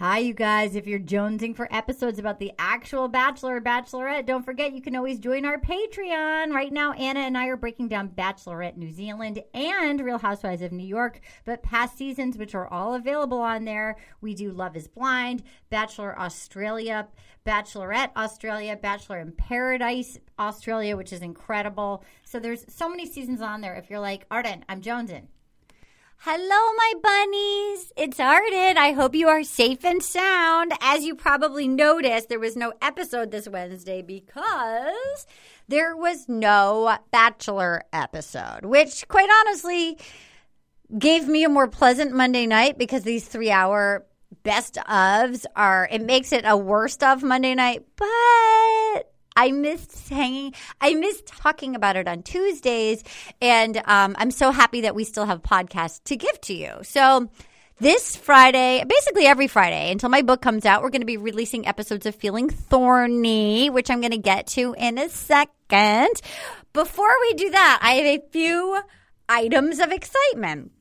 Hi, 0.00 0.18
you 0.18 0.32
guys. 0.32 0.76
If 0.76 0.86
you're 0.86 1.00
jonesing 1.00 1.56
for 1.56 1.66
episodes 1.74 2.20
about 2.20 2.38
the 2.38 2.52
actual 2.56 3.08
Bachelor 3.08 3.56
or 3.56 3.60
Bachelorette, 3.60 4.26
don't 4.26 4.44
forget 4.44 4.72
you 4.72 4.80
can 4.80 4.94
always 4.94 5.18
join 5.18 5.44
our 5.44 5.58
Patreon. 5.58 6.52
Right 6.52 6.72
now, 6.72 6.92
Anna 6.92 7.18
and 7.18 7.36
I 7.36 7.48
are 7.48 7.56
breaking 7.56 7.88
down 7.88 8.10
Bachelorette 8.10 8.76
New 8.76 8.92
Zealand 8.92 9.42
and 9.52 10.00
Real 10.00 10.18
Housewives 10.18 10.62
of 10.62 10.70
New 10.70 10.86
York, 10.86 11.18
but 11.44 11.64
past 11.64 11.98
seasons, 11.98 12.38
which 12.38 12.54
are 12.54 12.68
all 12.68 12.94
available 12.94 13.40
on 13.40 13.64
there, 13.64 13.96
we 14.20 14.36
do 14.36 14.52
Love 14.52 14.76
is 14.76 14.86
Blind, 14.86 15.42
Bachelor 15.68 16.16
Australia, 16.16 17.08
Bachelorette 17.44 18.14
Australia, 18.14 18.78
Bachelor 18.80 19.18
in 19.18 19.32
Paradise 19.32 20.16
Australia, 20.38 20.96
which 20.96 21.12
is 21.12 21.22
incredible. 21.22 22.04
So 22.22 22.38
there's 22.38 22.64
so 22.72 22.88
many 22.88 23.04
seasons 23.04 23.40
on 23.40 23.62
there. 23.62 23.74
If 23.74 23.90
you're 23.90 23.98
like, 23.98 24.26
Arden, 24.30 24.64
I'm 24.68 24.80
jonesing. 24.80 25.26
Hello, 26.22 26.72
my 26.76 26.94
bunnies. 27.00 27.92
It's 27.96 28.18
Arden. 28.18 28.76
I 28.76 28.90
hope 28.90 29.14
you 29.14 29.28
are 29.28 29.44
safe 29.44 29.84
and 29.84 30.02
sound. 30.02 30.72
As 30.80 31.04
you 31.04 31.14
probably 31.14 31.68
noticed, 31.68 32.28
there 32.28 32.40
was 32.40 32.56
no 32.56 32.72
episode 32.82 33.30
this 33.30 33.48
Wednesday 33.48 34.02
because 34.02 35.28
there 35.68 35.96
was 35.96 36.28
no 36.28 36.98
Bachelor 37.12 37.84
episode, 37.92 38.64
which, 38.64 39.06
quite 39.06 39.30
honestly, 39.40 39.96
gave 40.98 41.28
me 41.28 41.44
a 41.44 41.48
more 41.48 41.68
pleasant 41.68 42.12
Monday 42.12 42.46
night 42.46 42.78
because 42.78 43.04
these 43.04 43.28
three 43.28 43.52
hour 43.52 44.04
best 44.42 44.74
ofs 44.88 45.46
are, 45.54 45.88
it 45.88 46.02
makes 46.02 46.32
it 46.32 46.42
a 46.44 46.56
worst 46.56 47.04
of 47.04 47.22
Monday 47.22 47.54
night, 47.54 47.86
but 47.94 49.07
I 49.38 49.52
missed 49.52 50.08
hanging. 50.08 50.52
I 50.80 50.94
missed 50.94 51.26
talking 51.26 51.76
about 51.76 51.94
it 51.94 52.08
on 52.08 52.24
Tuesdays, 52.24 53.04
and 53.40 53.76
um, 53.86 54.16
I'm 54.18 54.32
so 54.32 54.50
happy 54.50 54.80
that 54.80 54.96
we 54.96 55.04
still 55.04 55.26
have 55.26 55.42
podcasts 55.42 56.02
to 56.04 56.16
give 56.16 56.40
to 56.42 56.54
you. 56.54 56.72
So. 56.82 57.30
This 57.80 58.16
Friday, 58.16 58.82
basically 58.88 59.26
every 59.26 59.46
Friday 59.46 59.92
until 59.92 60.08
my 60.08 60.22
book 60.22 60.42
comes 60.42 60.66
out, 60.66 60.82
we're 60.82 60.90
going 60.90 61.00
to 61.00 61.06
be 61.06 61.16
releasing 61.16 61.64
episodes 61.64 62.06
of 62.06 62.14
Feeling 62.16 62.50
Thorny, 62.50 63.70
which 63.70 63.88
I'm 63.88 64.00
going 64.00 64.10
to 64.10 64.18
get 64.18 64.48
to 64.48 64.74
in 64.76 64.98
a 64.98 65.08
second. 65.08 66.20
Before 66.72 67.14
we 67.20 67.34
do 67.34 67.50
that, 67.50 67.78
I 67.80 67.92
have 67.92 68.06
a 68.06 68.24
few 68.32 68.80
items 69.28 69.78
of 69.78 69.92
excitement. 69.92 70.72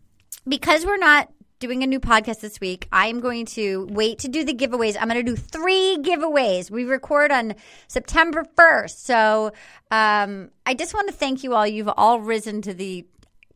Because 0.47 0.87
we're 0.87 0.97
not 0.97 1.29
doing 1.59 1.81
a 1.83 1.87
new 1.87 1.99
podcast 1.99 2.41
this 2.41 2.59
week. 2.59 2.87
I'm 2.91 3.19
going 3.19 3.45
to 3.47 3.87
wait 3.89 4.19
to 4.19 4.27
do 4.27 4.43
the 4.43 4.53
giveaways. 4.53 4.95
I'm 4.99 5.07
going 5.07 5.23
to 5.25 5.31
do 5.31 5.35
three 5.35 5.97
giveaways. 6.01 6.69
We 6.69 6.85
record 6.85 7.31
on 7.31 7.55
September 7.87 8.45
1st. 8.57 8.97
So 8.97 9.51
um, 9.89 10.51
I 10.65 10.73
just 10.75 10.93
want 10.93 11.07
to 11.07 11.13
thank 11.13 11.43
you 11.43 11.55
all. 11.55 11.65
You've 11.65 11.89
all 11.89 12.19
risen 12.19 12.61
to 12.63 12.73
the 12.73 13.05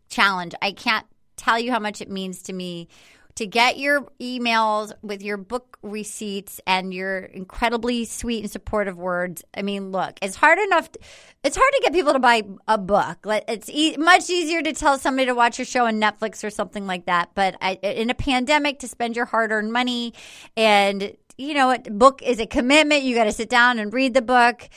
challenge. 0.10 0.54
I 0.62 0.72
can't 0.72 1.06
tell 1.38 1.60
you 1.60 1.72
how 1.72 1.80
much 1.80 2.02
it 2.02 2.10
means 2.10 2.42
to 2.44 2.54
me 2.54 2.88
to 3.36 3.48
get 3.48 3.78
your 3.78 4.02
emails 4.20 4.92
with 5.02 5.22
your 5.22 5.38
book 5.38 5.78
receipts 5.82 6.60
and 6.68 6.94
your 6.94 7.20
incredibly 7.20 8.06
sweet 8.06 8.42
and 8.42 8.52
supportive 8.52 8.98
words. 8.98 9.44
I 9.56 9.62
mean, 9.62 9.92
look, 9.92 10.18
it's 10.22 10.36
hard 10.36 10.60
enough. 10.60 10.92
To, 10.92 11.00
it's 11.44 11.58
hard 11.58 11.74
to 11.74 11.82
get 11.82 11.94
people 11.94 12.14
to 12.14 12.20
buy 12.20 12.44
a 12.68 12.78
book. 12.78 13.26
It's 13.48 13.70
e- 13.70 13.98
much 13.98 14.30
easier 14.30 14.62
to 14.62 14.74
tell 14.74 14.98
somebody 14.98 15.28
to 15.28 15.36
watch 15.36 15.60
a 15.60 15.66
show 15.66 15.88
on 15.88 16.00
Netflix 16.00 16.44
or 16.44 16.50
something 16.50 16.86
like 16.86 17.06
that. 17.06 17.32
But 17.34 17.56
I, 17.62 17.74
in 17.82 18.10
a 18.10 18.16
pandemic, 18.16 18.80
to 18.80 18.88
spend 18.88 19.16
your 19.16 19.26
hard-earned 19.26 19.72
money 19.72 20.14
and 20.56 21.16
you 21.38 21.54
know, 21.56 21.72
a 21.72 21.80
book 21.80 22.22
is 22.22 22.40
a 22.40 22.46
commitment. 22.46 23.04
You 23.04 23.16
got 23.16 23.24
to 23.24 23.32
sit 23.32 23.50
down 23.50 23.80
and 23.80 23.92
read 23.92 24.14
the 24.14 24.22
book 24.22 24.70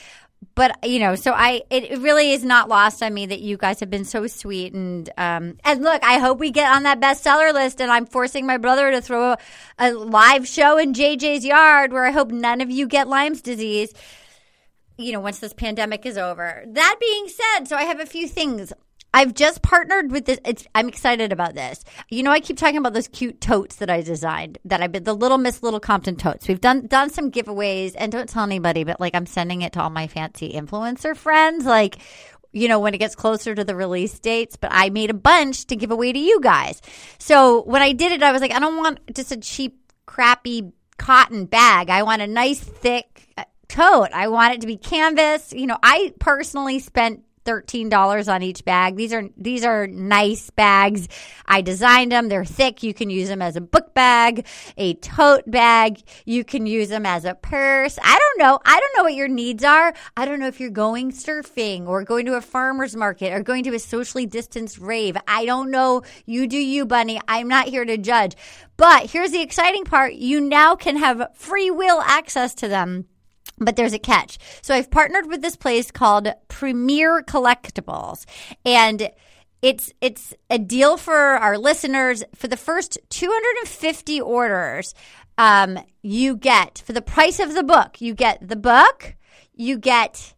but 0.55 0.89
you 0.89 1.01
know, 1.01 1.15
so 1.17 1.33
I 1.33 1.63
it 1.71 1.99
really 2.01 2.33
is 2.33 2.45
not 2.45 2.69
lost 2.69 3.03
on 3.03 3.13
me 3.13 3.27
that 3.27 3.41
you 3.41 3.57
guys 3.57 3.81
have 3.81 3.91
been 3.91 4.05
so 4.05 4.27
sweet 4.27 4.73
and 4.73 5.09
um 5.17 5.57
and 5.65 5.83
look, 5.83 6.03
I 6.05 6.19
hope 6.19 6.39
we 6.39 6.51
get 6.51 6.71
on 6.71 6.85
that 6.85 7.01
bestseller 7.01 7.53
list 7.53 7.81
and 7.81 7.91
I'm 7.91 8.07
forcing 8.07 8.47
my 8.47 8.57
brother 8.59 8.91
to 8.91 9.01
throw 9.01 9.33
a, 9.33 9.39
a 9.79 9.93
live 9.93 10.47
show 10.47 10.79
in 10.79 10.93
JJ's 10.93 11.45
yard 11.45 11.93
where 11.93 12.05
I 12.05 12.13
hope 12.13 12.31
none 12.31 12.61
of 12.61 12.71
you 12.71 12.87
get 12.87 13.09
Lyme's 13.09 13.41
disease. 13.41 13.93
You 14.97 15.13
know, 15.13 15.21
once 15.21 15.41
this 15.41 15.53
pandemic 15.53 16.07
is 16.07 16.17
over. 16.17 16.63
That 16.69 16.97
being 17.01 17.27
said, 17.27 17.65
so 17.67 17.75
I 17.75 17.83
have 17.83 17.99
a 17.99 18.07
few 18.07 18.29
things 18.29 18.73
I've 19.15 19.33
just 19.33 19.63
partnered 19.63 20.11
with 20.11 20.25
this. 20.25 20.41
I'm 20.75 20.89
excited 20.89 21.33
about 21.33 21.55
this. 21.55 21.85
You 22.11 22.25
know, 22.25 22.33
I 22.33 22.41
keep 22.41 22.57
talking 22.57 22.79
about 22.79 22.95
those 22.95 23.07
cute 23.07 23.41
totes 23.41 23.77
that 23.77 23.89
I 23.89 24.03
designed. 24.03 24.59
That 24.65 24.83
I've 24.83 24.91
been 24.91 25.05
the 25.05 25.15
Little 25.15 25.39
Miss 25.39 25.63
Little 25.63 25.79
Compton 25.79 26.17
totes. 26.17 26.49
We've 26.49 26.61
done 26.61 26.89
done 26.89 27.11
some 27.11 27.31
giveaways, 27.31 27.95
and 27.97 28.11
don't 28.11 28.29
tell 28.29 28.43
anybody, 28.43 28.83
but 28.83 29.01
like 29.01 29.15
I'm 29.15 29.27
sending 29.27 29.63
it 29.63 29.73
to 29.75 29.83
all 29.83 29.91
my 29.91 30.09
fancy 30.09 30.53
influencer 30.53 31.17
friends. 31.17 31.65
Like, 31.65 31.99
you 32.53 32.67
know, 32.67 32.81
when 32.81 32.93
it 32.93 32.99
gets 32.99 33.15
closer 33.15 33.55
to 33.55 33.63
the 33.63 33.77
release 33.77 34.19
dates. 34.19 34.57
But 34.57 34.71
I 34.73 34.91
made 34.91 35.11
a 35.11 35.15
bunch 35.15 35.67
to 35.67 35.77
give 35.77 35.93
away 35.93 36.13
to 36.13 36.19
you 36.19 36.41
guys. 36.41 36.83
So 37.19 37.63
when 37.63 37.83
I 37.83 37.93
did 37.93 38.11
it, 38.11 38.23
I 38.23 38.33
was 38.33 38.43
like, 38.43 38.53
I 38.53 38.59
don't 38.59 38.77
want 38.77 38.99
just 39.15 39.31
a 39.31 39.37
cheap, 39.37 39.79
crappy 40.07 40.73
cotton 40.99 41.47
bag. 41.47 41.89
I 41.89 42.03
want 42.03 42.21
a 42.21 42.27
nice, 42.27 42.61
thick 42.61 43.29
uh, 43.39 43.45
tote. 43.69 44.11
I 44.13 44.29
want 44.29 44.55
it 44.55 44.61
to 44.63 44.67
be 44.67 44.77
canvas. 44.77 45.53
You 45.53 45.67
know, 45.67 45.79
I 45.83 46.15
personally 46.19 46.81
spent 46.81 47.24
$13 47.45 48.33
on 48.33 48.43
each 48.43 48.65
bag. 48.65 48.97
These 48.97 49.13
are 49.13 49.25
these 49.37 49.65
are 49.65 49.87
nice 49.87 50.51
bags. 50.51 51.09
I 51.47 51.61
designed 51.61 52.13
them. 52.13 52.29
They're 52.29 52.45
thick. 52.45 52.83
You 52.83 52.95
can 52.95 53.11
use 53.11 53.29
them 53.29 53.43
as 53.43 53.57
a 53.57 53.61
book 53.61 53.95
bag, 53.95 54.47
a 54.77 54.95
tote 54.95 55.51
bag. 55.51 56.03
You 56.25 56.45
can 56.45 56.67
use 56.67 56.89
them 56.89 57.07
as 57.07 57.25
a 57.25 57.35
purse. 57.35 57.99
I 58.03 58.19
don't 58.19 58.39
know. 58.39 58.59
I 58.65 58.81
don't 58.81 58.97
know 58.97 59.05
what 59.05 59.15
your 59.15 59.29
needs 59.29 59.65
are. 59.65 59.95
I 60.17 60.25
don't 60.25 60.41
know 60.41 60.49
if 60.49 60.61
you're 60.61 60.71
going 60.71 61.13
surfing 61.13 61.87
or 61.87 62.05
going 62.05 62.27
to 62.27 62.37
a 62.37 62.41
farmer's 62.41 62.97
market 62.97 63.33
or 63.33 63.43
going 63.43 63.65
to 63.65 63.75
a 63.75 63.79
socially 63.79 64.27
distanced 64.27 64.79
rave. 64.79 65.17
I 65.29 65.45
don't 65.45 65.71
know. 65.71 66.03
You 66.27 66.47
do 66.47 66.59
you, 66.59 66.87
bunny. 66.87 67.21
I'm 67.29 67.49
not 67.49 67.69
here 67.69 67.85
to 67.85 67.97
judge. 67.97 68.37
But 68.77 69.11
here's 69.11 69.31
the 69.31 69.43
exciting 69.43 69.85
part. 69.85 70.15
You 70.15 70.41
now 70.41 70.75
can 70.75 70.97
have 70.97 71.29
free 71.35 71.71
will 71.71 72.01
access 72.01 72.55
to 72.57 72.69
them 72.69 73.07
but 73.59 73.77
there's 73.77 73.93
a 73.93 73.99
catch. 73.99 74.39
So 74.63 74.75
I've 74.75 74.91
partnered 74.91 75.27
with 75.27 75.43
this 75.43 75.57
place 75.57 75.91
called 75.91 76.29
Premier 76.49 77.23
Collectibles 77.23 78.25
and 78.65 79.11
it's 79.65 79.91
it's 80.03 80.35
a 80.51 80.59
deal 80.59 80.99
for 80.99 81.15
our 81.15 81.57
listeners 81.57 82.23
for 82.35 82.49
the 82.49 82.57
first 82.57 82.99
250 83.09 84.21
orders 84.21 84.95
um, 85.39 85.79
you 86.03 86.37
get 86.37 86.83
for 86.85 86.93
the 86.93 87.01
price 87.01 87.41
of 87.41 87.55
the 87.55 87.63
book 87.63 87.99
you 87.99 88.15
get 88.15 88.47
the 88.47 88.57
book 88.57 89.17
you 89.55 89.79
get 89.79 90.35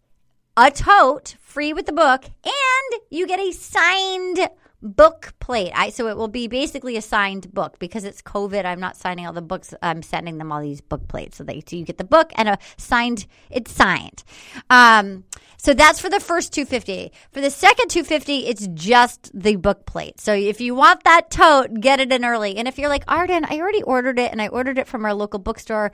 a 0.56 0.70
tote 0.70 1.34
free 1.40 1.72
with 1.72 1.86
the 1.86 1.92
book 1.92 2.24
and 2.44 3.00
you 3.10 3.26
get 3.26 3.40
a 3.40 3.50
signed 3.50 4.48
book 4.82 5.34
plate. 5.40 5.72
I 5.74 5.90
so 5.90 6.08
it 6.08 6.16
will 6.16 6.28
be 6.28 6.48
basically 6.48 6.96
a 6.96 7.02
signed 7.02 7.52
book 7.52 7.78
because 7.78 8.04
it's 8.04 8.22
COVID. 8.22 8.64
I'm 8.64 8.80
not 8.80 8.96
signing 8.96 9.26
all 9.26 9.32
the 9.32 9.42
books. 9.42 9.74
I'm 9.82 10.02
sending 10.02 10.38
them 10.38 10.52
all 10.52 10.60
these 10.60 10.80
book 10.80 11.08
plates. 11.08 11.36
So 11.36 11.44
they 11.44 11.62
so 11.66 11.76
you 11.76 11.84
get 11.84 11.98
the 11.98 12.04
book 12.04 12.32
and 12.36 12.48
a 12.48 12.58
signed. 12.76 13.26
It's 13.50 13.72
signed. 13.72 14.24
Um, 14.70 15.24
so 15.56 15.74
that's 15.74 15.98
for 15.98 16.08
the 16.08 16.20
first 16.20 16.52
250. 16.52 17.12
For 17.32 17.40
the 17.40 17.50
second 17.50 17.88
250, 17.88 18.46
it's 18.46 18.68
just 18.74 19.30
the 19.34 19.56
book 19.56 19.86
plate. 19.86 20.20
So 20.20 20.32
if 20.32 20.60
you 20.60 20.74
want 20.74 21.04
that 21.04 21.30
tote, 21.30 21.80
get 21.80 21.98
it 21.98 22.12
in 22.12 22.24
early. 22.24 22.56
And 22.56 22.68
if 22.68 22.78
you're 22.78 22.88
like 22.88 23.04
Arden, 23.08 23.44
I 23.44 23.58
already 23.58 23.82
ordered 23.82 24.18
it 24.18 24.30
and 24.30 24.40
I 24.40 24.48
ordered 24.48 24.78
it 24.78 24.86
from 24.86 25.04
our 25.04 25.14
local 25.14 25.40
bookstore. 25.40 25.92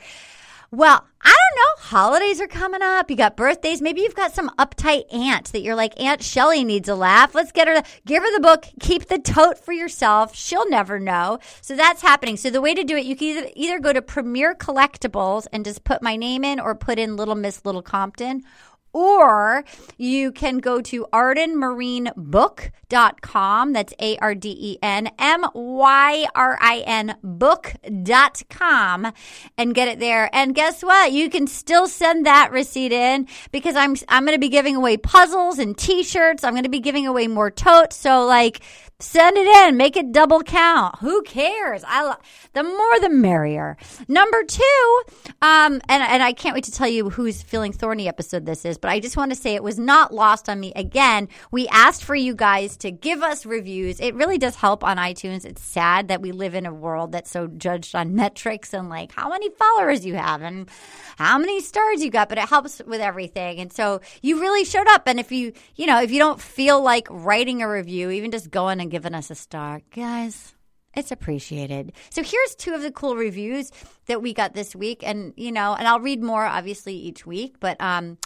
Well, 0.75 1.07
I 1.21 1.29
don't 1.29 1.59
know. 1.59 1.99
Holidays 1.99 2.41
are 2.41 2.47
coming 2.47 2.81
up. 2.81 3.11
You 3.11 3.17
got 3.17 3.37
birthdays. 3.37 3.83
Maybe 3.83 4.01
you've 4.01 4.15
got 4.15 4.35
some 4.35 4.49
uptight 4.59 5.05
aunt 5.13 5.53
that 5.53 5.61
you're 5.61 5.75
like, 5.75 5.93
Aunt 6.01 6.23
Shelly 6.23 6.65
needs 6.65 6.89
a 6.89 6.95
laugh. 6.95 7.35
Let's 7.35 7.53
get 7.53 7.69
her 7.69 7.83
give 8.07 8.23
her 8.23 8.33
the 8.33 8.41
book. 8.41 8.65
Keep 8.81 9.09
the 9.09 9.19
tote 9.19 9.59
for 9.59 9.73
yourself. 9.73 10.35
She'll 10.35 10.67
never 10.71 10.99
know. 10.99 11.41
So 11.61 11.77
that's 11.77 12.01
happening. 12.01 12.39
So 12.39 12.49
the 12.49 12.63
way 12.63 12.73
to 12.73 12.85
do 12.85 12.97
it, 12.97 13.05
you 13.05 13.17
can 13.17 13.29
either, 13.29 13.51
either 13.55 13.81
go 13.81 13.93
to 13.93 14.01
Premier 14.01 14.55
Collectibles 14.55 15.47
and 15.53 15.63
just 15.63 15.85
put 15.85 16.01
my 16.01 16.17
name 16.17 16.43
in 16.43 16.59
or 16.59 16.75
put 16.75 16.99
in 16.99 17.17
Little 17.17 17.35
Miss 17.35 17.67
Little 17.67 17.83
Compton 17.83 18.43
or 18.93 19.65
you 19.97 20.33
can 20.33 20.59
go 20.59 20.83
to 20.83 21.07
ardenmyrinbook.com. 21.13 23.73
That's 23.73 23.95
A 23.99 24.19
R 24.19 24.35
D 24.35 24.55
E 24.59 24.77
N 24.83 25.11
M 25.19 25.47
Y 25.55 26.27
R 26.35 26.59
I 26.61 26.83
N 26.87 27.17
book.com 27.23 29.13
and 29.59 29.75
get 29.75 29.89
it 29.89 29.99
there. 29.99 30.31
And 30.33 30.55
guess 30.55 30.83
what? 30.83 31.13
You 31.13 31.29
can 31.31 31.47
still 31.47 31.89
send 31.89 32.27
that 32.27 32.53
receipt 32.53 32.93
in 32.93 33.27
because 33.51 33.77
I'm 33.77 33.97
I'm 34.09 34.25
going 34.25 34.37
to 34.37 34.41
be 34.41 34.49
giving 34.49 34.77
away 34.77 34.97
puzzles 34.97 35.59
and 35.59 35.77
t-shirts. 35.77 36.45
I'm 36.45 36.53
going 36.53 36.63
to 36.65 36.69
be 36.69 36.81
giving 36.81 37.07
away 37.07 37.29
more 37.29 37.51
totes. 37.51 37.97
So 37.97 38.27
like 38.27 38.61
Send 39.03 39.37
it 39.37 39.49
in. 39.49 39.77
Make 39.77 39.97
it 39.97 40.13
double 40.13 40.43
count. 40.45 41.01
Who 41.01 41.23
cares? 41.23 41.83
I 41.85 42.15
the 42.53 42.63
more 42.63 43.01
the 43.01 43.11
merrier. 43.11 43.77
Number 44.07 44.45
two, 44.45 45.03
um, 45.43 45.81
and 45.89 46.03
and 46.03 46.23
I 46.23 46.33
can't 46.33 46.55
wait 46.55 46.65
to 46.65 46.73
tell 46.73 46.87
you 46.87 47.11
whose 47.11 47.43
feeling 47.43 47.73
thorny 47.73 48.07
episode 48.07 48.47
this 48.47 48.65
is, 48.65 48.79
but 48.79 48.93
I 48.93 49.01
just 49.01 49.17
want 49.17 49.33
to 49.33 49.37
say 49.37 49.57
it 49.57 49.63
was 49.65 49.77
not 49.77 50.15
lost 50.15 50.49
on 50.49 50.61
me. 50.61 50.73
Again, 50.77 51.29
we 51.51 51.67
asked 51.69 52.05
for 52.05 52.15
you 52.15 52.33
guys 52.33 52.77
to 52.79 52.93
give 52.93 53.25
us 53.25 53.45
reviews. 53.45 53.99
It 53.99 54.15
really 54.15 54.39
does 54.39 54.55
help 54.55 54.85
on 54.85 54.99
iTunes. 54.99 55.45
It's 55.45 55.63
sad 55.63 56.07
that 56.07 56.23
we 56.23 56.31
live 56.31 56.55
in 56.55 56.65
a 56.65 56.73
world 56.73 57.11
that's 57.11 57.31
so 57.31 57.49
judged 57.49 57.97
on 57.97 58.15
metrics 58.23 58.73
and 58.73 58.89
like 58.89 59.11
how 59.11 59.31
many 59.31 59.51
followers 59.51 60.07
you 60.07 60.15
have 60.15 60.43
and 60.43 60.71
how 61.17 61.39
many 61.39 61.61
stars 61.61 62.05
you 62.05 62.11
got, 62.11 62.29
but 62.29 62.39
it 62.39 62.49
helps 62.49 62.81
with 62.87 63.01
everything. 63.01 63.59
And 63.59 63.73
so 63.73 64.01
you 64.23 64.41
really 64.41 64.65
showed 64.65 64.87
up. 64.87 65.03
And 65.07 65.19
if 65.19 65.33
you, 65.33 65.53
you 65.75 65.87
know, 65.87 66.01
if 66.01 66.13
you 66.13 66.21
don't 66.21 66.41
feel 66.41 66.81
like 66.81 67.09
writing 67.11 67.63
a 67.63 67.69
review, 67.69 68.11
even 68.11 68.31
just 68.31 68.49
going 68.51 68.81
and 68.81 68.92
giving 68.93 69.15
us 69.15 69.31
a 69.31 69.35
star, 69.35 69.81
guys, 69.91 70.55
It's 70.95 71.11
appreciated. 71.11 71.93
So 72.11 72.23
here's 72.23 72.55
two 72.55 72.75
of 72.75 72.83
the 72.83 72.93
cool 72.93 73.17
reviews 73.17 73.73
that 74.07 74.21
we 74.21 74.35
got 74.35 74.53
this 74.53 74.77
week, 74.77 75.03
and 75.03 75.33
you 75.37 75.51
know, 75.51 75.75
and 75.75 75.89
I'll 75.89 76.01
read 76.01 76.23
more 76.23 76.45
obviously 76.45 76.95
each 76.95 77.27
week, 77.27 77.57
but 77.59 77.81
um. 77.81 78.19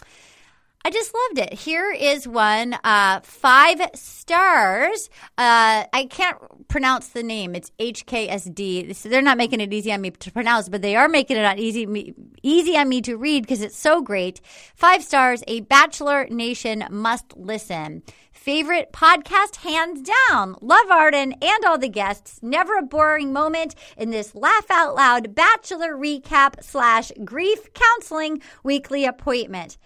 I 0.85 0.89
just 0.89 1.13
loved 1.13 1.51
it. 1.51 1.53
Here 1.53 1.91
is 1.91 2.25
one, 2.25 2.73
uh, 2.81 3.19
five 3.21 3.81
stars. 3.93 5.09
Uh, 5.37 5.83
I 5.91 6.07
can't 6.09 6.37
pronounce 6.69 7.09
the 7.09 7.23
name. 7.23 7.55
It's 7.55 7.71
HKSD. 7.77 8.95
So 8.95 9.09
they're 9.09 9.21
not 9.21 9.37
making 9.37 9.59
it 9.59 9.73
easy 9.73 9.91
on 9.91 9.99
me 9.99 10.11
to 10.11 10.31
pronounce, 10.31 10.69
but 10.69 10.81
they 10.81 10.95
are 10.95 11.09
making 11.09 11.35
it 11.35 11.43
on 11.43 11.59
easy 11.59 12.13
easy 12.41 12.77
on 12.77 12.87
me 12.87 13.01
to 13.01 13.17
read 13.17 13.43
because 13.43 13.59
it's 13.59 13.77
so 13.77 14.01
great. 14.01 14.39
Five 14.75 15.03
stars. 15.03 15.43
A 15.47 15.59
Bachelor 15.61 16.25
Nation 16.29 16.85
must 16.89 17.35
listen. 17.35 18.01
Favorite 18.47 18.93
podcast, 18.93 19.57
hands 19.57 20.09
down. 20.29 20.55
Love 20.61 20.89
Arden 20.89 21.33
and 21.41 21.65
all 21.65 21.77
the 21.77 21.89
guests. 21.89 22.39
Never 22.41 22.77
a 22.77 22.81
boring 22.81 23.33
moment 23.33 23.75
in 23.97 24.09
this 24.09 24.33
laugh 24.35 24.71
out 24.71 24.95
loud 24.95 25.35
Bachelor 25.35 25.97
recap 25.97 26.63
slash 26.63 27.11
grief 27.25 27.73
counseling 27.73 28.41
weekly 28.63 29.03
appointment. 29.03 29.77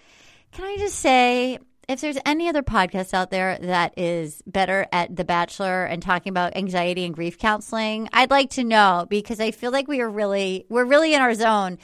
Can 0.51 0.65
I 0.65 0.77
just 0.77 0.99
say, 0.99 1.57
if 1.89 2.01
there's 2.01 2.19
any 2.23 2.49
other 2.49 2.61
podcast 2.61 3.15
out 3.15 3.31
there 3.31 3.57
that 3.63 3.97
is 3.97 4.43
better 4.45 4.85
at 4.91 5.15
The 5.15 5.25
Bachelor 5.25 5.85
and 5.85 5.99
talking 5.99 6.29
about 6.29 6.55
anxiety 6.55 7.03
and 7.03 7.15
grief 7.15 7.39
counseling, 7.39 8.09
I'd 8.13 8.29
like 8.29 8.51
to 8.51 8.63
know 8.63 9.07
because 9.09 9.39
I 9.39 9.49
feel 9.49 9.71
like 9.71 9.87
we 9.87 10.01
are 10.01 10.09
really 10.09 10.67
we're 10.69 10.85
really 10.85 11.15
in 11.15 11.21
our 11.21 11.33
zone. 11.33 11.79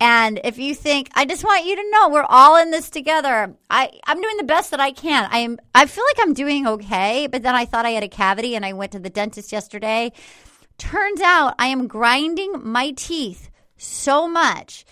And 0.00 0.40
if 0.44 0.58
you 0.58 0.74
think, 0.74 1.10
I 1.14 1.26
just 1.26 1.44
want 1.44 1.66
you 1.66 1.76
to 1.76 1.90
know 1.90 2.08
we're 2.08 2.22
all 2.22 2.56
in 2.56 2.70
this 2.70 2.88
together. 2.88 3.54
I, 3.68 3.90
I'm 4.06 4.20
doing 4.20 4.38
the 4.38 4.44
best 4.44 4.70
that 4.70 4.80
I 4.80 4.92
can. 4.92 5.28
I 5.30 5.38
am 5.38 5.58
I 5.74 5.84
feel 5.84 6.04
like 6.08 6.26
I'm 6.26 6.32
doing 6.32 6.66
okay, 6.66 7.26
but 7.26 7.42
then 7.42 7.54
I 7.54 7.66
thought 7.66 7.84
I 7.84 7.90
had 7.90 8.02
a 8.02 8.08
cavity 8.08 8.56
and 8.56 8.64
I 8.64 8.72
went 8.72 8.92
to 8.92 8.98
the 8.98 9.10
dentist 9.10 9.52
yesterday. 9.52 10.12
Turns 10.78 11.20
out 11.20 11.54
I 11.58 11.66
am 11.66 11.86
grinding 11.86 12.62
my 12.64 12.92
teeth 12.96 13.50
so 13.76 14.26
much 14.26 14.86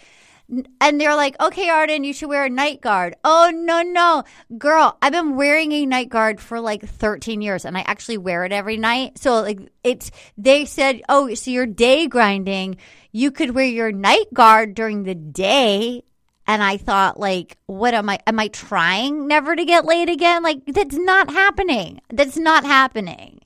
and 0.80 1.00
they're 1.00 1.14
like, 1.14 1.38
okay, 1.40 1.68
Arden, 1.68 2.04
you 2.04 2.14
should 2.14 2.28
wear 2.28 2.44
a 2.44 2.50
night 2.50 2.80
guard. 2.80 3.16
Oh, 3.22 3.52
no, 3.54 3.82
no. 3.82 4.24
Girl, 4.56 4.96
I've 5.02 5.12
been 5.12 5.36
wearing 5.36 5.72
a 5.72 5.84
night 5.84 6.08
guard 6.08 6.40
for 6.40 6.60
like 6.60 6.82
13 6.82 7.42
years 7.42 7.64
and 7.64 7.76
I 7.76 7.82
actually 7.82 8.18
wear 8.18 8.44
it 8.44 8.52
every 8.52 8.78
night. 8.78 9.18
So, 9.18 9.42
like, 9.42 9.60
it's, 9.84 10.10
they 10.38 10.64
said, 10.64 11.02
oh, 11.08 11.34
so 11.34 11.50
you're 11.50 11.66
day 11.66 12.06
grinding. 12.06 12.78
You 13.12 13.30
could 13.30 13.54
wear 13.54 13.66
your 13.66 13.92
night 13.92 14.32
guard 14.32 14.74
during 14.74 15.02
the 15.02 15.14
day. 15.14 16.02
And 16.46 16.62
I 16.62 16.78
thought, 16.78 17.20
like, 17.20 17.58
what 17.66 17.92
am 17.92 18.08
I? 18.08 18.20
Am 18.26 18.40
I 18.40 18.48
trying 18.48 19.28
never 19.28 19.54
to 19.54 19.66
get 19.66 19.84
laid 19.84 20.08
again? 20.08 20.42
Like, 20.42 20.64
that's 20.64 20.96
not 20.96 21.30
happening. 21.30 22.00
That's 22.08 22.38
not 22.38 22.64
happening. 22.64 23.40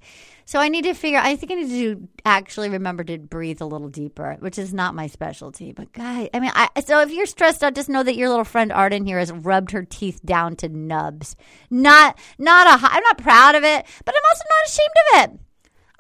So 0.53 0.59
I 0.59 0.69
need 0.69 0.85
to 0.85 0.93
figure. 0.93 1.19
I 1.19 1.35
think 1.35 1.51
I 1.51 1.55
need 1.55 1.71
to 1.71 2.09
actually 2.27 2.69
remember 2.69 3.03
to 3.05 3.17
breathe 3.17 3.63
a 3.63 3.65
little 3.65 3.89
deeper, 3.89 4.37
which 4.41 4.59
is 4.59 4.75
not 4.75 4.95
my 4.95 5.07
specialty. 5.07 5.73
But 5.73 5.95
guy, 5.95 6.29
I 6.35 6.41
mean, 6.41 6.51
I, 6.55 6.69
so 6.85 7.01
if 7.01 7.11
you're 7.11 7.25
stressed 7.25 7.65
out, 7.65 7.75
just 7.75 7.89
know 7.89 8.03
that 8.03 8.17
your 8.17 8.29
little 8.29 8.45
friend 8.45 8.71
Arden 8.71 9.07
here 9.07 9.19
has 9.19 9.33
rubbed 9.33 9.71
her 9.71 9.83
teeth 9.83 10.21
down 10.27 10.57
to 10.57 10.69
nubs. 10.69 11.37
Not, 11.71 12.19
not 12.37 12.67
a. 12.67 12.87
I'm 12.87 13.03
not 13.03 13.17
proud 13.17 13.55
of 13.55 13.65
it, 13.65 13.87
but 14.05 14.15
I'm 14.15 14.23
also 14.31 14.45
not 14.51 14.69
ashamed 14.69 14.91
of 15.01 15.23
it. 15.23 15.41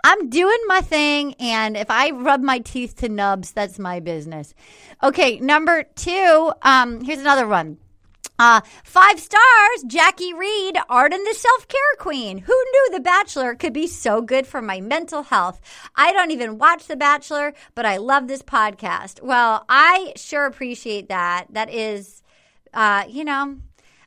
I'm 0.04 0.28
doing 0.28 0.58
my 0.66 0.82
thing, 0.82 1.34
and 1.40 1.74
if 1.74 1.90
I 1.90 2.10
rub 2.10 2.42
my 2.42 2.58
teeth 2.58 2.96
to 2.96 3.08
nubs, 3.08 3.52
that's 3.52 3.78
my 3.78 4.00
business. 4.00 4.52
Okay, 5.02 5.40
number 5.40 5.84
two. 5.96 6.52
Um, 6.60 7.00
here's 7.00 7.20
another 7.20 7.48
one. 7.48 7.78
Uh, 8.42 8.60
five 8.82 9.20
stars, 9.20 9.84
Jackie 9.86 10.34
Reed, 10.34 10.76
Arden 10.88 11.22
the 11.22 11.32
Self 11.32 11.68
Care 11.68 11.80
Queen. 12.00 12.38
Who 12.38 12.52
knew 12.52 12.88
The 12.90 12.98
Bachelor 12.98 13.54
could 13.54 13.72
be 13.72 13.86
so 13.86 14.20
good 14.20 14.48
for 14.48 14.60
my 14.60 14.80
mental 14.80 15.22
health? 15.22 15.60
I 15.94 16.12
don't 16.12 16.32
even 16.32 16.58
watch 16.58 16.88
The 16.88 16.96
Bachelor, 16.96 17.54
but 17.76 17.86
I 17.86 17.98
love 17.98 18.26
this 18.26 18.42
podcast. 18.42 19.22
Well, 19.22 19.64
I 19.68 20.14
sure 20.16 20.44
appreciate 20.44 21.08
that. 21.08 21.46
That 21.50 21.72
is, 21.72 22.20
uh, 22.74 23.04
you 23.08 23.24
know, 23.24 23.58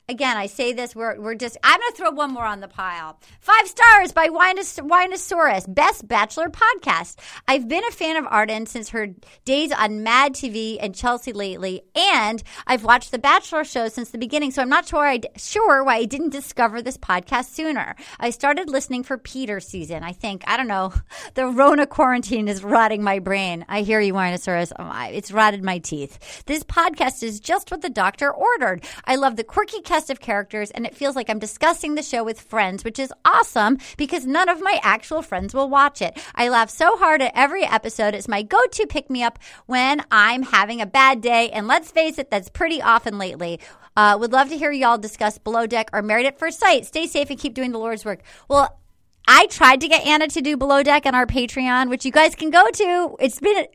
again, 0.08 0.38
I 0.38 0.46
say 0.46 0.74
this, 0.74 0.96
we're, 0.96 1.20
we're 1.20 1.36
just, 1.36 1.58
I'm 1.64 1.80
going 1.80 1.92
to 1.92 1.98
throw 1.98 2.12
one 2.12 2.32
more 2.32 2.46
on 2.46 2.60
the 2.60 2.68
pile. 2.68 3.20
Five 3.40 3.68
stars 3.68 4.12
by 4.12 4.28
Winos, 4.28 4.80
Winosaurus, 4.80 5.74
best 5.74 6.08
bachelor 6.08 6.50
podcast. 6.50 7.18
I've 7.48 7.68
been 7.68 7.84
a 7.86 7.92
fan 7.92 8.16
of 8.16 8.26
Arden 8.30 8.66
since 8.68 8.90
her 8.90 9.08
days 9.46 9.72
on 9.72 10.04
Mad 10.04 10.34
TV 10.34 10.78
and 10.80 10.94
Chelsea 10.94 11.34
lately, 11.34 11.82
and 11.96 12.44
I've 12.68 12.84
watched 12.84 13.12
the 13.12 13.20
Bachelor 13.20 13.64
show 13.64 13.88
since 13.90 14.12
the 14.12 14.18
beginning, 14.18 14.52
so 14.52 14.62
I'm 14.62 14.70
not 14.70 14.88
sure, 14.88 15.06
I, 15.06 15.22
sure 15.38 15.84
why 15.84 15.96
I 15.96 16.06
didn't 16.06 16.30
discover 16.30 16.82
this 16.82 16.98
podcast 16.98 17.46
sooner. 17.46 17.96
I 18.20 18.30
started 18.30 18.70
listening 18.70 19.04
for 19.04 19.18
Peter 19.18 19.60
season. 19.60 20.04
I 20.04 20.12
think, 20.12 20.44
I 20.48 20.58
don't 20.58 20.68
know, 20.68 20.94
the 21.34 21.48
Rona 21.48 21.88
quarantine 21.88 22.48
is 22.48 22.64
rotting 22.64 23.04
my 23.04 23.20
brain. 23.20 23.66
I 23.68 23.82
hear 23.82 24.00
you, 24.00 24.14
Winosaurus. 24.14 24.72
Oh, 24.78 24.92
it's 25.12 25.32
rotted 25.32 25.64
my 25.64 25.80
teeth. 25.80 26.44
This 26.46 26.64
podcast 26.64 27.24
is 27.24 27.40
just 27.40 27.72
what 27.72 27.82
the 27.82 27.90
doctor 27.90 28.32
ordered. 28.32 28.84
I 29.06 29.16
love 29.16 29.36
the 29.36 29.44
quirky 29.44 29.82
of 30.10 30.20
characters, 30.20 30.72
and 30.72 30.86
it 30.86 30.96
feels 30.96 31.16
like 31.16 31.30
I'm 31.30 31.40
discussing 31.40 31.96
the 31.96 32.04
show 32.04 32.24
with 32.24 32.40
friends, 32.40 32.84
which 32.84 33.00
is 33.00 33.14
awesome 33.24 33.78
because 33.98 34.26
none 34.26 34.50
of 34.50 34.62
my 34.62 34.80
actual 34.84 35.22
friends 35.22 35.54
will 35.54 35.70
watch 35.70 36.02
it. 36.02 36.18
I 36.36 36.50
laugh 36.50 36.70
so 36.70 36.98
hard 36.98 37.22
at 37.22 37.32
every 37.34 37.64
episode. 37.64 38.14
It's 38.14 38.28
my 38.28 38.42
go 38.42 38.60
to 38.66 38.88
pick 38.88 39.10
me 39.10 39.24
up 39.24 39.40
when 39.66 40.04
I'm 40.12 40.44
having 40.44 40.82
a 40.82 40.86
bad 40.86 41.22
day, 41.22 41.50
and 41.50 41.68
let's 41.68 41.92
face 41.92 42.18
it, 42.18 42.30
that's 42.30 42.50
pretty 42.50 42.82
often 42.82 43.18
lately. 43.18 43.60
Uh, 43.98 44.18
would 44.20 44.34
love 44.34 44.50
to 44.50 44.58
hear 44.58 44.72
y'all 44.72 44.98
discuss 44.98 45.38
Below 45.38 45.68
Deck 45.68 45.90
or 45.94 46.02
Married 46.02 46.26
at 46.26 46.38
First 46.38 46.60
Sight. 46.60 46.86
Stay 46.86 47.08
safe 47.08 47.30
and 47.30 47.40
keep 47.40 47.54
doing 47.54 47.72
the 47.72 47.80
Lord's 47.80 48.04
work. 48.04 48.22
Well, 48.50 48.80
I 49.28 49.48
tried 49.48 49.82
to 49.82 49.88
get 49.88 50.06
Anna 50.06 50.28
to 50.28 50.42
do 50.42 50.58
Below 50.58 50.84
Deck 50.84 51.06
on 51.06 51.16
our 51.16 51.26
Patreon, 51.26 51.90
which 51.90 52.06
you 52.06 52.12
guys 52.12 52.36
can 52.36 52.50
go 52.50 52.70
to. 52.70 53.16
It's 53.20 53.40
been 53.40 53.66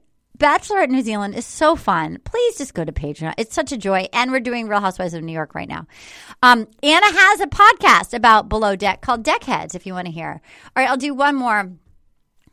Bachelorette 0.40 0.88
New 0.88 1.02
Zealand 1.02 1.34
is 1.34 1.44
so 1.44 1.76
fun. 1.76 2.18
Please 2.24 2.56
just 2.56 2.72
go 2.72 2.82
to 2.82 2.92
Patreon. 2.92 3.34
It's 3.36 3.54
such 3.54 3.72
a 3.72 3.76
joy. 3.76 4.08
And 4.14 4.32
we're 4.32 4.40
doing 4.40 4.68
Real 4.68 4.80
Housewives 4.80 5.12
of 5.12 5.22
New 5.22 5.34
York 5.34 5.54
right 5.54 5.68
now. 5.68 5.86
Um, 6.42 6.66
Anna 6.82 7.06
has 7.12 7.40
a 7.40 7.46
podcast 7.46 8.14
about 8.14 8.48
Below 8.48 8.74
Deck 8.74 9.02
called 9.02 9.22
Deckheads, 9.22 9.74
if 9.74 9.84
you 9.84 9.92
want 9.92 10.06
to 10.06 10.12
hear. 10.12 10.40
All 10.64 10.82
right, 10.82 10.88
I'll 10.88 10.96
do 10.96 11.12
one 11.12 11.36
more. 11.36 11.70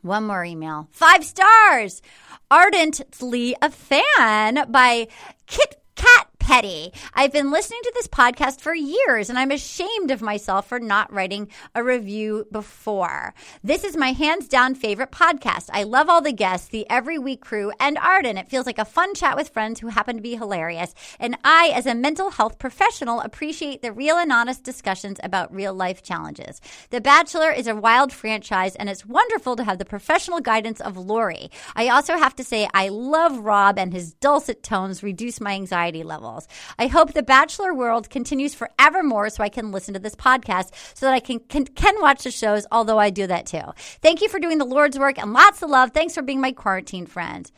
One 0.02 0.24
more 0.24 0.44
email. 0.44 0.88
Five 0.92 1.24
stars. 1.24 2.02
Ardently 2.50 3.56
a 3.62 3.70
fan 3.70 4.70
by 4.70 5.08
Kit 5.46 5.82
Kat 5.96 6.27
Petty. 6.48 6.94
I've 7.12 7.30
been 7.30 7.50
listening 7.50 7.80
to 7.82 7.92
this 7.94 8.08
podcast 8.08 8.62
for 8.62 8.74
years 8.74 9.28
and 9.28 9.38
I'm 9.38 9.50
ashamed 9.50 10.10
of 10.10 10.22
myself 10.22 10.66
for 10.66 10.80
not 10.80 11.12
writing 11.12 11.48
a 11.74 11.84
review 11.84 12.46
before. 12.50 13.34
This 13.62 13.84
is 13.84 13.98
my 13.98 14.12
hands 14.12 14.48
down 14.48 14.74
favorite 14.74 15.10
podcast. 15.10 15.68
I 15.74 15.82
love 15.82 16.08
all 16.08 16.22
the 16.22 16.32
guests, 16.32 16.68
the 16.68 16.88
every 16.88 17.18
week 17.18 17.42
crew, 17.42 17.70
and 17.78 17.98
Arden. 17.98 18.38
It 18.38 18.48
feels 18.48 18.64
like 18.64 18.78
a 18.78 18.86
fun 18.86 19.14
chat 19.14 19.36
with 19.36 19.50
friends 19.50 19.78
who 19.78 19.88
happen 19.88 20.16
to 20.16 20.22
be 20.22 20.36
hilarious. 20.36 20.94
And 21.20 21.36
I, 21.44 21.70
as 21.74 21.84
a 21.84 21.94
mental 21.94 22.30
health 22.30 22.58
professional, 22.58 23.20
appreciate 23.20 23.82
the 23.82 23.92
real 23.92 24.16
and 24.16 24.32
honest 24.32 24.64
discussions 24.64 25.20
about 25.22 25.54
real 25.54 25.74
life 25.74 26.02
challenges. 26.02 26.62
The 26.88 27.02
Bachelor 27.02 27.50
is 27.50 27.66
a 27.66 27.76
wild 27.76 28.10
franchise 28.10 28.74
and 28.74 28.88
it's 28.88 29.04
wonderful 29.04 29.54
to 29.56 29.64
have 29.64 29.76
the 29.76 29.84
professional 29.84 30.40
guidance 30.40 30.80
of 30.80 30.96
Lori. 30.96 31.50
I 31.76 31.88
also 31.88 32.16
have 32.16 32.34
to 32.36 32.42
say, 32.42 32.66
I 32.72 32.88
love 32.88 33.40
Rob 33.40 33.78
and 33.78 33.92
his 33.92 34.14
dulcet 34.14 34.62
tones 34.62 35.02
reduce 35.02 35.42
my 35.42 35.52
anxiety 35.52 36.02
levels. 36.38 36.48
I 36.78 36.86
hope 36.86 37.12
the 37.12 37.22
Bachelor 37.22 37.74
world 37.74 38.10
continues 38.10 38.54
forevermore 38.54 39.30
so 39.30 39.42
I 39.42 39.48
can 39.48 39.72
listen 39.72 39.94
to 39.94 40.00
this 40.00 40.14
podcast 40.14 40.70
so 40.94 41.06
that 41.06 41.14
I 41.14 41.20
can, 41.20 41.40
can, 41.40 41.66
can 41.66 42.00
watch 42.00 42.24
the 42.24 42.30
shows, 42.30 42.66
although 42.70 42.98
I 42.98 43.10
do 43.10 43.26
that 43.26 43.46
too. 43.46 43.62
Thank 44.02 44.22
you 44.22 44.28
for 44.28 44.38
doing 44.38 44.58
the 44.58 44.64
Lord's 44.64 44.98
work 44.98 45.18
and 45.18 45.32
lots 45.32 45.62
of 45.62 45.70
love. 45.70 45.90
Thanks 45.92 46.14
for 46.14 46.22
being 46.22 46.40
my 46.40 46.52
quarantine 46.52 47.06
friend. 47.06 47.50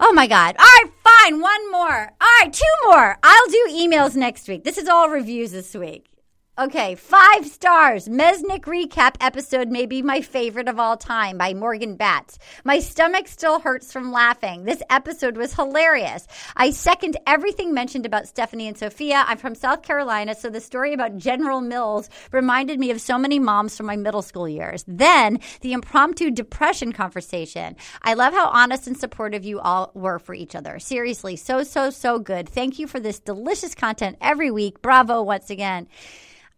Oh 0.00 0.12
my 0.12 0.26
God. 0.26 0.56
All 0.58 0.64
right, 0.64 0.90
fine. 1.04 1.40
One 1.40 1.70
more. 1.70 2.10
All 2.20 2.30
right, 2.40 2.52
two 2.52 2.64
more. 2.86 3.16
I'll 3.22 3.48
do 3.48 3.68
emails 3.72 4.16
next 4.16 4.48
week. 4.48 4.64
This 4.64 4.78
is 4.78 4.88
all 4.88 5.08
reviews 5.08 5.52
this 5.52 5.74
week. 5.74 6.11
Okay, 6.58 6.96
five 6.96 7.46
stars. 7.46 8.08
Mesnick 8.08 8.64
recap 8.64 9.14
episode 9.22 9.70
may 9.70 9.86
be 9.86 10.02
my 10.02 10.20
favorite 10.20 10.68
of 10.68 10.78
all 10.78 10.98
time 10.98 11.38
by 11.38 11.54
Morgan 11.54 11.96
Batts. 11.96 12.38
My 12.62 12.78
stomach 12.78 13.26
still 13.26 13.58
hurts 13.58 13.90
from 13.90 14.12
laughing. 14.12 14.64
This 14.64 14.82
episode 14.90 15.38
was 15.38 15.54
hilarious. 15.54 16.26
I 16.54 16.68
second 16.68 17.16
everything 17.26 17.72
mentioned 17.72 18.04
about 18.04 18.28
Stephanie 18.28 18.68
and 18.68 18.76
Sophia. 18.76 19.24
I'm 19.26 19.38
from 19.38 19.54
South 19.54 19.80
Carolina, 19.80 20.34
so 20.34 20.50
the 20.50 20.60
story 20.60 20.92
about 20.92 21.16
General 21.16 21.62
Mills 21.62 22.10
reminded 22.32 22.78
me 22.78 22.90
of 22.90 23.00
so 23.00 23.16
many 23.16 23.38
moms 23.38 23.74
from 23.74 23.86
my 23.86 23.96
middle 23.96 24.20
school 24.20 24.46
years. 24.46 24.84
Then 24.86 25.40
the 25.62 25.72
impromptu 25.72 26.30
depression 26.30 26.92
conversation. 26.92 27.76
I 28.02 28.12
love 28.12 28.34
how 28.34 28.48
honest 28.48 28.86
and 28.86 28.98
supportive 28.98 29.46
you 29.46 29.58
all 29.58 29.90
were 29.94 30.18
for 30.18 30.34
each 30.34 30.54
other. 30.54 30.78
Seriously, 30.80 31.36
so, 31.36 31.62
so, 31.62 31.88
so 31.88 32.18
good. 32.18 32.46
Thank 32.46 32.78
you 32.78 32.86
for 32.86 33.00
this 33.00 33.20
delicious 33.20 33.74
content 33.74 34.18
every 34.20 34.50
week. 34.50 34.82
Bravo 34.82 35.22
once 35.22 35.48
again. 35.48 35.88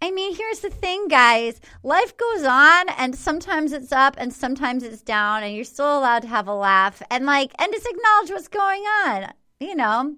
I 0.02 0.10
mean, 0.10 0.34
here's 0.34 0.60
the 0.60 0.70
thing, 0.70 1.08
guys. 1.08 1.60
Life 1.82 2.16
goes 2.16 2.44
on, 2.44 2.88
and 2.90 3.16
sometimes 3.16 3.72
it's 3.72 3.92
up 3.92 4.16
and 4.18 4.32
sometimes 4.32 4.82
it's 4.82 5.02
down, 5.02 5.42
and 5.42 5.54
you're 5.54 5.64
still 5.64 5.98
allowed 5.98 6.22
to 6.22 6.28
have 6.28 6.48
a 6.48 6.54
laugh 6.54 7.02
and 7.10 7.26
like, 7.26 7.52
and 7.58 7.72
just 7.72 7.86
acknowledge 7.86 8.30
what's 8.30 8.48
going 8.48 8.82
on. 8.82 9.32
You 9.60 9.74
know, 9.74 10.14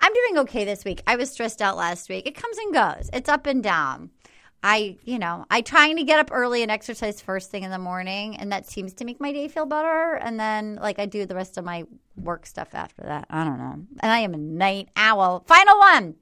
I'm 0.00 0.14
doing 0.14 0.38
okay 0.38 0.64
this 0.64 0.84
week. 0.84 1.02
I 1.06 1.16
was 1.16 1.30
stressed 1.30 1.60
out 1.60 1.76
last 1.76 2.08
week. 2.08 2.26
It 2.26 2.34
comes 2.34 2.56
and 2.58 2.72
goes, 2.72 3.10
it's 3.12 3.28
up 3.28 3.46
and 3.46 3.62
down. 3.62 4.10
I, 4.64 4.96
you 5.04 5.18
know, 5.18 5.44
I 5.50 5.60
trying 5.60 5.96
to 5.96 6.04
get 6.04 6.20
up 6.20 6.30
early 6.30 6.62
and 6.62 6.70
exercise 6.70 7.20
first 7.20 7.50
thing 7.50 7.64
in 7.64 7.70
the 7.70 7.78
morning, 7.78 8.36
and 8.36 8.52
that 8.52 8.66
seems 8.66 8.94
to 8.94 9.04
make 9.04 9.20
my 9.20 9.32
day 9.32 9.48
feel 9.48 9.66
better. 9.66 10.14
And 10.14 10.38
then, 10.38 10.76
like, 10.76 11.00
I 11.00 11.06
do 11.06 11.26
the 11.26 11.34
rest 11.34 11.58
of 11.58 11.64
my 11.64 11.84
work 12.16 12.46
stuff 12.46 12.68
after 12.72 13.02
that. 13.02 13.26
I 13.28 13.42
don't 13.42 13.58
know. 13.58 13.72
And 14.00 14.12
I 14.12 14.20
am 14.20 14.34
a 14.34 14.38
night 14.38 14.88
owl. 14.94 15.44
Final 15.48 15.78
one. 15.78 16.14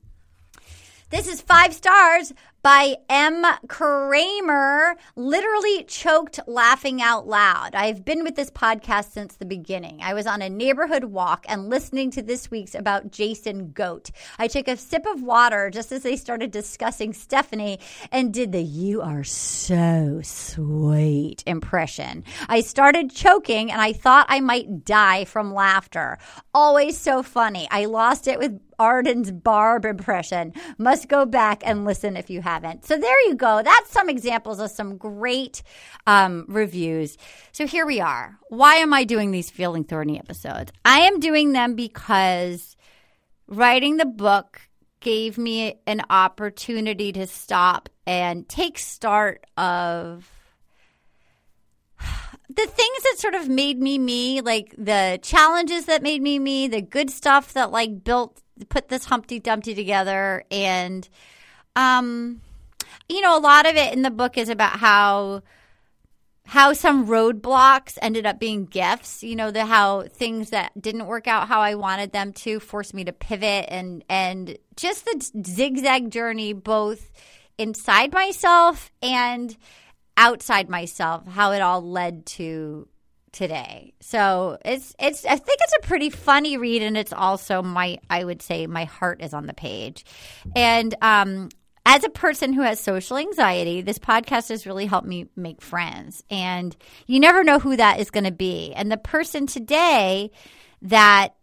This 1.11 1.27
is 1.27 1.43
five 1.43 1.75
stars 1.75 2.33
by 2.62 2.97
M. 3.09 3.45
Kramer, 3.69 4.97
literally 5.17 5.85
choked 5.85 6.40
laughing 6.47 7.00
out 7.00 7.26
loud. 7.26 7.75
I've 7.75 8.05
been 8.05 8.23
with 8.23 8.37
this 8.37 8.50
podcast 8.50 9.12
since 9.12 9.37
the 9.37 9.47
beginning. 9.47 10.00
I 10.02 10.12
was 10.14 10.26
on 10.26 10.43
a 10.43 10.50
neighborhood 10.50 11.05
walk 11.05 11.47
and 11.49 11.71
listening 11.71 12.11
to 12.12 12.23
this 12.23 12.50
week's 12.50 12.75
about 12.75 13.11
Jason 13.11 13.73
Goat. 13.73 14.11
I 14.38 14.47
took 14.47 14.69
a 14.69 14.76
sip 14.76 15.07
of 15.07 15.23
water 15.23 15.71
just 15.71 15.90
as 15.90 16.02
they 16.02 16.17
started 16.17 16.50
discussing 16.50 17.12
Stephanie 17.12 17.81
and 18.12 18.33
did 18.33 18.52
the 18.52 18.62
you 18.62 19.00
are 19.00 19.25
so 19.25 20.21
sweet 20.23 21.43
impression. 21.47 22.25
I 22.49 22.61
started 22.61 23.11
choking 23.11 23.73
and 23.73 23.81
I 23.81 23.95
thought 23.95 24.26
I 24.29 24.40
might 24.40 24.85
die 24.85 25.25
from 25.25 25.55
laughter. 25.55 26.19
Always 26.52 26.99
so 26.99 27.23
funny. 27.23 27.69
I 27.71 27.87
lost 27.87 28.29
it 28.29 28.38
with 28.38 28.61
Arden's 28.81 29.31
Barb 29.31 29.85
impression. 29.85 30.55
Must 30.79 31.07
go 31.07 31.27
back 31.27 31.63
and 31.67 31.85
listen 31.85 32.17
if 32.17 32.31
you 32.31 32.41
haven't. 32.41 32.87
So 32.87 32.97
there 32.97 33.29
you 33.29 33.35
go. 33.35 33.63
That's 33.63 33.93
some 33.93 34.09
examples 34.09 34.59
of 34.59 34.71
some 34.71 34.97
great 34.97 35.63
um, 36.07 36.47
reviews. 36.49 37.19
So 37.53 37.67
here 37.67 37.85
we 37.85 38.01
are. 38.01 38.39
Why 38.49 38.77
am 38.77 38.95
I 38.95 39.05
doing 39.05 39.33
these 39.33 39.51
Feeling 39.51 39.85
Thorny 39.85 40.19
episodes? 40.19 40.73
I 40.83 41.01
am 41.01 41.21
doing 41.21 41.53
them 41.53 41.75
because 41.75 42.75
writing 43.47 43.99
the 43.99 44.07
book 44.07 44.63
gave 45.01 45.37
me 45.37 45.79
an 45.87 46.03
opportunity 46.09 47.13
to 47.13 47.27
stop 47.27 47.91
and 48.07 48.49
take 48.49 48.79
start 48.79 49.45
of 49.59 50.31
the 52.49 52.67
things 52.67 53.03
that 53.03 53.17
sort 53.19 53.35
of 53.35 53.47
made 53.47 53.79
me 53.79 53.99
me, 53.99 54.41
like 54.41 54.75
the 54.79 55.19
challenges 55.23 55.85
that 55.85 56.03
made 56.03 56.23
me 56.23 56.39
me, 56.39 56.67
the 56.67 56.81
good 56.81 57.11
stuff 57.11 57.53
that 57.53 57.71
like 57.71 58.03
built 58.05 58.41
put 58.67 58.88
this 58.88 59.05
Humpty 59.05 59.40
Dumpty 59.40 59.75
together, 59.75 60.45
and 60.50 61.09
um, 61.76 62.40
you 63.09 63.21
know, 63.21 63.37
a 63.37 63.40
lot 63.40 63.67
of 63.67 63.76
it 63.76 63.93
in 63.93 64.02
the 64.02 64.11
book 64.11 64.38
is 64.38 64.49
about 64.49 64.79
how 64.79 65.43
how 66.47 66.73
some 66.73 67.07
roadblocks 67.07 67.97
ended 68.02 68.26
up 68.26 68.40
being 68.40 68.64
gifts. 68.64 69.23
You 69.23 69.37
know, 69.37 69.50
the 69.50 69.64
how 69.64 70.02
things 70.02 70.50
that 70.50 70.73
didn't 70.81 71.07
work 71.07 71.29
out 71.29 71.49
how 71.49 71.61
I 71.61 71.76
wanted 71.76 72.12
them 72.12 72.33
to 72.35 72.59
forced 72.61 72.95
me 72.95 73.05
to 73.05 73.12
pivot, 73.12 73.67
and 73.69 74.05
and 74.09 74.59
just 74.76 75.05
the 75.05 75.43
zigzag 75.47 76.11
journey, 76.11 76.52
both 76.52 77.11
inside 77.59 78.12
myself 78.12 78.90
and 79.02 79.57
outside 80.17 80.69
myself, 80.69 81.26
how 81.26 81.52
it 81.52 81.61
all 81.61 81.83
led 81.83 82.26
to 82.26 82.88
today. 83.33 83.95
So 84.01 84.59
it's 84.65 84.95
it's 84.99 85.25
I 85.25 85.37
think 85.37 85.59
it's 85.63 85.75
a 85.83 85.87
pretty 85.87 86.11
funny 86.11 86.57
read 86.57 86.83
and 86.83 86.97
it's 86.97 87.13
also 87.13 87.63
my 87.63 87.99
I 88.09 88.25
would 88.25 88.43
say 88.43 88.67
my 88.67 88.85
heart 88.85 89.23
is 89.23 89.35
on 89.35 89.47
the 89.47 89.55
page. 89.55 90.05
And 90.55 90.95
um 91.01 91.49
as 91.87 92.05
a 92.05 92.11
person 92.11 92.53
who 92.53 92.61
has 92.61 92.79
social 92.79 93.17
anxiety, 93.17 93.81
this 93.81 93.99
podcast 93.99 94.51
has 94.51 94.67
really 94.67 94.87
helped 94.87 95.09
me 95.09 95.29
make 95.35 95.63
friends. 95.63 96.23
And 96.31 96.77
you 97.07 97.19
never 97.21 97.43
know 97.43 97.59
who 97.59 97.77
that 97.77 98.01
is 98.01 98.11
going 98.11 98.25
to 98.25 98.31
be. 98.31 98.73
And 98.75 98.93
the 98.93 98.99
person 98.99 99.47
today 99.47 100.31
that 100.83 101.35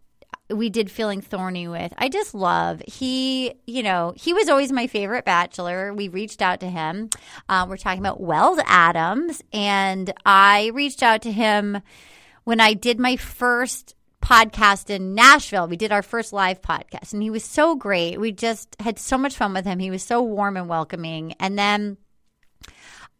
we 0.50 0.70
did 0.70 0.90
feeling 0.90 1.20
thorny 1.20 1.68
with. 1.68 1.92
I 1.98 2.08
just 2.08 2.34
love 2.34 2.82
he 2.86 3.54
you 3.66 3.82
know 3.82 4.14
he 4.16 4.32
was 4.32 4.48
always 4.48 4.72
my 4.72 4.86
favorite 4.86 5.24
bachelor. 5.24 5.92
We 5.92 6.08
reached 6.08 6.42
out 6.42 6.60
to 6.60 6.68
him. 6.68 7.10
Uh, 7.48 7.66
we're 7.68 7.76
talking 7.76 8.00
about 8.00 8.20
wells 8.20 8.58
adams 8.66 9.42
and 9.52 10.12
i 10.24 10.70
reached 10.74 11.02
out 11.02 11.22
to 11.22 11.32
him 11.32 11.80
when 12.44 12.60
i 12.60 12.74
did 12.74 12.98
my 12.98 13.16
first 13.16 13.94
podcast 14.22 14.90
in 14.90 15.14
nashville. 15.14 15.68
We 15.68 15.76
did 15.76 15.92
our 15.92 16.02
first 16.02 16.32
live 16.32 16.60
podcast 16.60 17.12
and 17.12 17.22
he 17.22 17.30
was 17.30 17.44
so 17.44 17.76
great. 17.76 18.18
We 18.18 18.32
just 18.32 18.74
had 18.80 18.98
so 18.98 19.16
much 19.18 19.36
fun 19.36 19.52
with 19.52 19.64
him. 19.64 19.78
He 19.78 19.90
was 19.90 20.02
so 20.02 20.22
warm 20.22 20.56
and 20.56 20.68
welcoming. 20.68 21.34
And 21.40 21.58
then 21.58 21.98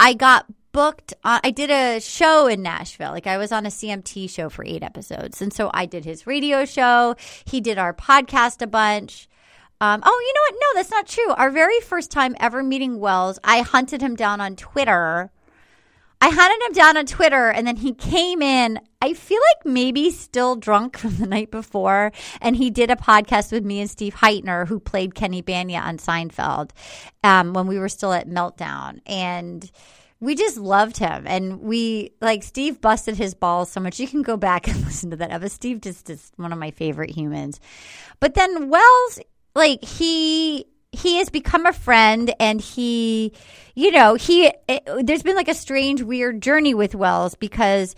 i 0.00 0.14
got 0.14 0.46
booked 0.78 1.12
uh, 1.24 1.40
I 1.42 1.50
did 1.50 1.70
a 1.70 2.00
show 2.00 2.46
in 2.46 2.62
Nashville. 2.62 3.10
Like 3.10 3.26
I 3.26 3.36
was 3.36 3.50
on 3.50 3.66
a 3.66 3.68
CMT 3.68 4.30
show 4.30 4.48
for 4.48 4.64
8 4.64 4.84
episodes. 4.84 5.42
And 5.42 5.52
so 5.52 5.72
I 5.74 5.86
did 5.86 6.04
his 6.04 6.24
radio 6.24 6.64
show. 6.64 7.16
He 7.44 7.60
did 7.60 7.78
our 7.78 7.92
podcast 7.92 8.62
a 8.62 8.68
bunch. 8.68 9.28
Um, 9.80 10.04
oh, 10.06 10.24
you 10.24 10.34
know 10.34 10.40
what? 10.46 10.54
No, 10.60 10.78
that's 10.78 10.90
not 10.92 11.08
true. 11.08 11.30
Our 11.30 11.50
very 11.50 11.80
first 11.80 12.12
time 12.12 12.36
ever 12.38 12.62
meeting 12.62 13.00
Wells, 13.00 13.40
I 13.42 13.62
hunted 13.62 14.00
him 14.00 14.14
down 14.14 14.40
on 14.40 14.54
Twitter. 14.54 15.32
I 16.20 16.28
hunted 16.30 16.64
him 16.64 16.72
down 16.74 16.96
on 16.96 17.06
Twitter 17.06 17.50
and 17.50 17.66
then 17.66 17.76
he 17.76 17.92
came 17.92 18.40
in. 18.40 18.78
I 19.02 19.14
feel 19.14 19.40
like 19.56 19.66
maybe 19.66 20.12
still 20.12 20.54
drunk 20.54 20.96
from 20.96 21.16
the 21.16 21.26
night 21.26 21.50
before. 21.50 22.12
And 22.40 22.54
he 22.54 22.70
did 22.70 22.92
a 22.92 22.96
podcast 22.96 23.50
with 23.50 23.64
me 23.64 23.80
and 23.80 23.90
Steve 23.90 24.14
Hytner, 24.14 24.68
who 24.68 24.78
played 24.78 25.16
Kenny 25.16 25.42
Bania 25.42 25.82
on 25.82 25.98
Seinfeld 25.98 26.70
um, 27.24 27.52
when 27.52 27.66
we 27.66 27.80
were 27.80 27.88
still 27.88 28.12
at 28.12 28.28
Meltdown. 28.28 29.00
And 29.06 29.68
we 30.20 30.34
just 30.34 30.56
loved 30.56 30.98
him. 30.98 31.26
And 31.26 31.60
we 31.60 32.12
like 32.20 32.42
steve 32.42 32.80
busted 32.80 33.16
his 33.16 33.34
balls 33.34 33.70
so 33.70 33.80
much. 33.80 34.00
You 34.00 34.08
can 34.08 34.22
go 34.22 34.36
back 34.36 34.68
and 34.68 34.84
listen 34.84 35.10
to 35.10 35.16
that 35.16 35.30
episode. 35.30 35.52
Steve 35.52 35.80
just 35.80 36.10
is 36.10 36.32
one 36.36 36.52
of 36.52 36.58
my 36.58 36.70
favorite 36.70 37.10
humans. 37.10 37.60
But 38.20 38.34
then 38.34 38.68
wells 38.68 39.20
like 39.54 39.82
he 39.84 40.66
he 40.90 41.16
has 41.16 41.28
become 41.28 41.66
a 41.66 41.72
friend 41.72 42.34
and 42.40 42.60
he 42.60 43.32
you 43.74 43.90
know 43.90 44.14
he 44.14 44.50
it, 44.68 44.88
there's 45.02 45.22
been 45.22 45.36
like 45.36 45.48
a 45.48 45.54
strange 45.54 46.02
weird 46.02 46.40
journey 46.40 46.74
with 46.74 46.94
wells 46.94 47.34
because 47.34 47.94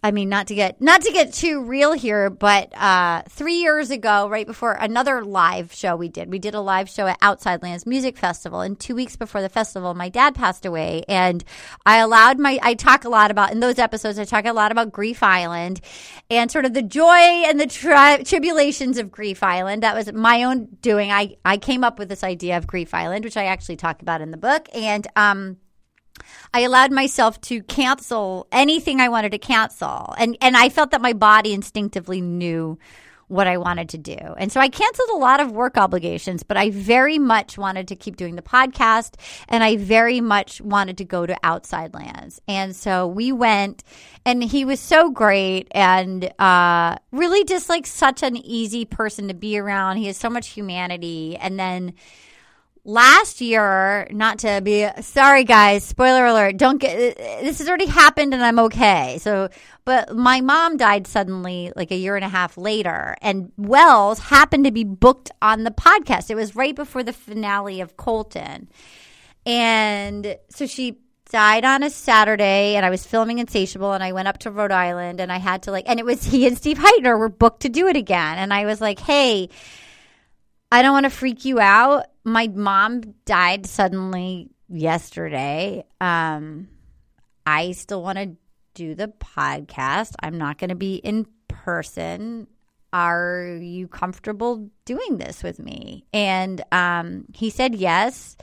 I 0.00 0.12
mean, 0.12 0.28
not 0.28 0.46
to 0.46 0.54
get 0.54 0.80
not 0.80 1.02
to 1.02 1.12
get 1.12 1.32
too 1.32 1.64
real 1.64 1.92
here, 1.92 2.30
but 2.30 2.72
uh, 2.76 3.22
three 3.28 3.56
years 3.56 3.90
ago, 3.90 4.28
right 4.28 4.46
before 4.46 4.72
another 4.74 5.24
live 5.24 5.72
show 5.72 5.96
we 5.96 6.08
did, 6.08 6.30
we 6.30 6.38
did 6.38 6.54
a 6.54 6.60
live 6.60 6.88
show 6.88 7.08
at 7.08 7.18
Outside 7.20 7.64
Lands 7.64 7.84
Music 7.84 8.16
Festival. 8.16 8.60
And 8.60 8.78
two 8.78 8.94
weeks 8.94 9.16
before 9.16 9.42
the 9.42 9.48
festival, 9.48 9.94
my 9.94 10.08
dad 10.08 10.36
passed 10.36 10.64
away, 10.64 11.02
and 11.08 11.42
I 11.84 11.98
allowed 11.98 12.38
my 12.38 12.60
I 12.62 12.74
talk 12.74 13.04
a 13.04 13.08
lot 13.08 13.32
about 13.32 13.50
in 13.50 13.58
those 13.58 13.80
episodes. 13.80 14.20
I 14.20 14.24
talk 14.24 14.44
a 14.44 14.52
lot 14.52 14.70
about 14.70 14.92
Grief 14.92 15.20
Island 15.20 15.80
and 16.30 16.48
sort 16.48 16.64
of 16.64 16.74
the 16.74 16.82
joy 16.82 17.04
and 17.04 17.58
the 17.58 17.66
tri- 17.66 18.22
tribulations 18.22 18.98
of 18.98 19.10
Grief 19.10 19.42
Island. 19.42 19.82
That 19.82 19.96
was 19.96 20.12
my 20.12 20.44
own 20.44 20.68
doing. 20.80 21.10
I 21.10 21.36
I 21.44 21.56
came 21.56 21.82
up 21.82 21.98
with 21.98 22.08
this 22.08 22.22
idea 22.22 22.56
of 22.56 22.68
Grief 22.68 22.94
Island, 22.94 23.24
which 23.24 23.36
I 23.36 23.46
actually 23.46 23.76
talk 23.76 24.00
about 24.00 24.20
in 24.20 24.30
the 24.30 24.36
book, 24.36 24.68
and 24.72 25.08
um 25.16 25.56
I 26.52 26.60
allowed 26.60 26.92
myself 26.92 27.40
to 27.42 27.62
cancel 27.62 28.46
anything 28.52 29.00
I 29.00 29.08
wanted 29.08 29.32
to 29.32 29.38
cancel. 29.38 30.14
And 30.18 30.36
and 30.40 30.56
I 30.56 30.68
felt 30.68 30.90
that 30.92 31.00
my 31.00 31.12
body 31.12 31.52
instinctively 31.52 32.20
knew 32.20 32.78
what 33.28 33.46
I 33.46 33.58
wanted 33.58 33.90
to 33.90 33.98
do. 33.98 34.16
And 34.16 34.50
so 34.50 34.58
I 34.58 34.68
canceled 34.68 35.10
a 35.10 35.18
lot 35.18 35.40
of 35.40 35.52
work 35.52 35.76
obligations, 35.76 36.42
but 36.42 36.56
I 36.56 36.70
very 36.70 37.18
much 37.18 37.58
wanted 37.58 37.88
to 37.88 37.96
keep 37.96 38.16
doing 38.16 38.36
the 38.36 38.42
podcast 38.42 39.16
and 39.48 39.62
I 39.62 39.76
very 39.76 40.20
much 40.20 40.60
wanted 40.62 40.98
to 40.98 41.04
go 41.04 41.26
to 41.26 41.36
outside 41.42 41.94
lands. 41.94 42.40
And 42.48 42.74
so 42.74 43.06
we 43.06 43.30
went 43.30 43.84
and 44.24 44.42
he 44.42 44.64
was 44.64 44.80
so 44.80 45.10
great 45.10 45.68
and 45.72 46.32
uh, 46.38 46.96
really 47.12 47.44
just 47.44 47.68
like 47.68 47.86
such 47.86 48.22
an 48.22 48.36
easy 48.36 48.86
person 48.86 49.28
to 49.28 49.34
be 49.34 49.58
around. 49.58 49.98
He 49.98 50.06
has 50.06 50.16
so 50.16 50.30
much 50.30 50.48
humanity. 50.48 51.36
And 51.36 51.60
then 51.60 51.94
last 52.88 53.42
year, 53.42 54.08
not 54.10 54.38
to 54.40 54.62
be 54.62 54.88
sorry, 55.02 55.44
guys, 55.44 55.84
spoiler 55.84 56.24
alert, 56.24 56.56
don't 56.56 56.78
get 56.78 57.16
this 57.42 57.58
has 57.58 57.68
already 57.68 57.86
happened 57.86 58.32
and 58.32 58.42
I'm 58.42 58.58
okay. 58.60 59.18
So, 59.20 59.50
but 59.84 60.16
my 60.16 60.40
mom 60.40 60.78
died 60.78 61.06
suddenly 61.06 61.70
like 61.76 61.90
a 61.90 61.96
year 61.96 62.16
and 62.16 62.24
a 62.24 62.28
half 62.28 62.56
later, 62.56 63.14
and 63.20 63.52
Wells 63.56 64.18
happened 64.18 64.64
to 64.64 64.72
be 64.72 64.84
booked 64.84 65.30
on 65.42 65.64
the 65.64 65.70
podcast. 65.70 66.30
It 66.30 66.34
was 66.34 66.56
right 66.56 66.74
before 66.74 67.02
the 67.02 67.12
finale 67.12 67.82
of 67.82 67.96
Colton. 67.96 68.68
And 69.44 70.36
so 70.48 70.66
she 70.66 70.98
died 71.30 71.64
on 71.66 71.82
a 71.82 71.90
Saturday 71.90 72.74
and 72.74 72.86
I 72.86 72.90
was 72.90 73.04
filming 73.04 73.38
Insatiable 73.38 73.92
and 73.92 74.02
I 74.02 74.12
went 74.12 74.28
up 74.28 74.38
to 74.38 74.50
Rhode 74.50 74.72
Island 74.72 75.20
and 75.20 75.30
I 75.30 75.36
had 75.36 75.64
to 75.64 75.70
like 75.70 75.84
and 75.86 76.00
it 76.00 76.06
was 76.06 76.24
he 76.24 76.46
and 76.46 76.56
Steve 76.56 76.78
Hytner 76.78 77.18
were 77.18 77.28
booked 77.28 77.62
to 77.62 77.68
do 77.68 77.86
it 77.86 77.96
again. 77.96 78.38
And 78.38 78.52
I 78.52 78.64
was 78.64 78.80
like, 78.80 78.98
hey, 78.98 79.50
I 80.70 80.82
don't 80.82 80.92
want 80.92 81.04
to 81.04 81.10
freak 81.10 81.44
you 81.44 81.60
out. 81.60 82.06
My 82.24 82.48
mom 82.48 83.00
died 83.24 83.66
suddenly 83.66 84.50
yesterday. 84.68 85.84
Um, 86.00 86.68
I 87.46 87.72
still 87.72 88.02
want 88.02 88.18
to 88.18 88.36
do 88.74 88.94
the 88.94 89.08
podcast. 89.08 90.12
I'm 90.22 90.36
not 90.36 90.58
going 90.58 90.68
to 90.68 90.76
be 90.76 90.96
in 90.96 91.26
person. 91.48 92.48
Are 92.92 93.58
you 93.60 93.88
comfortable 93.88 94.70
doing 94.84 95.16
this 95.18 95.42
with 95.42 95.58
me? 95.58 96.04
And 96.12 96.62
um, 96.70 97.24
he 97.32 97.50
said 97.50 97.74
yes. 97.74 98.36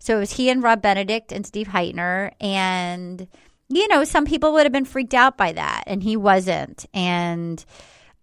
So 0.00 0.16
it 0.16 0.20
was 0.20 0.32
he 0.32 0.50
and 0.50 0.62
Rob 0.62 0.82
Benedict 0.82 1.30
and 1.30 1.46
Steve 1.46 1.68
Hytner. 1.68 2.32
And, 2.40 3.28
you 3.68 3.86
know, 3.88 4.02
some 4.02 4.24
people 4.24 4.52
would 4.54 4.64
have 4.64 4.72
been 4.72 4.84
freaked 4.84 5.14
out 5.14 5.36
by 5.36 5.52
that, 5.52 5.84
and 5.86 6.02
he 6.02 6.16
wasn't. 6.16 6.86
And 6.92 7.64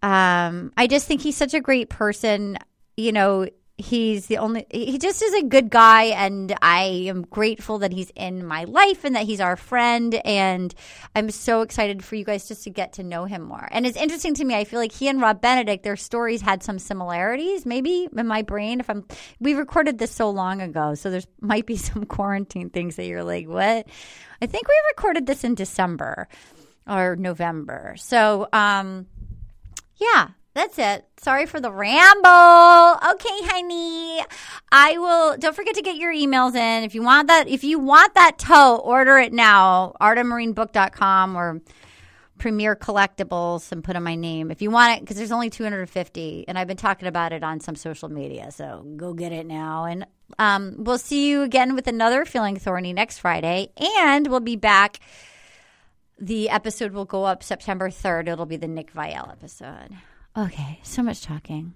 um, 0.04 0.74
I 0.76 0.88
just 0.88 1.08
think 1.08 1.22
he's 1.22 1.38
such 1.38 1.54
a 1.54 1.62
great 1.62 1.90
person 1.90 2.58
you 2.98 3.12
know, 3.12 3.48
he's 3.78 4.26
the 4.26 4.40
only 4.40 4.66
he 4.72 4.98
just 4.98 5.22
is 5.22 5.34
a 5.36 5.44
good 5.44 5.70
guy 5.70 6.06
and 6.06 6.56
i 6.64 6.82
am 6.82 7.22
grateful 7.22 7.78
that 7.78 7.92
he's 7.92 8.10
in 8.16 8.44
my 8.44 8.64
life 8.64 9.04
and 9.04 9.16
that 9.16 9.24
he's 9.28 9.40
our 9.40 9.56
friend 9.56 10.16
and 10.26 10.74
i'm 11.16 11.30
so 11.30 11.62
excited 11.62 12.04
for 12.04 12.16
you 12.16 12.26
guys 12.26 12.48
just 12.48 12.64
to 12.64 12.72
get 12.72 12.94
to 12.94 13.04
know 13.04 13.26
him 13.26 13.44
more. 13.44 13.68
And 13.72 13.86
it's 13.86 13.96
interesting 13.96 14.34
to 14.34 14.44
me 14.44 14.56
i 14.56 14.64
feel 14.64 14.80
like 14.80 14.92
he 14.92 15.08
and 15.08 15.22
rob 15.22 15.42
benedict 15.42 15.84
their 15.84 15.96
stories 15.96 16.42
had 16.42 16.64
some 16.64 16.80
similarities 16.80 17.68
maybe 17.68 18.10
in 18.18 18.26
my 18.26 18.42
brain 18.42 18.80
if 18.80 18.90
i'm 18.90 19.06
we 19.40 19.54
recorded 19.54 20.00
this 20.00 20.12
so 20.12 20.32
long 20.32 20.60
ago 20.60 20.96
so 20.96 21.12
there's 21.12 21.28
might 21.40 21.68
be 21.68 21.78
some 21.78 22.04
quarantine 22.06 22.72
things 22.72 22.96
that 22.96 23.06
you're 23.06 23.24
like 23.24 23.48
what? 23.48 23.88
I 24.42 24.48
think 24.48 24.68
we 24.68 24.74
recorded 24.90 25.28
this 25.28 25.44
in 25.44 25.54
december 25.54 26.28
or 26.88 27.16
november. 27.16 27.94
So 28.00 28.48
um 28.52 29.06
yeah, 29.98 30.30
that's 30.58 30.80
it. 30.80 31.06
Sorry 31.18 31.46
for 31.46 31.60
the 31.60 31.72
ramble. 31.72 33.00
Okay, 33.12 33.40
honey. 33.46 34.26
I 34.72 34.98
will 34.98 35.38
don't 35.38 35.56
forget 35.56 35.76
to 35.76 35.82
get 35.82 35.98
your 35.98 36.14
emails 36.14 36.56
in. 36.56 36.84
If 36.84 36.96
you 36.96 37.04
want 37.04 37.28
that 37.28 37.48
if 37.48 37.64
you 37.64 37.80
want 37.80 38.14
that 38.16 38.38
tote, 38.38 38.82
order 38.84 39.18
it 39.18 39.34
now. 39.34 39.96
ardenmyrinbook.com 40.02 41.36
or 41.36 41.62
Premier 42.38 42.76
Collectibles 42.76 43.72
and 43.72 43.84
put 43.84 43.96
in 43.96 44.04
my 44.04 44.16
name. 44.16 44.52
If 44.52 44.62
you 44.62 44.70
want 44.70 44.98
it 44.98 45.02
because 45.02 45.18
there's 45.18 45.32
only 45.32 45.50
250 45.50 46.46
and 46.48 46.58
I've 46.58 46.68
been 46.68 46.78
talking 46.78 47.08
about 47.08 47.34
it 47.34 47.44
on 47.44 47.60
some 47.60 47.76
social 47.76 48.10
media. 48.10 48.52
So 48.52 48.86
go 48.98 49.14
get 49.14 49.32
it 49.32 49.46
now 49.46 49.86
and 49.86 50.06
um, 50.40 50.76
we'll 50.78 50.98
see 50.98 51.30
you 51.30 51.44
again 51.44 51.76
with 51.76 51.88
another 51.88 52.26
feeling 52.26 52.58
thorny 52.58 52.94
next 52.94 53.20
Friday 53.20 53.72
and 53.98 54.28
we'll 54.28 54.40
be 54.40 54.56
back 54.56 55.00
the 56.20 56.50
episode 56.50 56.94
will 56.94 57.06
go 57.06 57.26
up 57.26 57.44
September 57.44 57.90
3rd. 57.90 58.28
It'll 58.28 58.46
be 58.46 58.58
the 58.58 58.68
Nick 58.68 58.94
Viall 58.94 59.32
episode. 59.32 59.96
Okay, 60.38 60.80
so 60.84 61.02
much 61.02 61.22
talking. 61.22 61.74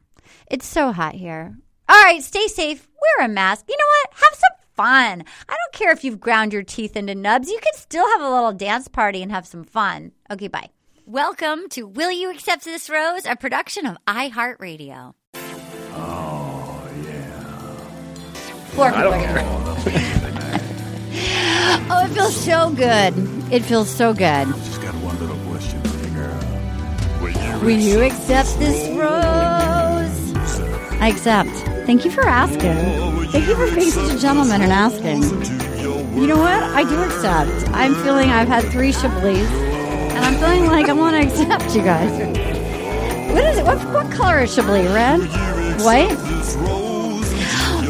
It's 0.50 0.68
so 0.68 0.91
hot 0.91 1.15
here. 1.15 1.56
All 1.89 2.03
right, 2.03 2.22
stay 2.22 2.48
safe. 2.48 2.88
Wear 3.18 3.25
a 3.25 3.30
mask. 3.30 3.65
You 3.68 3.75
know 3.75 3.86
what? 3.86 4.10
Have 4.13 4.36
some 4.39 4.58
fun. 4.75 5.24
I 5.50 5.51
don't 5.58 5.74
care 5.74 5.91
if 5.91 6.03
you've 6.03 6.20
ground 6.20 6.53
your 6.53 6.62
teeth 6.63 6.96
into 6.96 7.15
nubs. 7.15 7.50
You 7.50 7.60
can 7.60 7.74
still 7.74 8.08
have 8.12 8.22
a 8.22 8.30
little 8.30 8.53
dance 8.53 8.88
party 8.88 9.24
and 9.24 9.32
have 9.32 9.48
some 9.48 9.63
fun. 9.63 10.12
Okay, 10.30 10.48
bye. 10.48 10.70
Welcome 11.08 11.70
to 11.70 11.88
Will 11.88 12.12
You 12.12 12.30
Accept 12.32 12.63
This 12.63 12.88
Rose, 12.89 13.25
a 13.25 13.36
production 13.36 13.88
of 13.88 13.98
iHeartRadio. 14.08 15.13
Oh, 15.94 16.88
yeah. 17.03 17.74
Four 18.75 18.91
people 18.91 19.13
are 19.13 19.25
gonna- 19.25 19.58
Oh, 21.89 22.06
it 22.06 22.10
feels 22.13 22.36
so 22.36 22.70
good. 22.70 23.13
It 23.51 23.63
feels 23.63 23.89
so 23.89 24.13
good. 24.13 24.48
Just 24.48 24.82
got 24.82 24.94
one 24.96 25.20
little 25.20 25.36
Will 27.62 27.80
you, 27.80 28.01
accept 28.01 28.58
this 28.58 28.89
rose? 28.89 30.36
I 31.00 31.10
accept. 31.10 31.51
Thank 31.86 32.03
you 32.03 32.10
for 32.10 32.25
asking. 32.27 33.30
Thank 33.30 33.48
you 33.48 33.56
for 33.56 33.74
being 33.75 33.91
such 33.91 34.15
a 34.15 34.18
gentleman 34.18 34.63
and 34.63 34.72
asking. 34.72 35.22
You 36.20 36.25
know 36.25 36.39
what? 36.39 36.63
I 36.63 36.84
do 36.84 37.00
accept. 37.03 37.70
I'm 37.70 37.94
feeling 38.03 38.32
I've 38.32 38.48
had 38.48 38.63
three 38.72 38.91
Chablis, 38.91 39.48
and 39.48 40.25
I'm 40.25 40.36
feeling 40.39 40.65
like 40.65 40.89
I 40.89 40.94
want 40.94 41.15
to 41.15 41.22
accept 41.22 41.75
you 41.75 41.84
guys. 41.84 42.12
What 43.32 43.44
is 43.44 43.60
it? 43.60 43.63
What, 43.63 43.77
what 43.94 44.12
color 44.12 44.39
is 44.39 44.56
Chablis? 44.56 44.91
Red? 44.91 45.20
White? 45.82 46.90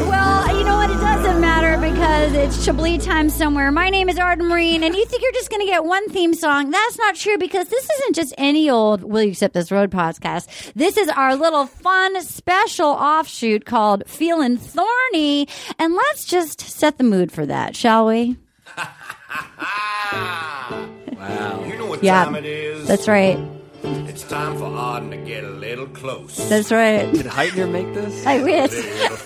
Well, 0.08 0.56
you 0.58 0.64
know 0.64 0.76
what? 0.76 0.90
It 0.90 0.94
doesn't 1.00 1.40
matter 1.40 1.78
because 1.80 2.32
it's 2.34 2.64
Chablis 2.64 3.04
time 3.04 3.30
somewhere. 3.30 3.70
My 3.72 3.88
name 3.90 4.08
is 4.08 4.18
Arden 4.18 4.46
Myrin, 4.46 4.82
and 4.82 4.94
you 4.94 5.04
think 5.06 5.22
you're 5.22 5.32
just 5.32 5.50
going 5.50 5.60
to 5.60 5.66
get 5.66 5.84
one 5.84 6.08
theme 6.10 6.34
song. 6.34 6.70
That's 6.70 6.98
not 6.98 7.14
true 7.14 7.38
because 7.38 7.68
this 7.68 7.88
isn't 7.88 8.14
just 8.16 8.34
any 8.38 8.68
old 8.68 9.02
Will 9.04 9.22
You 9.22 9.30
Accept 9.32 9.54
This 9.54 9.70
Road 9.70 9.90
podcast. 9.90 10.72
This 10.74 10.96
is 10.96 11.08
our 11.08 11.36
little 11.36 11.66
fun 11.66 12.20
special 12.22 12.88
offshoot 12.88 13.64
called 13.64 14.02
Feeling 14.06 14.56
Thorny. 14.56 15.48
And 15.78 15.94
let's 15.94 16.24
just 16.24 16.60
set 16.60 16.98
the 16.98 17.04
mood 17.04 17.30
for 17.32 17.46
that, 17.46 17.76
shall 17.76 18.06
we? 18.06 18.36
Wow. 21.16 21.64
You 21.64 21.78
know 21.78 21.86
what 21.86 22.02
Yeah. 22.02 22.24
time 22.24 22.34
it 22.34 22.44
is? 22.44 22.86
That's 22.88 23.06
right. 23.08 23.38
It's 23.84 24.22
time 24.24 24.56
for 24.58 24.64
Arden 24.66 25.10
to 25.10 25.16
get 25.16 25.44
a 25.44 25.48
little 25.50 25.86
close. 25.88 26.36
That's 26.48 26.70
right. 26.70 27.10
Did 27.12 27.26
Hytner 27.26 27.70
make 27.70 27.92
this? 27.94 28.24
I 28.26 28.42
wish. 28.42 28.70
If 28.74 29.22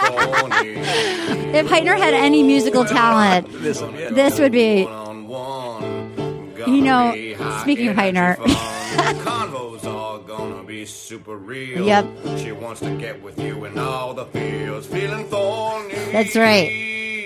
Hytner 1.69 1.99
had 1.99 2.14
any 2.14 2.42
musical 2.42 2.85
talent, 2.85 3.49
This 3.62 3.81
would 3.83 3.92
be 3.97 4.09
this 4.11 4.38
would 4.38 4.53
be. 4.53 4.85
One-on-one. 4.85 6.55
You 6.66 6.81
know, 6.83 7.11
Gonna 7.11 7.12
be 7.12 7.33
high 7.35 7.62
speaking 7.62 7.88
of 7.88 7.97
Hytner. 7.97 8.37
Convos 8.37 9.85
are 9.85 10.19
gonna 10.21 10.62
be 10.64 10.87
super 10.87 11.37
real. 11.37 11.85
Yep. 11.87 12.07
She 12.38 12.53
wants 12.53 12.81
to 12.81 12.90
get 12.97 13.23
with 13.23 13.38
you 13.38 13.64
in 13.66 13.79
all 13.79 14.14
the 14.14 14.25
fields. 14.27 14.87
Feeling 14.87 15.27
thorny. 15.27 15.95
That's 16.12 16.35
right. 16.35 16.73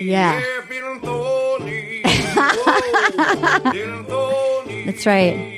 Yeah. 0.02 0.40
Yeah, 0.40 0.60
feeling 0.62 1.00
thorny. 1.00 2.02
Whoa, 2.04 3.70
feeling 3.70 4.04
thorny. 4.04 4.84
That's 4.86 5.06
right. 5.06 5.56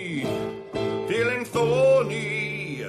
Feeling 1.09 1.45
thorny 1.45 2.85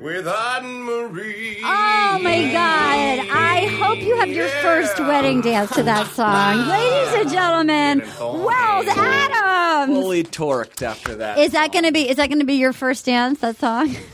with 0.00 0.26
Arden 0.28 0.84
Myrin. 0.86 1.58
Oh 1.62 2.18
my 2.22 2.52
God. 2.52 3.28
I 3.30 3.66
hope 3.80 3.98
you 4.00 4.16
have 4.16 4.28
your 4.28 4.48
first 4.48 4.98
wedding 4.98 5.40
dance 5.40 5.70
to 5.74 5.82
that 5.84 6.08
song. 6.08 6.68
Ladies 6.68 7.14
and 7.20 7.30
gentlemen, 7.30 8.00
Wells 8.20 8.86
Adams. 8.88 9.98
Fully 9.98 10.24
torqued 10.24 10.82
after 10.82 11.14
that. 11.16 11.38
Is 11.38 11.52
that 11.52 11.72
gonna 11.72 11.92
be 11.92 12.08
is 12.08 12.16
that 12.16 12.28
gonna 12.28 12.44
be 12.44 12.54
your 12.54 12.72
first 12.72 13.06
dance, 13.06 13.40
that 13.40 13.56
song? 13.58 13.94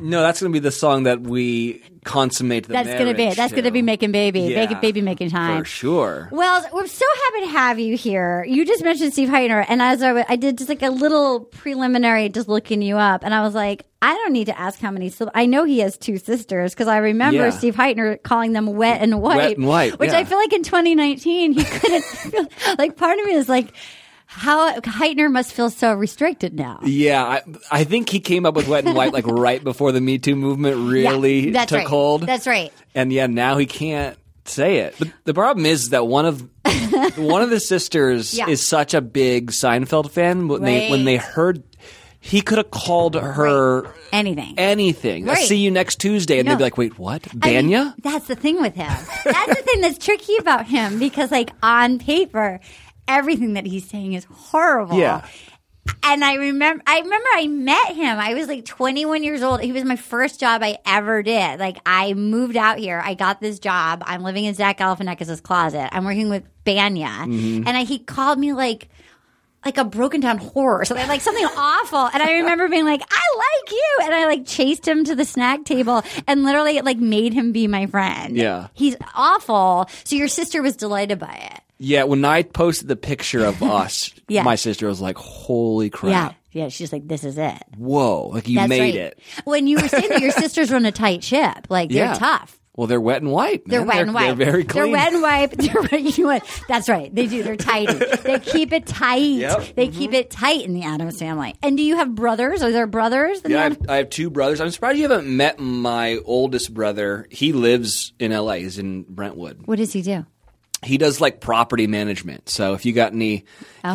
no, 0.00 0.20
that's 0.22 0.40
going 0.40 0.52
to 0.52 0.56
be 0.56 0.62
the 0.62 0.70
song 0.70 1.04
that 1.04 1.20
we 1.20 1.82
consummate 2.04 2.66
the 2.66 2.72
That's 2.72 2.88
gonna 2.88 3.12
be 3.12 3.24
it. 3.24 3.36
That's 3.36 3.52
gonna 3.52 3.70
be 3.70 3.82
making 3.82 4.12
baby. 4.12 4.40
Yeah, 4.40 4.60
Making 4.60 4.80
baby 4.80 5.02
making 5.02 5.28
time. 5.30 5.58
For 5.60 5.64
sure. 5.66 6.28
Well, 6.32 6.64
we're 6.72 6.86
so 6.86 7.04
happy 7.24 7.40
to 7.46 7.52
have 7.52 7.78
you 7.78 7.96
here. 7.98 8.44
You 8.44 8.64
just 8.64 8.82
mentioned 8.82 9.12
Steve 9.12 9.28
Hytner, 9.28 9.64
and 9.68 9.82
as 9.82 10.02
I, 10.02 10.08
w- 10.08 10.24
I 10.26 10.36
did 10.36 10.56
just 10.56 10.70
like 10.70 10.82
a 10.82 10.88
little 10.90 11.40
preliminary, 11.40 12.30
just 12.30 12.48
looking 12.48 12.80
you 12.80 12.96
up, 12.96 13.24
and 13.24 13.34
I 13.34 13.42
was 13.42 13.54
like, 13.54 13.84
I 14.00 14.14
don't 14.14 14.32
need 14.32 14.46
to 14.46 14.58
ask 14.58 14.80
how 14.80 14.90
many. 14.90 15.10
So 15.10 15.30
I 15.34 15.44
know 15.44 15.64
he 15.64 15.80
has 15.80 15.98
two 15.98 16.16
sisters 16.18 16.72
because 16.72 16.88
I 16.88 16.98
remember 16.98 17.44
Yeah. 17.44 17.50
Steve 17.50 17.74
Hytner 17.74 18.22
calling 18.22 18.52
them 18.54 18.66
wet 18.66 19.02
and 19.02 19.20
wipe, 19.20 19.36
Wet 19.36 19.56
and 19.58 19.66
wipe, 19.66 19.98
which 19.98 20.12
yeah. 20.12 20.18
I 20.18 20.24
feel 20.24 20.38
like 20.38 20.52
in 20.54 20.62
2019 20.62 21.52
he 21.52 21.64
couldn't. 21.64 22.04
feel, 22.04 22.46
like 22.78 22.96
part 22.96 23.18
of 23.18 23.26
me 23.26 23.32
is 23.34 23.48
like, 23.50 23.74
how 24.30 24.78
Hytner 24.80 25.30
must 25.32 25.54
feel 25.54 25.70
so 25.70 25.94
restricted 25.94 26.54
now. 26.54 26.80
Yeah, 26.84 27.24
I, 27.24 27.42
I 27.70 27.84
think 27.84 28.10
he 28.10 28.20
came 28.20 28.44
up 28.44 28.54
with 28.54 28.68
Wet 28.68 28.84
and 28.84 28.94
Wipe 28.94 29.12
like 29.14 29.26
right 29.26 29.62
before 29.64 29.90
the 29.90 30.02
Me 30.02 30.18
Too 30.18 30.36
movement 30.36 30.90
really 30.90 31.50
Yeah, 31.50 31.64
took 31.64 31.78
right. 31.78 31.86
hold. 31.88 32.22
That's 32.26 32.46
right. 32.46 32.70
and 32.94 33.10
yeah, 33.10 33.26
now 33.26 33.56
he 33.56 33.64
can't 33.64 34.18
say 34.44 34.78
it. 34.80 34.94
But 34.98 35.08
the 35.24 35.32
problem 35.34 35.64
is 35.64 35.90
that 35.90 36.06
one 36.06 36.26
of 36.26 36.42
one 37.16 37.40
of 37.40 37.48
the 37.48 37.58
sisters 37.58 38.34
Yeah. 38.36 38.48
is 38.50 38.66
such 38.66 38.92
a 38.92 39.00
big 39.00 39.50
Seinfeld 39.50 40.10
fan. 40.10 40.46
When 40.46 40.62
they 40.62 40.90
when 40.90 41.06
they 41.06 41.16
heard, 41.16 41.62
he 42.20 42.42
could 42.42 42.58
have 42.58 42.70
called 42.70 43.14
her 43.14 43.90
Anything. 44.12 44.58
anything. 44.58 45.24
Right. 45.24 45.38
See 45.38 45.56
you 45.58 45.70
next 45.70 46.00
Tuesday, 46.00 46.38
and 46.38 46.46
No. 46.46 46.52
they'd 46.52 46.58
be 46.58 46.64
like, 46.64 46.76
"Wait, 46.76 46.98
what? 46.98 47.26
I 47.42 47.62
mean, 47.62 47.70
Bania?" 47.70 47.94
that's 48.02 48.26
the 48.26 48.36
thing 48.36 48.60
with 48.60 48.74
him. 48.74 48.92
That's 49.24 49.48
the 49.56 49.62
thing 49.64 49.80
that's 49.80 49.98
tricky 50.04 50.36
about 50.38 50.66
him 50.66 50.98
because, 50.98 51.30
like, 51.30 51.50
on 51.62 51.98
paper, 51.98 52.60
everything 53.08 53.54
that 53.54 53.66
he's 53.66 53.88
saying 53.88 54.12
is 54.12 54.24
horrible. 54.30 54.98
Yeah. 54.98 55.26
And 56.02 56.22
I 56.22 56.34
remember, 56.34 56.82
I 56.86 57.00
remember 57.00 57.28
I 57.34 57.46
met 57.46 57.94
him. 57.94 58.18
I 58.18 58.34
was 58.34 58.46
like 58.46 58.66
21 58.66 59.22
years 59.24 59.42
old. 59.42 59.62
He 59.62 59.72
was 59.72 59.84
my 59.84 59.96
first 59.96 60.38
job 60.38 60.62
I 60.62 60.76
ever 60.86 61.22
did. 61.22 61.58
Like, 61.58 61.78
I 61.86 62.12
moved 62.12 62.56
out 62.58 62.78
here. 62.78 63.00
I 63.02 63.14
got 63.14 63.40
this 63.40 63.58
job. 63.58 64.02
I'm 64.06 64.22
living 64.22 64.44
in 64.44 64.52
Zach 64.54 64.78
Galifianakis' 64.78 65.42
closet. 65.42 65.88
I'm 65.92 66.04
working 66.04 66.28
with 66.28 66.44
Bania, 66.64 67.08
Mm-hmm. 67.08 67.66
and 67.66 67.76
I, 67.76 67.84
he 67.84 67.98
called 67.98 68.38
me 68.38 68.52
like 68.52 68.88
like 69.64 69.76
a 69.76 69.84
broken 69.84 70.20
down 70.20 70.38
horse, 70.38 70.88
like, 70.90 71.08
like 71.08 71.20
something 71.20 71.44
awful. 71.56 71.98
And 72.12 72.22
I 72.22 72.32
remember 72.34 72.68
being 72.68 72.84
like, 72.84 73.02
I 73.02 73.36
like 73.36 73.72
you. 73.72 73.98
And 74.04 74.14
I 74.14 74.26
like 74.26 74.46
chased 74.46 74.86
him 74.86 75.04
to 75.04 75.16
the 75.16 75.24
snack 75.24 75.64
table 75.64 76.02
and 76.28 76.44
literally 76.44 76.80
like 76.80 76.98
made 76.98 77.32
him 77.34 77.50
be 77.50 77.66
my 77.66 77.86
friend. 77.86 78.36
Yeah. 78.36 78.68
He's 78.74 78.94
awful. 79.14 79.88
So 80.04 80.14
your 80.14 80.28
sister 80.28 80.62
was 80.62 80.76
delighted 80.76 81.18
by 81.18 81.50
it. 81.54 81.60
Yeah, 81.78 82.04
when 82.04 82.24
I 82.24 82.42
posted 82.42 82.88
the 82.88 82.96
picture 82.96 83.44
of 83.44 83.62
us, 83.62 84.12
Yeah. 84.28 84.42
my 84.42 84.56
sister 84.56 84.86
was 84.86 85.00
like, 85.00 85.16
"Holy 85.16 85.90
crap! 85.90 86.36
Yeah. 86.52 86.64
Yeah. 86.64 86.68
She's 86.70 86.92
like, 86.92 87.06
this 87.06 87.24
is 87.24 87.38
it. 87.38 87.62
Whoa! 87.76 88.28
Like 88.28 88.48
you 88.48 88.56
That's 88.56 88.68
made 88.68 88.80
right. 88.80 88.94
it." 88.94 89.20
When 89.44 89.66
you 89.66 89.76
were 89.80 89.88
saying 89.88 90.08
that 90.08 90.20
your 90.20 90.30
sisters 90.44 90.70
run 90.70 90.84
a 90.86 90.92
tight 90.92 91.22
ship, 91.24 91.66
like 91.68 91.90
they're 91.90 92.06
Yeah. 92.06 92.14
tough. 92.14 92.58
Well, 92.76 92.86
they're 92.86 93.00
wet 93.00 93.22
and 93.22 93.32
wipe. 93.32 93.64
They're 93.66 93.82
wet 93.82 94.02
and 94.02 94.14
wipe. 94.14 94.36
They're 94.36 94.46
very 94.46 94.62
clean. 94.62 94.84
They're 94.84 94.92
wet 94.92 95.12
and 95.12 95.20
wipe. 95.20 95.50
They're. 95.50 95.98
You 95.98 96.26
know? 96.26 96.40
That's 96.68 96.88
right. 96.88 97.12
They 97.12 97.26
do. 97.26 97.42
They're 97.42 97.56
tidy. 97.56 97.92
They 98.22 98.38
keep 98.38 98.72
it 98.72 98.86
tight. 98.86 99.18
Yep. 99.18 99.74
They 99.74 99.88
mm-hmm. 99.88 99.98
keep 99.98 100.12
it 100.12 100.30
tight 100.30 100.64
in 100.64 100.74
the 100.74 100.84
Adams 100.84 101.18
family. 101.18 101.56
And 101.60 101.76
do 101.76 101.82
you 101.82 101.96
have 101.96 102.14
brothers? 102.14 102.62
Are 102.62 102.70
there 102.70 102.86
brothers? 102.86 103.38
in 103.38 103.50
the 103.50 103.50
Yeah, 103.50 103.60
I 103.60 103.62
have, 103.64 103.78
I 103.88 103.96
have 103.96 104.10
two 104.10 104.30
brothers. 104.30 104.60
I'm 104.60 104.70
surprised 104.70 104.96
you 104.98 105.08
haven't 105.08 105.26
met 105.26 105.58
my 105.58 106.18
oldest 106.24 106.72
brother. 106.72 107.26
He 107.32 107.52
lives 107.52 108.12
in 108.20 108.30
LA. 108.30 108.54
He's 108.54 108.78
in 108.78 109.02
Brentwood. 109.02 109.62
What 109.66 109.78
does 109.78 109.92
he 109.92 110.02
do? 110.02 110.24
He 110.84 110.96
does 110.96 111.20
like 111.20 111.40
property 111.40 111.86
management. 111.88 112.48
So 112.48 112.74
if 112.74 112.86
you 112.86 112.92
got 112.92 113.12
any, 113.12 113.34
if 113.34 113.44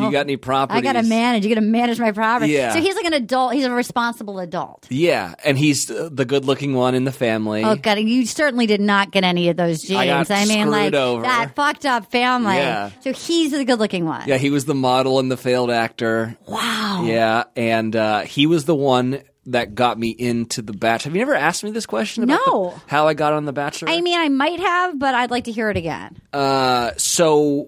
you 0.02 0.08
Oh. 0.08 0.12
got 0.12 0.22
any 0.22 0.36
property, 0.36 0.78
I 0.78 0.82
got 0.82 0.93
to 0.93 1.04
manage. 1.04 1.46
You 1.46 1.56
got 1.56 1.62
to 1.62 1.65
manage 1.65 2.00
my 2.00 2.12
property. 2.12 2.52
Yeah. 2.52 2.74
So 2.74 2.82
he's 2.82 2.96
like 2.96 3.06
an 3.06 3.13
adult. 3.13 3.54
He's 3.54 3.63
a 3.63 3.72
responsible 3.72 4.39
adult. 4.39 4.86
Yeah, 4.89 5.34
and 5.46 5.58
he's 5.58 5.86
the 5.86 6.26
good-looking 6.26 6.74
one 6.74 6.93
in 6.96 7.06
the 7.06 7.12
family. 7.12 7.63
Oh 7.63 7.76
God! 7.76 8.00
You 8.00 8.26
certainly 8.26 8.65
did 8.65 8.82
not 8.82 9.12
get 9.12 9.24
any 9.24 9.48
of 9.50 9.56
those 9.56 9.82
genes. 9.82 9.98
I 10.00 10.08
got 10.08 10.48
mean, 10.48 10.69
like 10.69 10.93
over. 10.93 11.22
that 11.22 11.56
fucked 11.56 11.86
up 11.86 12.12
family. 12.12 12.56
Yeah. 12.56 12.89
So 13.02 13.13
he's 13.13 13.52
the 13.52 13.63
good-looking 13.63 14.06
one. 14.06 14.24
Yeah, 14.28 14.38
he 14.38 14.50
was 14.50 14.65
the 14.65 14.76
model 14.76 15.19
and 15.19 15.32
the 15.32 15.38
failed 15.38 15.72
actor. 15.72 16.36
Wow. 16.48 17.04
Yeah, 17.06 17.46
and 17.56 17.96
uh, 17.96 18.22
he 18.22 18.46
was 18.46 18.65
the 18.65 18.76
one 18.76 19.22
that 19.47 19.75
got 19.75 19.99
me 19.99 20.10
into 20.10 20.62
the 20.62 20.73
Bachelor. 20.73 21.10
Have 21.10 21.15
you 21.15 21.21
never 21.21 21.36
asked 21.36 21.63
me 21.63 21.71
this 21.71 21.86
question? 21.86 22.23
About 22.23 22.39
No. 22.47 22.69
the- 22.71 22.82
how 22.91 23.08
I 23.08 23.13
got 23.13 23.34
on 23.34 23.45
the 23.45 23.53
Bachelor? 23.53 23.89
I 23.89 24.01
mean, 24.01 24.19
I 24.19 24.29
might 24.29 24.60
have, 24.60 24.97
but 24.97 25.13
I'd 25.15 25.32
like 25.32 25.45
to 25.45 25.51
hear 25.51 25.69
it 25.69 25.77
again. 25.77 26.17
Uh, 26.32 26.91
so 26.97 27.67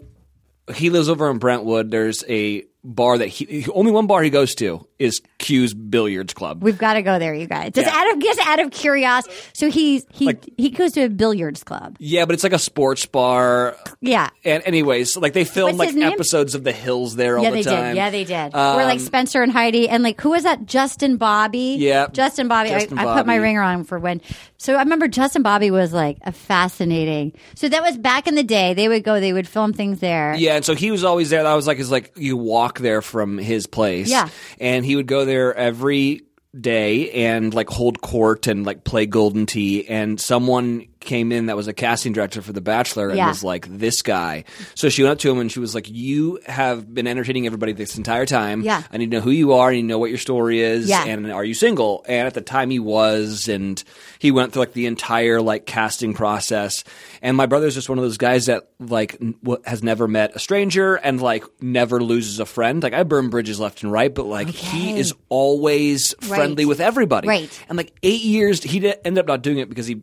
he 0.73 0.89
lives 0.89 1.09
over 1.09 1.29
in 1.29 1.37
Brentwood. 1.37 1.91
There's 1.91 2.23
a 2.29 2.63
bar 2.85 3.17
that 3.17 3.27
he 3.27 3.65
only 3.73 3.91
one 3.91 4.07
bar 4.07 4.21
he 4.23 4.29
goes 4.29 4.53
to 4.55 4.85
is 4.99 5.21
Q's 5.39 5.73
Billiards 5.73 6.33
Club. 6.33 6.63
We've 6.63 6.77
got 6.77 6.93
to 6.93 7.01
go 7.01 7.19
there, 7.19 7.33
you 7.33 7.47
guys. 7.47 7.71
Just 7.73 7.87
Yeah. 7.87 7.97
out 7.97 8.13
of 8.13 8.19
just 8.21 8.39
out 8.47 8.59
of 8.59 8.71
curiosity. 8.71 9.33
So 9.53 9.69
he's 9.69 10.05
he 10.11 10.25
Like- 10.27 10.45
he 10.57 10.69
goes 10.69 10.91
to 10.93 11.01
a 11.03 11.09
billiards 11.09 11.63
club. 11.63 11.97
Yeah, 11.99 12.25
but 12.25 12.33
it's 12.35 12.43
like 12.43 12.53
a 12.53 12.59
sports 12.59 13.05
bar. 13.05 13.75
Yeah. 14.01 14.29
And 14.45 14.63
anyways, 14.65 15.17
like 15.17 15.33
they 15.33 15.43
filmed 15.43 15.77
What's 15.77 15.93
like 15.93 16.03
episodes 16.13 16.55
of 16.55 16.63
The 16.63 16.71
Hills 16.71 17.15
there 17.15 17.37
all 17.37 17.43
Yeah, 17.43 17.51
the 17.51 17.63
time. 17.63 17.83
did. 17.87 17.95
Yeah, 17.97 18.09
they 18.09 18.23
did. 18.23 18.53
Where 18.53 18.85
like 18.85 18.99
Um, 18.99 19.05
Spencer 19.05 19.41
and 19.43 19.51
Heidi 19.51 19.89
and 19.89 20.03
like 20.03 20.21
who 20.21 20.29
was 20.29 20.43
that? 20.43 20.65
Justin 20.65 21.17
Bobby. 21.17 21.75
Yeah, 21.79 22.07
Justin 22.13 22.47
Bobby. 22.47 22.69
Justin 22.69 22.97
I, 22.99 23.01
I 23.01 23.17
put 23.17 23.25
my 23.25 23.33
Bobby. 23.33 23.39
ringer 23.43 23.61
on 23.61 23.83
for 23.83 23.99
when. 23.99 24.21
So 24.57 24.75
I 24.75 24.79
remember 24.79 25.07
Justin 25.07 25.41
Bobby 25.41 25.71
was 25.71 25.91
like 25.91 26.17
a 26.23 26.31
fascinating. 26.31 27.33
So 27.55 27.67
that 27.69 27.81
was 27.83 27.97
back 27.97 28.27
in 28.27 28.35
the 28.35 28.43
day. 28.43 28.73
They 28.73 28.87
would 28.87 29.03
go. 29.03 29.19
They 29.19 29.33
would 29.33 29.47
film 29.47 29.73
things 29.73 29.99
there. 29.99 30.35
Yeah, 30.35 30.55
and 30.55 30.65
so 30.65 30.73
he 30.75 30.91
was 30.91 31.03
always 31.03 31.29
there. 31.29 31.43
That 31.43 31.53
was 31.53 31.67
like 31.67 31.77
his 31.77 31.91
like 31.91 32.11
you 32.15 32.37
walk 32.37 32.74
there 32.79 33.01
from 33.01 33.37
his 33.37 33.67
place. 33.67 34.09
Yeah. 34.09 34.29
and 34.59 34.85
he 34.85 34.95
would 34.95 35.07
go 35.07 35.25
there 35.25 35.53
every 35.53 36.21
day 36.59 37.11
and 37.11 37.53
like 37.53 37.69
hold 37.69 38.01
court 38.01 38.47
and 38.47 38.65
like 38.65 38.83
play 38.83 39.05
Golden 39.05 39.45
Tee. 39.45 39.87
And 39.87 40.19
someone 40.19 40.87
came 41.05 41.31
in 41.31 41.45
that 41.45 41.55
was 41.55 41.67
a 41.67 41.73
casting 41.73 42.11
director 42.11 42.41
for 42.41 42.51
The 42.51 42.61
Bachelor 42.61 43.09
and 43.09 43.17
Yeah. 43.17 43.27
was 43.29 43.43
like, 43.43 43.67
"This 43.69 44.01
guy." 44.01 44.43
So 44.73 44.89
she 44.89 45.03
went 45.03 45.13
up 45.13 45.19
to 45.19 45.31
him 45.31 45.39
and 45.39 45.51
she 45.51 45.59
was 45.59 45.73
like, 45.73 45.87
"You 45.89 46.39
have 46.47 46.93
been 46.93 47.07
entertaining 47.07 47.45
everybody 47.45 47.71
this 47.73 47.97
entire 47.97 48.25
time. 48.25 48.61
Yeah. 48.61 48.83
I 48.91 48.97
need 48.97 49.11
to 49.11 49.17
know 49.17 49.21
who 49.23 49.31
you 49.31 49.53
are. 49.53 49.69
I 49.69 49.75
need 49.75 49.81
to 49.83 49.87
know 49.87 49.99
what 49.99 50.09
your 50.09 50.19
story 50.19 50.59
is. 50.61 50.89
Yeah. 50.89 51.05
and 51.05 51.31
are 51.31 51.43
you 51.45 51.53
single?" 51.53 52.03
And 52.07 52.27
at 52.27 52.33
the 52.33 52.41
time, 52.41 52.69
he 52.69 52.79
was, 52.79 53.47
and 53.47 53.81
he 54.19 54.31
went 54.31 54.51
through 54.53 54.63
like 54.63 54.73
the 54.73 54.85
entire 54.87 55.41
like 55.41 55.65
casting 55.65 56.13
process. 56.13 56.83
And 57.21 57.37
my 57.37 57.45
brother's 57.45 57.73
just 57.75 57.87
one 57.89 57.97
of 57.97 58.03
those 58.03 58.17
guys 58.17 58.47
that 58.47 58.67
like 58.79 59.17
n- 59.21 59.35
has 59.65 59.83
never 59.83 60.07
met 60.07 60.35
a 60.35 60.39
stranger 60.39 60.95
and 60.95 61.21
like 61.21 61.43
never 61.61 62.01
loses 62.03 62.39
a 62.39 62.45
friend. 62.45 62.81
Like 62.83 62.93
I 62.93 63.03
burn 63.03 63.29
bridges 63.29 63.59
left 63.59 63.83
and 63.83 63.91
right, 63.91 64.13
but 64.13 64.25
like 64.25 64.47
he 64.49 64.97
is 64.99 65.13
always 65.29 66.13
friendly 66.21 66.65
with 66.65 66.79
everybody. 66.79 67.27
Right. 67.27 67.65
And 67.69 67.77
like 67.77 67.93
eight 68.03 68.21
years, 68.23 68.63
he 68.63 68.79
did, 68.79 68.97
ended 69.05 69.19
up 69.21 69.27
not 69.27 69.41
doing 69.41 69.59
it 69.59 69.69
because 69.69 69.87
he. 69.87 70.01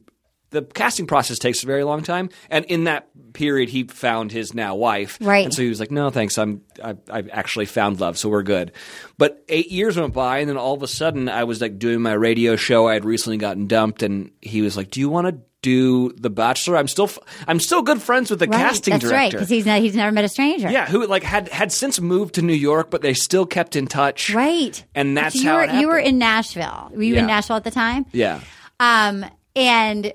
The 0.53 0.63
casting 0.63 1.07
process 1.07 1.39
takes 1.39 1.63
a 1.63 1.67
very 1.67 1.83
long 1.83 2.03
time, 2.03 2.29
and 2.51 2.65
in 2.67 2.85
that 2.85 3.09
period, 3.33 3.69
he 3.71 3.85
found 3.85 4.31
his 4.33 4.55
now 4.55 4.75
wife. 4.77 5.19
Right. 5.21 5.45
And 5.45 5.53
so 5.53 5.63
he 5.63 5.69
was 5.69 5.81
like, 5.81 5.91
"No, 5.91 6.11
thanks. 6.11 6.39
I'm 6.39 6.61
I, 6.83 6.97
I've 7.11 7.29
actually 7.31 7.67
found 7.67 8.01
love, 8.01 8.17
so 8.19 8.29
we're 8.29 8.43
good." 8.45 8.71
But 9.19 9.45
eight 9.49 9.71
years 9.73 9.97
went 9.99 10.15
by, 10.15 10.39
and 10.39 10.49
then 10.49 10.57
all 10.57 10.75
of 10.75 10.83
a 10.83 10.89
sudden, 10.89 11.29
I 11.29 11.45
was 11.45 11.61
like 11.61 11.79
doing 11.79 12.01
my 12.03 12.13
radio 12.13 12.55
show. 12.57 12.87
I 12.89 12.95
had 12.95 13.05
recently 13.05 13.39
gotten 13.39 13.67
dumped, 13.67 14.03
and 14.03 14.31
he 14.41 14.63
was 14.63 14.77
like, 14.77 14.91
"Do 14.91 15.01
you 15.01 15.09
want 15.09 15.27
to 15.29 15.39
do 15.63 16.13
The 16.19 16.29
Bachelor?" 16.31 16.77
I'm 16.77 16.89
still 16.89 17.05
f- 17.07 17.19
I'm 17.49 17.59
still 17.61 17.83
good 17.83 18.03
friends 18.03 18.29
with 18.31 18.39
the 18.41 18.47
Right. 18.49 18.59
casting 18.59 18.93
That's 18.93 19.05
right. 19.07 19.31
Because 19.33 19.49
he's 19.49 19.65
not, 19.65 19.81
he's 19.81 19.95
never 19.97 20.13
met 20.13 20.25
a 20.25 20.29
stranger. 20.29 20.71
yeah, 20.71 20.87
who 20.87 21.07
like 21.07 21.23
had 21.23 21.49
had 21.49 21.73
since 21.73 22.01
moved 22.01 22.35
to 22.35 22.43
New 22.43 22.53
York, 22.53 22.91
but 22.91 23.01
they 23.01 23.15
still 23.15 23.47
kept 23.47 23.75
in 23.77 23.87
touch. 23.87 24.35
Right. 24.35 24.85
And 24.95 25.17
that's 25.17 25.35
you 25.37 25.49
how 25.49 25.57
were 25.57 25.73
you 25.81 25.89
were 25.89 25.99
in 25.99 26.19
Nashville. 26.19 26.91
Were 26.95 27.03
you 27.03 27.15
Yeah. 27.15 27.21
in 27.21 27.27
Nashville 27.27 27.57
at 27.57 27.65
the 27.65 27.71
time? 27.71 28.05
Yeah. 28.13 28.41
Um. 28.81 29.25
And 29.55 30.13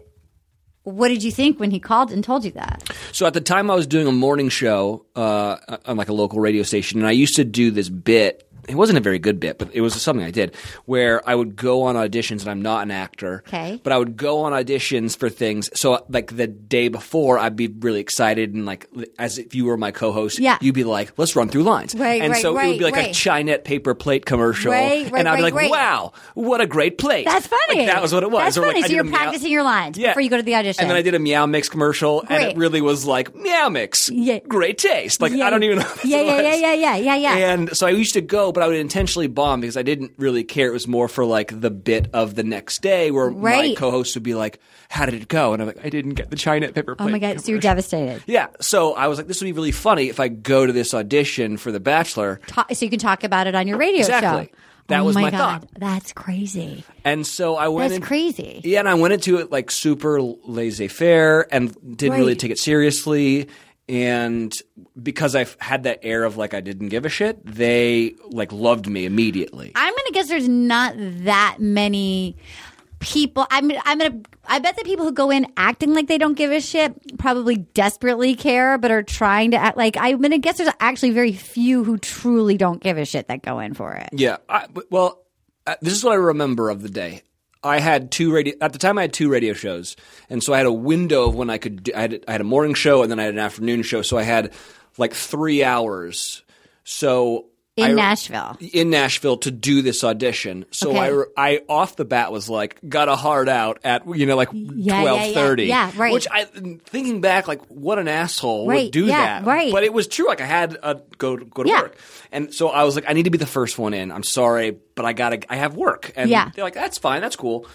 what 0.87 1.09
did 1.09 1.21
you 1.21 1.31
think 1.31 1.59
when 1.59 1.71
he 1.71 1.79
called 1.79 2.11
and 2.11 2.23
told 2.23 2.45
you 2.45 2.51
that? 2.51 2.89
So 3.11 3.25
at 3.25 3.33
the 3.33 3.41
time, 3.41 3.69
I 3.69 3.75
was 3.75 3.87
doing 3.87 4.07
a 4.07 4.11
morning 4.11 4.47
show 4.47 5.05
uh, 5.15 5.57
on 5.85 5.97
like 5.97 6.07
a 6.07 6.13
local 6.13 6.39
radio 6.39 6.63
station, 6.63 6.99
and 6.99 7.07
I 7.07 7.11
used 7.11 7.35
to 7.35 7.43
do 7.43 7.71
this 7.71 7.89
bit. 7.89 8.46
It 8.67 8.75
wasn't 8.75 8.97
a 8.97 9.01
very 9.01 9.19
good 9.19 9.39
bit, 9.39 9.57
but 9.57 9.69
it 9.73 9.81
was 9.81 9.93
something 10.01 10.25
I 10.25 10.31
did 10.31 10.55
where 10.85 11.27
I 11.27 11.33
would 11.35 11.55
go 11.55 11.83
on 11.83 11.95
auditions, 11.95 12.41
and 12.41 12.49
I'm 12.49 12.61
not 12.61 12.83
an 12.83 12.91
actor. 12.91 13.43
Okay. 13.47 13.79
But 13.83 13.93
I 13.93 13.97
would 13.97 14.17
go 14.17 14.41
on 14.41 14.51
auditions 14.51 15.17
for 15.17 15.29
things. 15.29 15.69
So 15.73 16.05
like 16.09 16.35
the 16.35 16.47
day 16.47 16.87
before, 16.89 17.39
I'd 17.39 17.55
be 17.55 17.67
really 17.67 17.99
excited, 17.99 18.53
and 18.53 18.65
like 18.65 18.87
as 19.17 19.37
if 19.37 19.55
you 19.55 19.65
were 19.65 19.77
my 19.77 19.91
co-host, 19.91 20.39
Yeah. 20.39 20.57
you'd 20.61 20.75
be 20.75 20.83
like, 20.83 21.13
"Let's 21.17 21.35
run 21.35 21.49
through 21.49 21.63
lines." 21.63 21.95
Right, 21.95 22.21
and 22.21 22.33
right, 22.33 22.41
so 22.41 22.57
it 22.57 22.67
would 22.67 22.77
be 22.79 22.83
like 22.83 22.95
a 22.95 22.99
right. 23.07 23.13
Chinet 23.15 23.63
paper 23.63 23.93
plate 23.95 24.25
commercial, 24.25 24.71
Right, 24.71 25.09
right, 25.11 25.19
and 25.19 25.27
I'd 25.29 25.37
be 25.37 25.41
like, 25.43 25.53
right. 25.53 25.69
"Wow, 25.71 26.11
what 26.33 26.59
a 26.61 26.67
great 26.67 26.97
plate!" 26.97 27.25
That's 27.25 27.47
funny. 27.47 27.79
Like, 27.79 27.87
that 27.87 28.01
was 28.01 28.13
what 28.13 28.23
it 28.23 28.31
was. 28.31 28.43
That's 28.43 28.57
Or, 28.57 28.65
funny. 28.65 28.83
I 28.83 28.87
so 28.87 28.93
you're 28.93 29.01
a 29.01 29.05
meow- 29.05 29.17
practicing 29.17 29.51
your 29.51 29.63
lines 29.63 29.97
Yeah. 29.97 30.09
before 30.09 30.21
you 30.21 30.29
go 30.29 30.37
to 30.37 30.43
the 30.43 30.55
audition. 30.55 30.81
And 30.81 30.89
then 30.89 30.97
I 30.97 31.01
did 31.01 31.13
a 31.15 31.19
Meow 31.19 31.45
Mix 31.45 31.69
commercial, 31.69 32.23
and 32.29 32.43
it 32.43 32.57
really 32.57 32.81
was 32.81 33.05
like 33.05 33.33
Meow 33.35 33.69
Mix, 33.69 34.09
Yeah. 34.09 34.39
great 34.47 34.77
taste. 34.77 35.21
Like 35.21 35.31
Yeah. 35.31 35.47
I 35.47 35.49
don't 35.49 35.63
even 35.63 35.79
know. 35.79 35.87
Yeah, 36.03 36.21
yeah, 36.21 36.41
yeah, 36.41 36.55
yeah, 36.55 36.73
yeah, 36.73 36.95
yeah, 36.95 37.15
yeah. 37.15 37.35
And 37.53 37.75
so 37.75 37.87
I 37.87 37.91
used 37.91 38.13
to 38.13 38.21
go, 38.21 38.51
but 38.57 38.63
I 38.63 38.67
would 38.69 38.77
intentionally 38.77 39.27
bomb 39.27 39.61
because 39.61 39.77
I 39.77 39.83
didn't 39.83 40.13
really 40.17 40.43
care. 40.43 40.69
It 40.69 40.73
was 40.73 40.87
more 40.87 41.07
for 41.07 41.23
like 41.23 41.61
the 41.61 41.69
bit 41.69 42.09
of 42.11 42.33
the 42.33 42.41
next 42.41 42.81
day 42.81 43.11
where 43.11 43.29
my 43.29 43.75
co-host 43.77 44.15
would 44.15 44.23
be 44.23 44.33
like, 44.33 44.59
"How 44.89 45.05
did 45.05 45.13
it 45.13 45.27
go?" 45.27 45.53
And 45.53 45.61
I'm 45.61 45.67
like, 45.67 45.85
"I 45.85 45.89
didn't 45.89 46.15
get 46.15 46.31
the 46.31 46.35
Chinet 46.35 46.73
paper 46.73 46.95
plate." 46.95 47.05
Oh 47.05 47.09
my 47.11 47.19
god! 47.19 47.39
So 47.39 47.51
you're 47.51 47.61
devastated. 47.61 48.23
Yeah, 48.25 48.47
so 48.59 48.95
I 48.95 49.09
was 49.09 49.19
like, 49.19 49.27
"This 49.27 49.39
would 49.41 49.45
be 49.45 49.51
really 49.51 49.71
funny 49.71 50.09
if 50.09 50.19
I 50.19 50.27
go 50.27 50.65
to 50.65 50.73
this 50.73 50.95
audition 50.95 51.57
for 51.57 51.71
The 51.71 51.79
Bachelor." 51.79 52.41
Ta- 52.47 52.65
so 52.73 52.83
you 52.83 52.89
can 52.89 52.97
talk 52.97 53.23
about 53.23 53.45
it 53.45 53.53
on 53.53 53.67
your 53.67 53.77
radio 53.77 53.99
Exactly. 53.99 54.45
show. 54.45 54.51
That 54.87 55.01
oh 55.01 55.03
was 55.03 55.15
my, 55.15 55.23
my 55.23 55.29
god, 55.31 55.61
thought. 55.61 55.69
that's 55.77 56.13
crazy. 56.13 56.83
And 57.03 57.27
so 57.27 57.57
I 57.57 57.67
went. 57.67 57.89
That's 57.89 57.97
in- 57.97 58.01
crazy. 58.07 58.61
Yeah, 58.63 58.79
and 58.79 58.89
I 58.89 58.95
went 58.95 59.13
into 59.13 59.37
it 59.37 59.51
like 59.51 59.69
super 59.69 60.19
laissez 60.19 60.87
faire 60.87 61.45
and 61.53 61.75
didn't 61.95 62.17
really 62.17 62.35
take 62.35 62.49
it 62.49 62.57
seriously. 62.57 63.49
And 63.89 64.53
because 65.01 65.33
I've 65.35 65.55
had 65.59 65.83
that 65.83 65.99
air 66.03 66.25
of 66.25 66.35
like 66.35 66.53
I 66.53 66.61
didn't 66.61 66.89
give 66.89 67.05
a 67.05 67.09
shit, 67.09 67.45
they 67.45 68.15
like 68.29 68.51
loved 68.51 68.87
me 68.87 69.05
immediately. 69.05 69.71
I'm 69.75 69.93
gonna 69.93 70.11
guess 70.11 70.27
there's 70.27 70.49
not 70.49 70.93
that 70.97 71.57
many 71.59 72.35
people. 72.99 73.47
I'm 73.49 73.71
I'm 73.85 73.97
gonna. 73.97 74.19
I 74.45 74.59
bet 74.59 74.75
the 74.75 74.83
people 74.83 75.05
who 75.05 75.11
go 75.11 75.29
in 75.29 75.47
acting 75.55 75.93
like 75.93 76.07
they 76.07 76.17
don't 76.17 76.33
give 76.33 76.51
a 76.51 76.59
shit 76.59 77.17
probably 77.17 77.57
desperately 77.57 78.35
care, 78.35 78.77
but 78.77 78.91
are 78.91 79.03
trying 79.03 79.51
to 79.51 79.57
act 79.57 79.77
like. 79.77 79.95
I'm 79.97 80.21
gonna 80.21 80.37
guess 80.37 80.57
there's 80.57 80.69
actually 80.79 81.11
very 81.11 81.31
few 81.33 81.83
who 81.83 81.97
truly 81.97 82.57
don't 82.57 82.81
give 82.81 82.97
a 82.97 83.05
shit 83.05 83.27
that 83.27 83.41
go 83.41 83.59
in 83.59 83.73
for 83.73 83.93
it. 83.93 84.09
Yeah. 84.11 84.37
I, 84.49 84.67
well, 84.89 85.23
uh, 85.65 85.75
this 85.81 85.93
is 85.93 86.03
what 86.03 86.11
I 86.11 86.15
remember 86.15 86.69
of 86.69 86.81
the 86.81 86.89
day. 86.89 87.21
I 87.63 87.79
had 87.79 88.11
two 88.11 88.31
radio 88.31 88.55
at 88.61 88.73
the 88.73 88.79
time. 88.79 88.97
I 88.97 89.01
had 89.01 89.13
two 89.13 89.29
radio 89.29 89.53
shows, 89.53 89.95
and 90.29 90.43
so 90.43 90.53
I 90.53 90.57
had 90.57 90.67
a 90.67 90.71
window 90.71 91.27
of 91.27 91.35
when 91.35 91.49
I 91.49 91.57
could. 91.57 91.83
Do, 91.83 91.91
I 91.95 92.01
had 92.01 92.23
I 92.27 92.31
had 92.33 92.41
a 92.41 92.45
morning 92.45 92.73
show 92.73 93.01
and 93.01 93.11
then 93.11 93.19
I 93.19 93.23
had 93.23 93.33
an 93.33 93.39
afternoon 93.39 93.83
show. 93.83 94.01
So 94.01 94.17
I 94.17 94.23
had 94.23 94.53
like 94.97 95.13
three 95.13 95.63
hours. 95.63 96.43
So 96.83 97.47
In 97.77 97.91
I- 97.91 97.93
Nashville. 97.93 98.57
in 98.59 98.89
Nashville 98.89 99.37
to 99.37 99.51
do 99.51 99.81
this 99.83 100.03
audition. 100.03 100.65
So 100.71 100.89
Okay. 100.89 101.23
I, 101.37 101.51
I 101.55 101.61
off 101.69 101.95
the 101.95 102.05
bat 102.05 102.31
was 102.31 102.49
like, 102.49 102.79
got 102.89 103.07
a 103.07 103.15
hard 103.15 103.47
out 103.47 103.79
at 103.83 104.01
you 104.17 104.25
know 104.25 104.35
like 104.35 104.49
yeah, 104.51 105.01
twelve 105.01 105.33
thirty. 105.33 105.65
yeah, 105.65 105.91
right. 105.95 106.11
Which 106.11 106.27
I 106.31 106.45
thinking 106.45 107.21
back, 107.21 107.47
like 107.47 107.61
what 107.67 107.99
an 107.99 108.07
asshole 108.07 108.67
Right, 108.67 108.85
would 108.85 108.91
do 108.93 109.05
yeah, 109.05 109.39
that. 109.41 109.45
right. 109.45 109.71
But 109.71 109.83
it 109.83 109.93
was 109.93 110.07
true. 110.07 110.27
Like 110.27 110.41
I 110.41 110.45
had 110.45 110.75
a 110.81 111.01
go 111.19 111.37
go 111.37 111.63
to 111.63 111.69
Yeah. 111.69 111.81
work, 111.83 111.97
and 112.31 112.53
so 112.53 112.69
I 112.69 112.83
was 112.83 112.95
like, 112.95 113.05
I 113.07 113.13
need 113.13 113.23
to 113.23 113.29
be 113.29 113.37
the 113.37 113.45
first 113.45 113.77
one 113.77 113.93
in. 113.93 114.11
I'm 114.11 114.23
sorry, 114.23 114.75
but 114.95 115.05
I 115.05 115.13
gotta. 115.13 115.39
I 115.51 115.57
have 115.57 115.75
work, 115.75 116.11
and 116.15 116.29
Yeah. 116.29 116.49
they're 116.55 116.63
like, 116.65 116.73
that's 116.73 116.97
fine, 116.97 117.21
that's 117.21 117.35
cool. 117.35 117.67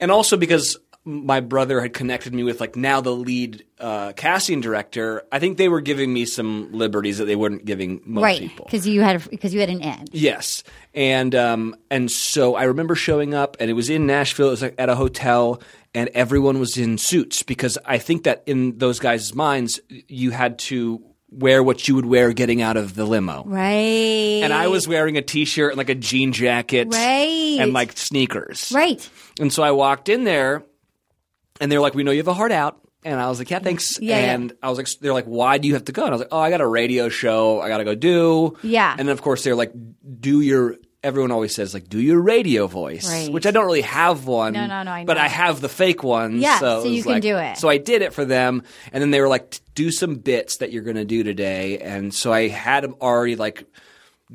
And 0.00 0.10
also 0.10 0.36
because 0.36 0.76
my 1.06 1.40
brother 1.40 1.80
had 1.82 1.92
connected 1.92 2.32
me 2.32 2.42
with 2.42 2.60
like 2.60 2.76
now 2.76 3.00
the 3.00 3.12
lead 3.12 3.64
uh, 3.78 4.12
casting 4.14 4.60
director. 4.60 5.22
I 5.30 5.38
think 5.38 5.58
they 5.58 5.68
were 5.68 5.80
giving 5.82 6.12
me 6.12 6.24
some 6.24 6.72
liberties 6.72 7.18
that 7.18 7.26
they 7.26 7.36
weren't 7.36 7.64
giving 7.64 8.00
most 8.04 8.22
right? 8.22 8.40
people. 8.40 8.64
Because 8.64 8.86
you 8.88 9.02
had 9.02 9.28
because 9.28 9.52
you 9.52 9.60
had 9.60 9.68
an 9.68 9.82
in. 9.82 10.04
Yes, 10.12 10.62
and 10.94 11.34
um, 11.34 11.76
and 11.90 12.10
so 12.10 12.54
I 12.54 12.64
remember 12.64 12.94
showing 12.94 13.34
up, 13.34 13.56
and 13.60 13.68
it 13.70 13.74
was 13.74 13.90
in 13.90 14.06
Nashville. 14.06 14.48
It 14.48 14.52
was 14.52 14.62
like 14.62 14.74
at 14.78 14.88
a 14.88 14.94
hotel, 14.94 15.60
and 15.94 16.08
everyone 16.14 16.58
was 16.58 16.78
in 16.78 16.96
suits 16.96 17.42
because 17.42 17.76
I 17.84 17.98
think 17.98 18.24
that 18.24 18.42
in 18.46 18.78
those 18.78 18.98
guys' 18.98 19.34
minds, 19.34 19.80
you 19.88 20.30
had 20.30 20.58
to 20.60 21.02
wear 21.30 21.62
what 21.64 21.88
you 21.88 21.96
would 21.96 22.06
wear 22.06 22.32
getting 22.32 22.62
out 22.62 22.76
of 22.76 22.94
the 22.94 23.04
limo. 23.04 23.42
Right. 23.44 24.40
And 24.44 24.52
I 24.52 24.68
was 24.68 24.86
wearing 24.86 25.16
a 25.16 25.22
t-shirt 25.22 25.72
and 25.72 25.78
like 25.78 25.88
a 25.88 25.94
jean 25.96 26.32
jacket, 26.32 26.88
Right. 26.92 27.58
and 27.60 27.72
like 27.72 27.96
sneakers. 27.98 28.70
right. 28.72 29.06
And 29.40 29.52
so 29.52 29.64
I 29.64 29.72
walked 29.72 30.08
in 30.08 30.22
there, 30.22 30.62
and 31.60 31.70
they're 31.70 31.80
like, 31.80 31.94
"We 31.94 32.02
know 32.02 32.10
you 32.10 32.18
have 32.18 32.28
a 32.28 32.34
heart 32.34 32.52
out." 32.52 32.80
And 33.04 33.20
I 33.20 33.28
was 33.28 33.38
like, 33.38 33.50
"Yeah, 33.50 33.58
thanks." 33.58 34.00
Yeah, 34.00 34.18
yeah. 34.18 34.32
and 34.34 34.52
I 34.62 34.68
was 34.70 34.78
like, 34.78 34.88
"They're 35.00 35.12
like, 35.12 35.26
why 35.26 35.58
do 35.58 35.68
you 35.68 35.74
have 35.74 35.84
to 35.86 35.92
go?" 35.92 36.02
And 36.04 36.10
I 36.10 36.14
was 36.14 36.20
like, 36.20 36.32
"Oh, 36.32 36.38
I 36.40 36.50
got 36.50 36.60
a 36.60 36.66
radio 36.66 37.08
show. 37.08 37.60
I 37.60 37.68
got 37.68 37.78
to 37.78 37.84
go 37.84 37.94
do." 37.94 38.56
Yeah. 38.62 38.90
And 38.98 39.08
then 39.08 39.12
of 39.12 39.20
course 39.22 39.44
they're 39.44 39.54
like, 39.54 39.72
"Do 40.20 40.40
your 40.40 40.76
everyone 41.02 41.30
always 41.30 41.54
says 41.54 41.74
like 41.74 41.86
do 41.86 42.00
your 42.00 42.18
radio 42.18 42.66
voice, 42.66 43.06
Right. 43.06 43.30
which 43.30 43.44
I 43.44 43.50
don't 43.50 43.66
really 43.66 43.82
have 43.82 44.26
one. 44.26 44.54
No, 44.54 44.66
no, 44.66 44.82
no, 44.84 44.90
I 44.90 45.04
but. 45.04 45.18
I 45.18 45.28
have 45.28 45.60
the 45.60 45.68
fake 45.68 46.02
one. 46.02 46.40
Yeah, 46.40 46.58
so, 46.58 46.82
so 46.84 46.88
you 46.88 47.02
can 47.02 47.12
like- 47.12 47.22
do 47.22 47.36
it. 47.36 47.58
So 47.58 47.68
I 47.68 47.76
did 47.76 48.00
it 48.00 48.14
for 48.14 48.24
them, 48.24 48.62
and 48.90 49.02
then 49.02 49.10
they 49.10 49.20
were 49.20 49.28
like, 49.28 49.60
"Do 49.74 49.90
some 49.90 50.14
bits 50.14 50.56
that 50.56 50.72
you're 50.72 50.82
going 50.82 50.96
to 50.96 51.04
do 51.04 51.22
today," 51.22 51.76
and 51.78 52.14
so 52.14 52.32
I 52.32 52.48
had 52.48 52.84
them 52.84 52.94
already 53.02 53.36
like 53.36 53.64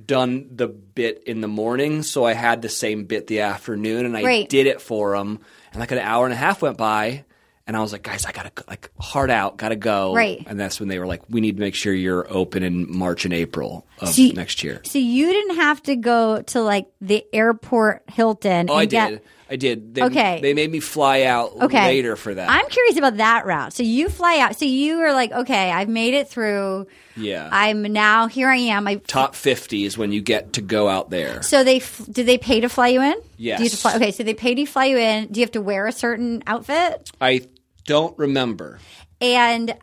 done 0.05 0.47
the 0.55 0.67
bit 0.67 1.23
in 1.25 1.41
the 1.41 1.47
morning, 1.47 2.03
so 2.03 2.23
I 2.23 2.33
had 2.33 2.61
the 2.61 2.69
same 2.69 3.05
bit 3.05 3.25
the 3.25 3.39
afternoon, 3.41 4.05
and 4.05 4.15
I 4.15 4.43
did 4.43 4.67
it 4.67 4.79
for 4.79 5.17
them, 5.17 5.39
and 5.71 5.79
like 5.79 5.91
an 5.91 5.99
hour 5.99 6.25
and 6.25 6.33
a 6.33 6.37
half 6.37 6.61
went 6.61 6.77
by. 6.77 7.25
And 7.67 7.77
I 7.77 7.81
was 7.81 7.91
like, 7.91 8.01
guys, 8.01 8.25
I 8.25 8.31
gotta 8.31 8.51
like 8.67 8.89
hard 8.99 9.29
out, 9.29 9.57
gotta 9.57 9.75
go. 9.75 10.15
Right. 10.15 10.43
And 10.47 10.59
that's 10.59 10.79
when 10.79 10.89
they 10.89 10.97
were 10.97 11.05
like, 11.05 11.21
we 11.29 11.39
need 11.39 11.57
to 11.57 11.59
make 11.61 11.75
sure 11.75 11.93
you're 11.93 12.25
open 12.33 12.63
in 12.63 12.91
March 12.97 13.25
and 13.25 13.33
April 13.33 13.85
of 13.99 14.09
See- 14.09 14.31
next 14.31 14.63
year. 14.63 14.81
So 14.85 14.97
you 14.97 15.27
didn't 15.27 15.57
have 15.57 15.83
to 15.83 15.95
go 15.95 16.41
to 16.41 16.61
like 16.61 16.87
the 16.99 17.23
airport 17.31 18.03
Hilton. 18.09 18.69
Oh, 18.71 18.73
and 18.73 18.81
I 18.81 18.85
get- 18.85 19.09
did. 19.09 19.21
I 19.51 19.55
did. 19.55 19.95
They, 19.95 20.03
Okay. 20.03 20.39
They 20.41 20.53
made 20.53 20.71
me 20.71 20.79
fly 20.79 21.23
out 21.23 21.53
Okay. 21.61 21.85
later 21.85 22.15
for 22.15 22.33
that. 22.35 22.49
I'm 22.49 22.67
curious 22.69 22.97
about 22.97 23.17
that 23.17 23.45
route. 23.47 23.73
So 23.73 23.81
you 23.83 24.07
fly 24.09 24.37
out. 24.39 24.55
So 24.57 24.65
you 24.65 24.99
were 24.99 25.11
like, 25.11 25.31
okay, 25.31 25.71
I've 25.71 25.89
made 25.89 26.13
it 26.13 26.29
through. 26.29 26.85
yeah. 27.17 27.49
I'm 27.51 27.81
now 27.81 28.27
here. 28.27 28.47
I 28.49 28.57
am. 28.57 28.87
I 28.87 28.95
Top 28.95 29.33
50 29.33 29.85
is 29.85 29.97
when 29.97 30.11
you 30.11 30.21
get 30.21 30.53
to 30.53 30.61
go 30.61 30.87
out 30.87 31.09
there. 31.09 31.41
So 31.41 31.63
they 31.63 31.77
f- 31.77 32.05
did 32.11 32.27
they 32.27 32.37
pay 32.37 32.59
to 32.59 32.69
fly 32.69 32.89
you 32.89 33.01
in? 33.01 33.15
Yes. 33.37 33.57
Do 33.57 33.63
you 33.63 33.69
have 33.69 33.77
to 33.77 33.81
fly, 33.81 33.95
okay, 33.95 34.11
so 34.11 34.21
they 34.23 34.35
pay 34.35 34.53
to 34.53 34.65
fly 34.65 34.85
you 34.85 34.97
in. 34.97 35.27
Do 35.31 35.39
you 35.39 35.43
have 35.45 35.51
to 35.53 35.61
wear 35.61 35.87
a 35.87 35.91
certain 35.91 36.43
outfit? 36.45 37.09
I 37.19 37.47
don't 37.85 38.15
remember. 38.19 38.77
And 39.19 39.73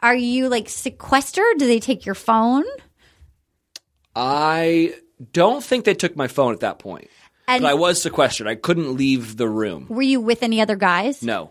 are 0.00 0.14
you 0.14 0.48
like 0.48 0.68
sequestered? 0.68 1.58
Do 1.58 1.66
they 1.66 1.80
take 1.80 2.06
your 2.06 2.14
phone? 2.14 2.64
I 4.14 4.94
don't 5.32 5.62
think 5.62 5.84
they 5.84 5.94
took 5.94 6.16
my 6.16 6.28
phone 6.28 6.52
at 6.54 6.60
that 6.60 6.78
point. 6.78 7.08
And 7.48 7.62
But 7.62 7.70
I 7.70 7.74
was 7.74 8.02
sequestered. 8.02 8.46
I 8.46 8.54
couldn't 8.54 8.94
leave 8.94 9.38
the 9.38 9.48
room. 9.48 9.86
were 9.88 10.02
you 10.02 10.20
with 10.20 10.42
any 10.42 10.60
other 10.60 10.76
guys? 10.76 11.22
No. 11.22 11.50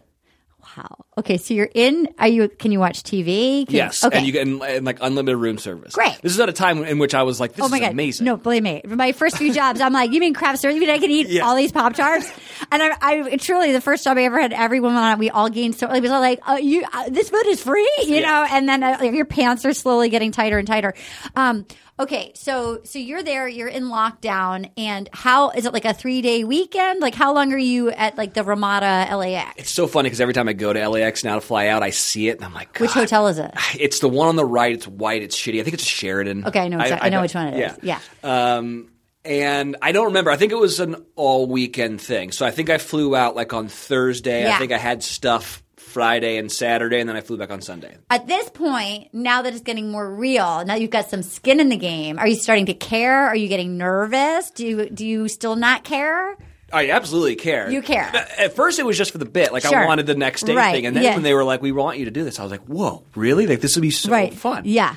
Wow. 0.77 1.05
Okay, 1.17 1.37
so 1.37 1.53
you're 1.55 1.69
in. 1.73 2.09
Are 2.19 2.27
you? 2.27 2.47
Can 2.47 2.71
you 2.71 2.79
watch 2.79 3.01
TV? 3.01 3.65
Can- 3.65 3.75
Yes. 3.75 4.03
Okay. 4.03 4.17
And 4.19 4.25
you 4.27 4.31
get 4.31 4.83
like 4.83 4.99
unlimited 5.01 5.37
room 5.39 5.57
service. 5.57 5.93
Great. 5.95 6.15
This 6.21 6.31
is 6.33 6.39
at 6.39 6.47
a 6.47 6.53
time 6.53 6.83
in 6.83 6.99
which 6.99 7.15
I 7.15 7.23
was 7.23 7.39
like, 7.39 7.53
this 7.53 7.65
Oh 7.65 7.69
my 7.69 7.77
is 7.77 7.81
god! 7.81 7.91
amazing. 7.91 8.25
No, 8.25 8.37
believe 8.37 8.61
me. 8.61 8.81
My 8.85 9.11
first 9.13 9.37
few 9.37 9.51
jobs, 9.53 9.81
I'm 9.81 9.93
like, 9.93 10.11
you 10.11 10.19
mean 10.19 10.33
craft 10.35 10.59
service? 10.59 10.75
You 10.75 10.81
mean 10.81 10.89
I 10.91 10.99
can 10.99 11.09
eat 11.09 11.27
Yeah. 11.29 11.45
all 11.47 11.55
these 11.55 11.71
pop 11.71 11.93
tarts? 11.95 12.31
And 12.71 12.83
I, 12.83 12.91
I 13.01 13.35
truly, 13.37 13.71
the 13.71 13.81
first 13.81 14.03
job 14.03 14.17
I 14.17 14.23
ever 14.23 14.39
had, 14.39 14.53
every 14.53 14.79
woman 14.79 14.97
on 14.97 15.13
it, 15.13 15.19
we 15.19 15.29
all 15.31 15.49
gained 15.49 15.75
so. 15.75 15.91
It 15.91 16.01
was 16.01 16.11
all 16.11 16.21
like, 16.21 16.39
uh, 16.47 16.59
you, 16.61 16.83
uh, 16.93 17.09
this 17.09 17.29
food 17.29 17.47
is 17.47 17.61
free, 17.63 17.89
you 18.05 18.21
know. 18.21 18.45
And 18.49 18.69
then 18.69 18.83
uh, 18.83 19.01
your 19.03 19.25
pants 19.25 19.65
are 19.65 19.73
slowly 19.73 20.09
getting 20.09 20.31
tighter 20.31 20.57
and 20.59 20.67
tighter. 20.67 20.93
Um, 21.35 21.65
okay, 21.99 22.31
so 22.35 22.81
so 22.83 22.99
you're 22.99 23.23
there, 23.23 23.47
you're 23.47 23.67
in 23.67 23.85
lockdown, 23.85 24.69
and 24.77 25.09
how 25.13 25.49
is 25.51 25.65
it 25.65 25.73
like 25.73 25.85
a 25.85 25.93
three 25.93 26.21
day 26.21 26.43
weekend? 26.43 26.99
Like 27.01 27.15
how 27.15 27.33
long 27.33 27.53
are 27.53 27.57
you 27.57 27.89
at 27.89 28.17
like 28.17 28.33
the 28.33 28.43
Ramada 28.43 29.07
LAX? 29.15 29.53
It's 29.57 29.71
so 29.71 29.87
funny 29.87 30.07
because 30.07 30.21
every 30.21 30.33
time 30.35 30.47
I 30.49 30.53
go 30.53 30.73
to 30.73 30.87
LAX 30.89 31.06
now 31.23 31.35
to 31.35 31.41
fly 31.41 31.67
out, 31.67 31.83
I 31.83 31.89
see 31.91 32.29
it 32.29 32.37
and 32.37 32.45
I'm 32.45 32.53
like, 32.53 32.77
Which 32.79 32.91
hotel 32.91 33.27
is 33.27 33.39
it? 33.39 33.51
It's 33.79 33.99
the 33.99 34.09
one 34.09 34.27
on 34.29 34.35
the 34.35 34.45
right. 34.45 34.73
It's 34.73 34.87
white. 34.87 35.21
It's 35.23 35.35
shitty. 35.37 35.59
I 35.59 35.63
think 35.63 35.75
it's 35.75 35.83
a 35.83 35.87
Sheraton. 35.87 36.45
Okay, 36.47 36.59
I 36.59 36.67
know 36.67 36.79
exactly- 36.79 37.05
I 37.05 37.09
know 37.09 37.15
don't- 37.17 37.21
which 37.23 37.35
one 37.35 37.47
it 37.47 37.59
is. 37.71 37.77
Yeah. 37.83 37.99
Um, 38.23 38.91
and 39.25 39.75
I 39.81 39.91
don't 39.91 40.05
remember. 40.05 40.31
I 40.31 40.37
think 40.37 40.51
it 40.51 40.57
was 40.57 40.79
an 40.79 40.95
all 41.15 41.47
weekend 41.47 41.99
thing. 42.01 42.31
So 42.31 42.45
I 42.45 42.51
think 42.51 42.69
I 42.69 42.77
flew 42.77 43.15
out 43.15 43.35
like 43.35 43.53
on 43.53 43.67
Thursday. 43.67 44.43
Yeah. 44.43 44.55
I 44.55 44.59
think 44.59 44.71
I 44.71 44.77
had 44.77 45.03
stuff 45.03 45.63
Friday 45.75 46.37
and 46.37 46.51
Saturday, 46.51 46.99
and 46.99 47.09
then 47.09 47.15
I 47.15 47.21
flew 47.21 47.37
back 47.37 47.49
on 47.49 47.61
Sunday. 47.61 47.97
At 48.09 48.27
this 48.27 48.49
point, 48.49 49.07
now 49.13 49.41
that 49.41 49.53
it's 49.53 49.63
getting 49.63 49.89
more 49.89 50.13
real, 50.13 50.63
now 50.65 50.75
you've 50.75 50.91
got 50.91 51.09
some 51.09 51.23
skin 51.23 51.59
in 51.59 51.69
the 51.69 51.77
game. 51.77 52.19
Are 52.19 52.27
you 52.27 52.35
starting 52.35 52.67
to 52.67 52.73
care? 52.73 53.25
Are 53.27 53.35
you 53.35 53.47
getting 53.47 53.77
nervous? 53.77 54.51
Do 54.51 54.65
you 54.67 54.89
do 54.89 55.05
you 55.05 55.27
still 55.27 55.55
not 55.55 55.83
care? 55.83 56.37
I 56.71 56.89
absolutely 56.91 57.35
care. 57.37 57.69
You 57.69 57.81
care. 57.81 58.11
At 58.37 58.55
first, 58.55 58.77
it 58.79 58.85
was 58.85 58.97
just 58.97 59.11
for 59.11 59.17
the 59.19 59.25
bit. 59.25 59.53
Like 59.53 59.63
Sure. 59.63 59.77
I 59.83 59.85
wanted 59.85 60.05
the 60.05 60.15
next 60.15 60.45
day 60.45 60.53
Right, 60.55 60.73
thing, 60.73 60.85
and 60.85 60.95
then 60.95 61.03
yeah. 61.03 61.13
when 61.13 61.23
they 61.23 61.33
were 61.33 61.43
like, 61.45 61.61
"We 61.61 61.71
want 61.71 61.97
you 61.97 62.05
to 62.05 62.11
do 62.11 62.23
this," 62.25 62.39
I 62.39 62.43
was 62.43 62.51
like, 62.51 62.65
"Whoa, 62.65 63.03
really? 63.15 63.47
Like 63.47 63.61
this 63.61 63.75
would 63.75 63.81
be 63.81 63.91
so 63.91 64.27
fun." 64.31 64.63
Yeah. 64.65 64.95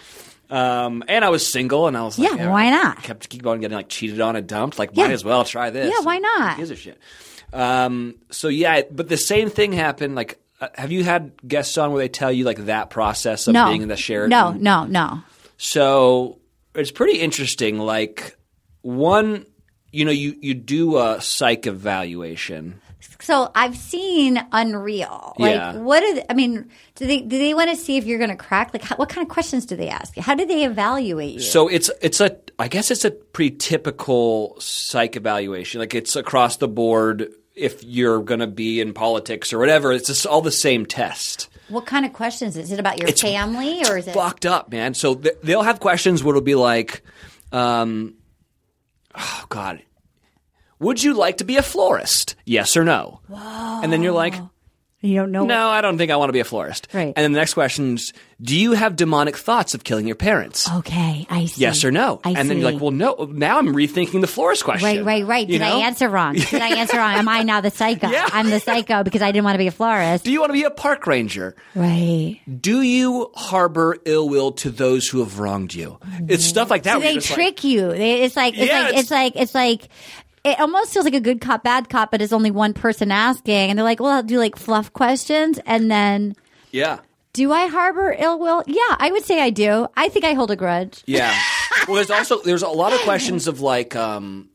Um, 0.51 1.05
and 1.07 1.25
I 1.25 1.29
was 1.29 1.51
single, 1.53 1.87
and 1.87 1.97
I 1.97 2.03
was 2.03 2.19
like, 2.19 2.37
Yeah, 2.37 2.51
why 2.51 2.71
not? 2.71 2.99
I 2.99 3.01
Kept 3.03 3.29
keep 3.29 3.47
on 3.47 3.61
getting 3.61 3.77
like 3.77 3.89
cheated 3.89 4.21
on 4.21 4.35
and 4.35 4.49
dumped. 4.49 4.81
Like, 4.81 4.91
Yeah. 4.95 5.05
might 5.05 5.13
as 5.13 5.25
well 5.25 5.45
try 5.45 5.71
this. 5.71 5.93
Yeah, 5.97 6.05
why 6.05 6.17
Who 6.17 6.23
not? 6.23 6.57
gives 6.57 6.71
a 6.73 6.77
shit? 6.77 6.99
Um, 7.53 8.17
so 8.33 8.49
yeah, 8.49 8.83
but 8.91 9.09
the 9.09 9.17
same 9.17 9.49
thing 9.49 9.73
happened. 9.73 10.17
Like, 10.17 10.41
uh, 10.61 10.67
have 10.75 10.91
you 10.91 11.05
had 11.05 11.31
guests 11.47 11.79
on 11.79 11.93
where 11.93 12.03
they 12.03 12.09
tell 12.09 12.33
you 12.33 12.43
like 12.45 12.65
that 12.67 12.91
process 12.91 13.47
of 13.47 13.55
No. 13.55 13.69
being 13.69 13.83
in 13.83 13.89
the 13.89 13.97
Sheraton? 13.97 14.31
No, 14.31 14.51
no, 14.53 14.85
no. 14.87 15.21
So 15.57 16.39
it's 16.75 16.91
pretty 16.91 17.21
interesting. 17.21 17.79
Like, 17.79 18.37
one, 18.83 19.47
you 19.93 20.05
know, 20.05 20.11
you 20.11 20.37
you 20.41 20.55
do 20.55 20.99
a 20.99 21.21
psych 21.21 21.67
evaluation. 21.67 22.81
So 23.21 23.51
I've 23.55 23.77
seen 23.77 24.43
Unreal. 24.53 25.35
Like, 25.39 25.55
Yeah. 25.55 25.77
what 25.77 26.03
are 26.03 26.15
the, 26.15 26.31
I 26.31 26.35
mean? 26.35 26.71
Do 26.97 27.07
they 27.07 27.21
do 27.21 27.39
they 27.39 27.55
want 27.55 27.71
to 27.71 27.77
see 27.77 27.97
if 27.97 28.05
you're 28.05 28.19
going 28.19 28.31
to 28.31 28.37
crack? 28.37 28.73
Like, 28.73 28.83
how, 28.83 28.97
what 28.97 29.09
kind 29.09 29.27
of 29.27 29.31
questions 29.33 29.67
do 29.67 29.77
they 29.77 29.89
ask 29.89 30.17
you? 30.17 30.23
How 30.23 30.35
do 30.35 30.45
they 30.47 30.65
evaluate 30.65 31.35
you? 31.35 31.41
So 31.41 31.69
it's 31.69 31.91
it's 32.03 32.21
a 32.21 32.37
I 32.59 32.69
guess 32.69 32.91
it's 32.91 33.05
a 33.05 33.11
pretty 33.11 33.57
typical 33.57 34.57
psych 34.61 35.17
evaluation. 35.17 35.81
Like 35.81 35.95
it's 35.95 36.17
across 36.17 36.57
the 36.57 36.69
board. 36.69 37.29
If 37.55 37.83
you're 37.85 38.21
going 38.23 38.41
to 38.41 38.47
be 38.47 38.81
in 38.81 38.95
politics 38.95 39.53
or 39.53 39.59
whatever, 39.59 39.93
it's 39.93 40.07
just 40.07 40.25
all 40.27 40.41
the 40.41 40.53
same 40.53 40.87
test. 40.87 41.49
what 41.69 41.85
kind 41.85 42.07
of 42.07 42.13
questions 42.15 42.57
is 42.57 42.73
it 42.73 42.79
about 42.81 42.99
your 42.99 43.09
It's 43.09 43.21
family 43.21 43.83
or 43.87 43.99
is 43.99 44.07
it? 44.09 44.15
Fucked 44.15 44.47
up, 44.47 44.71
man. 44.71 44.95
So 44.95 45.15
th- 45.17 45.37
they'll 45.43 45.63
have 45.63 45.79
questions 45.79 46.25
where 46.25 46.35
it'll 46.35 46.45
be 46.45 46.55
like, 46.55 47.03
um, 47.53 48.15
oh 49.15 49.45
god, 49.49 49.83
would 50.79 51.03
you 51.03 51.15
like 51.15 51.39
to 51.39 51.45
be 51.45 51.57
a 51.57 51.63
florist? 51.63 52.37
Yes 52.45 52.77
or 52.77 52.85
no? 52.85 53.21
And 53.29 53.93
then 53.93 54.03
you're 54.03 54.13
like, 54.13 54.35
You 55.03 55.17
don't 55.17 55.33
know. 55.33 55.45
no, 55.45 55.69
I 55.69 55.81
don't 55.81 55.97
think 55.97 56.11
I 56.11 56.17
want 56.17 56.29
to 56.29 56.35
be 56.35 56.41
a 56.41 56.45
florist. 56.45 56.89
Right. 56.93 57.07
And 57.07 57.17
then 57.17 57.33
the 57.33 57.39
next 57.39 57.55
question 57.55 57.95
is, 57.95 58.13
do 58.43 58.55
you 58.55 58.73
have 58.73 58.97
demonic 58.97 59.37
thoughts 59.37 59.75
of 59.75 59.83
killing 59.83 60.07
your 60.07 60.17
parents? 60.17 60.71
Okay, 60.71 61.27
I 61.31 61.47
see. 61.47 61.63
Yes 61.63 61.85
or 61.85 61.91
no? 61.91 62.21
I 62.23 62.33
and 62.33 62.51
then 62.51 62.59
you're 62.59 62.71
like, 62.71 62.81
well, 62.83 62.91
no. 62.91 63.29
Now 63.31 63.59
I'm 63.59 63.75
rethinking 63.75 64.21
the 64.21 64.27
florist 64.27 64.65
question. 64.65 64.87
Right, 64.87 65.05
right, 65.05 65.27
right. 65.27 65.47
You 65.49 65.59
Did 65.59 65.63
I 65.63 65.87
answer 65.87 66.09
wrong? 66.09 66.35
Did 66.35 66.61
I 66.61 66.79
answer 66.79 66.99
wrong? 66.99 67.15
Am 67.15 67.29
I 67.29 67.43
now 67.43 67.63
the 67.63 67.71
psycho? 67.71 68.09
Yeah. 68.09 68.29
I'm 68.33 68.51
the 68.51 68.61
psycho 68.61 69.03
because 69.03 69.23
I 69.23 69.33
didn't 69.33 69.45
want 69.45 69.55
to 69.55 69.59
be 69.59 69.69
a 69.69 69.73
florist. 69.73 70.25
Do 70.25 70.33
you 70.33 70.41
want 70.41 70.51
to 70.51 70.55
be 70.55 70.65
a 70.65 70.71
park 70.71 71.07
ranger? 71.07 71.57
Right. 71.75 72.41
Do 72.61 72.83
you 72.83 73.31
harbor 73.35 73.97
ill 74.05 74.29
will 74.29 74.53
to 74.53 74.71
those 74.71 75.09
who 75.09 75.21
have 75.21 75.39
wronged 75.39 75.73
you? 75.75 75.99
It's 76.29 76.45
mm. 76.45 76.49
stuff 76.49 76.71
like 76.71 76.83
that. 76.83 76.95
So 76.95 77.01
they 77.01 77.13
you're 77.13 77.21
like- 77.21 77.25
trick 77.25 77.65
you. 77.65 77.91
It's 77.91 78.37
like 78.37 78.57
it's 78.57 78.67
Yeah, 78.67 78.81
like 78.81 78.89
it's- 78.89 79.03
it's 79.03 79.11
like 79.11 79.37
it's 79.37 79.55
like 79.55 79.89
it 80.45 80.59
almost 80.61 80.93
feels 80.93 81.05
like 81.05 81.15
a 81.15 81.21
good 81.21 81.41
cop, 81.41 81.63
bad 81.65 81.89
cop, 81.89 82.11
but 82.11 82.23
it's 82.23 82.33
only 82.33 82.51
one 82.51 82.73
person 82.73 83.11
asking, 83.13 83.71
and 83.71 83.79
they're 83.79 83.85
like, 83.85 84.01
"Well, 84.01 84.13
I'll 84.13 84.23
do 84.23 84.39
like 84.39 84.57
fluff 84.57 84.93
questions," 84.93 85.59
and 85.67 85.91
then. 85.91 86.35
yeah. 86.71 87.01
Do 87.33 87.53
I 87.53 87.67
harbor 87.69 88.13
ill 88.19 88.41
will? 88.41 88.65
Yeah, 88.67 88.97
I 88.99 89.11
would 89.13 89.25
say 89.25 89.41
I 89.41 89.51
do. 89.51 89.87
I 89.97 90.09
think 90.09 90.25
I 90.25 90.33
hold 90.33 90.51
a 90.51 90.57
grudge. 90.57 91.05
Yeah. 91.07 91.33
well, 91.87 91.95
there's 91.95 92.11
also 92.11 92.43
there's 92.43 92.65
a 92.65 92.69
lot 92.69 92.93
of 92.93 92.99
questions 93.03 93.47
of 93.47 93.61
like, 93.61 93.95
um, 93.95 94.49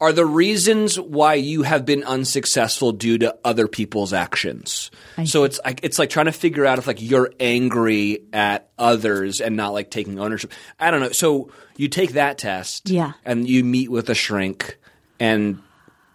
are 0.00 0.12
the 0.12 0.26
reasons 0.26 0.98
why 0.98 1.34
you 1.34 1.62
have 1.62 1.86
been 1.86 2.02
unsuccessful 2.02 2.90
due 2.90 3.18
to 3.18 3.36
other 3.44 3.68
people's 3.68 4.12
actions? 4.12 4.90
so 5.26 5.44
it's 5.44 5.60
like 5.64 5.78
it's 5.84 5.98
like 6.00 6.10
trying 6.10 6.26
to 6.26 6.32
figure 6.32 6.66
out 6.66 6.78
if 6.78 6.88
like 6.88 7.00
you're 7.00 7.30
angry 7.38 8.24
at 8.32 8.68
others 8.76 9.40
and 9.40 9.54
not 9.56 9.72
like 9.72 9.88
taking 9.90 10.18
ownership. 10.18 10.52
I 10.80 10.90
don't 10.90 11.00
know. 11.00 11.12
So 11.12 11.50
you 11.76 11.86
take 11.86 12.14
that 12.14 12.36
test, 12.36 12.90
Yeah. 12.90 13.12
and 13.24 13.48
you 13.48 13.62
meet 13.62 13.92
with 13.92 14.10
a 14.10 14.14
shrink 14.16 14.76
and 15.20 15.62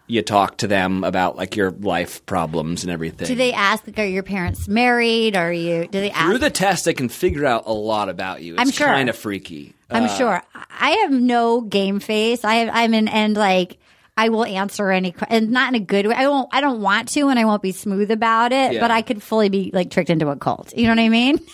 you 0.06 0.20
talk 0.22 0.58
to 0.58 0.66
them 0.66 1.04
about 1.04 1.36
like 1.36 1.56
your 1.56 1.70
life 1.70 2.24
problems 2.26 2.82
and 2.82 2.92
everything. 2.92 3.26
Do 3.28 3.34
they 3.34 3.52
ask, 3.52 3.86
like, 3.86 3.98
are 3.98 4.04
your 4.04 4.22
parents 4.22 4.68
married? 4.68 5.36
Are 5.36 5.52
you? 5.52 5.86
Do 5.86 6.00
they 6.00 6.10
ask? 6.10 6.26
Through 6.26 6.38
the 6.38 6.50
test, 6.50 6.84
they 6.84 6.92
can 6.94 7.08
figure 7.08 7.46
out 7.46 7.64
a 7.66 7.72
lot 7.72 8.08
about 8.08 8.42
you. 8.42 8.54
It's 8.54 8.60
I'm 8.62 8.70
sure. 8.70 8.86
kind 8.88 9.08
of 9.08 9.16
freaky. 9.16 9.74
I'm 9.90 10.04
Uh, 10.04 10.08
sure. 10.16 10.42
I 10.54 10.90
have 11.02 11.10
no 11.12 11.60
game 11.60 12.00
face. 12.00 12.44
I 12.44 12.54
have, 12.56 12.70
I'm 12.72 12.94
in 12.94 13.08
and 13.08 13.34
like 13.36 13.78
I 14.16 14.28
will 14.28 14.44
answer 14.44 14.90
any 14.90 15.12
que- 15.12 15.26
and 15.30 15.50
not 15.50 15.68
in 15.70 15.74
a 15.80 15.84
good 15.84 16.06
way. 16.06 16.14
I 16.14 16.28
won't. 16.28 16.48
I 16.52 16.60
don't 16.60 16.80
want 16.82 17.08
to, 17.10 17.28
and 17.28 17.38
I 17.38 17.44
won't 17.46 17.62
be 17.62 17.72
smooth 17.72 18.10
about 18.10 18.52
it. 18.52 18.72
Yeah. 18.74 18.80
But 18.80 18.90
I 18.90 19.00
could 19.02 19.22
fully 19.22 19.48
be 19.48 19.70
like 19.72 19.90
tricked 19.90 20.10
into 20.10 20.28
a 20.28 20.36
cult. 20.36 20.76
You 20.76 20.84
know 20.84 20.90
what 20.90 20.98
I 20.98 21.08
mean? 21.08 21.38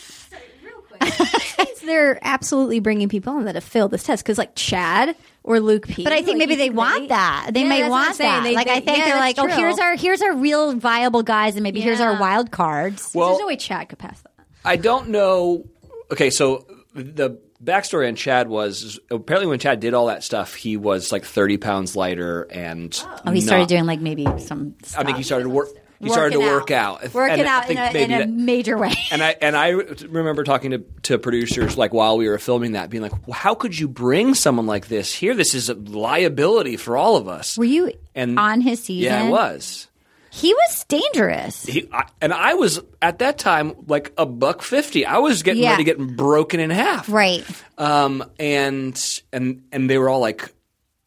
they're 1.85 2.19
absolutely 2.23 2.81
bringing 2.81 3.09
people 3.09 3.39
in 3.39 3.45
that 3.45 3.55
have 3.55 3.65
failed 3.65 3.91
this 3.91 4.03
test 4.03 4.23
because 4.25 4.39
like 4.39 4.55
Chad 4.55 5.17
or 5.49 5.61
Luke 5.61 5.89
P. 5.89 6.05
But 6.05 6.13
I 6.13 6.17
think 6.17 6.29
like, 6.29 6.37
maybe 6.37 6.57
they 6.57 6.67
think 6.67 6.77
want 6.77 7.09
that. 7.09 7.51
They 7.53 7.63
Yeah, 7.63 7.69
may 7.69 7.81
that's 7.81 7.91
what 7.91 7.97
I'm 8.01 8.05
want 8.07 8.19
that. 8.19 8.43
They- 8.45 8.55
like 8.55 8.69
I 8.69 8.81
think 8.81 8.99
yeah, 8.99 9.05
they're 9.07 9.17
like, 9.17 9.37
that's 9.37 9.53
oh, 9.55 9.57
here's 9.57 9.79
our 9.79 9.97
here's 9.97 10.21
our 10.21 10.35
real 10.35 10.75
viable 10.75 11.23
guys, 11.23 11.55
and 11.57 11.63
maybe 11.63 11.81
here's 11.81 12.01
our 12.01 12.21
wild 12.21 12.51
cards. 12.51 13.11
Well, 13.15 13.29
There's 13.31 13.41
no 13.41 13.47
way 13.47 13.57
Chad 13.57 13.89
could 13.89 13.99
pass 13.99 14.21
that. 14.21 14.33
I 14.65 14.77
don't 14.77 15.09
know. 15.09 15.65
Okay, 16.13 16.29
so 16.29 16.67
the 16.95 17.39
backstory 17.65 18.09
on 18.09 18.15
Chad 18.15 18.49
was 18.49 19.01
apparently 19.11 19.49
when 19.49 19.59
Chad 19.59 19.81
did 19.81 19.95
all 19.95 20.07
that 20.07 20.23
stuff, 20.23 20.55
he 20.55 20.77
was 20.77 21.11
like 21.13 21.25
30 21.25 21.57
pounds 21.57 21.97
lighter 21.97 22.43
and. 22.51 23.03
oh, 23.27 23.31
he 23.33 23.41
started 23.41 23.69
doing 23.69 23.87
like 23.87 24.01
maybe 24.01 24.27
some. 24.39 24.75
I 24.97 25.03
think 25.05 25.17
he 25.17 25.23
started 25.23 25.49
work. 25.49 25.69
He 26.01 26.09
started 26.11 26.33
to 26.35 26.39
Working 26.39 26.53
work 26.55 26.71
out. 26.71 27.13
Working 27.15 27.41
and 27.41 27.49
out 27.49 27.69
in 27.71 27.77
a, 27.77 27.91
in 27.91 28.13
a 28.13 28.19
that- 28.19 28.31
major 28.31 28.79
way. 28.79 28.95
And 29.11 29.23
I 29.23 29.37
and 29.41 29.57
I 29.57 29.71
remember 29.71 30.45
talking 30.45 30.71
to, 30.71 30.79
to 31.03 31.19
producers 31.19 31.77
like 31.77 31.93
while 31.93 32.17
we 32.17 32.29
were 32.29 32.39
filming 32.39 32.73
that, 32.73 32.89
being 32.91 33.03
like, 33.03 33.27
well, 33.27 33.37
"How 33.37 33.55
could 33.55 33.77
you 33.79 33.89
bring 33.89 34.35
someone 34.35 34.67
like 34.67 34.87
this 34.89 35.13
here? 35.13 35.35
This 35.35 35.55
is 35.55 35.69
a 35.69 35.75
liability 35.75 36.77
for 36.77 36.97
all 36.97 37.17
of 37.17 37.27
us." 37.29 37.59
Were 37.59 37.65
you 37.65 37.93
And- 38.15 38.39
on 38.39 38.61
his 38.61 38.83
season? 38.83 39.13
Yeah, 39.13 39.25
I 39.25 39.29
was. 39.29 39.89
He 40.31 40.53
was 40.53 40.85
dangerous. 40.89 41.65
He, 41.65 41.89
I, 41.91 42.05
and 42.21 42.33
I 42.35 42.55
was 42.55 42.81
at 43.03 43.19
that 43.21 43.39
time 43.39 43.75
like 43.89 44.13
a 44.19 44.27
buck 44.27 44.63
fifty. 44.63 45.05
I 45.07 45.19
was 45.19 45.43
getting 45.43 45.63
Yeah. 45.63 45.71
ready 45.71 45.85
to 45.85 45.97
get 45.97 46.17
broken 46.17 46.61
in 46.61 46.71
half. 46.71 47.09
Right. 47.09 47.45
Um, 47.79 48.23
and 48.39 49.03
and 49.33 49.63
and 49.73 49.89
they 49.91 49.99
were 49.99 50.09
all 50.09 50.21
like, 50.21 50.53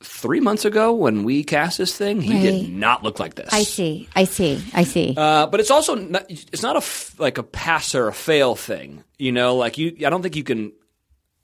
three 0.03 0.39
months 0.39 0.65
ago 0.65 0.93
when 0.93 1.23
we 1.23 1.43
cast 1.43 1.77
this 1.77 1.95
thing, 1.95 2.21
he 2.21 2.33
Right. 2.33 2.41
did 2.41 2.69
not 2.73 3.03
look 3.03 3.19
like 3.19 3.35
this. 3.35 3.49
I 3.51 3.63
see. 3.63 4.07
I 4.15 4.23
see. 4.25 4.63
I 4.73 4.83
see. 4.83 5.13
Uh, 5.17 5.47
but 5.47 5.59
it's 5.59 5.71
also 5.71 5.95
not, 5.95 6.25
it's 6.29 6.61
not 6.63 6.75
a 6.75 6.77
f- 6.77 7.15
like 7.19 7.37
a 7.37 7.43
pass 7.43 7.93
or 7.95 8.07
a 8.07 8.13
fail 8.13 8.55
thing. 8.55 9.03
You 9.17 9.31
know, 9.31 9.55
like 9.55 9.77
you. 9.77 9.95
I 10.05 10.09
don't 10.09 10.21
think 10.21 10.35
you 10.35 10.43
can 10.43 10.71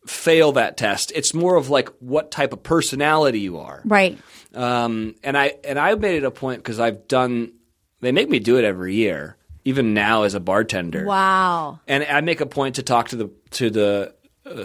fail 0.05 0.53
that 0.53 0.77
test. 0.77 1.11
It's 1.15 1.33
more 1.33 1.55
of 1.55 1.69
like 1.69 1.89
what 1.99 2.31
type 2.31 2.53
of 2.53 2.63
personality 2.63 3.39
you 3.41 3.57
are. 3.59 3.81
right. 3.85 4.17
Um, 4.55 5.15
and 5.23 5.37
I 5.37 5.55
and 5.63 5.77
I 5.77 5.93
made 5.95 6.15
it 6.15 6.23
a 6.23 6.31
point 6.31 6.59
because 6.63 6.79
I've 6.79 7.07
done. 7.07 7.51
They 7.99 8.11
make 8.11 8.29
me 8.29 8.39
do 8.39 8.57
it 8.57 8.63
every 8.63 8.95
year, 8.95 9.37
even 9.65 9.93
now 9.93 10.23
as 10.23 10.33
a 10.33 10.39
bartender. 10.39 11.05
Wow. 11.05 11.79
And 11.87 12.03
I 12.03 12.21
make 12.21 12.41
a 12.41 12.45
point 12.45 12.75
to 12.75 12.83
talk 12.83 13.09
to 13.09 13.15
the 13.17 13.29
to 13.51 13.69
the 13.69 14.15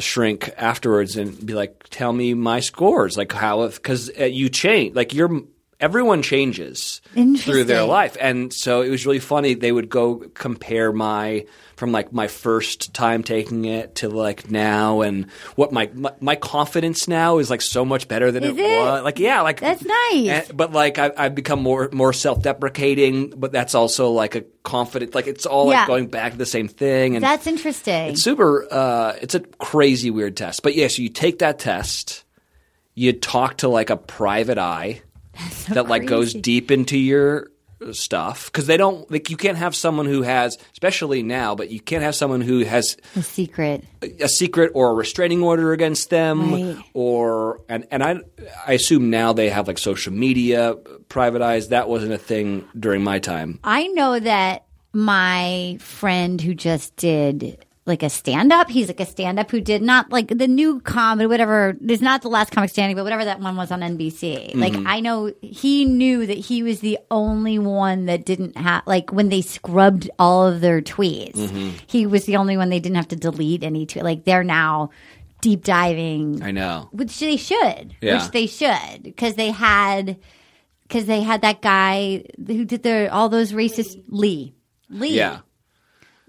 shrink 0.00 0.50
afterwards 0.56 1.16
and 1.16 1.44
be 1.44 1.54
like, 1.54 1.84
"Tell 1.90 2.12
me 2.12 2.34
my 2.34 2.60
scores, 2.60 3.16
like 3.16 3.32
how 3.32 3.66
because 3.68 4.10
uh, 4.18 4.24
you 4.24 4.48
change, 4.48 4.94
like 4.94 5.14
you're 5.14 5.42
everyone 5.82 6.22
changes 6.22 7.02
through 7.38 7.64
their 7.64 7.84
life." 7.84 8.16
And 8.20 8.52
so 8.52 8.80
it 8.80 8.88
was 8.88 9.04
really 9.04 9.18
funny. 9.20 9.52
They 9.54 9.72
would 9.72 9.90
go 9.90 10.16
compare 10.34 10.92
my 10.92 11.44
from 11.76 11.90
like 11.90 12.12
my 12.12 12.28
first 12.28 12.94
time 12.94 13.24
taking 13.24 13.64
it 13.64 13.96
to 13.96 14.08
like 14.08 14.48
now, 14.50 15.00
and 15.00 15.28
what 15.56 15.72
my 15.72 15.90
my, 15.94 16.12
my 16.20 16.36
confidence 16.36 17.08
now 17.08 17.38
is 17.38 17.50
like 17.50 17.60
so 17.60 17.84
much 17.84 18.06
better 18.06 18.30
than 18.30 18.44
it, 18.44 18.56
it? 18.56 18.78
was. 18.80 19.02
Like 19.02 19.18
yeah, 19.18 19.40
like 19.40 19.58
That's 19.60 19.82
nice. 19.84 20.28
and- 20.48 20.56
but 20.56 20.70
like 20.72 20.98
I, 20.98 21.10
I've 21.16 21.34
become 21.34 21.60
more 21.60 21.88
more 21.92 22.12
self 22.12 22.40
deprecating, 22.42 23.30
but 23.36 23.50
that's 23.52 23.74
also 23.74 24.10
like 24.10 24.36
a 24.36 24.44
confident. 24.62 25.14
Like 25.14 25.26
it's 25.26 25.44
all 25.44 25.70
Yeah. 25.70 25.80
like 25.80 25.88
going 25.88 26.06
back 26.06 26.32
to 26.32 26.38
the 26.38 26.46
same 26.46 26.68
thing. 26.68 27.16
And 27.16 27.24
That's 27.24 27.48
interesting. 27.48 28.10
it's 28.10 28.22
super. 28.22 28.68
Uh, 28.70 29.14
it's 29.20 29.34
a 29.34 29.40
crazy 29.40 30.10
weird 30.10 30.36
test. 30.36 30.62
But 30.62 30.76
yes, 30.76 30.98
you 31.00 31.08
take 31.08 31.40
that 31.40 31.58
test. 31.58 32.22
You 32.94 33.12
talk 33.12 33.56
to 33.58 33.68
like 33.68 33.90
a 33.90 33.96
private 33.96 34.58
eye 34.58 35.02
that 35.68 35.88
like 35.88 36.06
goes 36.06 36.34
deep 36.34 36.70
into 36.70 36.98
your 36.98 37.48
stuff 37.90 38.46
because 38.46 38.68
they 38.68 38.76
don't 38.76 39.10
like 39.10 39.28
you 39.28 39.36
can't 39.36 39.58
have 39.58 39.74
someone 39.74 40.06
who 40.06 40.22
has 40.22 40.56
especially 40.72 41.20
now 41.24 41.56
but 41.56 41.68
you 41.68 41.80
can't 41.80 42.04
have 42.04 42.14
someone 42.14 42.40
who 42.40 42.60
has 42.60 42.96
a 43.16 43.22
secret. 43.22 43.82
a 44.20 44.28
secret 44.28 44.70
or 44.74 44.90
a 44.90 44.94
restraining 44.94 45.42
order 45.42 45.72
against 45.72 46.08
them 46.08 46.52
Right. 46.52 46.76
or 46.94 47.60
and 47.68 47.84
and 47.90 48.04
I 48.04 48.20
I 48.68 48.74
assume 48.74 49.10
now 49.10 49.32
they 49.32 49.50
have 49.50 49.66
like 49.66 49.78
social 49.78 50.12
media 50.12 50.76
privatized 51.08 51.70
that 51.70 51.88
wasn't 51.88 52.12
a 52.12 52.18
thing 52.18 52.68
during 52.78 53.02
my 53.02 53.18
time 53.18 53.58
I 53.64 53.88
know 53.88 54.20
that 54.20 54.64
my 54.92 55.76
friend 55.80 56.40
who 56.40 56.54
just 56.54 56.94
did 56.94 57.64
like 57.84 58.02
a 58.04 58.10
stand 58.10 58.52
up, 58.52 58.70
he's 58.70 58.86
like 58.86 59.00
a 59.00 59.06
stand 59.06 59.40
up 59.40 59.50
who 59.50 59.60
did 59.60 59.82
not 59.82 60.10
like 60.10 60.28
the 60.28 60.46
new 60.46 60.80
comedy, 60.80 61.26
whatever. 61.26 61.76
It's 61.82 62.02
not 62.02 62.22
the 62.22 62.28
last 62.28 62.52
comic 62.52 62.70
standing, 62.70 62.94
but 62.94 63.02
whatever 63.02 63.24
that 63.24 63.40
one 63.40 63.56
was 63.56 63.72
on 63.72 63.80
NBC. 63.80 64.54
Like 64.54 64.74
mm-hmm. 64.74 64.86
I 64.86 65.00
know 65.00 65.32
he 65.40 65.84
knew 65.84 66.24
that 66.26 66.38
he 66.38 66.62
was 66.62 66.78
the 66.80 66.98
only 67.10 67.58
one 67.58 68.06
that 68.06 68.24
didn't 68.24 68.56
have 68.56 68.84
like 68.86 69.12
when 69.12 69.30
they 69.30 69.42
scrubbed 69.42 70.08
all 70.18 70.46
of 70.46 70.60
their 70.60 70.80
tweets, 70.80 71.34
mm-hmm. 71.34 71.70
he 71.88 72.06
was 72.06 72.24
the 72.24 72.36
only 72.36 72.56
one 72.56 72.68
they 72.68 72.78
didn't 72.78 72.96
have 72.96 73.08
to 73.08 73.16
delete 73.16 73.64
any 73.64 73.84
tweet. 73.84 74.04
Like 74.04 74.24
they're 74.24 74.44
now 74.44 74.90
deep 75.40 75.64
diving 75.64 76.40
I 76.40 76.52
know 76.52 76.88
which 76.92 77.18
they 77.18 77.36
should, 77.36 77.96
Yeah. 78.00 78.22
which 78.22 78.30
they 78.30 78.46
should, 78.46 79.02
because 79.02 79.34
they 79.34 79.50
had, 79.50 80.18
because 80.84 81.06
they 81.06 81.20
had 81.22 81.42
that 81.42 81.60
guy 81.60 82.24
who 82.46 82.64
did 82.64 82.84
the 82.84 83.12
all 83.12 83.28
those 83.28 83.50
racist 83.52 84.00
Lee, 84.06 84.54
Lee. 84.88 85.16
yeah 85.16 85.40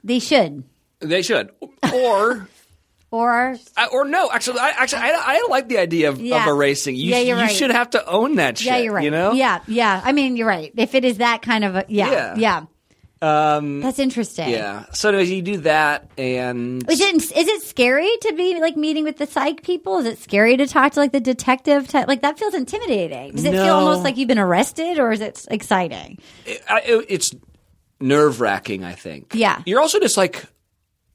they 0.03 0.17
should, 0.17 0.63
they 1.03 1.21
should 1.21 1.51
or 1.93 2.47
or 3.11 3.55
I- 3.77 3.87
or 3.91 4.05
no 4.05 4.29
actually 4.31 4.59
I 4.59 4.69
actually 4.69 5.01
I, 5.03 5.11
I 5.15 5.47
like 5.49 5.67
the 5.67 5.77
idea 5.77 6.09
of, 6.09 6.19
Yeah. 6.19 6.41
of 6.41 6.47
erasing 6.47 6.95
you, 6.95 7.11
Yeah, 7.11 7.19
you're 7.19 7.37
you 7.37 7.43
right. 7.43 7.51
should 7.55 7.71
have 7.71 7.91
to 7.91 8.05
own 8.07 8.35
that 8.35 8.57
shit 8.57 8.67
yeah, 8.67 8.77
you're 8.77 8.93
right. 8.93 9.03
you 9.03 9.11
know 9.11 9.33
yeah, 9.33 9.59
yeah. 9.67 10.01
I 10.03 10.11
mean, 10.13 10.35
you're 10.37 10.47
right. 10.47 10.71
If 10.75 10.95
it 10.95 11.05
is 11.05 11.17
that 11.17 11.41
kind 11.41 11.63
of 11.63 11.75
a 11.75 11.85
yeah, 11.87 12.11
Yeah. 12.11 12.35
yeah, 12.37 12.65
um, 13.21 13.79
that's 13.81 13.99
interesting. 13.99 14.49
yeah 14.49 14.85
so 14.93 15.09
anyways, 15.09 15.31
you 15.31 15.41
do 15.41 15.57
that 15.59 16.09
and 16.17 16.89
Is 16.89 16.99
it 16.99 17.15
is 17.15 17.47
it 17.47 17.61
scary 17.61 18.09
to 18.21 18.33
be 18.35 18.59
like 18.59 18.75
meeting 18.75 19.03
with 19.03 19.17
the 19.17 19.27
psych 19.27 19.63
people? 19.63 19.99
Is 19.99 20.05
it 20.05 20.17
scary 20.19 20.57
to 20.57 20.65
talk 20.67 20.93
to 20.93 20.99
like 20.99 21.11
the 21.13 21.19
detective 21.21 21.87
type? 21.87 22.07
Like 22.07 22.21
that 22.21 22.37
feels 22.39 22.53
intimidating. 22.53 23.31
Does 23.35 23.45
it 23.45 23.51
feel 23.51 23.75
almost 23.75 24.03
like 24.03 24.17
you've 24.17 24.27
been 24.27 24.39
arrested, 24.39 24.99
or 24.99 25.11
is 25.11 25.21
it 25.21 25.45
exciting? 25.51 26.17
I, 26.69 26.81
it- 26.81 27.05
it's 27.09 27.31
nerve 28.01 28.41
wracking. 28.41 28.83
I 28.83 28.93
think. 28.93 29.33
Yeah. 29.35 29.61
You're 29.65 29.79
also 29.79 29.99
just 30.01 30.17
like, 30.17 30.43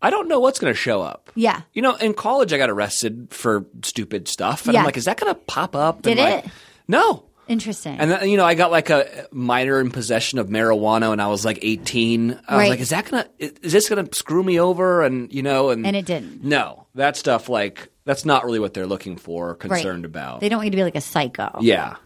I 0.01 0.11
don't 0.11 0.29
know 0.29 0.39
what's 0.41 0.59
going 0.59 0.73
to 0.73 0.79
show 0.79 1.03
up. 1.03 1.31
Yeah. 1.35 1.63
You 1.73 1.83
know, 1.83 1.95
in 1.97 2.15
college, 2.15 2.53
I 2.53 2.59
got 2.59 2.71
arrested 2.71 3.29
for 3.31 3.67
stupid 3.83 4.29
stuff, 4.29 4.67
and 4.67 4.75
Yeah. 4.75 4.81
I'm 4.81 4.87
like, 4.87 4.97
is 4.97 5.07
that 5.07 5.19
going 5.19 5.33
to 5.35 5.41
pop 5.41 5.75
up? 5.75 6.03
Did 6.03 6.19
And, 6.19 6.21
like, 6.35 6.45
it? 6.47 6.51
No. 6.87 7.25
Interesting. 7.49 7.99
And 7.99 8.11
then, 8.11 8.29
you 8.29 8.37
know, 8.37 8.45
I 8.45 8.55
got 8.55 8.71
like 8.71 8.91
a 8.91 9.27
minor 9.33 9.81
in 9.81 9.91
possession 9.91 10.39
of 10.39 10.49
marijuana 10.49 11.09
when 11.11 11.19
I 11.19 11.29
was 11.29 11.47
like 11.47 11.59
18. 11.63 12.33
I 12.33 12.35
Right. 12.35 12.61
was 12.65 12.69
like, 12.71 12.81
is 12.81 12.91
that 12.91 13.07
gonna 13.11 13.27
is 13.39 13.73
this 13.73 13.89
gonna 13.89 14.07
screw 14.13 14.43
me 14.43 14.61
over? 14.61 15.03
And 15.03 15.33
you 15.33 15.43
know, 15.43 15.71
and 15.71 15.87
And 15.87 15.97
it 15.97 16.05
didn't. 16.05 16.45
No, 16.45 16.87
that 16.95 17.17
stuff 17.17 17.49
like 17.49 17.89
that's 18.05 18.27
not 18.27 18.45
really 18.45 18.59
what 18.59 18.75
they're 18.75 18.87
looking 18.87 19.17
for, 19.17 19.47
or 19.47 19.53
Right. 19.53 19.61
concerned 19.61 20.05
about. 20.05 20.41
They 20.41 20.51
don't 20.51 20.59
want 20.59 20.67
you 20.67 20.71
to 20.73 20.77
be 20.77 20.83
like 20.83 20.95
a 20.97 21.01
psycho. 21.01 21.57
Yeah. 21.63 21.97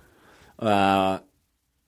Uh, 0.61 1.19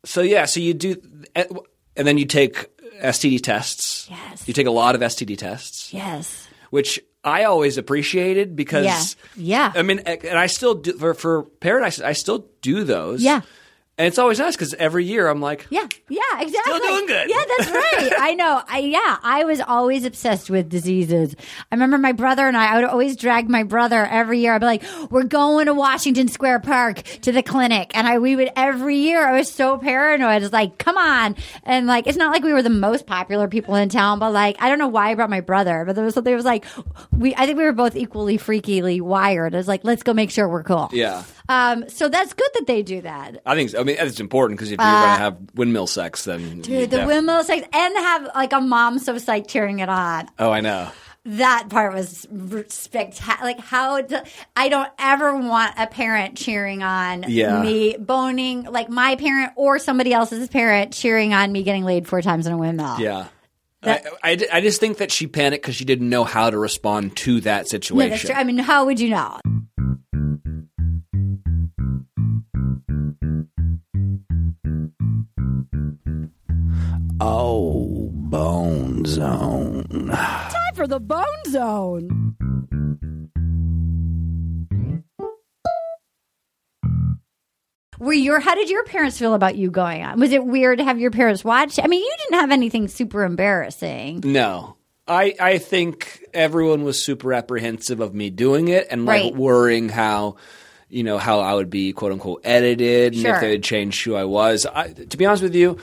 so 0.04 0.20
yeah, 0.20 0.46
so 0.46 0.58
you 0.58 0.74
do, 0.74 0.96
and 1.36 2.06
then 2.08 2.18
you 2.18 2.26
take 2.26 2.68
STD 3.02 3.40
tests. 3.42 4.06
Yes. 4.10 4.46
You 4.46 4.54
take 4.54 4.66
a 4.66 4.70
lot 4.70 4.94
of 4.94 5.00
STD 5.00 5.36
tests, 5.38 5.92
Yes. 5.92 6.48
which 6.70 7.00
I 7.22 7.44
always 7.44 7.78
appreciated 7.78 8.54
because. 8.56 8.84
Yeah. 9.36 9.72
Yeah. 9.72 9.80
I 9.80 9.82
mean, 9.82 10.00
and 10.00 10.38
I 10.38 10.46
still 10.46 10.74
do 10.74 10.92
for, 10.98 11.14
for 11.14 11.42
Paradise. 11.44 12.00
I 12.00 12.12
still 12.12 12.46
do 12.62 12.84
those. 12.84 13.22
Yeah. 13.22 13.40
And 13.96 14.08
it's 14.08 14.18
always 14.18 14.40
nice 14.40 14.56
because 14.56 14.74
every 14.74 15.04
year 15.04 15.28
I'm 15.28 15.40
like, 15.40 15.68
Yeah, 15.70 15.86
yeah, 16.08 16.20
exactly. 16.40 16.80
doing 16.80 17.06
good. 17.06 17.30
Yeah, 17.30 17.44
that's 17.56 17.70
right. 17.70 18.12
I 18.18 18.34
know. 18.34 18.60
I 18.68 18.78
yeah, 18.80 19.18
I 19.22 19.44
was 19.44 19.60
always 19.60 20.04
obsessed 20.04 20.50
with 20.50 20.68
diseases. 20.68 21.36
I 21.70 21.74
remember 21.76 21.96
my 21.98 22.10
brother 22.10 22.48
and 22.48 22.56
I. 22.56 22.72
I 22.72 22.76
would 22.76 22.84
always 22.86 23.14
drag 23.16 23.48
my 23.48 23.62
brother 23.62 24.04
every 24.04 24.40
year. 24.40 24.52
I'd 24.54 24.58
be 24.58 24.66
like, 24.66 24.82
"We're 25.10 25.22
going 25.22 25.66
to 25.66 25.74
Washington 25.74 26.26
Square 26.26 26.60
Park 26.60 27.02
to 27.22 27.30
the 27.30 27.42
clinic," 27.44 27.92
and 27.94 28.08
I 28.08 28.18
we 28.18 28.34
would 28.34 28.50
every 28.56 28.96
year. 28.96 29.24
I 29.28 29.38
was 29.38 29.52
so 29.52 29.78
paranoid. 29.78 30.42
It's 30.42 30.52
like, 30.52 30.76
come 30.78 30.96
on, 30.98 31.36
and 31.62 31.86
like 31.86 32.08
it's 32.08 32.18
not 32.18 32.32
like 32.32 32.42
we 32.42 32.52
were 32.52 32.62
the 32.62 32.70
most 32.70 33.06
popular 33.06 33.46
people 33.46 33.76
in 33.76 33.90
town, 33.90 34.18
but 34.18 34.32
like 34.32 34.56
I 34.60 34.68
don't 34.70 34.80
know 34.80 34.88
why 34.88 35.10
I 35.10 35.14
brought 35.14 35.30
my 35.30 35.40
brother, 35.40 35.84
but 35.86 35.94
there 35.94 36.04
was 36.04 36.14
something. 36.14 36.32
It 36.32 36.36
was 36.36 36.44
like 36.44 36.64
we. 37.16 37.32
I 37.36 37.46
think 37.46 37.58
we 37.58 37.64
were 37.64 37.72
both 37.72 37.94
equally 37.94 38.38
freakily 38.38 39.00
wired. 39.00 39.54
I 39.54 39.58
was 39.58 39.68
like, 39.68 39.84
let's 39.84 40.02
go 40.02 40.12
make 40.14 40.32
sure 40.32 40.48
we're 40.48 40.64
cool. 40.64 40.88
yeah. 40.92 41.22
Um. 41.48 41.88
So 41.88 42.08
that's 42.08 42.32
good 42.32 42.48
that 42.54 42.66
they 42.66 42.82
do 42.82 43.00
that. 43.02 43.40
I 43.44 43.54
think. 43.54 43.70
So. 43.70 43.80
I 43.80 43.84
mean, 43.84 43.96
it's 43.98 44.20
important 44.20 44.58
because 44.58 44.72
if 44.72 44.78
you're 44.78 44.86
going 44.90 45.02
to 45.02 45.22
have 45.22 45.36
windmill 45.54 45.86
sex, 45.86 46.24
then 46.24 46.60
Uh, 46.60 46.62
Dude, 46.62 46.90
the 46.90 47.04
windmill 47.06 47.44
sex 47.44 47.66
and 47.72 47.96
have 47.96 48.30
like 48.34 48.52
a 48.52 48.60
mom 48.60 48.98
so 48.98 49.14
psyched 49.16 49.48
cheering 49.48 49.80
it 49.80 49.88
on. 49.88 50.28
Oh, 50.38 50.50
I 50.50 50.60
know. 50.60 50.90
That 51.26 51.68
part 51.70 51.94
was 51.94 52.26
spectacular. 52.68 53.50
Like 53.50 53.58
how 53.60 53.98
I 54.56 54.68
don't 54.68 54.90
ever 54.98 55.36
want 55.36 55.74
a 55.78 55.86
parent 55.86 56.36
cheering 56.36 56.82
on 56.82 57.24
Yeah. 57.28 57.62
me 57.62 57.96
boning, 57.98 58.64
like 58.64 58.90
my 58.90 59.16
parent 59.16 59.52
or 59.56 59.78
somebody 59.78 60.12
else's 60.12 60.48
parent 60.48 60.92
cheering 60.92 61.32
on 61.32 61.50
me 61.50 61.62
getting 61.62 61.84
laid 61.84 62.06
four 62.06 62.20
times 62.20 62.46
in 62.46 62.52
a 62.52 62.58
windmill. 62.58 63.00
Yeah. 63.00 63.26
That- 63.84 64.06
I, 64.22 64.30
I, 64.32 64.38
I 64.54 64.60
just 64.60 64.80
think 64.80 64.98
that 64.98 65.10
she 65.12 65.26
panicked 65.26 65.62
because 65.62 65.76
she 65.76 65.84
didn't 65.84 66.08
know 66.08 66.24
how 66.24 66.50
to 66.50 66.58
respond 66.58 67.16
to 67.18 67.40
that 67.42 67.62
No, 67.64 67.68
situation. 67.68 68.10
that's 68.10 68.22
true. 68.24 68.34
I 68.34 68.44
mean, 68.44 68.58
how 68.58 68.84
would 68.86 68.98
you 69.00 69.10
know? 69.10 69.38
Oh, 77.20 78.10
bone 78.12 79.04
zone. 79.06 79.84
Time 80.10 80.74
for 80.74 80.86
the 80.86 80.98
bone 81.00 81.24
zone. 81.48 82.33
Were 87.98 88.12
your 88.12 88.40
how 88.40 88.54
did 88.54 88.70
your 88.70 88.84
parents 88.84 89.18
feel 89.18 89.34
about 89.34 89.56
you 89.56 89.70
going 89.70 90.02
on? 90.02 90.18
Was 90.20 90.32
it 90.32 90.44
weird 90.44 90.78
to 90.78 90.84
have 90.84 90.98
your 90.98 91.10
parents 91.10 91.44
watch? 91.44 91.78
I 91.82 91.86
mean, 91.86 92.00
you 92.02 92.14
didn't 92.24 92.40
have 92.40 92.50
anything 92.50 92.88
super 92.88 93.24
embarrassing. 93.24 94.20
No. 94.24 94.76
I, 95.06 95.34
I 95.38 95.58
think 95.58 96.24
everyone 96.32 96.82
was 96.82 97.04
super 97.04 97.34
apprehensive 97.34 98.00
of 98.00 98.14
me 98.14 98.30
doing 98.30 98.68
it 98.68 98.86
and 98.90 99.04
like 99.04 99.22
Right. 99.24 99.34
worrying 99.36 99.88
how 99.90 100.36
you 100.88 101.02
know 101.02 101.18
how 101.18 101.40
I 101.40 101.52
would 101.54 101.68
be 101.70 101.92
quote 101.92 102.12
unquote 102.12 102.40
edited 102.44 103.12
and 103.12 103.22
Sure. 103.22 103.34
if 103.34 103.40
they 103.40 103.50
would 103.50 103.62
change 103.64 104.02
who 104.04 104.14
I 104.14 104.24
was. 104.24 104.64
I, 104.66 104.88
to 104.92 105.16
be 105.16 105.26
honest 105.26 105.42
with 105.42 105.54
you, 105.54 105.76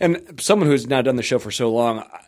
and 0.00 0.38
someone 0.40 0.68
who's 0.68 0.86
now 0.86 1.00
done 1.00 1.16
the 1.16 1.22
show 1.22 1.38
for 1.38 1.50
so 1.50 1.70
long, 1.72 2.00
I, 2.00 2.20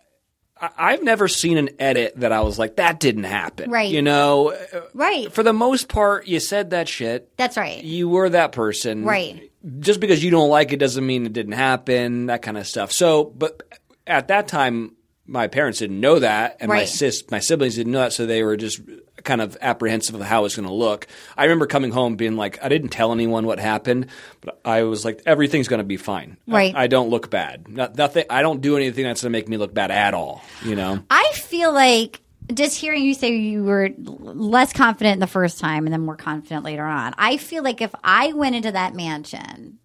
I've 0.61 1.03
never 1.03 1.29
seen 1.29 1.57
an 1.59 1.71
edit 1.79 2.15
that 2.17 2.33
I 2.33 2.41
was 2.41 2.59
like, 2.59 2.77
that 2.77 3.01
didn't 3.01 3.25
happen. 3.25 3.71
Right. 3.71 3.91
You 3.91 4.03
know, 4.03 4.57
Right. 4.95 5.33
for 5.33 5.43
the 5.43 5.53
most 5.53 5.89
part, 5.89 6.27
you 6.27 6.41
said 6.41 6.71
that 6.71 6.89
shit. 6.89 7.31
That's 7.37 7.57
right. 7.57 7.83
You 7.83 8.09
were 8.09 8.29
that 8.31 8.53
person. 8.53 9.05
Right. 9.05 9.51
Just 9.81 10.01
because 10.01 10.23
you 10.23 10.31
don't 10.31 10.49
like 10.51 10.73
it 10.73 10.79
doesn't 10.79 11.05
mean 11.07 11.27
it 11.27 11.33
didn't 11.33 11.53
happen, 11.53 12.27
that 12.27 12.43
kind 12.43 12.57
of 12.57 12.67
stuff. 12.67 12.93
So, 12.93 13.25
but 13.25 13.63
at 14.07 14.29
that 14.29 14.49
time, 14.49 14.95
my 15.29 15.47
parents 15.47 15.79
didn't 15.79 16.01
know 16.01 16.19
that, 16.19 16.57
and 16.59 16.69
my 16.69 16.87
sis, 16.87 17.23
my 17.31 17.39
siblings 17.39 17.77
didn't 17.77 17.93
know 17.93 18.01
that, 18.01 18.15
so 18.15 18.27
they 18.27 18.43
were 18.43 18.57
just 18.57 18.81
kind 19.25 19.43
of 19.43 19.57
apprehensive 19.61 20.15
of 20.15 20.23
how 20.23 20.41
it 20.41 20.43
was 20.45 20.57
going 20.57 20.67
to 20.67 20.75
look. 20.75 21.07
I 21.37 21.45
remember 21.45 21.67
coming 21.67 21.91
home 21.91 22.17
being 22.17 22.37
like, 22.37 22.59
I 22.65 22.69
didn't 22.69 22.89
tell 22.89 23.13
anyone 23.13 23.47
what 23.47 23.59
happened, 23.59 24.07
but 24.41 24.61
I 24.65 24.85
was 24.85 25.05
like, 25.05 25.21
everything's 25.27 25.69
going 25.69 25.79
to 25.79 25.85
be 25.85 25.99
fine. 25.99 26.39
Right. 26.47 26.75
I, 26.75 26.87
don't 26.87 27.11
look 27.11 27.31
bad. 27.31 27.69
Not, 27.69 27.97
nothing. 27.97 28.25
I 28.31 28.43
don't 28.43 28.61
do 28.63 28.77
anything 28.77 29.05
that's 29.05 29.23
going 29.23 29.33
to 29.33 29.39
make 29.39 29.49
me 29.49 29.59
look 29.59 29.75
bad 29.75 29.91
at 29.91 30.15
all. 30.15 30.43
You 30.65 30.77
know. 30.77 31.05
I 31.11 31.33
feel 31.35 31.73
like 31.73 32.21
just 32.55 32.79
hearing 32.79 33.03
you 33.03 33.13
say 33.13 33.37
you 33.37 33.65
were 33.65 33.91
less 33.99 34.73
confident 34.73 35.21
the 35.21 35.27
first 35.27 35.61
time 35.61 35.87
and 35.87 35.93
then 35.93 36.01
more 36.01 36.17
confident 36.17 36.65
later 36.65 36.85
on. 36.85 37.15
I 37.19 37.37
feel 37.37 37.63
like 37.63 37.83
if 37.83 37.95
I 38.03 38.33
went 38.33 38.57
into 38.57 38.73
that 38.73 38.95
mansion, 38.95 39.79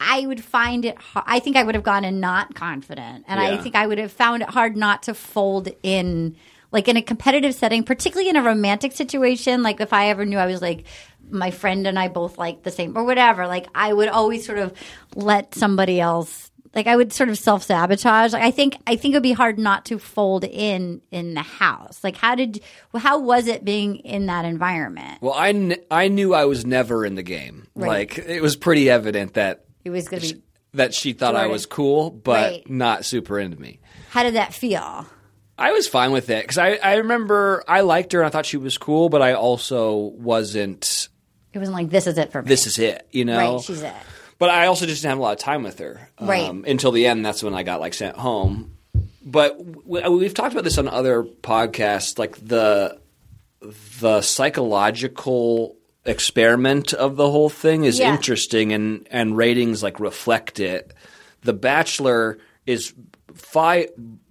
I 0.00 0.26
would 0.26 0.42
find 0.42 0.84
it. 0.84 0.96
har- 0.98 1.24
I 1.26 1.38
think 1.40 1.56
I 1.56 1.62
would 1.62 1.74
have 1.74 1.84
gone 1.84 2.04
in 2.04 2.20
not 2.20 2.54
confident, 2.54 3.24
and 3.28 3.38
I 3.38 3.58
think 3.58 3.74
I 3.76 3.86
would 3.86 3.98
have 3.98 4.10
found 4.10 4.42
it 4.42 4.48
hard 4.48 4.76
not 4.76 5.02
to 5.04 5.14
fold 5.14 5.68
in, 5.82 6.36
like 6.72 6.88
in 6.88 6.96
a 6.96 7.02
competitive 7.02 7.54
setting, 7.54 7.82
particularly 7.84 8.30
in 8.30 8.36
a 8.36 8.42
romantic 8.42 8.92
situation. 8.92 9.62
Like 9.62 9.80
if 9.80 9.92
I 9.92 10.08
ever 10.08 10.24
knew 10.24 10.38
I 10.38 10.46
was 10.46 10.62
like 10.62 10.84
my 11.30 11.50
friend 11.50 11.86
and 11.86 11.98
I 11.98 12.08
both 12.08 12.38
like 12.38 12.62
the 12.62 12.70
same 12.70 12.96
or 12.96 13.04
whatever, 13.04 13.46
like 13.46 13.66
I 13.74 13.92
would 13.92 14.08
always 14.08 14.44
sort 14.46 14.58
of 14.58 14.72
let 15.14 15.54
somebody 15.54 16.00
else. 16.00 16.50
Like 16.74 16.86
I 16.86 16.94
would 16.96 17.12
sort 17.12 17.28
of 17.28 17.36
self 17.36 17.64
sabotage. 17.64 18.32
Like 18.32 18.42
I 18.44 18.52
think 18.52 18.76
I 18.86 18.94
think 18.96 19.12
it 19.12 19.16
would 19.16 19.22
be 19.24 19.32
hard 19.32 19.58
not 19.58 19.84
to 19.86 19.98
fold 19.98 20.44
in 20.44 21.02
in 21.10 21.34
the 21.34 21.42
house. 21.42 22.02
Like 22.04 22.16
how 22.16 22.36
did 22.36 22.62
how 22.96 23.18
was 23.18 23.48
it 23.48 23.64
being 23.64 23.96
in 23.96 24.26
that 24.26 24.44
environment? 24.44 25.20
Well, 25.20 25.34
I, 25.34 25.52
kn- 25.52 25.76
I 25.90 26.06
knew 26.08 26.32
I 26.32 26.44
was 26.46 26.64
never 26.64 27.04
in 27.04 27.16
the 27.16 27.24
game. 27.24 27.66
Right. 27.74 27.88
Like 27.88 28.18
it 28.18 28.40
was 28.40 28.54
pretty 28.56 28.88
evident 28.88 29.34
that 29.34 29.64
It 29.84 29.90
was 29.90 30.08
going 30.08 30.22
to 30.22 30.34
be. 30.34 30.42
that 30.74 30.94
she 30.94 31.12
thought 31.12 31.34
I 31.36 31.46
was 31.46 31.66
cool, 31.66 32.10
but 32.10 32.50
Right. 32.52 32.70
not 32.70 33.04
super 33.04 33.38
into 33.38 33.60
me. 33.60 33.80
How 34.10 34.22
did 34.22 34.34
that 34.34 34.52
feel? 34.54 35.06
I 35.58 35.72
was 35.72 35.86
fine 35.88 36.12
with 36.12 36.30
it 36.30 36.42
because 36.42 36.58
I, 36.58 36.74
I 36.76 36.94
remember 36.96 37.62
I 37.68 37.80
liked 37.82 38.12
her 38.12 38.20
and 38.20 38.26
I 38.26 38.30
thought 38.30 38.46
she 38.46 38.56
was 38.56 38.78
cool, 38.78 39.08
but 39.08 39.20
I 39.22 39.34
also 39.34 39.96
wasn't. 39.96 41.08
It 41.52 41.58
wasn't 41.58 41.74
like 41.76 41.90
this 41.90 42.06
is 42.06 42.16
it 42.18 42.32
for 42.32 42.42
me. 42.42 42.48
This 42.48 42.66
is 42.66 42.78
it, 42.78 43.06
you 43.10 43.24
know. 43.24 43.56
right. 43.56 43.60
She's 43.64 43.82
it. 43.82 43.92
But 44.38 44.48
I 44.50 44.66
also 44.68 44.86
just 44.86 45.02
didn't 45.02 45.10
have 45.10 45.18
a 45.18 45.22
lot 45.22 45.32
of 45.32 45.38
time 45.38 45.62
with 45.62 45.78
her. 45.80 46.08
Um, 46.18 46.28
Right. 46.28 46.50
Until 46.50 46.92
the 46.92 47.06
end, 47.06 47.26
that's 47.26 47.42
when 47.42 47.54
I 47.54 47.62
got 47.62 47.80
like 47.80 47.92
sent 47.92 48.16
home. 48.16 48.76
But 49.22 49.58
w- 49.84 50.10
we've 50.12 50.32
talked 50.32 50.52
about 50.52 50.64
this 50.64 50.78
on 50.78 50.88
other 50.88 51.24
podcasts, 51.24 52.18
like 52.18 52.36
the 52.36 52.98
the 54.00 54.22
psychological 54.22 55.76
experiment 56.04 56.92
of 56.92 57.16
the 57.16 57.30
whole 57.30 57.48
thing 57.48 57.84
is 57.84 57.98
Yeah. 57.98 58.14
interesting, 58.14 58.72
and 58.72 59.06
and 59.10 59.36
ratings 59.36 59.82
like 59.82 60.00
reflect 60.00 60.60
it. 60.60 60.92
The 61.42 61.52
Bachelor 61.52 62.38
is 62.66 62.92
fi- 63.34 63.88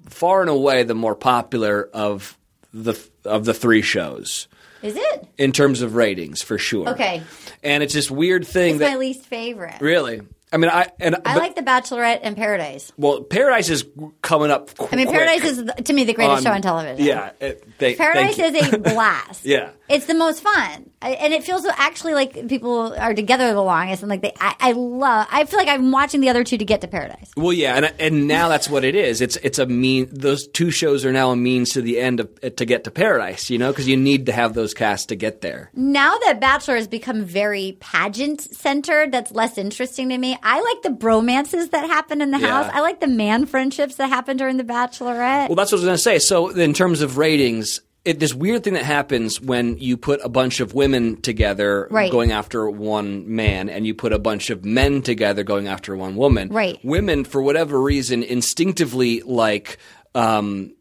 far 0.09 0.41
and 0.41 0.49
away 0.49 0.83
the 0.83 0.95
more 0.95 1.15
popular 1.15 1.89
of 1.93 2.37
the 2.73 2.95
of 3.25 3.45
the 3.45 3.53
three 3.53 3.81
shows 3.81 4.47
Is 4.81 4.95
it? 4.95 5.27
in 5.37 5.51
terms 5.51 5.81
of 5.81 5.95
ratings, 5.95 6.41
for 6.41 6.57
sure. 6.57 6.89
Okay. 6.89 7.21
And 7.63 7.83
it's 7.83 7.93
this 7.93 8.09
weird 8.11 8.45
thing 8.47 8.75
It's 8.75 8.79
that 8.79 8.91
my 8.91 8.97
least 8.97 9.25
favorite. 9.25 9.81
Really? 9.81 10.21
I 10.51 10.57
mean, 10.57 10.71
I 10.71 10.87
and 10.99 11.15
I 11.15 11.19
but- 11.35 11.37
like 11.37 11.55
The 11.55 11.61
Bachelorette 11.61 12.21
and 12.23 12.35
Paradise. 12.35 12.91
well, 12.97 13.21
Paradise 13.21 13.69
is 13.69 13.85
coming 14.23 14.49
up. 14.49 14.71
I 14.91 14.95
mean, 14.95 15.07
Paradise 15.07 15.43
is 15.43 15.63
to 15.85 15.93
me 15.93 16.05
the 16.05 16.13
greatest 16.13 16.41
show 16.43 16.51
on 16.51 16.61
television. 16.63 17.05
Yeah, 17.05 17.31
it, 17.39 17.77
they, 17.77 17.93
Paradise 17.95 18.39
is 18.39 18.73
a 18.73 18.77
blast. 18.79 19.45
Yeah. 19.45 19.69
it's 19.87 20.07
the 20.07 20.15
most 20.15 20.41
fun, 20.41 20.89
I, 21.01 21.11
and 21.11 21.33
it 21.33 21.43
feels 21.45 21.65
actually 21.65 22.13
like 22.13 22.49
people 22.49 22.93
are 22.99 23.13
together 23.13 23.53
the 23.53 23.61
longest, 23.61 24.03
and 24.03 24.09
like 24.09 24.21
they. 24.21 24.33
I, 24.39 24.55
I 24.59 24.71
love. 24.73 25.27
I 25.31 25.45
feel 25.45 25.57
like 25.57 25.69
I'm 25.69 25.91
watching 25.91 26.19
the 26.19 26.27
other 26.29 26.43
two 26.43 26.57
to 26.57 26.65
get 26.65 26.81
to 26.81 26.87
Paradise. 26.87 27.31
Well, 27.37 27.53
yeah, 27.53 27.75
and 27.75 27.93
and 27.99 28.27
now 28.27 28.49
that's 28.49 28.69
what 28.69 28.83
it 28.83 28.95
is. 28.95 29.21
It's 29.21 29.37
it's 29.37 29.59
a 29.59 29.65
mean. 29.65 30.09
Those 30.11 30.47
two 30.47 30.71
shows 30.71 31.05
are 31.05 31.13
now 31.13 31.31
a 31.31 31.37
means 31.37 31.69
to 31.71 31.81
the 31.81 31.99
end 32.01 32.19
of 32.19 32.29
uh, 32.43 32.49
to 32.49 32.65
get 32.65 32.83
to 32.83 32.91
Paradise. 32.91 33.49
You 33.49 33.57
know, 33.57 33.71
because 33.71 33.87
you 33.87 33.95
need 33.95 34.25
to 34.25 34.33
have 34.33 34.53
those 34.55 34.73
casts 34.73 35.05
to 35.07 35.15
get 35.15 35.39
there. 35.39 35.71
Now 35.73 36.17
that 36.25 36.41
Bachelor 36.41 36.75
has 36.75 36.87
become 36.87 37.23
very 37.23 37.77
pageant 37.79 38.41
centered, 38.41 39.13
that's 39.13 39.31
less 39.31 39.57
interesting 39.57 40.09
to 40.09 40.17
me. 40.17 40.37
I 40.43 40.59
like 40.61 40.81
the 40.81 40.89
bromances 40.89 41.71
that 41.71 41.87
happen 41.87 42.21
in 42.21 42.31
the 42.31 42.39
Yeah. 42.39 42.47
house. 42.63 42.71
I 42.73 42.81
like 42.81 42.99
the 42.99 43.07
man 43.07 43.45
friendships 43.45 43.95
that 43.95 44.09
happen 44.09 44.35
during 44.35 44.57
the 44.57 44.63
Bachelorette. 44.65 45.47
Well, 45.47 45.55
that's 45.55 45.71
what 45.71 45.77
I 45.77 45.81
was 45.81 45.85
going 45.85 45.95
to 45.95 46.03
say. 46.03 46.19
So, 46.19 46.49
in 46.49 46.73
terms 46.73 47.01
of 47.01 47.17
ratings, 47.17 47.79
it, 48.05 48.19
this 48.19 48.33
weird 48.33 48.63
thing 48.63 48.73
that 48.73 48.85
happens 48.85 49.41
when 49.41 49.77
you 49.77 49.97
put 49.97 50.19
a 50.23 50.29
bunch 50.29 50.59
of 50.59 50.73
women 50.73 51.21
together 51.21 51.87
Right. 51.91 52.11
going 52.11 52.31
after 52.31 52.69
one 52.69 53.35
man, 53.35 53.69
and 53.69 53.85
you 53.85 53.93
put 53.93 54.13
a 54.13 54.19
bunch 54.19 54.49
of 54.49 54.63
men 54.63 55.01
together 55.01 55.43
going 55.43 55.67
after 55.67 55.95
one 55.95 56.15
woman. 56.15 56.49
Right. 56.49 56.79
Women, 56.83 57.23
for 57.25 57.41
whatever 57.41 57.79
reason, 57.81 58.23
instinctively 58.23 59.21
like. 59.21 59.77
Um, 60.15 60.73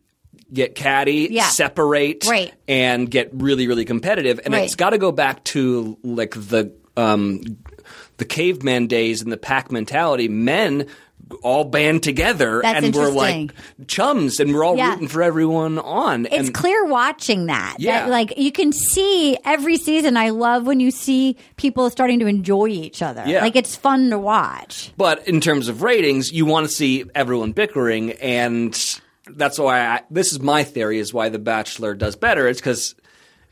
Get 0.51 0.75
catty, 0.75 1.29
Yeah. 1.31 1.49
separate, 1.49 2.25
Right. 2.27 2.55
and 2.66 3.11
get 3.11 3.29
really, 3.35 3.66
really 3.69 3.85
competitive. 3.85 4.41
And 4.47 4.55
Right. 4.55 4.64
it's 4.64 4.77
got 4.77 4.91
to 4.91 4.99
go 4.99 5.12
back 5.12 5.45
to 5.45 5.99
like 6.03 6.31
the 6.35 6.73
um, 6.97 7.43
the 8.16 8.25
caveman 8.25 8.87
days 8.87 9.21
and 9.21 9.31
the 9.31 9.37
pack 9.37 9.71
mentality. 9.71 10.27
Men 10.27 10.87
all 11.43 11.64
band 11.64 12.03
together, 12.03 12.61
That's 12.62 12.85
and 12.87 12.95
we're 12.95 13.11
like 13.11 13.53
chums, 13.87 14.41
and 14.41 14.55
we're 14.55 14.64
all 14.64 14.76
Yeah. 14.76 14.91
rooting 14.91 15.09
for 15.09 15.22
everyone 15.22 15.79
on. 15.79 16.26
It's 16.26 16.35
and 16.37 16.55
clear 16.55 16.85
watching 16.87 17.47
that. 17.47 17.76
Yeah. 17.79 18.03
That, 18.05 18.11
like 18.11 18.37
you 18.39 18.53
can 18.53 18.72
see 18.72 19.37
every 19.45 19.76
season. 19.76 20.16
I 20.16 20.31
love 20.31 20.66
when 20.66 20.81
you 20.81 20.91
see 20.91 21.37
people 21.57 21.91
starting 21.91 22.18
to 22.20 22.26
enjoy 22.26 22.68
each 22.68 23.03
other. 23.03 23.24
Yeah. 23.26 23.43
Like 23.43 23.57
it's 23.57 23.76
fun 23.76 24.11
to 24.11 24.18
watch. 24.18 24.93
But 24.97 25.26
in 25.29 25.41
terms 25.41 25.68
of 25.68 25.83
ratings, 25.83 26.33
you 26.33 26.47
want 26.47 26.66
to 26.66 26.72
see 26.72 27.05
everyone 27.14 27.53
bickering, 27.53 28.12
and 28.12 28.79
that's 29.26 29.59
why 29.59 29.81
I, 29.81 30.01
this 30.11 30.33
is 30.33 30.41
my 30.41 30.64
theory 30.64 30.99
is 30.99 31.12
why 31.12 31.29
The 31.29 31.39
Bachelor 31.39 31.95
does 31.95 32.16
better. 32.16 32.49
It's 32.49 32.61
because 32.61 32.95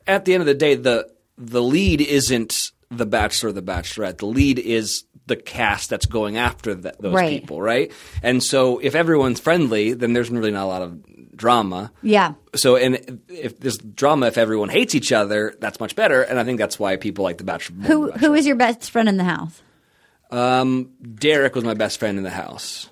at 0.06 0.24
the 0.24 0.34
end 0.34 0.40
of 0.40 0.46
the 0.46 0.54
day, 0.54 0.74
the 0.76 1.08
the 1.38 1.62
lead 1.62 2.00
isn't 2.00 2.54
the 2.90 3.04
Bachelor 3.04 3.50
or 3.50 3.52
the 3.52 3.62
Bachelorette. 3.62 4.18
The 4.18 4.26
lead 4.26 4.58
is 4.58 5.04
the 5.26 5.36
cast 5.36 5.90
that's 5.90 6.06
going 6.06 6.36
after 6.36 6.74
th- 6.74 6.94
those 7.00 7.12
Right. 7.14 7.40
people, 7.40 7.60
right? 7.60 7.90
And 8.22 8.42
so 8.42 8.78
if 8.78 8.94
everyone's 8.94 9.40
friendly, 9.40 9.92
then 9.92 10.12
there's 10.12 10.30
really 10.30 10.50
not 10.52 10.64
a 10.64 10.66
lot 10.66 10.82
of 10.82 11.36
drama. 11.36 11.92
Yeah. 12.02 12.34
So, 12.54 12.76
and 12.76 13.20
if 13.28 13.58
there's 13.60 13.76
drama, 13.78 14.26
if 14.26 14.38
everyone 14.38 14.68
hates 14.68 14.94
each 14.94 15.12
other, 15.12 15.54
that's 15.60 15.80
much 15.80 15.94
better. 15.96 16.22
And 16.22 16.38
I 16.38 16.44
think 16.44 16.58
that's 16.58 16.78
why 16.78 16.96
people 16.96 17.24
like 17.24 17.38
The 17.38 17.44
Bachelor. 17.44 17.76
Who 17.82 18.12
The 18.12 18.18
who 18.18 18.34
is 18.34 18.46
your 18.46 18.56
best 18.56 18.90
friend 18.90 19.08
in 19.08 19.16
the 19.16 19.24
house? 19.24 19.62
Um, 20.30 20.90
Derek 21.14 21.54
was 21.54 21.64
my 21.64 21.74
best 21.74 21.98
friend 21.98 22.18
in 22.18 22.24
the 22.24 22.30
house. 22.30 22.88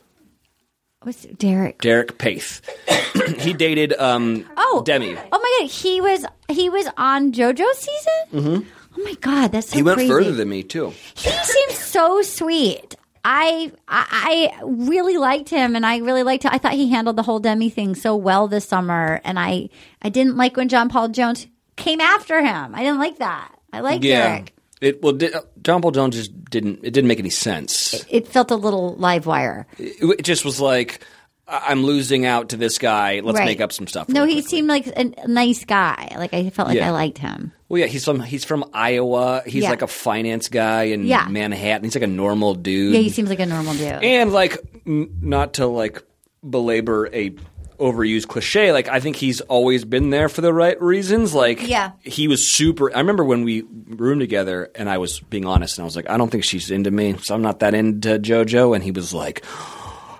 What's 1.02 1.22
Derek? 1.26 1.80
Derek 1.82 2.16
Peth. 2.18 2.60
he 3.40 3.52
dated 3.52 3.92
um, 3.98 4.46
Oh, 4.56 4.82
Demi. 4.86 5.16
Oh 5.32 5.38
my 5.38 5.58
god, 5.60 5.70
he 5.70 6.00
was 6.00 6.24
he 6.48 6.70
was 6.70 6.86
on 6.96 7.32
JoJo's 7.32 7.78
season. 7.78 8.12
Mm-hmm. 8.32 8.68
Oh 8.96 9.02
my 9.02 9.14
god, 9.20 9.52
that's 9.52 9.68
so 9.70 9.76
He 9.76 9.82
went 9.82 9.96
crazy. 9.98 10.10
further 10.10 10.32
than 10.32 10.48
me 10.48 10.62
too. 10.62 10.92
He 11.14 11.30
seems 11.30 11.78
so 11.78 12.22
sweet. 12.22 12.94
I, 13.26 13.72
I 13.88 14.52
I 14.58 14.62
really 14.64 15.16
liked 15.16 15.48
him, 15.48 15.74
and 15.76 15.86
I 15.86 15.96
really 15.98 16.22
liked. 16.22 16.44
I 16.44 16.58
thought 16.58 16.74
he 16.74 16.90
handled 16.90 17.16
the 17.16 17.22
whole 17.22 17.40
Demi 17.40 17.70
thing 17.70 17.94
so 17.94 18.14
well 18.16 18.48
this 18.48 18.66
summer, 18.66 19.20
and 19.24 19.38
I 19.38 19.70
I 20.02 20.10
didn't 20.10 20.36
like 20.36 20.56
when 20.56 20.68
John 20.68 20.88
Paul 20.90 21.08
Jones 21.08 21.46
came 21.76 22.00
after 22.00 22.40
him. 22.42 22.74
I 22.74 22.80
didn't 22.82 22.98
like 22.98 23.18
that. 23.18 23.50
I 23.72 23.80
like 23.80 24.02
Derek. 24.02 24.52
It 24.80 25.02
well, 25.02 25.14
di- 25.14 25.30
John 25.62 25.80
Paul 25.80 25.92
Jones 25.92 26.16
just 26.16 26.44
didn't. 26.50 26.80
It 26.82 26.90
didn't 26.92 27.08
make 27.08 27.18
any 27.18 27.30
sense. 27.30 28.04
It 28.10 28.28
felt 28.28 28.50
a 28.50 28.56
little 28.56 28.94
live 28.96 29.24
wire. 29.24 29.66
It, 29.78 30.18
it 30.18 30.22
just 30.24 30.44
was 30.44 30.60
like 30.60 31.00
I'm 31.46 31.84
losing 31.84 32.24
out 32.24 32.50
to 32.50 32.56
this 32.56 32.78
guy. 32.78 33.20
Let's 33.22 33.38
Right. 33.38 33.44
make 33.44 33.60
up 33.60 33.70
some 33.72 33.86
stuff. 33.86 34.08
No, 34.08 34.24
he 34.24 34.34
quickly. 34.34 34.48
seemed 34.48 34.68
like 34.68 34.86
a 34.86 35.26
nice 35.28 35.64
guy. 35.64 36.14
Like 36.16 36.32
I 36.32 36.48
felt 36.50 36.68
like 36.68 36.78
Yeah. 36.78 36.88
I 36.88 36.90
liked 36.90 37.18
him. 37.18 37.52
Well, 37.68 37.80
yeah, 37.80 37.86
he's 37.86 38.04
from 38.04 38.20
he's 38.20 38.44
from 38.44 38.64
Iowa. 38.72 39.42
He's 39.44 39.64
Yeah. 39.64 39.70
like 39.70 39.82
a 39.82 39.86
finance 39.86 40.48
guy 40.48 40.84
in 40.84 41.04
Yeah. 41.06 41.26
Manhattan. 41.28 41.84
He's 41.84 41.94
like 41.94 42.02
a 42.04 42.06
normal 42.06 42.54
dude. 42.54 42.94
Yeah, 42.94 43.00
he 43.00 43.10
seems 43.10 43.28
like 43.28 43.40
a 43.40 43.46
normal 43.46 43.74
dude. 43.74 43.82
and 44.02 44.32
like 44.32 44.56
n- 44.86 45.10
not 45.20 45.54
to 45.54 45.66
like 45.66 46.02
belabor 46.48 47.08
a 47.12 47.34
overused 47.80 48.28
cliche 48.28 48.70
like 48.70 48.86
i 48.88 49.00
think 49.00 49.16
he's 49.16 49.40
always 49.42 49.84
been 49.84 50.10
there 50.10 50.28
for 50.28 50.42
the 50.42 50.52
right 50.52 50.80
reasons 50.80 51.34
like 51.34 51.66
Yeah. 51.66 51.90
he 52.02 52.28
was 52.28 52.48
super 52.54 52.94
i 52.94 52.98
remember 53.00 53.24
when 53.24 53.42
we 53.42 53.64
roomed 53.88 54.20
together 54.20 54.70
and 54.76 54.88
i 54.88 54.98
was 54.98 55.18
being 55.18 55.44
honest 55.44 55.76
and 55.76 55.82
i 55.82 55.84
was 55.84 55.96
like 55.96 56.08
i 56.08 56.16
don't 56.16 56.30
think 56.30 56.44
she's 56.44 56.70
into 56.70 56.92
me 56.92 57.16
so 57.20 57.34
i'm 57.34 57.42
not 57.42 57.58
that 57.60 57.74
into 57.74 58.20
jojo 58.20 58.76
and 58.76 58.84
he 58.84 58.92
was 58.92 59.12
like 59.12 59.44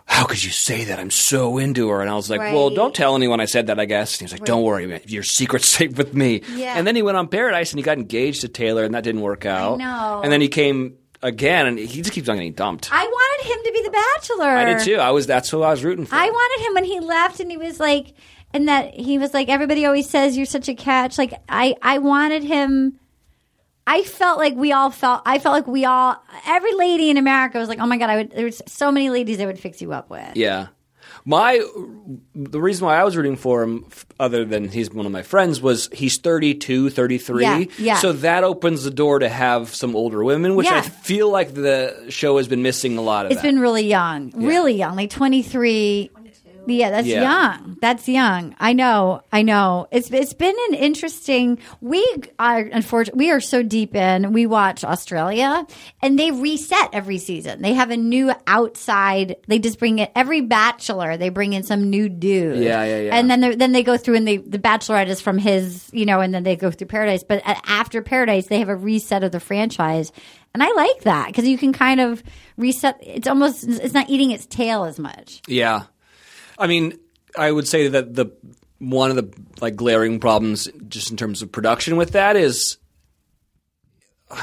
how 0.07 0.24
could 0.24 0.42
you 0.42 0.50
say 0.50 0.84
that 0.84 0.98
i'm 0.98 1.11
so 1.11 1.59
into 1.59 1.88
her 1.88 2.00
and 2.00 2.11
i 2.11 2.14
was 2.14 2.28
like 2.30 2.40
well 2.40 2.70
don't 2.70 2.94
tell 2.94 3.16
anyone 3.16 3.40
i 3.40 3.44
said 3.46 3.66
that 3.68 3.80
i 3.80 3.84
guess 3.84 4.14
and 4.14 4.20
he 4.20 4.24
was 4.24 4.32
like 4.32 4.44
don't 4.44 4.62
worry 4.62 4.86
man. 4.86 5.00
your 5.07 5.22
secret's 5.22 5.68
safe 5.76 5.96
with 5.96 6.14
me 6.14 6.42
Yeah. 6.55 6.74
and 6.76 6.86
then 6.86 6.94
he 6.96 7.02
went 7.02 7.16
on 7.16 7.28
paradise 7.28 7.72
and 7.72 7.78
he 7.78 7.82
got 7.82 7.98
engaged 7.98 8.42
to 8.42 8.48
taylor 8.48 8.84
and 8.84 8.94
that 8.94 9.05
didn't 9.05 9.22
work 9.22 9.46
out 9.46 9.78
know. 9.78 10.20
and 10.22 10.32
then 10.32 10.40
he 10.40 10.48
came 10.48 10.96
again 11.22 11.66
and 11.66 11.78
he 11.78 12.02
just 12.02 12.12
keeps 12.12 12.28
on 12.28 12.36
getting 12.36 12.52
dumped 12.52 12.90
I 12.92 13.02
wanted 13.05 13.24
wanted 13.34 13.52
him 13.52 13.64
to 13.64 13.72
be 13.72 13.82
the 13.82 13.90
Bachelor. 13.90 14.50
I 14.57 14.64
did 14.64 14.84
too. 14.84 14.96
I 14.96 15.11
was 15.11 15.26
that's 15.26 15.50
who 15.50 15.62
I 15.62 15.70
was 15.70 15.84
rooting 15.84 16.07
for. 16.07 16.14
I 16.14 16.28
wanted 16.28 16.66
him 16.66 16.74
when 16.74 16.84
he 16.84 17.00
left, 17.00 17.40
and 17.40 17.50
he 17.50 17.57
was 17.57 17.80
like, 17.80 18.14
and 18.52 18.68
that 18.68 18.94
he 18.94 19.18
was 19.18 19.34
like, 19.34 19.48
everybody 19.48 19.86
always 19.86 20.09
says 20.09 20.36
you're 20.36 20.46
such 20.46 20.68
a 20.68 20.74
catch. 20.74 21.18
Like 21.18 21.34
I, 21.48 21.74
I 21.82 21.98
wanted 21.98 22.42
him. 22.44 22.98
I 23.87 24.03
felt 24.03 24.39
like 24.39 24.55
we 24.55 24.72
all 24.72 24.91
felt. 24.91 25.22
I 25.26 25.39
felt 25.39 25.53
like 25.55 25.66
we 25.66 25.85
all. 25.85 26.16
Every 26.47 26.74
lady 26.74 27.11
in 27.11 27.16
America 27.16 27.59
was 27.59 27.68
like, 27.68 27.78
oh 27.80 27.87
my 27.87 27.99
god, 27.99 28.11
I 28.11 28.16
would. 28.16 28.30
There's 28.30 28.62
so 28.66 28.91
many 28.91 29.11
ladies 29.11 29.41
I 29.41 29.47
would 29.47 29.59
fix 29.59 29.82
you 29.82 29.93
up 29.93 30.11
with. 30.11 30.37
Yeah. 30.37 30.68
My 31.26 31.62
the 32.35 32.61
reason 32.61 32.87
why 32.87 32.99
I 32.99 33.05
was 33.05 33.16
rooting 33.16 33.37
for 33.37 33.62
him 33.62 33.87
other 34.20 34.45
than 34.45 34.68
he's 34.68 34.91
one 34.91 35.07
of 35.07 35.12
my 35.12 35.22
friends 35.22 35.59
was 35.61 35.89
he's 35.93 36.18
32, 36.18 36.91
33. 36.91 37.43
Yeah, 37.43 37.64
yeah. 37.78 37.97
So 37.97 38.12
that 38.12 38.45
opens 38.45 38.85
the 38.85 38.91
door 38.91 39.20
to 39.20 39.28
have 39.28 39.74
some 39.74 39.97
older 39.97 40.22
women, 40.22 40.55
which 40.55 40.66
I 40.66 40.82
feel 40.82 41.30
like 41.30 41.55
the 41.55 42.07
show 42.11 42.37
has 42.37 42.47
been 42.47 42.62
missing 42.62 42.99
a 42.99 43.01
lot 43.01 43.24
of 43.24 43.32
It's 43.32 43.41
that. 43.41 43.47
been 43.49 43.59
really 43.59 43.87
young, 43.87 44.32
really 44.35 44.74
young, 44.74 44.97
like 44.97 45.09
23. 45.11 46.11
Yeah, 46.66 46.90
that's 46.90 47.06
Yeah. 47.06 47.22
young. 47.22 47.76
That's 47.80 48.08
young. 48.08 48.54
I 48.58 48.72
know. 48.72 49.22
I 49.32 49.42
know. 49.42 49.86
It's 49.90 50.10
it's 50.10 50.32
been 50.34 50.54
an 50.68 50.74
interesting. 50.74 51.58
We 51.80 52.04
are 52.38 52.58
unfortunately 52.60 53.26
we 53.26 53.30
are 53.30 53.40
so 53.40 53.62
deep 53.62 53.94
in. 53.94 54.32
We 54.32 54.46
watch 54.46 54.84
Australia, 54.84 55.66
and 56.02 56.18
they 56.18 56.30
reset 56.30 56.90
every 56.92 57.18
season. 57.18 57.62
They 57.62 57.74
have 57.74 57.90
a 57.90 57.96
new 57.96 58.32
outside. 58.46 59.36
They 59.48 59.58
just 59.58 59.78
bring 59.78 59.98
in 59.98 60.08
every 60.16 60.40
Bachelor. 60.40 61.16
They 61.16 61.28
bring 61.28 61.52
in 61.52 61.62
some 61.62 61.90
new 61.90 62.08
dude. 62.08 62.62
Yeah, 62.62 62.84
yeah, 62.84 63.00
yeah. 63.00 63.16
And 63.16 63.30
then 63.30 63.58
then 63.58 63.72
they 63.72 63.82
go 63.82 63.96
through 63.96 64.16
and 64.16 64.26
they 64.26 64.38
the 64.38 64.58
Bachelorette 64.58 65.08
is 65.08 65.20
from 65.20 65.38
his, 65.38 65.88
you 65.92 66.06
know, 66.06 66.20
and 66.20 66.32
then 66.34 66.42
they 66.42 66.56
go 66.56 66.70
through 66.70 66.86
Paradise. 66.88 67.22
But 67.24 67.42
after 67.66 68.02
Paradise, 68.02 68.46
they 68.46 68.58
have 68.58 68.68
a 68.68 68.76
reset 68.76 69.22
of 69.24 69.32
the 69.32 69.40
franchise, 69.40 70.12
and 70.54 70.62
I 70.62 70.72
like 70.72 71.02
that 71.02 71.26
because 71.28 71.46
you 71.46 71.58
can 71.58 71.72
kind 71.72 72.00
of 72.00 72.22
reset. 72.56 72.98
It's 73.02 73.28
almost 73.28 73.64
it's 73.64 73.94
not 73.94 74.08
eating 74.10 74.30
its 74.30 74.46
tail 74.46 74.84
as 74.84 74.98
much. 74.98 75.42
Yeah, 75.46 75.82
I 76.64 76.66
mean, 76.66 76.98
I 77.36 77.52
would 77.52 77.68
say 77.68 77.88
that 77.88 78.14
the 78.14 78.32
one 78.78 79.10
of 79.10 79.16
the 79.16 79.30
like 79.60 79.76
glaring 79.76 80.18
problems, 80.18 80.66
just 80.88 81.10
in 81.10 81.18
terms 81.18 81.42
of 81.42 81.52
production, 81.52 81.98
with 81.98 82.12
that 82.12 82.36
is 82.36 82.78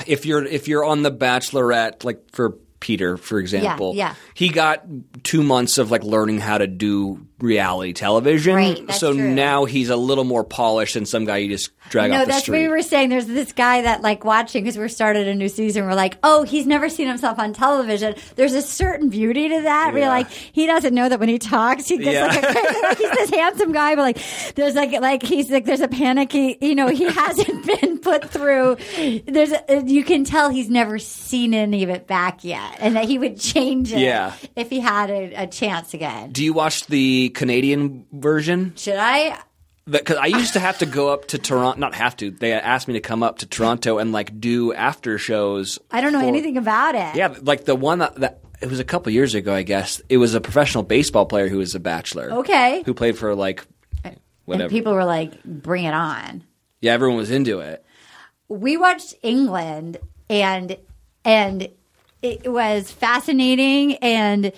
if 0.05 0.28
you're 0.28 0.45
if 0.45 0.67
you're 0.67 0.86
on 0.86 1.01
the 1.01 1.11
Bachelorette, 1.11 2.03
like 2.03 2.30
for 2.32 2.59
Peter, 2.80 3.17
for 3.17 3.39
example, 3.39 3.95
yeah. 3.95 4.09
yeah. 4.09 4.15
he 4.36 4.49
got 4.49 4.86
two 5.24 5.41
months 5.41 5.80
of 5.80 5.89
like 5.89 6.03
learning 6.03 6.39
how 6.39 6.59
to 6.59 6.67
do 6.67 7.26
reality 7.42 7.94
television. 7.94 8.56
Right, 8.56 8.92
so 8.92 9.14
true. 9.14 9.34
now 9.34 9.66
he's 9.66 9.89
a 9.89 9.96
little 9.96 10.24
more 10.24 10.44
polished 10.44 10.94
than 10.94 11.06
some 11.06 11.26
guy 11.26 11.38
you 11.38 11.50
just 11.50 11.72
drag 11.89 12.12
No, 12.12 12.18
off 12.22 12.26
the 12.26 12.32
that's 12.32 12.48
what 12.48 12.58
we 12.58 12.68
were 12.68 12.82
saying. 12.82 13.10
There's 13.10 13.26
this 13.26 13.52
guy 13.54 13.82
that 13.84 14.02
like 14.02 14.24
watching 14.24 14.64
because 14.64 14.78
we're 14.78 14.88
started 14.88 15.28
a 15.28 15.36
new 15.36 15.50
season. 15.50 15.86
We're 15.86 15.94
like, 15.96 16.18
oh, 16.24 16.44
he's 16.44 16.66
never 16.68 16.89
seen 16.89 17.08
himself 17.08 17.39
on 17.39 17.54
television. 17.54 18.16
There's 18.36 18.54
a 18.54 18.62
certain 18.62 19.10
beauty 19.10 19.50
to 19.50 19.62
that. 19.64 19.94
We're 19.94 20.08
like, 20.08 20.30
he 20.30 20.66
doesn't 20.68 20.94
know 20.94 21.10
that 21.10 21.20
when 21.20 21.30
he 21.30 21.39
talks, 21.39 21.88
he 21.88 21.98
gets 21.98 22.14
Yeah. 22.16 22.28
like, 22.28 22.44
a, 22.44 22.82
like 22.88 22.98
he's 22.98 23.12
this 23.12 23.30
handsome 23.32 23.72
guy, 23.72 23.96
but 23.96 24.02
like 24.02 24.54
there's 24.56 24.76
like 24.76 24.92
like 25.02 25.24
he's 25.24 25.50
like 25.50 25.66
there's 25.66 25.82
a 25.82 25.88
panic. 25.88 26.32
He 26.32 26.58
you 26.62 26.76
know 26.76 26.88
he 26.88 27.06
hasn't 27.12 27.66
been 27.66 28.00
put 28.00 28.30
through. 28.30 28.78
There's 29.28 29.52
a, 29.52 29.84
you 29.86 30.04
can 30.04 30.24
tell 30.24 30.50
he's 30.50 30.70
never 30.70 31.00
seen 31.00 31.54
any 31.54 31.84
of 31.84 31.89
it 31.89 32.08
back 32.08 32.44
yet, 32.44 32.78
and 32.80 32.96
that 32.96 33.06
he 33.06 33.18
would 33.18 33.39
change 33.39 33.92
it 33.92 34.00
Yeah. 34.00 34.34
if 34.56 34.70
he 34.70 34.80
had 34.80 35.10
a, 35.10 35.44
a 35.44 35.48
chance 35.48 35.94
again. 35.94 36.32
Do 36.32 36.44
you 36.44 36.54
watch 36.54 36.86
the 36.88 37.30
Canadian 37.32 38.05
version? 38.11 38.73
Should 38.75 38.97
I? 38.97 39.38
Because 39.89 40.17
I 40.17 40.27
used 40.27 40.53
to 40.53 40.59
have 40.59 40.77
to 40.79 40.86
go 40.86 41.09
up 41.09 41.27
to 41.29 41.38
Toronto. 41.39 41.79
Not 41.79 41.95
have 41.95 42.15
to. 42.17 42.29
They 42.32 42.53
asked 42.53 42.88
me 42.88 42.93
to 42.93 42.99
come 43.01 43.23
up 43.23 43.39
to 43.39 43.47
Toronto 43.47 43.97
and 43.97 44.11
like 44.11 44.39
do 44.39 44.73
after 44.73 45.17
shows. 45.17 45.79
I 45.89 46.01
don't 46.01 46.13
know 46.13 46.19
for- 46.21 46.27
anything 46.27 46.57
about 46.57 46.95
it. 46.95 47.15
Yeah, 47.15 47.36
like 47.41 47.65
the 47.65 47.75
one 47.75 47.99
that, 47.99 48.15
that 48.17 48.39
it 48.61 48.69
was 48.69 48.79
a 48.79 48.84
couple 48.84 49.11
years 49.11 49.34
ago, 49.34 49.53
I 49.53 49.63
guess. 49.63 49.99
It 50.07 50.17
was 50.17 50.36
a 50.36 50.39
professional 50.41 50.84
baseball 50.84 51.25
player 51.25 51.47
who 51.49 51.57
was 51.57 51.73
a 51.73 51.79
bachelor. 51.79 52.32
Okay. 52.32 52.84
Who 52.86 52.93
played 52.93 53.17
for 53.17 53.34
like 53.34 53.65
whatever. 54.45 54.65
And 54.65 54.71
people 54.71 54.93
were 54.93 55.03
like, 55.05 55.43
bring 55.43 55.86
it 55.86 55.93
on. 55.95 56.43
yeah, 56.79 56.93
everyone 56.93 57.17
was 57.17 57.32
into 57.32 57.59
it. 57.59 57.84
we 58.49 58.77
watched 58.77 59.15
England 59.23 59.97
and 60.29 60.77
and 61.25 61.67
it 62.21 62.51
was 62.51 62.91
fascinating 62.91 63.95
and 63.97 64.51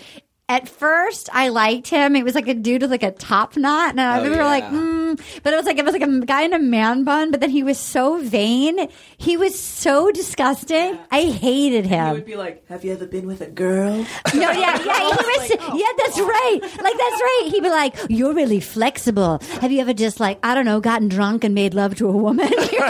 at 0.50 0.68
first 0.68 1.30
I 1.34 1.48
liked 1.50 1.88
him. 1.88 2.16
It 2.16 2.24
was 2.24 2.36
like 2.36 2.48
a 2.48 2.54
dude 2.54 2.82
with 2.82 2.92
like 2.92 3.04
a 3.04 3.12
top 3.12 3.56
knot, 3.58 3.92
and 3.92 4.02
I 4.02 4.20
Oh, 4.20 4.24
we 4.24 4.30
were 4.30 4.36
yeah. 4.36 4.46
like, 4.46 4.64
mm. 4.66 5.20
but 5.42 5.54
it 5.54 5.56
was 5.58 5.66
like 5.66 5.78
it 5.78 5.86
was 5.86 5.94
like 5.94 6.02
a 6.04 6.20
guy 6.26 6.42
in 6.44 6.54
a 6.54 6.60
man 6.60 7.04
bun. 7.06 7.32
But 7.32 7.40
then 7.40 7.50
he 7.50 7.64
was 7.64 7.78
so 7.80 8.18
vain. 8.22 8.90
He 9.18 9.38
was 9.38 9.58
so 9.58 10.12
disgusting. 10.12 11.00
I 11.12 11.24
hated 11.24 11.86
him. 11.86 12.08
He 12.08 12.14
would 12.14 12.26
be 12.26 12.36
like, 12.36 12.68
"Have 12.68 12.84
you 12.84 12.92
ever 12.94 13.06
been 13.08 13.26
with 13.26 13.42
a 13.42 13.48
girl?" 13.50 14.06
No, 14.34 14.52
yeah, 14.52 14.84
yeah, 14.84 15.00
he 15.00 15.06
was. 15.40 15.50
yeah, 15.80 15.92
that's 15.98 16.20
right. 16.20 16.60
Like 16.62 16.98
that's 16.98 17.22
right. 17.22 17.48
He'd 17.52 17.64
be 17.64 17.70
like, 17.70 17.96
"You're 18.10 18.34
really 18.34 18.60
flexible. 18.60 19.40
Have 19.62 19.72
you 19.72 19.80
ever 19.80 19.94
just 19.94 20.20
like 20.20 20.40
I 20.44 20.54
don't 20.56 20.66
know, 20.66 20.80
gotten 20.82 21.08
drunk 21.08 21.44
and 21.46 21.56
made 21.56 21.74
love 21.74 21.96
to 21.96 22.10
a 22.10 22.12
woman?" 22.12 22.48
You're 22.52 22.60
like, 22.60 22.72
you're 22.72 22.82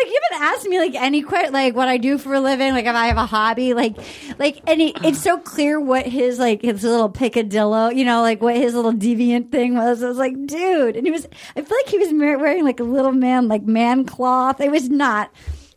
like 0.00 0.06
you 0.10 0.20
haven't 0.30 0.46
asked 0.46 0.66
me 0.66 0.78
like 0.78 0.94
any 0.94 1.22
question, 1.22 1.52
like 1.52 1.74
what 1.76 1.88
I 1.88 1.98
do 1.98 2.16
for 2.18 2.32
a 2.34 2.40
living, 2.40 2.72
like 2.72 2.86
if 2.86 2.94
I 2.94 3.08
have 3.08 3.16
a 3.18 3.26
hobby, 3.26 3.74
like, 3.74 3.96
like, 4.38 4.60
and 4.66 4.80
it, 4.80 4.96
it's 5.04 5.20
so 5.22 5.38
clear 5.38 5.78
what 5.80 6.06
his 6.06 6.38
like 6.38 6.61
his 6.62 6.84
little 6.84 7.10
picadillo, 7.10 7.94
you 7.94 8.04
know, 8.04 8.22
like 8.22 8.40
what 8.40 8.56
his 8.56 8.74
little 8.74 8.92
deviant 8.92 9.50
thing 9.50 9.74
was. 9.74 10.02
I 10.02 10.08
was 10.08 10.16
like, 10.16 10.46
dude, 10.46 10.96
and 10.96 11.06
he 11.06 11.10
was. 11.10 11.26
I 11.56 11.62
feel 11.62 11.76
like 11.76 11.88
he 11.88 11.98
was 11.98 12.12
wearing 12.12 12.64
like 12.64 12.80
a 12.80 12.84
little 12.84 13.12
man, 13.12 13.48
like 13.48 13.62
man 13.62 14.04
cloth. 14.04 14.60
It 14.60 14.70
was 14.70 14.88
not. 14.88 15.30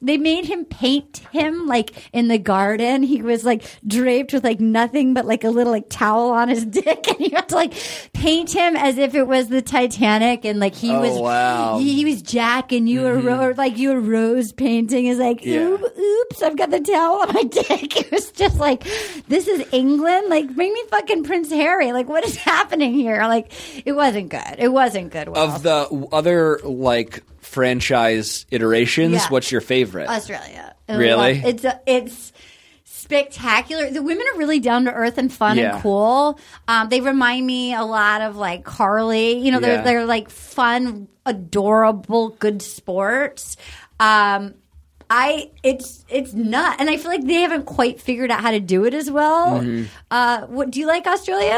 They 0.06 0.18
made 0.18 0.46
him 0.46 0.66
paint 0.66 1.18
him 1.32 1.66
like 1.68 1.92
in 2.14 2.28
the 2.28 2.38
garden. 2.38 3.04
He 3.04 3.22
was 3.22 3.44
like 3.44 3.64
draped 3.86 4.34
with 4.34 4.44
like 4.44 4.60
nothing 4.60 5.14
but 5.14 5.26
like 5.26 5.44
a 5.44 5.50
little 5.50 5.74
like 5.74 5.90
towel 5.90 6.30
on 6.32 6.48
his 6.50 6.66
dick, 6.80 7.08
and 7.08 7.20
you 7.20 7.32
had 7.32 7.50
to 7.50 7.56
like 7.56 7.74
paint 8.14 8.54
him 8.54 8.76
as 8.76 8.98
if 8.98 9.16
it 9.16 9.28
was 9.28 9.48
the 9.50 9.62
Titanic, 9.62 10.46
and 10.46 10.60
like 10.60 10.76
he 10.76 10.92
Oh, 10.92 11.02
was 11.02 11.20
wow. 11.20 11.78
he, 11.80 11.94
he 11.94 12.06
was 12.06 12.22
Jack, 12.22 12.72
and 12.72 12.88
you 12.88 13.02
were 13.02 13.16
mm-hmm. 13.16 13.28
Ro- 13.28 13.42
or, 13.50 13.54
like 13.56 13.78
you 13.78 13.90
were 13.90 14.00
Rose 14.02 14.52
painting. 14.52 15.08
Is 15.08 15.18
like 15.20 15.44
Yeah. 15.44 15.62
"Oop, 15.62 15.82
oops, 15.98 16.42
I've 16.44 16.58
got 16.58 16.70
the 16.70 16.80
towel 16.80 17.22
on 17.22 17.34
my 17.34 17.44
dick. 17.50 17.98
It 17.98 18.12
was 18.12 18.32
just 18.32 18.58
like 18.60 18.84
this 19.28 19.48
is 19.48 19.66
England. 19.72 20.30
Like 20.30 20.54
bring 20.56 20.72
me 20.72 20.84
fucking 20.92 21.24
Prince 21.24 21.50
Harry. 21.50 21.92
Like 21.92 22.08
what 22.08 22.24
is 22.26 22.36
happening 22.52 22.94
here? 22.94 23.22
Like 23.24 23.52
it 23.86 23.94
wasn't 23.94 24.30
good. 24.30 24.56
It 24.60 24.70
wasn't 24.70 25.12
good. 25.12 25.28
Of 25.30 25.64
the 25.64 25.88
other 26.12 26.60
like 26.64 27.24
franchise 27.46 28.46
iterations, 28.52 29.14
Yeah. 29.14 29.28
what's 29.30 29.52
your 29.52 29.62
favorite? 29.62 30.10
Australia. 30.10 30.76
I 30.90 30.96
Really? 30.96 31.36
love- 31.36 31.46
It's 31.46 31.64
a, 31.64 31.80
it's 31.86 32.34
spectacular. 32.84 33.90
The 33.92 34.02
women 34.02 34.26
are 34.34 34.38
really 34.38 34.60
down 34.60 34.86
to 34.86 34.92
earth 34.92 35.18
and 35.18 35.32
fun 35.32 35.58
Yeah. 35.58 35.74
and 35.76 35.82
cool. 35.84 36.40
Um, 36.68 36.90
they 36.90 37.02
remind 37.02 37.46
me 37.46 37.74
a 37.74 37.84
lot 37.84 38.22
of 38.22 38.36
like 38.36 38.64
Carly. 38.64 39.34
You 39.40 39.52
know, 39.52 39.60
they're 39.60 39.76
Yeah. 39.76 39.82
they're 39.84 40.06
like 40.06 40.30
fun, 40.30 41.08
adorable, 41.26 42.30
good 42.30 42.62
sports. 42.62 43.58
Um, 44.00 44.56
I 45.10 45.52
it's 45.62 46.04
it's 46.10 46.34
not, 46.34 46.80
and 46.82 46.90
I 46.90 46.98
feel 46.98 47.12
like 47.12 47.24
they 47.26 47.42
haven't 47.42 47.66
quite 47.66 48.02
figured 48.02 48.32
out 48.32 48.42
how 48.42 48.52
to 48.52 48.60
do 48.60 48.86
it 48.86 48.94
as 48.96 49.10
well. 49.12 49.60
Mm-hmm. 49.62 49.84
Uh, 50.10 50.42
what 50.48 50.72
do 50.72 50.80
you 50.80 50.88
like 50.88 51.06
Australia? 51.06 51.58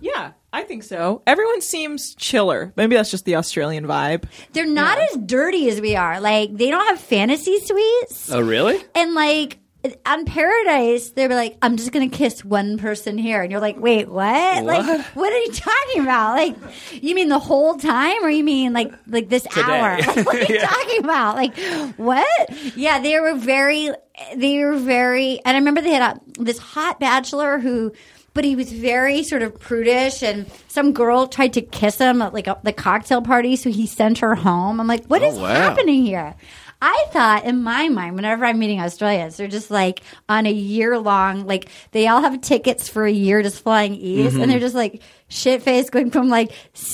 yeah, 0.00 0.30
I 0.52 0.62
think 0.64 0.82
so. 0.82 1.22
Everyone 1.26 1.60
seems 1.60 2.14
chiller. 2.16 2.72
Maybe 2.76 2.96
that's 2.96 3.10
just 3.10 3.24
the 3.24 3.36
Australian 3.36 3.86
vibe. 3.86 4.24
They're 4.52 4.66
not 4.66 4.98
as 4.98 5.16
dirty 5.18 5.68
as 5.68 5.80
we 5.80 5.94
are. 5.96 6.20
Like 6.20 6.56
they 6.56 6.70
don't 6.70 6.86
have 6.88 7.00
fantasy 7.00 7.60
suites. 7.60 8.30
oh, 8.32 8.40
really? 8.40 8.80
And 8.94 9.14
like 9.14 9.58
on 10.04 10.26
Paradise, 10.26 11.10
they 11.12 11.26
were 11.26 11.34
like, 11.34 11.56
"I'm 11.62 11.76
just 11.78 11.90
gonna 11.92 12.08
kiss 12.10 12.44
one 12.44 12.76
person 12.76 13.16
here," 13.16 13.40
and 13.40 13.50
you're 13.50 13.62
like, 13.62 13.78
"Wait, 13.78 14.08
what? 14.10 14.64
Like, 14.64 14.86
What? 14.86 15.00
what 15.14 15.32
are 15.32 15.38
you 15.38 15.52
talking 15.52 16.02
about? 16.02 16.34
Like, 16.36 16.56
you 16.92 17.14
mean 17.14 17.28
the 17.30 17.38
whole 17.38 17.76
time, 17.78 18.22
or 18.22 18.28
you 18.28 18.44
mean 18.44 18.72
like 18.74 18.92
like 19.06 19.28
this 19.30 19.46
hour? 19.56 19.96
Like, 20.06 20.26
what 20.26 20.36
are 20.36 20.52
you 20.52 20.56
Yeah. 20.56 20.66
talking 20.66 20.98
about? 21.04 21.36
Like, 21.36 21.56
what? 21.96 22.76
Yeah, 22.76 22.98
they 23.00 23.18
were 23.20 23.34
very, 23.36 23.88
they 24.36 24.62
were 24.64 24.76
very, 24.76 25.38
and 25.46 25.56
I 25.56 25.58
remember 25.60 25.80
they 25.80 25.94
had 25.94 26.16
a, 26.16 26.42
this 26.42 26.58
hot 26.58 26.98
bachelor 27.00 27.58
who. 27.58 27.92
But 28.32 28.44
he 28.44 28.54
was 28.54 28.70
very 28.70 29.22
sort 29.24 29.42
of 29.42 29.58
prudish, 29.58 30.22
and 30.22 30.50
some 30.68 30.92
girl 30.92 31.26
tried 31.26 31.52
to 31.54 31.62
kiss 31.62 31.98
him 31.98 32.22
at 32.22 32.32
like 32.32 32.46
a, 32.46 32.58
the 32.62 32.72
cocktail 32.72 33.22
party, 33.22 33.56
so 33.56 33.70
he 33.70 33.86
sent 33.86 34.18
her 34.18 34.34
home. 34.36 34.80
I'm 34.80 34.86
like, 34.86 35.06
what 35.06 35.22
oh, 35.22 35.26
is 35.28 35.38
wow. 35.38 35.48
happening 35.48 36.04
here? 36.04 36.36
I 36.82 37.06
thought 37.10 37.44
in 37.44 37.62
my 37.62 37.88
mind, 37.90 38.16
whenever 38.16 38.46
I'm 38.46 38.58
meeting 38.58 38.80
Australians, 38.80 39.36
they're 39.36 39.48
just 39.48 39.70
like 39.70 40.00
on 40.30 40.46
a 40.46 40.52
year 40.52 40.98
long, 40.98 41.46
like 41.46 41.68
they 41.90 42.08
all 42.08 42.22
have 42.22 42.40
tickets 42.40 42.88
for 42.88 43.04
a 43.04 43.10
year 43.10 43.42
just 43.42 43.62
flying 43.62 43.94
east, 43.94 44.36
and 44.36 44.44
they're 44.44 44.56
mm-hmm. 44.56 44.60
just 44.60 44.74
like 44.74 45.02
shit 45.28 45.62
faced 45.62 45.92
going 45.92 46.10
from 46.10 46.28
like 46.28 46.52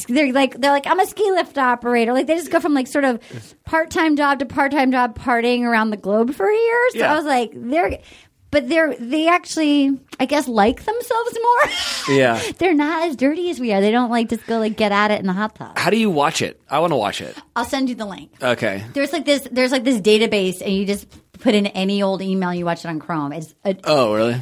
they're 0.09 0.33
like 0.33 0.61
they're 0.61 0.73
like 0.73 0.89
I'm 0.89 0.99
a 0.99 1.07
ski 1.07 1.31
lift 1.31 1.57
operator, 1.57 2.13
like 2.13 2.27
they 2.27 2.35
just 2.35 2.51
go 2.51 2.59
from 2.59 2.75
like 2.75 2.89
sort 2.89 3.05
of 3.05 3.23
part 3.65 3.91
time 3.91 4.17
job 4.17 4.41
to 4.41 4.47
part 4.47 4.73
time 4.73 4.91
job, 4.91 5.17
partying 5.17 5.63
around 5.63 5.91
the 5.91 5.97
globe 5.97 6.35
for 6.35 6.49
a 6.49 6.57
year. 6.57 6.91
So 6.91 6.99
Yeah. 6.99 7.13
I 7.13 7.17
was 7.17 7.25
like, 7.25 7.53
they're. 7.55 7.99
But 8.51 8.69
they're 8.69 8.95
they 8.97 9.29
actually 9.29 9.99
I 10.21 10.25
guess 10.27 10.49
like 10.49 10.85
themselves 10.85 11.39
more. 11.43 11.71
Yeah. 12.17 12.41
they're 12.59 12.73
not 12.75 13.09
as 13.09 13.17
dirty 13.17 13.51
as 13.51 13.59
we 13.59 13.73
are. 13.73 13.81
They 13.81 13.91
don't 13.91 14.11
like 14.11 14.29
just 14.29 14.47
go 14.47 14.59
like 14.59 14.77
get 14.77 14.93
at 14.93 15.11
it 15.11 15.19
in 15.21 15.27
the 15.27 15.33
hot 15.33 15.57
tub. 15.57 15.77
How 15.77 15.91
do 15.91 15.97
you 15.99 16.09
watch 16.11 16.41
it? 16.41 16.61
I 16.71 16.79
want 16.79 16.93
to 16.93 16.97
watch 16.97 17.21
it. 17.21 17.37
I'll 17.57 17.65
send 17.65 17.89
you 17.89 17.97
the 17.97 18.07
link. 18.07 18.31
Okay. 18.41 18.85
There's 18.93 19.13
like 19.13 19.25
this. 19.25 19.47
There's 19.51 19.73
like 19.73 19.83
this 19.85 20.01
database, 20.01 20.61
and 20.63 20.73
you 20.73 20.87
just 20.87 21.07
put 21.41 21.55
in 21.57 21.67
any 21.67 22.03
old 22.03 22.23
email. 22.23 22.55
You 22.55 22.65
watch 22.65 22.85
it 22.85 22.89
on 22.89 23.01
Chrome. 23.01 23.33
It's 23.33 23.55
a, 23.65 23.77
Oh, 23.85 24.15
really? 24.15 24.41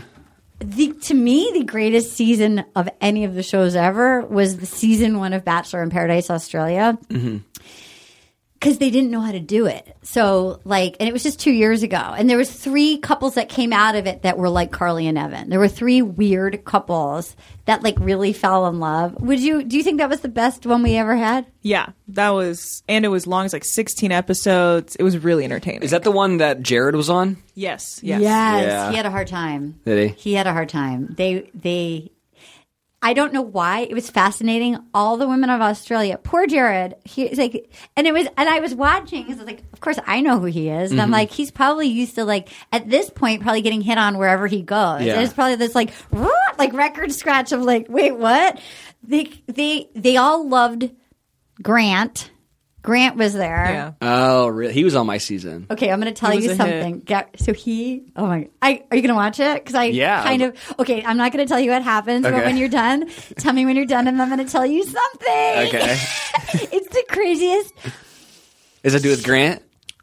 the 0.61 0.93
to 0.93 1.15
me 1.15 1.51
the 1.55 1.65
greatest 1.65 2.13
season 2.13 2.65
of 2.77 2.89
any 3.01 3.25
of 3.25 3.35
the 3.35 3.43
shows 3.43 3.75
ever 3.75 4.21
was 4.27 4.59
the 4.59 4.67
season 4.67 5.19
one 5.19 5.33
of 5.33 5.45
Bachelor 5.45 5.83
in 5.83 5.89
Paradise 5.91 6.29
Australia. 6.31 6.99
Mm-hmm. 7.09 7.39
Because 8.61 8.79
they 8.79 8.91
didn't 8.91 9.11
know 9.11 9.21
how 9.21 9.33
to 9.33 9.41
do 9.41 9.67
it, 9.67 9.95
so 10.03 10.59
like, 10.65 10.97
and 10.99 11.07
it 11.07 11.13
was 11.13 11.23
just 11.23 11.39
two 11.39 11.51
years 11.53 11.83
ago, 11.83 11.97
and 11.99 12.31
there 12.31 12.39
was 12.39 12.51
three 12.51 12.97
couples 12.97 13.35
that 13.35 13.51
came 13.51 13.75
out 13.75 13.95
of 13.95 14.07
it 14.07 14.23
that 14.23 14.39
were 14.39 14.49
like 14.49 14.73
Carly 14.73 15.07
and 15.07 15.19
Evan. 15.19 15.51
There 15.51 15.59
were 15.59 15.69
three 15.69 16.01
weird 16.01 16.65
couples 16.65 17.37
that 17.67 17.83
like 17.83 17.99
really 18.01 18.33
fell 18.33 18.67
in 18.67 18.81
love. 18.81 19.21
Would 19.21 19.41
you? 19.41 19.65
Do 19.65 19.77
you 19.77 19.83
think 19.83 19.99
that 19.99 20.09
was 20.09 20.21
the 20.21 20.29
best 20.29 20.65
one 20.65 20.83
we 20.83 20.97
ever 20.97 21.15
had? 21.15 21.45
Yeah, 21.61 21.91
that 22.09 22.31
was, 22.31 22.83
and 22.89 23.05
it 23.05 23.09
was 23.09 23.27
long 23.27 23.45
as 23.45 23.53
like 23.53 23.67
16 23.67 24.11
episodes. 24.13 24.97
It 24.97 25.03
was 25.03 25.19
really 25.19 25.45
entertaining. 25.45 25.83
Is 25.83 25.91
that 25.91 26.03
the 26.05 26.11
one 26.11 26.39
that 26.39 26.63
Jared 26.63 26.97
was 26.97 27.11
on? 27.11 27.37
yes, 27.55 28.01
yes. 28.03 28.23
Yes, 28.23 28.63
Yeah. 28.67 28.91
he 28.91 28.97
had 28.97 29.05
a 29.05 29.11
hard 29.11 29.29
time. 29.29 29.79
Did 29.85 30.09
he? 30.11 30.15
He 30.17 30.33
had 30.35 30.47
a 30.47 30.53
hard 30.55 30.71
time. 30.71 31.15
They 31.19 31.51
they 31.55 32.13
I 33.05 33.13
don't 33.13 33.35
know 33.35 33.43
why. 33.43 33.81
It 33.81 33.93
was 33.93 34.09
fascinating. 34.09 34.79
All 34.95 35.19
the 35.19 35.29
women 35.29 35.51
of 35.51 35.61
Australia. 35.61 36.17
Poor 36.17 36.47
Jared. 36.47 36.95
He's 37.05 37.37
like 37.37 37.71
and 37.97 38.07
it 38.07 38.15
was 38.15 38.27
and 38.39 38.49
I 38.49 38.61
was 38.61 38.75
watching 38.75 39.27
because 39.27 39.45
like 39.45 39.63
of 39.75 39.81
course 39.81 39.99
I 40.07 40.23
know 40.23 40.39
who 40.41 40.47
he 40.47 40.71
is. 40.71 40.91
And 40.91 41.01
I'm 41.01 41.09
mm-hmm. 41.09 41.13
like, 41.13 41.31
he's 41.31 41.51
probably 41.51 41.87
used 41.87 42.15
to 42.15 42.25
like 42.25 42.49
at 42.73 42.89
this 42.89 43.11
point 43.11 43.43
probably 43.43 43.61
getting 43.61 43.83
hit 43.83 43.99
on 43.99 44.17
wherever 44.17 44.47
he 44.47 44.63
goes. 44.63 45.03
Yeah. 45.03 45.17
There's 45.17 45.35
probably 45.35 45.57
this 45.57 45.75
like 45.75 45.93
like 46.59 46.73
record 46.73 47.13
scratch 47.13 47.53
of 47.53 47.61
like, 47.61 47.87
wait, 47.91 48.17
what? 48.17 48.59
They 49.03 49.31
they 49.49 49.91
they 49.95 50.17
all 50.17 50.49
loved 50.49 50.91
Grant. 51.63 52.31
Grant 52.85 53.17
was 53.17 53.33
there. 53.33 53.65
Yeah. 53.73 53.93
Oh, 54.03 54.47
really? 54.47 54.75
He 54.75 54.85
was 54.85 54.95
on 54.95 55.07
my 55.07 55.17
season. 55.19 55.67
Okay, 55.71 55.91
I'm 55.91 56.01
going 56.01 56.13
to 56.13 56.21
tell 56.21 56.31
He 56.31 56.37
was 56.37 56.45
you 56.45 56.51
a 56.53 56.55
something. 56.57 57.01
Get, 57.01 57.41
so 57.41 57.55
he, 57.55 58.13
oh 58.15 58.27
my, 58.27 58.49
I, 58.61 58.85
are 58.91 58.97
you 58.97 59.03
going 59.03 59.09
to 59.09 59.15
watch 59.15 59.41
it? 59.41 59.55
Because 59.55 59.75
I 59.75 59.85
Yeah. 59.87 60.23
kind 60.23 60.43
of, 60.43 60.57
okay, 60.79 61.03
I'm 61.03 61.17
not 61.17 61.33
going 61.33 61.45
to 61.45 61.49
tell 61.51 61.59
you 61.59 61.71
what 61.71 61.83
happens, 61.83 62.23
but 62.25 62.35
Okay. 62.35 62.45
when 62.45 62.59
you're 62.59 62.69
done, 62.69 63.09
tell 63.39 63.55
me 63.55 63.65
when 63.65 63.75
you're 63.75 63.87
done, 63.87 64.07
and 64.07 64.21
I'm 64.21 64.29
going 64.29 64.45
to 64.45 64.53
tell 64.53 64.67
you 64.67 64.85
something. 64.85 65.29
Okay. 65.29 65.97
it's 66.73 66.89
the 66.89 67.05
craziest. 67.09 67.73
Is 68.83 68.93
that 68.93 69.03
do 69.03 69.09
with 69.09 69.25
Grant? 69.25 69.63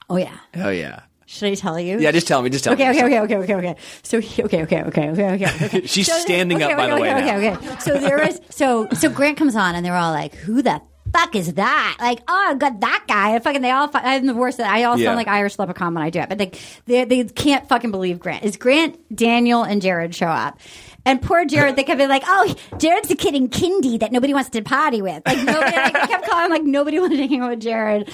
Oh 0.10 0.18
yeah, 0.18 0.36
Oh 0.56 0.70
yeah. 0.70 1.02
should 1.28 1.52
I 1.52 1.56
tell 1.56 1.80
you? 1.80 2.00
Yeah, 2.00 2.12
just 2.12 2.28
tell 2.28 2.42
me. 2.42 2.50
Just 2.50 2.64
tell 2.64 2.74
Okay, 2.74 2.90
me. 2.90 2.98
okay, 3.04 3.20
okay, 3.20 3.20
okay, 3.38 3.38
okay, 3.44 3.56
okay. 3.70 3.76
So 4.02 4.20
he, 4.20 4.44
okay, 4.44 4.64
okay, 4.64 4.82
okay, 4.86 5.10
okay, 5.12 5.32
okay. 5.34 5.66
okay. 5.66 5.82
She's 5.86 6.08
So- 6.08 6.18
standing 6.18 6.62
okay, 6.64 6.74
up, 6.74 6.78
by 6.80 6.86
okay, 6.92 6.96
the 6.96 7.02
way. 7.02 7.14
okay, 7.14 7.26
now. 7.26 7.38
okay, 7.56 7.68
okay. 7.68 7.80
So 7.80 8.00
there 8.00 8.18
was 8.18 8.42
so 8.50 8.88
so 8.94 9.08
Grant 9.10 9.38
comes 9.38 9.56
on 9.56 9.76
and 9.76 9.86
they're 9.86 9.96
all 9.96 10.12
like, 10.12 10.34
"Who 10.34 10.62
the 10.64 10.82
fuck 11.14 11.36
is 11.36 11.54
that?" 11.56 11.98
Like, 12.00 12.20
"Oh, 12.28 12.48
I 12.52 12.54
got 12.56 12.80
that 12.82 13.06
guy." 13.08 13.32
And 13.32 13.44
fucking, 13.44 13.62
they 13.62 13.72
all. 13.72 13.90
I'm 13.94 14.26
the 14.26 14.34
worst. 14.34 14.60
I 14.60 14.84
all 14.84 14.98
Yeah. 14.98 15.08
sound 15.08 15.18
like 15.18 15.28
Irish 15.28 15.58
leprechaun 15.60 15.94
when 15.94 16.04
I 16.04 16.10
do 16.10 16.20
it, 16.20 16.30
but 16.30 16.38
they 16.38 16.52
they 16.86 17.06
they 17.06 17.24
can't 17.26 17.68
fucking 17.68 17.92
believe 17.92 18.20
Grant. 18.20 18.44
Is 18.44 18.58
Grant, 18.58 18.98
Daniel, 19.16 19.64
and 19.64 19.82
Jared 19.82 20.14
show 20.16 20.28
up? 20.28 20.60
And 21.04 21.20
poor 21.22 21.46
Jared, 21.46 21.76
they 21.76 21.84
kept 21.84 21.98
being 21.98 22.10
like, 22.10 22.24
"Oh, 22.28 22.56
Jared's 22.78 23.08
the 23.10 23.16
kid 23.16 23.34
in 23.36 23.50
kindy 23.50 24.00
that 24.02 24.12
nobody 24.12 24.34
wants 24.34 24.50
to 24.52 24.62
party 24.62 25.02
with." 25.02 25.22
Like 25.26 25.38
nobody, 25.44 25.76
like, 25.76 25.94
they 25.94 26.00
kept 26.08 26.28
calling 26.28 26.52
like 26.52 26.64
nobody 26.64 27.00
wanted 27.02 27.18
to 27.18 27.28
hang 27.28 27.42
out 27.42 27.50
with 27.50 27.62
Jared. 27.62 28.10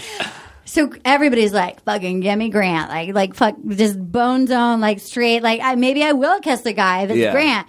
So 0.65 0.91
everybody's 1.05 1.53
like, 1.53 1.81
fucking 1.85 2.19
give 2.19 2.37
me 2.37 2.49
Grant. 2.49 2.89
Like, 2.89 3.15
like, 3.15 3.35
fuck, 3.35 3.55
just 3.69 3.97
bone 3.99 4.47
zone, 4.47 4.81
like 4.81 4.99
straight. 4.99 5.41
Like, 5.41 5.61
I, 5.61 5.75
maybe 5.75 6.03
I 6.03 6.11
will 6.11 6.41
kiss 6.41 6.59
the 6.61 6.73
guy 6.73 7.03
if 7.03 7.09
it's 7.09 7.19
Yeah. 7.19 7.31
Grant. 7.31 7.67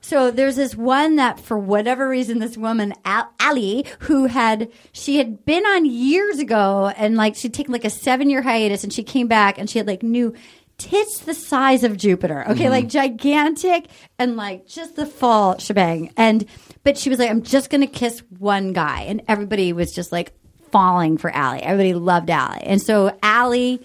So 0.00 0.30
there's 0.30 0.56
this 0.56 0.74
one 0.74 1.16
that, 1.16 1.40
for 1.40 1.58
whatever 1.58 2.08
reason, 2.08 2.38
this 2.38 2.56
woman, 2.56 2.94
Ali, 3.40 3.84
who 4.00 4.26
had, 4.26 4.70
she 4.92 5.18
had 5.18 5.44
been 5.44 5.64
on 5.66 5.84
years 5.84 6.38
ago 6.38 6.92
and 6.96 7.16
like 7.16 7.36
she'd 7.36 7.52
taken 7.52 7.72
like 7.72 7.84
a 7.84 7.90
seven 7.90 8.30
year 8.30 8.42
hiatus 8.42 8.84
and 8.84 8.92
she 8.92 9.02
came 9.02 9.28
back 9.28 9.58
and 9.58 9.68
she 9.68 9.78
had 9.78 9.86
like 9.86 10.02
new 10.02 10.34
tits 10.78 11.18
the 11.20 11.34
size 11.34 11.82
of 11.82 11.96
Jupiter. 11.96 12.42
Okay. 12.48 12.64
Mm-hmm. 12.64 12.70
Like 12.70 12.88
gigantic 12.88 13.88
and 14.18 14.36
like 14.36 14.66
just 14.66 14.96
the 14.96 15.06
full 15.06 15.58
shebang. 15.58 16.12
And, 16.16 16.46
but 16.84 16.96
she 16.96 17.10
was 17.10 17.18
like, 17.18 17.30
I'm 17.30 17.42
just 17.42 17.68
going 17.68 17.80
to 17.80 17.86
kiss 17.86 18.22
one 18.38 18.72
guy. 18.72 19.02
And 19.02 19.22
everybody 19.28 19.72
was 19.72 19.92
just 19.92 20.12
like 20.12 20.32
falling 20.70 21.18
for 21.18 21.34
Ali. 21.34 21.60
Everybody 21.60 21.94
loved 21.94 22.30
Ali. 22.30 22.60
And 22.62 22.80
so 22.80 23.16
Ali 23.22 23.82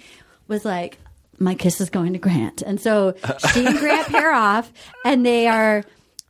was 0.48 0.64
like, 0.64 1.00
my 1.40 1.56
kiss 1.56 1.82
is 1.82 1.90
going 1.90 2.14
to 2.14 2.20
Grant. 2.20 2.62
And 2.62 2.80
so 2.80 3.16
she 3.52 3.66
and 3.66 3.78
Grant 3.78 4.08
pair 4.10 4.32
off 4.32 4.72
and 5.04 5.26
they 5.26 5.48
are 5.48 5.84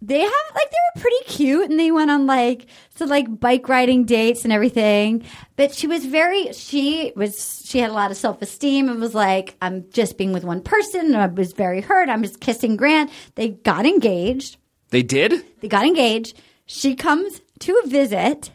they 0.06 0.20
have 0.20 0.32
like 0.54 0.70
they 0.70 0.78
were 0.96 1.02
pretty 1.02 1.24
cute 1.28 1.70
and 1.70 1.80
they 1.80 1.90
went 1.90 2.12
on 2.12 2.26
like 2.28 2.66
so 2.96 3.06
like 3.06 3.40
bike 3.40 3.70
riding 3.70 4.04
dates 4.04 4.44
and 4.44 4.52
everything. 4.52 5.24
But 5.56 5.74
she 5.74 5.88
was 5.88 6.06
very 6.06 6.52
she 6.52 7.14
was 7.16 7.64
she 7.66 7.80
had 7.80 7.90
a 7.90 7.94
lot 7.94 8.12
of 8.12 8.18
self 8.18 8.42
esteem 8.42 8.90
and 8.90 9.00
was 9.00 9.16
like, 9.16 9.56
I'm 9.62 9.90
just 9.92 10.18
being 10.18 10.34
with 10.34 10.44
one 10.44 10.62
person 10.62 11.06
and 11.06 11.16
I 11.18 11.28
was 11.28 11.54
very 11.54 11.80
hurt. 11.82 12.10
I'm 12.10 12.22
just 12.24 12.42
kissing 12.42 12.76
Grant. 12.76 13.12
They 13.36 13.50
got 13.50 13.86
engaged. 13.86 14.58
They 14.90 15.04
did? 15.04 15.44
They 15.62 15.68
got 15.70 15.86
engaged. 15.86 16.40
She 16.66 16.96
comes 16.96 17.42
to 17.60 17.82
a 17.84 17.88
visit 17.88 18.52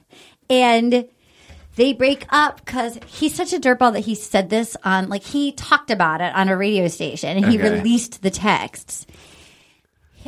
and 0.51 1.09
they 1.76 1.92
break 1.92 2.26
up 2.30 2.64
because 2.64 2.99
he's 3.07 3.34
such 3.34 3.53
a 3.53 3.59
dirtball 3.61 3.92
that 3.92 4.01
he 4.01 4.14
said 4.16 4.51
this 4.51 4.76
on, 4.82 5.09
like, 5.09 5.22
he 5.22 5.53
talked 5.53 5.90
about 5.92 6.20
it 6.20 6.34
on 6.34 6.49
a 6.49 6.57
radio 6.57 6.88
station 6.88 7.36
and 7.36 7.46
he 7.46 7.57
Okay. 7.57 7.70
released 7.70 8.22
the 8.22 8.30
texts. 8.30 9.07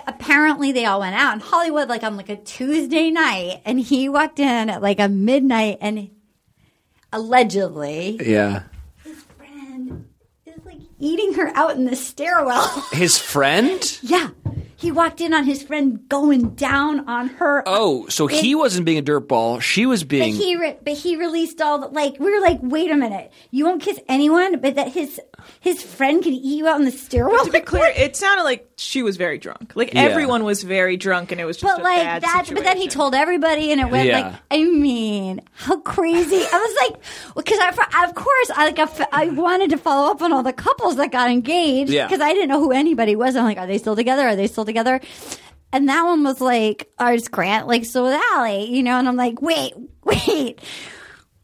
Apparently, 0.06 0.72
they 0.72 0.84
all 0.84 1.00
went 1.00 1.14
out 1.16 1.34
in 1.34 1.40
Hollywood, 1.40 1.88
like, 1.88 2.02
on 2.02 2.16
like 2.16 2.28
a 2.28 2.36
Tuesday 2.36 3.10
night, 3.10 3.60
and 3.64 3.78
he 3.80 4.08
walked 4.08 4.38
in 4.38 4.70
at 4.70 4.80
like 4.82 5.00
a 5.00 5.08
midnight 5.08 5.78
and 5.80 6.10
allegedly 7.12 8.18
Yeah. 8.24 8.62
his 9.04 9.22
friend 9.36 10.06
is 10.46 10.64
like 10.64 10.78
eating 10.98 11.34
her 11.34 11.50
out 11.54 11.76
in 11.76 11.84
the 11.84 11.96
stairwell. 11.96 12.66
His 12.92 13.18
friend? 13.18 13.98
yeah. 14.02 14.28
He 14.80 14.90
walked 14.90 15.20
in 15.20 15.34
on 15.34 15.44
his 15.44 15.62
friend 15.62 16.08
going 16.08 16.54
down 16.54 17.06
on 17.06 17.28
her. 17.28 17.62
Oh, 17.66 18.06
so 18.08 18.26
he 18.26 18.54
wasn't 18.54 18.86
being 18.86 18.96
a 18.98 19.02
dirtball. 19.02 19.60
She 19.60 19.84
was 19.84 20.02
But 20.04 20.08
being. 20.08 20.34
he, 20.34 20.56
re- 20.56 20.78
but 20.82 20.94
he 20.94 21.16
released 21.16 21.60
all 21.60 21.78
the 21.80 21.88
like. 21.88 22.18
We 22.18 22.32
were 22.34 22.40
like, 22.40 22.60
wait 22.62 22.90
a 22.90 22.96
minute, 22.96 23.30
you 23.50 23.66
won't 23.66 23.82
kiss 23.82 24.00
anyone, 24.08 24.58
but 24.60 24.76
that 24.76 24.88
his 24.88 25.20
his 25.60 25.82
friend 25.82 26.22
can 26.22 26.32
eat 26.32 26.56
you 26.58 26.66
out 26.66 26.78
in 26.78 26.86
the 26.86 26.90
stairwell. 26.92 27.44
To 27.44 27.52
be 27.52 27.60
clear, 27.60 27.92
it 27.96 28.16
sounded 28.16 28.44
like 28.44 28.70
she 28.78 29.02
was 29.02 29.18
very 29.18 29.36
drunk. 29.36 29.72
Like 29.74 29.92
Yeah. 29.92 30.00
everyone 30.02 30.44
was 30.44 30.62
very 30.62 30.96
drunk, 30.96 31.30
and 31.30 31.38
it 31.40 31.44
was 31.44 31.58
just 31.58 31.74
but 31.76 31.80
a 31.80 31.84
like 31.84 32.02
bad 32.02 32.22
that. 32.22 32.46
But 32.48 32.64
then 32.64 32.78
he 32.78 32.88
told 32.88 33.14
everybody, 33.14 33.72
and 33.72 33.82
it 33.82 33.90
went 33.90 34.08
Yeah. 34.08 34.20
like. 34.30 34.34
I 34.50 34.64
mean, 34.64 35.42
how 35.52 35.78
crazy! 35.80 36.36
I 36.36 36.58
was 36.58 36.90
like, 36.90 37.02
because 37.36 37.58
I, 37.60 38.04
of 38.08 38.14
course, 38.14 38.50
I 38.56 38.64
like 38.70 39.08
I 39.12 39.28
wanted 39.28 39.68
to 39.70 39.76
follow 39.76 40.10
up 40.10 40.22
on 40.22 40.32
all 40.32 40.42
the 40.42 40.54
couples 40.54 40.96
that 40.96 41.12
got 41.12 41.30
engaged 41.30 41.90
Yeah. 41.92 42.06
because 42.06 42.22
I 42.22 42.32
didn't 42.32 42.48
know 42.48 42.60
who 42.60 42.72
anybody 42.72 43.14
was. 43.14 43.36
I'm 43.36 43.44
like, 43.44 43.58
are 43.58 43.66
they 43.66 43.76
still 43.76 43.94
together? 43.94 44.22
Are 44.26 44.36
they 44.36 44.46
still 44.46 44.64
together? 44.64 44.69
And 45.72 45.88
that 45.88 46.02
one 46.04 46.24
was 46.24 46.40
like, 46.40 46.90
ours 46.98 47.28
Grant, 47.28 47.66
like 47.68 47.84
so 47.84 48.04
with 48.04 48.20
Ali, 48.34 48.64
you 48.74 48.82
know. 48.82 48.98
And 48.98 49.08
I'm 49.08 49.16
like, 49.16 49.40
wait, 49.40 49.72
wait. 50.04 50.60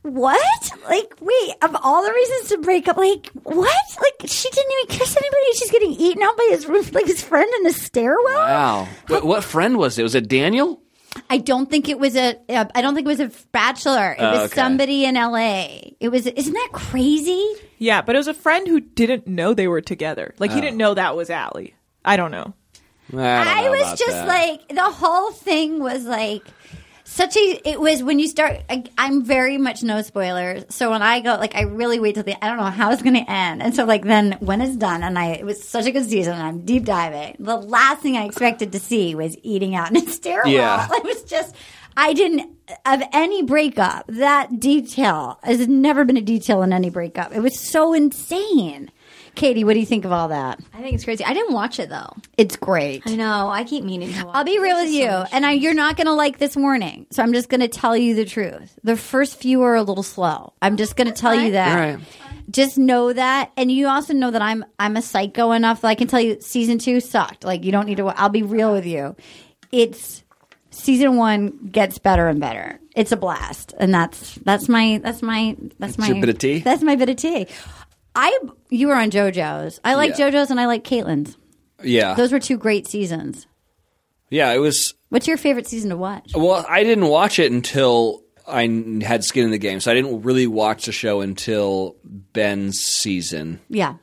What? 0.02 0.70
Like, 0.88 1.14
wait, 1.20 1.54
of 1.62 1.76
all 1.82 2.04
the 2.04 2.12
reasons 2.12 2.48
to 2.50 2.58
break 2.58 2.86
up, 2.86 2.96
like, 2.96 3.26
what? 3.42 3.84
Like, 4.00 4.28
she 4.30 4.48
didn't 4.50 4.72
even 4.72 4.98
kiss 4.98 5.16
anybody. 5.16 5.52
She's 5.54 5.70
getting 5.72 5.90
eaten 5.92 6.22
out 6.22 6.36
by 6.36 6.46
his 6.50 6.66
roof, 6.66 6.94
like 6.94 7.06
his 7.06 7.22
friend 7.24 7.48
in 7.56 7.62
the 7.64 7.72
stairwell. 7.72 8.24
Wow. 8.36 8.88
What, 9.08 9.24
what 9.24 9.44
friend 9.44 9.78
was 9.78 9.98
it? 9.98 10.04
Was 10.04 10.14
it 10.14 10.28
Daniel? 10.28 10.80
I 11.28 11.38
don't 11.38 11.68
think 11.68 11.88
it 11.88 11.98
was 11.98 12.14
a. 12.14 12.36
Uh, 12.48 12.66
I 12.74 12.82
don't 12.82 12.94
think 12.94 13.06
it 13.06 13.08
was 13.08 13.20
a 13.20 13.32
bachelor. 13.50 14.12
It 14.12 14.20
Oh, 14.20 14.30
was 14.32 14.40
okay. 14.52 14.54
somebody 14.54 15.04
in 15.06 15.16
L.A. 15.16 15.96
It 15.98 16.10
was. 16.10 16.26
Isn't 16.26 16.52
that 16.52 16.68
crazy? 16.72 17.44
Yeah, 17.78 18.02
but 18.02 18.14
it 18.14 18.18
was 18.18 18.28
a 18.28 18.34
friend 18.34 18.68
who 18.68 18.80
didn't 18.80 19.26
know 19.26 19.54
they 19.54 19.66
were 19.66 19.80
together. 19.80 20.34
Like 20.38 20.50
Oh. 20.52 20.54
he 20.54 20.60
didn't 20.60 20.76
know 20.76 20.94
that 20.94 21.16
was 21.16 21.30
Ali. 21.30 21.74
I 22.04 22.16
don't 22.16 22.30
know. 22.30 22.54
I, 23.14 23.66
I 23.66 23.70
was 23.70 23.98
just 23.98 24.12
that. 24.12 24.28
like 24.28 24.68
the 24.68 24.82
whole 24.82 25.30
thing 25.32 25.78
was 25.80 26.04
like 26.04 26.42
such 27.04 27.36
a. 27.36 27.60
It 27.64 27.80
was 27.80 28.02
when 28.02 28.18
you 28.18 28.28
start. 28.28 28.62
I, 28.68 28.84
I'm 28.98 29.24
very 29.24 29.58
much 29.58 29.82
no 29.82 30.02
spoilers. 30.02 30.64
So 30.70 30.90
when 30.90 31.02
I 31.02 31.20
go, 31.20 31.36
like, 31.36 31.54
I 31.54 31.62
really 31.62 32.00
wait 32.00 32.14
till 32.14 32.24
the. 32.24 32.44
I 32.44 32.48
don't 32.48 32.56
know 32.58 32.64
how 32.64 32.90
it's 32.90 33.02
going 33.02 33.14
to 33.14 33.30
end. 33.30 33.62
And 33.62 33.74
so 33.74 33.84
like 33.84 34.04
then 34.04 34.36
when 34.40 34.60
it's 34.60 34.76
done, 34.76 35.02
and 35.02 35.18
I 35.18 35.28
it 35.28 35.46
was 35.46 35.66
such 35.66 35.86
a 35.86 35.92
good 35.92 36.08
season. 36.08 36.34
and 36.34 36.42
I'm 36.42 36.64
deep 36.64 36.84
diving. 36.84 37.36
The 37.38 37.56
last 37.56 38.02
thing 38.02 38.16
I 38.16 38.24
expected 38.24 38.72
to 38.72 38.80
see 38.80 39.14
was 39.14 39.36
eating 39.42 39.74
out 39.74 39.90
in 39.90 39.96
a 39.96 40.10
stairwell. 40.10 40.52
Yeah. 40.52 40.88
It 40.96 41.04
was 41.04 41.22
just. 41.24 41.54
I 41.98 42.12
didn't 42.12 42.54
of 42.84 43.02
any 43.12 43.42
breakup. 43.42 44.06
That 44.08 44.60
detail 44.60 45.38
has 45.42 45.66
never 45.66 46.04
been 46.04 46.18
a 46.18 46.22
detail 46.22 46.62
in 46.62 46.72
any 46.72 46.90
breakup. 46.90 47.34
It 47.34 47.40
was 47.40 47.58
so 47.58 47.94
insane. 47.94 48.90
Katie, 49.36 49.64
what 49.64 49.74
do 49.74 49.80
you 49.80 49.86
think 49.86 50.04
of 50.04 50.12
all 50.12 50.28
that? 50.28 50.58
I 50.74 50.80
think 50.82 50.94
it's 50.94 51.04
crazy. 51.04 51.24
I 51.24 51.34
didn't 51.34 51.52
watch 51.54 51.78
it 51.78 51.88
though. 51.88 52.12
It's 52.36 52.56
great. 52.56 53.02
I 53.06 53.14
know. 53.14 53.48
I 53.48 53.64
keep 53.64 53.84
meaning 53.84 54.12
to 54.12 54.24
watch. 54.24 54.34
I'll 54.34 54.44
be 54.44 54.58
real 54.58 54.76
This 54.76 54.86
with 54.86 54.94
you, 54.94 55.06
so 55.06 55.26
and 55.32 55.46
I, 55.46 55.52
you're 55.52 55.74
not 55.74 55.96
going 55.96 56.06
to 56.06 56.14
like 56.14 56.38
this 56.38 56.56
warning. 56.56 57.06
So 57.10 57.22
I'm 57.22 57.32
just 57.32 57.48
going 57.48 57.60
to 57.60 57.68
tell 57.68 57.96
you 57.96 58.14
the 58.14 58.24
truth. 58.24 58.78
The 58.82 58.96
first 58.96 59.38
few 59.38 59.62
are 59.62 59.76
a 59.76 59.82
little 59.82 60.02
slow. 60.02 60.54
I'm 60.60 60.76
just 60.76 60.96
going 60.96 61.06
to 61.06 61.14
tell 61.14 61.34
you 61.34 61.52
that. 61.52 61.78
All 61.78 61.96
right. 61.96 62.06
Just 62.50 62.78
know 62.78 63.12
that, 63.12 63.50
and 63.56 63.70
you 63.72 63.88
also 63.88 64.14
know 64.14 64.30
that 64.30 64.42
I'm 64.42 64.64
I'm 64.78 64.96
a 64.96 65.02
psycho 65.02 65.52
enough 65.52 65.80
that 65.82 65.88
I 65.88 65.94
can 65.94 66.06
tell 66.06 66.20
you 66.20 66.40
season 66.40 66.78
two 66.78 67.00
sucked. 67.00 67.44
Like 67.44 67.64
you 67.64 67.72
don't 67.72 67.86
need 67.86 67.96
to. 67.96 68.06
I'll 68.06 68.28
be 68.28 68.42
real 68.42 68.72
with 68.72 68.86
you. 68.86 69.16
It's 69.72 70.22
season 70.70 71.16
one 71.16 71.68
gets 71.72 71.98
better 71.98 72.28
and 72.28 72.40
better. 72.40 72.78
It's 72.94 73.12
a 73.12 73.16
blast, 73.16 73.74
and 73.78 73.92
that's 73.92 74.36
that's 74.36 74.68
my 74.68 75.00
that's 75.02 75.22
my 75.22 75.56
that's 75.78 75.98
my 75.98 76.12
bit 76.12 76.28
of 76.28 76.38
tea? 76.38 76.60
That's 76.60 76.82
my 76.82 76.96
bit 76.96 77.08
of 77.08 77.16
tea. 77.16 77.48
I 78.16 78.36
you 78.70 78.88
were 78.88 78.96
on 78.96 79.10
JoJo's. 79.12 79.78
I 79.84 79.94
like 79.94 80.18
Yeah. 80.18 80.30
JoJo's 80.30 80.50
and 80.50 80.58
I 80.58 80.66
like 80.66 80.82
Kaitlyn's. 80.82 81.36
Yeah. 81.82 82.14
Those 82.14 82.32
were 82.32 82.40
two 82.40 82.56
great 82.56 82.88
seasons. 82.88 83.46
Yeah, 84.30 84.52
it 84.52 84.58
was. 84.58 84.94
What's 85.10 85.28
your 85.28 85.36
favorite 85.36 85.68
season 85.68 85.90
to 85.90 85.96
watch? 85.96 86.32
Well, 86.34 86.64
I 86.68 86.82
didn't 86.82 87.06
watch 87.06 87.38
it 87.38 87.52
until 87.52 88.22
I 88.48 88.64
n- 88.64 89.00
had 89.00 89.22
skin 89.22 89.44
in 89.44 89.50
the 89.52 89.58
game, 89.58 89.78
so 89.80 89.90
I 89.90 89.94
didn't 89.94 90.22
really 90.22 90.46
watch 90.48 90.86
the 90.86 90.92
show 90.92 91.20
until 91.20 91.96
Ben's 92.04 92.78
season, 92.80 93.60
Yeah, 93.68 93.94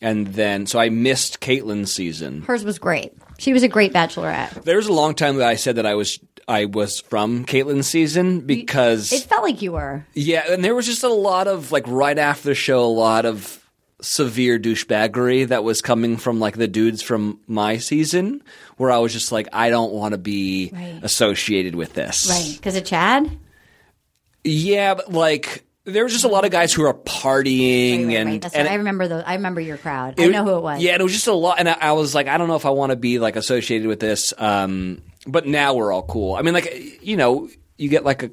and 0.00 0.26
then 0.28 0.66
so 0.66 0.78
I 0.78 0.88
missed 0.90 1.40
Kaitlyn's 1.40 1.92
season. 1.94 2.42
hers 2.42 2.64
was 2.64 2.78
great. 2.78 3.12
She 3.38 3.52
was 3.54 3.62
a 3.62 3.68
great 3.68 3.92
bachelorette. 3.92 4.64
There 4.64 4.76
was 4.76 4.88
a 4.88 4.92
long 4.92 5.14
time 5.14 5.36
that 5.36 5.48
I 5.48 5.54
said 5.56 5.76
that 5.76 5.86
I 5.86 5.94
was 5.94 6.18
I 6.48 6.64
was 6.66 7.00
from 7.00 7.44
Kaitlyn's 7.44 7.86
season 7.88 8.40
because 8.40 9.12
It 9.12 9.22
felt 9.24 9.42
like 9.42 9.62
you 9.62 9.72
were. 9.72 10.06
yeah, 10.14 10.44
and 10.50 10.64
there 10.64 10.74
was 10.74 10.86
just 10.86 11.02
a 11.04 11.08
lot 11.12 11.46
of 11.48 11.72
like 11.72 11.84
right 11.86 12.18
after 12.18 12.48
the 12.50 12.54
show, 12.54 12.84
a 12.84 12.86
lot 12.86 13.24
of 13.24 13.58
severe 14.00 14.58
douchebaggery 14.58 15.46
that 15.48 15.62
was 15.62 15.80
coming 15.80 16.16
from 16.16 16.40
like 16.40 16.56
the 16.56 16.66
dudes 16.66 17.02
from 17.02 17.38
my 17.46 17.76
season, 17.78 18.42
where 18.76 18.90
I 18.90 18.98
was 18.98 19.12
just 19.12 19.30
like, 19.30 19.48
I 19.52 19.70
don't 19.70 19.92
want 19.92 20.12
to 20.12 20.18
be 20.18 20.70
Right. 20.72 20.98
associated 21.02 21.74
with 21.76 21.94
this. 21.94 22.28
Right. 22.28 22.56
Because 22.56 22.76
of 22.76 22.84
Chad? 22.84 23.30
Yeah, 24.44 24.94
but 24.94 25.12
like 25.12 25.64
there 25.84 26.04
was 26.04 26.12
just 26.12 26.24
a 26.24 26.28
lot 26.28 26.44
of 26.44 26.50
guys 26.50 26.72
who 26.72 26.82
were 26.82 26.94
partying 26.94 27.98
Right, 27.98 28.06
right, 28.06 28.16
and 28.16 28.30
right. 28.30 28.42
That's 28.42 28.54
and 28.54 28.66
right. 28.66 28.72
I 28.72 28.76
remember 28.76 29.08
the. 29.08 29.28
I 29.28 29.34
remember 29.34 29.60
your 29.60 29.76
crowd. 29.76 30.14
I 30.18 30.26
know 30.28 30.44
who 30.44 30.56
it 30.56 30.62
was. 30.62 30.80
Yeah, 30.82 30.92
and 30.92 31.00
it 31.00 31.04
was 31.04 31.12
just 31.12 31.26
a 31.28 31.32
lot, 31.32 31.56
and 31.58 31.68
I, 31.68 31.76
I 31.80 31.92
was 31.92 32.14
like, 32.14 32.26
I 32.28 32.38
don't 32.38 32.48
know 32.48 32.56
if 32.56 32.66
I 32.66 32.70
want 32.70 32.90
to 32.90 32.96
be 32.96 33.18
like 33.18 33.36
associated 33.36 33.86
with 33.88 34.00
this. 34.00 34.32
Um, 34.38 35.02
but 35.26 35.46
now 35.46 35.74
we're 35.74 35.92
all 35.92 36.02
cool. 36.02 36.34
I 36.34 36.42
mean, 36.42 36.54
like 36.54 36.98
you 37.02 37.16
know, 37.16 37.48
you 37.78 37.88
get 37.88 38.04
like 38.04 38.22
a 38.22 38.30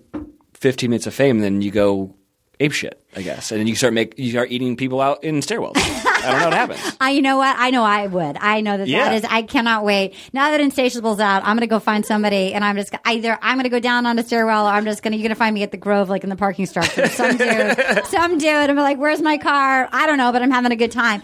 15 0.56 0.90
minutes 0.90 1.08
of 1.08 1.14
fame, 1.14 1.38
and 1.38 1.44
then 1.44 1.62
you 1.62 1.72
go 1.72 2.16
ape 2.62 2.74
shit, 2.74 3.02
I 3.16 3.22
guess, 3.22 3.52
and 3.52 3.60
then 3.60 3.68
you 3.68 3.76
start 3.76 3.94
make 3.94 4.18
you 4.20 4.32
start 4.32 4.52
eating 4.52 4.76
people 4.76 5.00
out 5.00 5.24
in 5.24 5.36
stairwells. 5.40 5.74
I 6.22 6.32
don't 6.32 6.40
know 6.42 6.46
what 6.48 6.54
happens. 6.54 6.98
I, 7.00 7.12
you 7.12 7.22
know 7.22 7.38
what? 7.38 7.56
I 7.58 7.70
know 7.70 7.82
I 7.86 8.06
would. 8.08 8.36
I 8.38 8.60
know 8.60 8.78
that 8.78 8.90
Yeah. 8.90 9.06
that 9.06 9.16
is. 9.16 9.24
I 9.24 9.42
cannot 9.44 9.86
wait. 9.86 10.14
Now 10.34 10.52
that 10.52 10.60
Insatiable's 10.60 11.22
out, 11.22 11.44
I'm 11.46 11.56
gonna 11.56 11.66
go 11.68 11.80
find 11.80 12.06
somebody, 12.06 12.54
and 12.54 12.66
I'm 12.66 12.76
just 12.76 12.94
either 13.06 13.40
I'm 13.42 13.58
gonna 13.58 13.70
go 13.70 13.80
down 13.80 14.06
on 14.06 14.20
a 14.20 14.24
stairwell, 14.24 14.66
or 14.66 14.72
I'm 14.72 14.84
just 14.84 15.02
gonna 15.02 15.16
you're 15.16 15.24
gonna 15.24 15.36
find 15.36 15.54
me 15.54 15.64
at 15.64 15.72
the 15.72 15.78
Grove, 15.78 16.10
like 16.10 16.26
in 16.26 16.30
the 16.30 16.36
parking 16.36 16.66
structure. 16.66 17.08
Some 17.20 17.38
dude, 17.38 18.06
some 18.08 18.38
dude. 18.38 18.70
I'm 18.70 18.76
like, 18.76 18.98
where's 18.98 19.22
my 19.22 19.38
car? 19.38 19.88
I 19.94 20.06
don't 20.08 20.18
know, 20.18 20.34
but 20.34 20.42
I'm 20.42 20.52
having 20.52 20.74
a 20.74 20.76
good 20.76 20.92
time. 20.92 21.22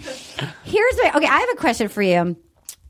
Here's 0.64 0.96
my 1.04 1.12
okay. 1.16 1.28
I 1.28 1.40
have 1.42 1.50
a 1.52 1.56
question 1.58 1.90
for 1.90 2.02
you. 2.02 2.38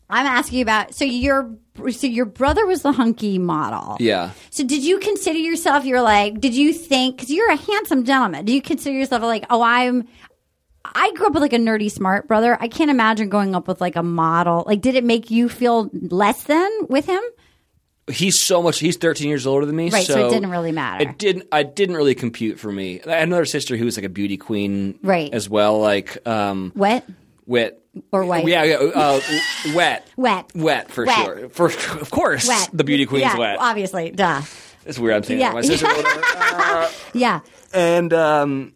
I'm 0.09 0.25
asking 0.25 0.61
about. 0.61 0.93
So 0.93 1.05
your 1.05 1.55
so 1.91 2.07
your 2.07 2.25
brother 2.25 2.65
was 2.65 2.81
the 2.83 2.91
hunky 2.91 3.37
model. 3.39 3.97
Yeah. 3.99 4.31
So 4.51 4.63
did 4.63 4.83
you 4.83 4.99
consider 4.99 5.39
yourself? 5.39 5.85
You're 5.85 6.01
like, 6.01 6.39
did 6.39 6.53
you 6.53 6.73
think? 6.73 7.17
Because 7.17 7.31
you're 7.31 7.51
a 7.51 7.55
handsome 7.55 8.03
gentleman. 8.05 8.45
Do 8.45 8.53
you 8.53 8.61
consider 8.61 8.95
yourself 8.97 9.21
like, 9.23 9.45
oh, 9.49 9.61
I'm. 9.61 10.07
I 10.93 11.11
grew 11.13 11.25
up 11.25 11.33
with 11.33 11.41
like 11.41 11.53
a 11.53 11.57
nerdy 11.57 11.89
smart 11.89 12.27
brother. 12.27 12.55
I 12.61 12.67
can't 12.67 12.91
imagine 12.91 13.29
growing 13.29 13.55
up 13.55 13.67
with 13.67 13.81
like 13.81 13.95
a 13.95 14.03
model. 14.03 14.63
Like, 14.67 14.81
did 14.81 14.93
it 14.95 15.03
make 15.03 15.31
you 15.31 15.49
feel 15.49 15.89
less 15.93 16.43
than 16.43 16.69
with 16.87 17.07
him? 17.07 17.21
He's 18.07 18.43
so 18.43 18.61
much. 18.61 18.77
He's 18.77 18.97
13 18.97 19.27
years 19.27 19.47
older 19.47 19.65
than 19.65 19.75
me, 19.75 19.89
Right, 19.89 20.05
so 20.05 20.27
it 20.27 20.29
didn't 20.29 20.51
really 20.51 20.71
matter. 20.71 21.09
It 21.09 21.17
didn't. 21.17 21.47
I 21.51 21.63
didn't 21.63 21.95
really 21.95 22.13
compute 22.13 22.59
for 22.59 22.71
me. 22.71 23.01
I 23.01 23.13
had 23.13 23.23
another 23.23 23.45
sister 23.45 23.75
who 23.77 23.85
was 23.85 23.97
like 23.97 24.05
a 24.05 24.09
beauty 24.09 24.37
queen, 24.37 24.99
Right. 25.01 25.33
As 25.33 25.49
well, 25.49 25.79
like 25.79 26.25
um, 26.27 26.71
Wet, 26.75 27.09
wet 27.47 27.79
Or 28.11 28.25
white? 28.25 28.45
Yeah, 28.47 28.63
yeah. 28.63 28.75
Uh, 28.75 29.21
wet, 29.73 30.07
wet, 30.17 30.51
wet 30.55 30.91
for 30.91 31.05
Wet. 31.05 31.15
sure. 31.25 31.49
For 31.49 31.65
of 31.67 32.11
course, 32.11 32.47
wet. 32.47 32.69
the 32.73 32.83
beauty 32.83 33.05
queen's 33.05 33.21
yeah, 33.23 33.37
wet. 33.37 33.57
Obviously, 33.59 34.11
duh. 34.11 34.41
It's 34.85 34.99
weird. 34.99 35.15
I'm 35.15 35.23
saying 35.23 35.39
Yeah. 35.39 35.49
that. 35.49 35.55
My 35.55 35.61
sister, 35.61 35.87
whatever. 35.87 36.89
Yeah. 37.13 37.39
and 37.73 38.13
um, 38.13 38.73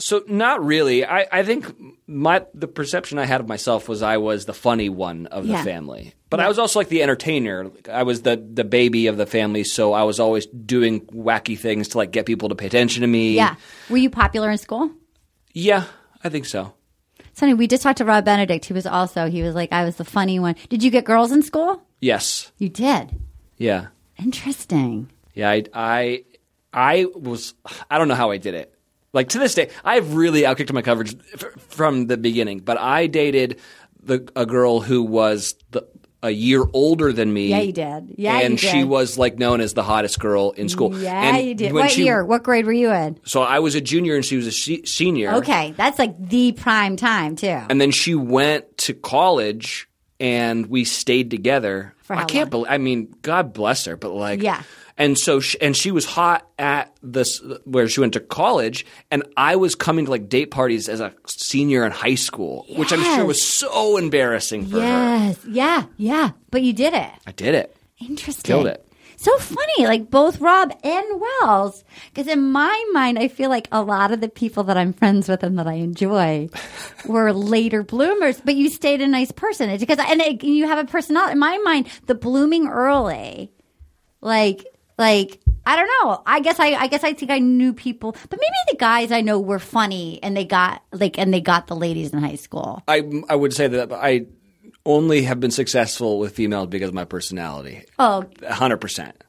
so 0.00 0.22
not 0.28 0.64
really. 0.64 1.04
I, 1.04 1.26
I 1.30 1.42
think 1.42 1.72
my 2.06 2.44
the 2.54 2.68
perception 2.68 3.18
I 3.18 3.24
had 3.26 3.40
of 3.40 3.48
myself 3.48 3.88
was 3.88 4.02
I 4.02 4.16
was 4.16 4.46
the 4.46 4.54
funny 4.54 4.88
one 4.88 5.26
of 5.26 5.44
the 5.46 5.52
Yeah. 5.52 5.62
family, 5.64 6.14
but 6.30 6.40
I 6.40 6.48
was 6.48 6.58
also 6.58 6.78
like 6.80 6.88
the 6.88 7.02
entertainer. 7.02 7.70
I 7.92 8.04
was 8.04 8.22
the 8.22 8.36
the 8.36 8.64
baby 8.64 9.06
of 9.08 9.16
the 9.16 9.26
family, 9.26 9.64
so 9.64 9.92
I 9.92 10.04
was 10.04 10.18
always 10.18 10.46
doing 10.46 11.02
wacky 11.06 11.58
things 11.58 11.88
to 11.88 11.98
like 11.98 12.10
get 12.12 12.26
people 12.26 12.48
to 12.48 12.54
pay 12.54 12.66
attention 12.66 13.02
to 13.02 13.06
me. 13.08 13.34
Yeah. 13.34 13.56
Were 13.90 13.96
you 13.98 14.10
popular 14.10 14.50
in 14.50 14.58
school? 14.58 14.90
yeah, 15.52 15.84
I 16.24 16.28
think 16.28 16.46
so. 16.46 16.72
Sonny, 17.38 17.54
we 17.54 17.68
just 17.68 17.84
talked 17.84 17.98
to 17.98 18.04
Rob 18.04 18.24
Benedict. 18.24 18.64
He 18.64 18.72
was 18.72 18.84
also, 18.84 19.30
he 19.30 19.42
was 19.42 19.54
like, 19.54 19.72
I 19.72 19.84
was 19.84 19.94
the 19.94 20.04
funny 20.04 20.40
one. 20.40 20.56
Did 20.68 20.82
you 20.82 20.90
get 20.90 21.04
girls 21.04 21.30
in 21.30 21.42
school? 21.42 21.80
Yes, 22.00 22.50
You 22.58 22.68
did. 22.68 23.16
yeah. 23.58 23.86
Interesting. 24.18 25.08
Yeah, 25.34 25.50
I, 25.50 25.64
I, 25.72 26.24
I 26.72 27.04
was. 27.14 27.54
I 27.88 27.96
don't 27.98 28.08
know 28.08 28.16
how 28.16 28.32
I 28.32 28.36
did 28.38 28.54
it. 28.54 28.74
Like 29.12 29.28
to 29.30 29.38
this 29.38 29.54
day, 29.54 29.70
I've 29.84 30.14
really 30.14 30.42
outkicked 30.42 30.72
my 30.72 30.82
coverage 30.82 31.16
f- 31.34 31.44
from 31.68 32.08
the 32.08 32.16
beginning. 32.16 32.58
But 32.58 32.78
I 32.78 33.06
dated 33.06 33.60
the 34.02 34.28
a 34.34 34.44
girl 34.44 34.80
who 34.80 35.02
was 35.04 35.54
the, 35.70 35.86
a 36.22 36.30
year 36.30 36.64
older 36.72 37.12
than 37.12 37.32
me. 37.32 37.48
Yeah, 37.48 37.60
you 37.60 37.72
did. 37.72 38.14
Yeah, 38.16 38.38
and 38.40 38.52
you 38.60 38.68
she 38.68 38.84
was 38.84 39.18
like 39.18 39.38
known 39.38 39.60
as 39.60 39.74
the 39.74 39.82
hottest 39.82 40.18
girl 40.18 40.50
in 40.52 40.68
school. 40.68 40.96
Yeah, 40.98 41.12
and 41.36 41.46
you 41.46 41.54
did. 41.54 41.72
What 41.72 41.90
she- 41.90 42.04
year? 42.04 42.24
What 42.24 42.42
grade 42.42 42.66
were 42.66 42.72
you 42.72 42.90
in? 42.90 43.20
So 43.24 43.42
I 43.42 43.60
was 43.60 43.74
a 43.74 43.80
junior 43.80 44.16
and 44.16 44.24
she 44.24 44.36
was 44.36 44.46
a 44.46 44.50
she, 44.50 44.84
senior. 44.84 45.34
Okay, 45.34 45.74
that's 45.76 45.98
like 45.98 46.16
the 46.18 46.52
prime 46.52 46.96
time 46.96 47.36
too. 47.36 47.46
And 47.46 47.80
then 47.80 47.90
she 47.90 48.14
went 48.14 48.78
to 48.78 48.94
college, 48.94 49.88
and 50.18 50.66
we 50.66 50.84
stayed 50.84 51.30
together. 51.30 51.94
For 52.02 52.16
I 52.16 52.24
can't 52.24 52.46
long? 52.46 52.62
believe. 52.62 52.72
I 52.72 52.78
mean, 52.78 53.14
God 53.22 53.52
bless 53.52 53.84
her, 53.84 53.96
but 53.96 54.10
like, 54.10 54.42
Yeah. 54.42 54.62
And 54.98 55.16
so, 55.16 55.38
she, 55.38 55.58
and 55.60 55.76
she 55.76 55.92
was 55.92 56.04
hot 56.04 56.46
at 56.58 56.92
this 57.02 57.40
where 57.64 57.88
she 57.88 58.00
went 58.00 58.14
to 58.14 58.20
college, 58.20 58.84
and 59.12 59.22
I 59.36 59.54
was 59.54 59.76
coming 59.76 60.06
to 60.06 60.10
like 60.10 60.28
date 60.28 60.50
parties 60.50 60.88
as 60.88 61.00
a 61.00 61.14
senior 61.26 61.86
in 61.86 61.92
high 61.92 62.16
school, 62.16 62.66
which 62.70 62.92
I'm 62.92 63.02
sure 63.02 63.24
was 63.24 63.42
so 63.42 63.96
embarrassing 63.96 64.66
for 64.66 64.80
her. 64.80 64.82
yes, 64.82 65.38
yeah, 65.48 65.84
yeah. 65.96 66.30
But 66.50 66.62
you 66.62 66.72
did 66.72 66.94
it. 66.94 67.10
I 67.26 67.32
did 67.32 67.54
it. 67.54 67.76
Interesting. 68.00 68.42
Killed 68.42 68.66
it. 68.66 68.84
So 69.20 69.36
funny, 69.38 69.86
like 69.86 70.10
both 70.10 70.40
Rob 70.40 70.72
and 70.84 71.20
Wells. 71.20 71.84
Because 72.12 72.28
in 72.28 72.52
my 72.52 72.84
mind, 72.92 73.18
I 73.18 73.26
feel 73.26 73.50
like 73.50 73.66
a 73.72 73.82
lot 73.82 74.12
of 74.12 74.20
the 74.20 74.28
people 74.28 74.62
that 74.64 74.76
I'm 74.76 74.92
friends 74.92 75.28
with 75.28 75.42
and 75.42 75.58
that 75.58 75.66
I 75.66 75.74
enjoy 75.74 76.48
were 77.06 77.32
later 77.32 77.82
bloomers. 77.82 78.40
But 78.40 78.54
you 78.54 78.68
stayed 78.68 79.00
a 79.00 79.08
nice 79.08 79.32
person. 79.32 79.70
It's 79.70 79.82
because 79.82 79.98
and 79.98 80.20
it, 80.20 80.44
you 80.44 80.66
have 80.68 80.78
a 80.78 80.84
personality. 80.90 81.32
In 81.32 81.38
my 81.40 81.58
mind, 81.58 81.88
the 82.06 82.14
blooming 82.14 82.68
early, 82.68 83.50
like 84.20 84.64
like 84.98 85.40
I 85.64 85.76
don't 85.76 85.88
know. 86.02 86.22
I 86.26 86.40
guess 86.40 86.58
I 86.60 86.68
I 86.74 86.86
guess 86.88 87.04
I 87.04 87.12
think 87.12 87.30
I 87.30 87.38
knew 87.38 87.72
people, 87.72 88.12
but 88.28 88.38
maybe 88.40 88.54
the 88.70 88.76
guys 88.78 89.12
I 89.12 89.20
know 89.20 89.38
were 89.38 89.58
funny 89.58 90.18
and 90.22 90.36
they 90.36 90.44
got 90.44 90.82
like 90.92 91.18
and 91.18 91.32
they 91.32 91.40
got 91.40 91.66
the 91.66 91.76
ladies 91.76 92.12
in 92.12 92.18
high 92.18 92.36
school. 92.36 92.82
I 92.88 93.02
I 93.28 93.36
would 93.36 93.52
say 93.54 93.68
that 93.68 93.92
I 93.92 94.26
only 94.86 95.22
have 95.22 95.38
been 95.40 95.50
successful 95.50 96.18
with 96.18 96.34
females 96.34 96.68
because 96.68 96.88
of 96.88 96.94
my 96.94 97.04
personality. 97.04 97.84
Oh, 97.98 98.24
hundred 98.48 98.78
percent. 98.78 99.22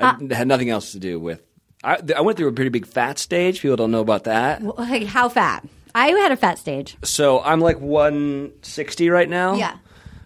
Uh, 0.00 0.16
It 0.20 0.32
had 0.32 0.48
nothing 0.48 0.70
else 0.70 0.92
to 0.92 0.98
do 0.98 1.20
with. 1.20 1.40
I, 1.84 1.98
I 2.16 2.20
went 2.20 2.36
through 2.38 2.48
a 2.48 2.52
pretty 2.52 2.70
big 2.70 2.86
fat 2.86 3.18
stage. 3.18 3.60
People 3.60 3.76
don't 3.76 3.90
know 3.90 4.00
about 4.00 4.24
that. 4.24 4.62
like 4.78 5.04
how 5.04 5.28
fat? 5.28 5.64
I 5.94 6.08
had 6.08 6.32
a 6.32 6.36
fat 6.36 6.58
stage. 6.58 6.96
So 7.04 7.40
I'm 7.40 7.60
like 7.60 7.78
160 7.80 9.10
right 9.10 9.28
now. 9.28 9.54
Yeah. 9.54 9.76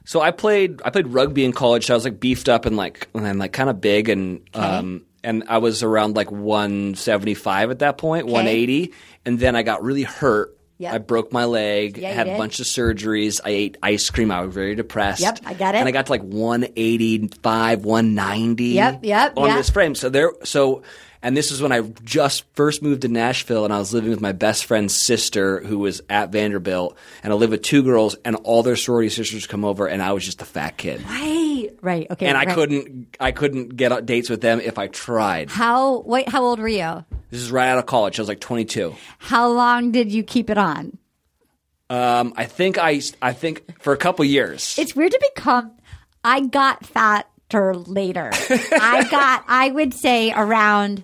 So 0.07 0.21
I 0.23 0.31
played 0.31 0.81
I 0.85 0.91
played 0.91 1.09
rugby 1.09 1.45
in 1.45 1.53
college. 1.53 1.87
So 1.87 1.95
I 1.95 1.97
was 1.97 2.05
like 2.05 2.19
beefed 2.19 2.49
up 2.49 2.65
and 2.65 2.77
like 2.77 3.09
and 3.13 3.39
like 3.39 3.53
kind 3.53 3.69
of 3.69 3.81
big 3.81 4.09
and 4.09 4.41
um 4.55 5.05
and 5.25 5.45
I 5.49 5.59
was 5.59 5.83
around 5.83 6.15
like 6.15 6.31
175 6.31 7.71
at 7.73 7.81
that 7.81 7.99
point, 7.99 8.27
180, 8.27 8.93
and 9.25 9.41
then 9.41 9.57
I 9.57 9.65
got 9.65 9.83
really 9.83 10.05
hurt. 10.05 10.57
Yep. 10.79 10.95
I 10.95 10.99
broke 10.99 11.33
my 11.33 11.47
leg, 11.47 11.97
Yeah, 11.97 12.13
had 12.13 12.29
a 12.29 12.37
bunch 12.37 12.61
of 12.61 12.67
surgeries. 12.67 13.41
I 13.43 13.49
ate 13.49 13.77
ice 13.83 14.11
cream. 14.11 14.31
I 14.31 14.43
was 14.43 14.55
very 14.55 14.75
depressed. 14.75 15.23
Yep, 15.23 15.41
I 15.47 15.55
got 15.55 15.75
it. 15.75 15.79
And 15.79 15.89
I 15.89 15.91
got 15.91 16.07
to 16.07 16.13
like 16.13 16.23
185, 16.23 17.85
190 17.85 18.65
Yep, 18.65 19.01
yep, 19.03 19.33
on 19.37 19.49
yeah. 19.49 19.57
this 19.57 19.71
frame. 19.71 19.95
So 19.95 20.11
there 20.11 20.33
so 20.45 20.83
and 21.27 21.37
this 21.37 21.51
was 21.51 21.61
when 21.61 21.73
I 21.73 21.81
just 22.05 22.45
first 22.55 22.83
moved 22.83 23.03
to 23.03 23.09
Nashville 23.09 23.65
and 23.65 23.75
I 23.75 23.79
was 23.79 23.93
living 23.93 24.11
with 24.11 24.21
my 24.21 24.31
best 24.31 24.65
friend's 24.65 25.05
sister 25.05 25.61
who 25.61 25.81
was 25.81 26.01
at 26.09 26.31
Vanderbilt 26.31 26.97
and 27.25 27.33
I 27.33 27.37
lived 27.37 27.51
with 27.51 27.63
two 27.63 27.83
girls 27.83 28.15
and 28.25 28.37
all 28.37 28.63
their 28.63 28.77
sorority 28.77 29.09
sisters 29.09 29.45
come 29.45 29.65
over 29.65 29.89
and 29.89 30.01
I 30.01 30.13
was 30.13 30.25
just 30.25 30.41
a 30.41 30.45
fat 30.45 30.77
kid. 30.77 31.03
Right, 31.03 31.71
right, 31.83 32.07
okay. 32.13 32.27
And 32.27 32.39
I 32.39 32.45
right. 32.45 32.55
couldn't 32.55 33.17
I 33.19 33.33
couldn't 33.33 33.75
get 33.75 34.07
dates 34.07 34.31
with 34.31 34.41
them 34.41 34.61
if 34.61 34.79
I 34.79 34.87
tried. 34.87 35.51
How 35.51 35.99
wait? 36.03 36.29
How 36.29 36.45
old 36.45 36.61
were 36.61 36.69
you? 36.69 37.05
This 37.31 37.41
is 37.41 37.51
right 37.51 37.71
out 37.71 37.79
of 37.79 37.87
college. 37.87 38.21
I 38.21 38.23
was 38.23 38.29
like 38.29 38.39
22. 38.39 38.95
How 39.19 39.49
long 39.49 39.91
did 39.91 40.13
you 40.13 40.23
keep 40.23 40.49
it 40.49 40.59
on? 40.59 40.97
Um, 41.91 42.35
I 42.37 42.45
think 42.45 42.79
I 42.79 43.01
I 43.21 43.33
think 43.33 43.83
for 43.83 43.93
a 43.93 43.97
couple 43.97 44.25
years. 44.25 44.79
It's 44.79 44.95
weird 44.95 45.11
to 45.11 45.31
become. 45.35 45.73
I 46.23 46.43
got 46.43 46.87
fatter 46.87 47.75
later. 47.75 48.31
I 48.71 49.09
got. 49.11 49.45
I 49.49 49.73
would 49.73 49.93
say 49.93 50.33
around, 50.33 51.03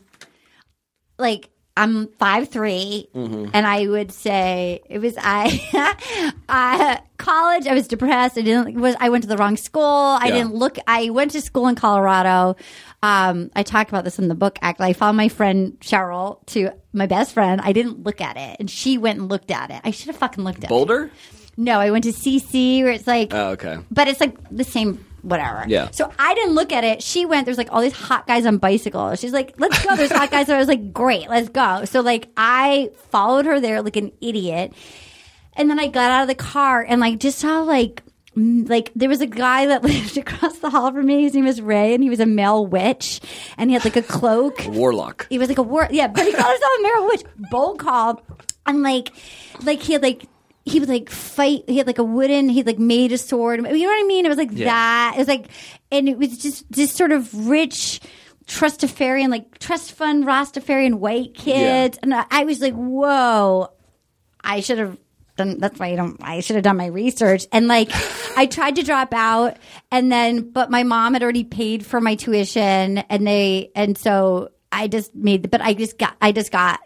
like 1.23 1.49
I'm 1.75 2.09
five 2.19 2.51
Mm-hmm. 2.51 3.47
and 3.55 3.67
I 3.67 3.87
would 3.89 4.13
say 4.13 4.81
it 4.91 4.99
was 4.99 5.15
I. 5.19 5.95
uh, 6.49 6.99
college, 7.17 7.67
I 7.67 7.73
was 7.73 7.89
depressed. 7.89 8.37
I 8.37 8.43
didn't 8.43 8.79
was 8.79 8.95
I 9.01 9.09
went 9.09 9.23
to 9.25 9.29
the 9.29 9.39
wrong 9.39 9.57
school. 9.57 9.83
I 9.83 10.27
Yeah. 10.27 10.35
didn't 10.35 10.55
look. 10.55 10.77
I 10.87 11.09
went 11.11 11.31
to 11.31 11.41
school 11.41 11.69
in 11.69 11.75
Colorado. 11.75 12.57
Um, 13.03 13.51
I 13.57 13.63
talk 13.63 13.89
about 13.89 14.05
this 14.05 14.19
in 14.19 14.29
the 14.29 14.35
book. 14.35 14.59
Actually, 14.61 14.89
I 14.89 14.93
found 14.93 15.17
my 15.17 15.29
friend 15.29 15.79
Cheryl 15.81 16.45
to 16.49 16.71
my 16.93 17.07
best 17.07 17.33
friend. 17.33 17.61
I 17.65 17.73
didn't 17.73 18.05
look 18.05 18.21
at 18.21 18.37
it, 18.37 18.57
and 18.61 18.71
she 18.71 18.99
went 18.99 19.19
and 19.19 19.29
looked 19.31 19.51
at 19.51 19.71
it. 19.71 19.81
I 19.83 19.93
should 19.93 20.09
have 20.09 20.17
fucking 20.17 20.45
looked 20.45 20.59
at 20.59 20.65
it. 20.65 20.69
Boulder? 20.69 21.11
No, 21.57 21.79
I 21.81 21.91
went 21.91 22.05
to 22.05 22.13
CC 22.13 22.83
where 22.83 22.93
it's 22.93 23.07
like, 23.07 23.33
Oh, 23.35 23.51
okay. 23.51 23.79
but 23.91 24.09
it's 24.09 24.21
like 24.21 24.37
the 24.51 24.65
same 24.65 25.05
whatever. 25.23 25.65
Yeah. 25.67 25.91
So 25.91 26.13
I 26.19 26.35
didn't 26.35 26.55
look 26.55 26.73
at 26.73 26.85
it. 26.85 27.03
She 27.03 27.25
went. 27.25 27.45
There's 27.47 27.59
like 27.59 27.73
all 27.73 27.81
these 27.81 27.93
hot 27.93 28.27
guys 28.27 28.45
on 28.47 28.59
bicycles. 28.59 29.21
She's 29.21 29.33
like, 29.33 29.55
"Let's 29.59 29.85
go." 29.85 29.97
There's 29.97 30.13
hot 30.13 30.31
guys. 30.31 30.47
So 30.47 30.55
I 30.55 30.59
was 30.59 30.69
like, 30.69 30.93
"Great, 30.93 31.29
let's 31.29 31.49
go." 31.49 31.85
So 31.85 32.01
like 32.01 32.29
I 32.37 32.91
followed 33.11 33.47
her 33.47 33.61
there 33.61 33.83
like 33.83 33.97
an 33.97 34.13
idiot, 34.21 34.73
and 35.55 35.71
then 35.71 35.79
I 35.79 35.87
got 35.87 36.11
out 36.11 36.23
of 36.23 36.29
the 36.29 36.35
car 36.35 36.85
and 36.87 37.01
like 37.01 37.19
just 37.19 37.39
saw 37.39 37.63
like. 37.63 38.03
Like 38.35 38.91
there 38.97 39.11
was 39.11 39.21
a 39.21 39.27
guy 39.27 39.67
that 39.67 39.83
lived 39.83 40.17
across 40.17 40.59
the 40.61 40.71
hall 40.71 40.91
from 40.91 41.05
me. 41.05 41.21
His 41.25 41.35
name 41.35 41.45
was 41.45 41.61
Ray, 41.61 41.93
and 41.93 42.03
he 42.03 42.09
was 42.09 42.19
a 42.19 42.25
male 42.25 42.65
witch, 42.65 43.21
and 43.59 43.69
he 43.69 43.75
had 43.75 43.85
like 43.85 43.97
a 43.97 44.03
cloak. 44.03 44.65
Warlock. 44.69 45.27
He 45.29 45.37
was 45.37 45.51
like 45.51 45.59
a 45.59 45.63
war, 45.63 45.87
yeah, 45.91 46.07
but 46.07 46.25
he 46.25 46.33
called 46.33 46.51
himself 46.51 46.73
a 46.79 46.83
male 46.83 47.07
Witch. 47.09 47.23
Bold 47.51 47.79
call. 47.79 48.23
And 48.65 48.83
like, 48.83 49.13
like 49.65 49.83
he 49.83 49.93
had 49.93 50.03
like, 50.03 50.25
he 50.65 50.79
would 50.81 50.89
like 50.89 51.11
fight. 51.11 51.65
He 51.69 51.79
had 51.79 51.87
like 51.87 51.99
a 51.99 52.05
wooden, 52.05 52.49
he 52.49 52.63
like 52.63 52.79
made 52.79 53.13
a 53.13 53.19
sword. 53.19 53.59
You 53.59 53.65
know 53.65 53.71
what 53.71 54.05
I 54.05 54.07
mean? 54.07 54.25
It 54.27 54.29
was 54.29 54.39
like 54.39 54.51
Yeah. 54.53 54.67
that. 54.67 55.13
It 55.17 55.19
was 55.19 55.29
like, 55.29 55.49
and 55.91 56.09
it 56.09 56.17
was 56.19 56.39
just, 56.39 56.71
just 56.71 56.97
sort 56.97 57.13
of 57.13 57.49
rich, 57.49 58.01
Trustafarian, 58.47 59.29
like 59.31 59.59
trust 59.59 59.93
fund 59.93 60.25
Rastafarian 60.25 60.95
white 60.95 61.35
kids. 61.35 61.99
And 62.03 62.15
I, 62.15 62.25
I 62.31 62.45
was 62.45 62.61
like, 62.61 62.75
whoa, 62.75 63.69
I 64.43 64.61
should 64.61 64.79
have 64.79 64.99
done 65.37 65.59
that's 65.59 65.79
why 65.81 65.87
I 65.87 65.97
don't 65.97 66.19
I 66.23 66.41
should 66.41 66.57
have 66.57 66.63
done 66.65 66.77
my 66.77 66.87
research. 66.87 67.47
And 67.53 67.67
like 67.69 67.91
I 68.37 68.47
tried 68.47 68.77
to 68.77 68.83
drop 68.83 69.15
out 69.15 69.57
and 69.91 70.13
then 70.13 70.51
but 70.51 70.71
my 70.71 70.83
mom 70.83 71.15
had 71.15 71.23
already 71.23 71.45
paid 71.45 71.87
for 71.87 72.01
my 72.01 72.15
tuition 72.17 72.99
and 72.99 73.27
they 73.27 73.71
and 73.75 73.97
so 73.97 74.51
I 74.71 74.89
just 74.89 75.15
made 75.15 75.43
the 75.43 75.49
but 75.49 75.61
I 75.63 75.73
just 75.75 75.97
got 75.99 76.17
I 76.21 76.33
just 76.33 76.53
got 76.53 76.81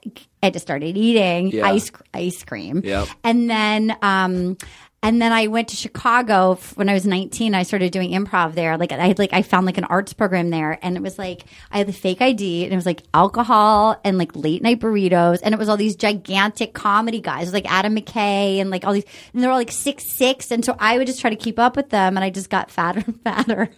I 0.46 0.50
just 0.50 0.64
started 0.66 0.96
eating 0.96 1.50
Yeah. 1.50 1.66
ice 1.66 1.90
ice 2.14 2.42
cream. 2.44 2.80
Yep. 2.84 3.08
And 3.24 3.50
then 3.50 3.96
um 4.02 4.56
and 5.02 5.22
then 5.22 5.30
I 5.32 5.46
went 5.46 5.68
to 5.68 5.76
Chicago 5.76 6.58
when 6.74 6.88
I 6.88 6.94
was 6.94 7.06
19. 7.06 7.54
I 7.54 7.62
started 7.62 7.92
doing 7.92 8.10
improv 8.10 8.54
there. 8.54 8.76
Like 8.76 8.90
I 8.90 9.06
had 9.06 9.18
like 9.20 9.32
I 9.32 9.42
found 9.42 9.64
like 9.66 9.78
an 9.78 9.84
arts 9.84 10.12
program 10.14 10.50
there, 10.50 10.78
and 10.82 10.96
it 10.96 11.02
was 11.02 11.16
like 11.18 11.44
I 11.70 11.78
had 11.78 11.86
the 11.86 11.92
fake 11.92 12.20
ID, 12.20 12.64
and 12.64 12.72
it 12.72 12.76
was 12.76 12.86
like 12.86 13.02
alcohol 13.14 14.00
and 14.04 14.18
like 14.18 14.34
late 14.34 14.62
night 14.62 14.80
burritos, 14.80 15.40
and 15.44 15.54
it 15.54 15.58
was 15.58 15.68
all 15.68 15.76
these 15.76 15.94
gigantic 15.96 16.72
comedy 16.72 17.20
guys, 17.20 17.42
it 17.42 17.46
was 17.48 17.52
like 17.52 17.70
Adam 17.70 17.94
McKay 17.94 18.58
and 18.60 18.70
like 18.70 18.84
all 18.84 18.94
these, 18.94 19.04
and 19.32 19.42
they're 19.42 19.50
all 19.50 19.58
like 19.58 19.70
six 19.70 20.04
six, 20.04 20.50
and 20.50 20.64
so 20.64 20.74
I 20.80 20.98
would 20.98 21.06
just 21.06 21.20
try 21.20 21.30
to 21.30 21.36
keep 21.36 21.58
up 21.60 21.76
with 21.76 21.90
them, 21.90 22.16
and 22.16 22.24
I 22.24 22.30
just 22.30 22.50
got 22.50 22.70
fatter 22.76 23.04
and 23.06 23.20
fatter. 23.22 23.68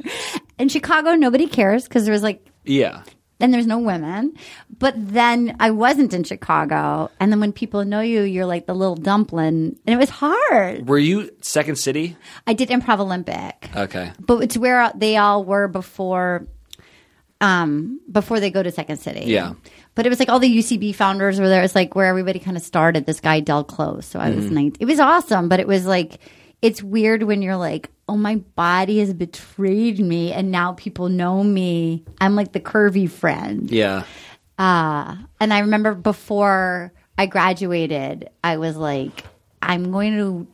In 0.58 0.68
Chicago, 0.70 1.14
nobody 1.14 1.46
cares 1.48 1.84
because 1.84 2.04
there 2.04 2.12
was 2.12 2.22
like 2.22 2.46
Yeah. 2.64 3.02
Then 3.38 3.50
there's 3.52 3.66
no 3.66 3.78
women. 3.78 4.34
But 4.78 4.94
then 4.96 5.56
I 5.60 5.70
wasn't 5.70 6.12
in 6.12 6.24
Chicago. 6.24 7.10
And 7.20 7.30
then 7.32 7.40
when 7.40 7.52
people 7.52 7.84
know 7.84 8.00
you, 8.00 8.22
you're 8.22 8.46
like 8.46 8.66
the 8.66 8.74
little 8.74 8.96
dumpling. 8.96 9.78
And 9.86 9.94
it 9.94 9.96
was 9.96 10.10
hard. 10.10 10.88
Were 10.88 10.98
you 10.98 11.30
Second 11.40 11.76
City? 11.76 12.16
I 12.46 12.52
did 12.54 12.68
Improv 12.68 12.98
Olympic, 13.00 13.70
Okay. 13.76 14.12
but 14.18 14.42
it's 14.42 14.56
where 14.56 14.90
they 14.94 15.16
all 15.16 15.44
were 15.44 15.68
before. 15.68 16.46
Um, 17.40 18.00
before 18.10 18.40
they 18.40 18.50
go 18.50 18.64
to 18.64 18.72
Second 18.72 18.96
City, 18.98 19.26
Yeah. 19.30 19.52
But 19.94 20.06
it 20.06 20.08
was 20.08 20.18
like 20.18 20.28
all 20.28 20.40
the 20.40 20.48
UCB 20.58 20.92
founders 20.96 21.38
were 21.38 21.48
there. 21.48 21.62
It's 21.62 21.74
like 21.76 21.94
where 21.94 22.06
everybody 22.06 22.40
kind 22.40 22.56
of 22.56 22.64
started. 22.64 23.06
This 23.06 23.20
guy 23.20 23.38
Del 23.38 23.62
Close, 23.62 24.06
so 24.06 24.18
I 24.18 24.30
was 24.30 24.46
Mm-hmm. 24.46 24.54
19. 24.54 24.76
It 24.80 24.86
was 24.86 24.98
awesome, 24.98 25.48
but 25.48 25.60
it 25.60 25.68
was 25.68 25.86
like 25.86 26.18
it's 26.62 26.82
weird 26.82 27.22
when 27.22 27.42
you're 27.42 27.56
like, 27.56 27.90
oh, 28.08 28.16
my 28.16 28.36
body 28.36 28.98
has 28.98 29.12
betrayed 29.12 30.00
me, 30.00 30.32
and 30.32 30.50
now 30.50 30.72
people 30.72 31.08
know 31.08 31.44
me. 31.44 32.04
I'm 32.20 32.34
like 32.34 32.52
the 32.52 32.60
curvy 32.60 33.08
friend. 33.08 33.70
Yeah. 33.70 34.04
Uh, 34.58 35.16
and 35.38 35.52
I 35.52 35.60
remember 35.60 35.94
before 35.94 36.92
I 37.16 37.26
graduated, 37.26 38.30
I 38.42 38.56
was 38.56 38.76
like, 38.76 39.24
I'm 39.62 39.92
going 39.92 40.16
to 40.16 40.46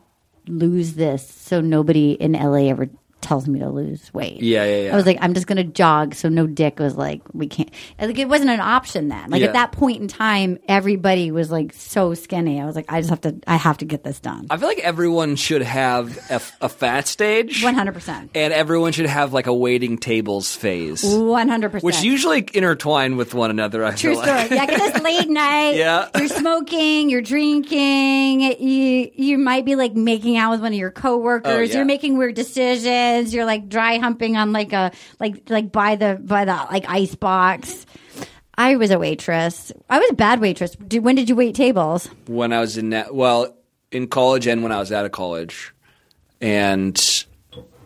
lose 0.47 0.93
this 0.93 1.27
so 1.27 1.59
nobody 1.61 2.11
in 2.11 2.33
LA 2.33 2.69
ever 2.69 2.89
tells 3.25 3.47
me 3.47 3.59
to 3.59 3.69
lose 3.69 4.13
weight. 4.13 4.41
Yeah, 4.41 4.63
yeah, 4.65 4.81
yeah. 4.83 4.93
I 4.93 4.95
was 4.95 5.05
like, 5.05 5.17
I'm 5.19 5.33
just 5.33 5.47
going 5.47 5.57
to 5.57 5.63
jog 5.63 6.13
so 6.15 6.29
no 6.29 6.47
dick 6.47 6.79
was 6.79 6.95
like, 6.95 7.21
we 7.33 7.47
can't. 7.47 7.69
Like, 7.99 8.17
it 8.17 8.29
wasn't 8.29 8.51
an 8.51 8.59
option 8.61 9.09
then. 9.09 9.29
Like, 9.29 9.41
Yeah. 9.41 9.47
at 9.47 9.53
that 9.53 9.71
point 9.73 10.01
in 10.01 10.07
time, 10.07 10.59
everybody 10.67 11.31
was 11.31 11.51
like 11.51 11.73
so 11.73 12.13
skinny. 12.13 12.61
I 12.61 12.65
was 12.65 12.75
like, 12.75 12.85
I 12.87 13.01
just 13.01 13.09
have 13.09 13.21
to, 13.21 13.35
I 13.47 13.55
have 13.57 13.79
to 13.79 13.85
get 13.85 14.03
this 14.03 14.19
done. 14.19 14.47
I 14.49 14.57
feel 14.57 14.67
like 14.67 14.79
everyone 14.79 15.35
should 15.35 15.63
have 15.63 16.17
a, 16.29 16.41
a 16.65 16.69
fat 16.69 17.07
stage. 17.07 17.61
100%. 17.63 18.29
And 18.35 18.53
everyone 18.53 18.91
should 18.91 19.07
have 19.07 19.33
like 19.33 19.47
a 19.47 19.53
waiting 19.53 19.97
tables 19.97 20.55
phase, 20.55 21.03
100%. 21.03 21.83
which 21.83 22.01
usually 22.01 22.47
intertwine 22.53 23.17
with 23.17 23.33
one 23.33 23.49
another. 23.49 23.83
I 23.83 23.91
True 23.95 24.13
feel 24.13 24.21
story. 24.23 24.37
like. 24.37 24.51
Yeah, 24.51 24.65
because 24.67 24.89
it's 24.89 25.01
late 25.01 25.29
night. 25.45 25.75
Yeah. 25.75 26.09
You're 26.17 26.27
smoking, 26.27 27.09
you're 27.09 27.21
drinking, 27.21 28.41
you 28.59 29.11
you 29.15 29.37
might 29.37 29.65
be 29.65 29.75
like 29.75 29.93
making 29.95 30.37
out 30.37 30.51
with 30.51 30.61
one 30.61 30.71
of 30.73 30.77
your 30.77 30.91
coworkers, 30.91 31.51
Oh, 31.51 31.59
yeah. 31.61 31.75
you're 31.77 31.85
making 31.85 32.17
weird 32.17 32.35
decisions, 32.35 32.85
you're 33.33 33.45
like 33.45 33.69
dry 33.69 33.97
humping 33.97 34.35
on 34.37 34.51
like 34.53 34.73
a 34.73 34.91
like 35.19 35.49
like 35.49 35.71
by 35.71 35.95
the 35.95 36.19
by 36.23 36.45
the 36.45 36.53
like 36.71 36.85
ice 36.89 37.15
box. 37.15 37.85
I 38.57 38.77
was 38.77 38.89
a 38.91 38.97
waitress. 38.99 39.71
I 39.89 39.99
was 39.99 40.09
a 40.11 40.13
bad 40.13 40.39
waitress. 40.39 40.71
Did, 40.75 41.03
when 41.03 41.15
did 41.15 41.27
you 41.29 41.35
wait 41.35 41.55
tables? 41.55 42.07
when 42.27 42.53
I 42.53 42.61
was 42.61 42.77
in 42.77 42.91
that, 42.91 43.13
well, 43.13 43.53
in 43.91 44.07
college 44.07 44.47
and 44.47 44.63
when 44.63 44.71
I 44.71 44.79
was 44.79 44.91
out 44.93 45.05
of 45.05 45.11
college, 45.11 45.73
and 46.41 46.97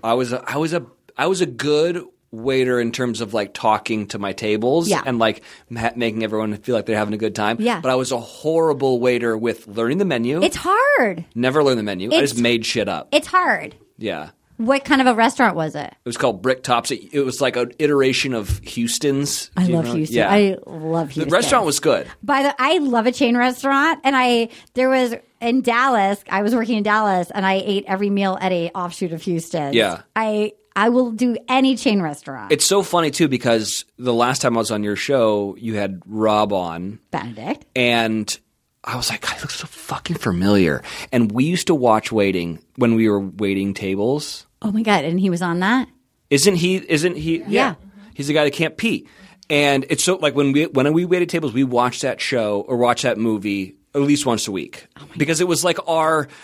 I 0.04 0.14
was 0.14 0.32
a, 0.34 0.44
I 0.48 0.58
was 0.58 0.74
a 0.74 0.86
I 1.18 1.28
was 1.28 1.42
a 1.42 1.46
good 1.46 2.04
waiter 2.32 2.80
in 2.80 2.92
terms 2.92 3.22
of 3.22 3.34
like 3.34 3.56
talking 3.56 4.06
to 4.06 4.20
my 4.20 4.32
tables 4.34 4.88
Yeah. 4.88 5.02
and 5.04 5.18
like 5.18 5.42
ma- 5.70 5.90
making 5.96 6.24
everyone 6.24 6.56
feel 6.58 6.76
like 6.76 6.86
they're 6.86 6.96
having 6.96 7.16
a 7.16 7.18
good 7.18 7.34
time. 7.34 7.58
Yeah. 7.60 7.82
But 7.82 7.90
I 7.90 7.96
was 7.96 8.12
a 8.12 8.20
horrible 8.20 9.00
waiter 9.00 9.36
with 9.36 9.68
learning 9.68 9.98
the 9.98 10.06
menu. 10.06 10.44
It's 10.44 10.56
hard. 10.60 11.26
Never 11.34 11.64
learned 11.64 11.80
the 11.80 11.84
menu. 11.84 12.14
I 12.14 12.20
just 12.20 12.38
made 12.38 12.66
shit 12.68 12.88
up. 12.88 13.10
It's 13.12 13.26
hard. 13.28 13.76
yeah. 13.98 14.30
What 14.60 14.84
kind 14.84 15.00
of 15.00 15.08
a 15.08 15.16
restaurant 15.16 15.56
was 15.56 15.74
it? 15.74 15.88
It 15.88 16.06
was 16.06 16.18
called 16.18 16.42
Brick 16.42 16.64
Tops. 16.64 16.92
It, 16.92 17.14
it 17.14 17.22
was 17.22 17.40
like 17.40 17.56
an 17.56 17.72
iteration 17.80 18.34
of 18.34 18.60
Houston's. 18.60 19.52
I 19.56 19.68
love 19.68 19.86
know? 19.86 19.94
Houston. 19.94 20.18
Yeah. 20.18 20.30
I 20.30 20.58
love 20.68 21.12
Houston. 21.12 21.30
the 21.30 21.34
restaurant 21.34 21.66
was 21.66 21.80
good. 21.80 22.08
By 22.22 22.44
the, 22.44 22.56
I 22.60 22.80
love 22.80 23.06
a 23.08 23.14
chain 23.14 23.38
restaurant, 23.38 24.02
and 24.04 24.18
I 24.18 24.50
there 24.74 24.90
was 24.90 25.16
in 25.40 25.62
Dallas. 25.62 26.22
I 26.30 26.42
was 26.42 26.54
working 26.54 26.76
in 26.78 26.84
Dallas, 26.84 27.32
and 27.34 27.46
I 27.46 27.64
ate 27.66 27.86
every 27.88 28.10
meal 28.10 28.38
at 28.42 28.52
a 28.52 28.70
offshoot 28.72 29.14
of 29.14 29.22
Houston. 29.22 29.72
Yeah. 29.72 30.02
I 30.14 30.52
I 30.76 30.90
will 30.90 31.12
do 31.12 31.38
any 31.48 31.78
chain 31.78 32.02
restaurant. 32.02 32.52
It's 32.52 32.66
so 32.66 32.84
funny 32.84 33.12
too 33.12 33.30
because 33.30 33.86
the 33.98 34.14
last 34.14 34.42
time 34.42 34.58
I 34.58 34.60
was 34.60 34.72
on 34.72 34.84
your 34.84 34.98
show, 34.98 35.56
you 35.58 35.76
had 35.76 36.02
Rob 36.06 36.52
on, 36.52 37.00
Benedict. 37.12 37.66
and 37.78 38.38
I 38.84 38.96
was 38.96 39.10
like, 39.10 39.22
God, 39.22 39.34
he 39.36 39.42
looks 39.42 39.56
so 39.56 39.68
fucking 39.68 40.18
familiar. 40.18 40.84
And 41.12 41.32
we 41.32 41.44
used 41.46 41.68
to 41.68 41.76
watch 41.76 42.12
waiting 42.12 42.60
when 42.76 42.96
we 42.96 43.10
were 43.10 43.20
waiting 43.20 43.74
tables. 43.74 44.48
Oh 44.62 44.72
my 44.72 44.82
god! 44.84 45.06
And 45.06 45.20
he 45.20 45.30
was 45.30 45.42
on 45.42 45.60
that. 45.60 45.88
Isn't 46.30 46.56
he? 46.56 46.76
Isn't 46.78 47.16
he? 47.18 47.44
Yeah. 47.48 47.76
He's 48.14 48.28
the 48.28 48.34
guy 48.34 48.44
that 48.44 48.52
can't 48.54 48.76
pee. 48.78 49.08
And 49.50 49.86
it's 49.90 50.04
so 50.04 50.16
like 50.18 50.36
when 50.36 50.52
we 50.52 50.66
when 50.68 50.92
we 50.94 51.06
waited 51.06 51.30
tables, 51.30 51.54
we 51.54 51.64
watched 51.64 52.02
that 52.04 52.22
show 52.22 52.62
or 52.68 52.78
watched 52.78 53.04
that 53.04 53.18
movie 53.18 53.76
at 53.96 54.02
least 54.02 54.26
once 54.26 54.48
a 54.48 54.52
week 54.52 54.86
oh 54.98 55.08
because 55.18 55.42
it 55.42 55.48
was 55.48 55.64
like 55.64 55.80
our 55.88 56.28
Oh 56.28 56.36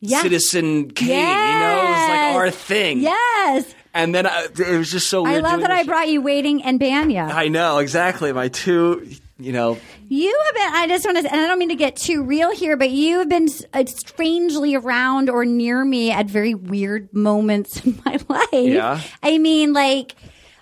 Yeah. 0.00 0.22
Citizen 0.22 0.90
Kane. 0.90 1.08
You 1.08 1.14
know, 1.60 1.78
it 1.82 1.90
was 1.90 2.08
like 2.08 2.34
our 2.36 2.50
thing. 2.50 3.00
Yes, 3.00 3.74
And 3.94 4.14
then 4.14 4.26
I, 4.26 4.44
it 4.44 4.78
was 4.78 4.90
just 4.90 5.08
so 5.08 5.24
I 5.26 5.38
love 5.38 5.60
that 5.60 5.70
I 5.70 5.84
brought 5.84 6.08
you 6.08 6.20
waiting 6.22 6.62
and 6.62 6.78
Bania. 6.80 7.30
I 7.30 7.48
know 7.48 7.78
exactly. 7.78 8.32
My 8.32 8.48
two, 8.48 9.06
you 9.38 9.52
know, 9.52 9.78
You 10.08 10.40
have 10.46 10.54
been, 10.54 10.74
I 10.74 10.86
just 10.86 11.04
want 11.04 11.18
to, 11.18 11.32
and 11.32 11.40
I 11.40 11.46
don't 11.48 11.58
mean 11.58 11.70
to 11.70 11.74
get 11.74 11.96
too 11.96 12.22
real 12.22 12.54
here, 12.54 12.76
but 12.76 12.90
you 12.90 13.18
have 13.18 13.28
been 13.28 13.48
uh, 13.72 13.84
strangely 13.86 14.74
around 14.74 15.28
or 15.28 15.44
near 15.44 15.84
me 15.84 16.10
at 16.12 16.26
very 16.26 16.54
weird 16.54 17.12
moments 17.12 17.80
in 17.84 18.00
my 18.04 18.18
life. 18.28 18.48
Yeah. 18.52 19.00
I 19.22 19.38
mean, 19.38 19.72
like, 19.72 20.14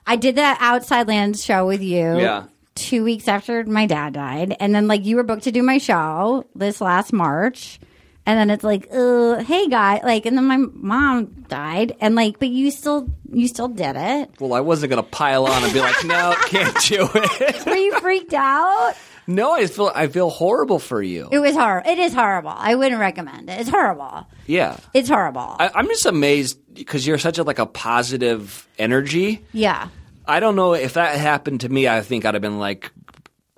I 0.07 0.17
did 0.17 0.37
that 0.37 0.59
Outside 0.61 1.07
Lands 1.09 1.45
show 1.45 1.67
with 1.67 1.83
you. 1.83 2.19
Yeah. 2.19 2.47
Two 2.75 3.05
weeks 3.05 3.29
after 3.29 3.63
my 3.65 3.87
dad 3.87 4.15
died. 4.15 4.57
And 4.59 4.75
then, 4.75 4.89
like, 4.89 5.05
you 5.05 5.17
were 5.17 5.23
booked 5.23 5.45
to 5.45 5.53
do 5.53 5.63
my 5.63 5.77
show 5.77 6.47
this 6.55 6.81
last 6.81 7.13
March. 7.13 7.79
And 8.25 8.39
then 8.39 8.51
it's 8.51 8.63
like, 8.63 8.87
uh, 8.93 9.43
hey 9.43 9.69
guy, 9.69 10.01
like, 10.05 10.27
and 10.27 10.37
then 10.39 10.45
my 10.47 10.57
mom 10.59 11.25
died, 11.49 11.97
and 12.01 12.15
like, 12.15 12.39
but 12.39 12.49
you 12.49 12.71
still, 12.71 13.09
you 13.33 13.49
still 13.49 13.67
did 13.69 13.97
it. 13.97 14.31
well, 14.41 14.55
I 14.55 14.61
wasn't 14.61 14.91
gonna 14.91 15.03
pile 15.03 15.47
on 15.47 15.65
and 15.65 15.73
be 15.73 15.81
like, 15.81 16.05
no, 16.05 16.33
can't 16.47 16.77
do 16.83 17.09
it. 17.15 17.67
Were 17.67 17.75
you 17.75 17.99
freaked 17.99 18.33
out? 18.35 18.95
no, 19.27 19.53
I 19.53 19.67
feel 19.67 19.91
I 19.95 20.07
feel 20.07 20.31
horrible 20.31 20.79
for 20.79 21.03
you. 21.03 21.29
It 21.33 21.41
was 21.41 21.55
horrible. 21.57 21.91
It 21.91 21.99
is 21.99 22.13
horrible. 22.15 22.53
I 22.55 22.75
wouldn't 22.77 23.01
recommend 23.01 23.49
it. 23.51 23.61
It's 23.61 23.71
horrible. 23.71 24.27
Yeah, 24.47 24.77
It's 24.95 25.09
horrible. 25.09 25.57
I, 25.59 25.71
I'm 25.75 25.87
just 25.89 26.07
amazed 26.07 26.59
because 26.75 27.05
you're 27.07 27.19
such 27.19 27.39
a 27.39 27.43
like 27.43 27.59
a 27.59 27.67
positive 27.67 28.69
energy. 28.79 29.45
yeah. 29.53 29.89
I 30.25 30.39
don't 30.39 30.55
know 30.55 30.75
if 30.75 30.95
that 30.95 31.19
happened 31.19 31.63
to 31.63 31.69
me. 31.69 31.89
I 31.89 32.01
think 32.03 32.25
I'd 32.25 32.35
have 32.35 32.43
been 32.43 32.61
like, 32.61 32.93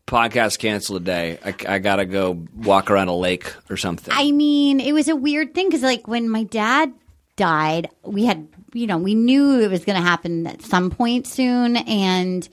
podcast 0.07 0.59
cancel 0.59 0.98
today. 0.98 1.38
I, 1.44 1.55
I 1.68 1.78
gotta 1.78 2.05
go 2.05 2.44
walk 2.55 2.90
around 2.90 3.09
a 3.09 3.16
lake 3.16 3.52
or 3.70 3.76
something. 3.76 4.12
I 4.14 4.32
mean, 4.32 4.80
it 4.80 4.92
was 4.92 5.09
a 5.09 5.16
weird 5.16 5.55
thing 5.55 5.68
because, 5.68 5.82
like, 5.82 6.07
when 6.07 6.28
my 6.28 6.44
dad 6.44 6.92
died, 7.36 7.88
we 8.02 8.24
had, 8.24 8.46
you 8.72 8.86
know, 8.86 8.98
we 8.98 9.14
knew 9.14 9.61
it 9.61 9.70
was 9.70 9.84
going 9.84 10.00
to 10.00 10.07
happen 10.07 10.46
at 10.46 10.62
some 10.62 10.90
point 10.90 11.26
soon, 11.26 11.76
and 11.76 12.48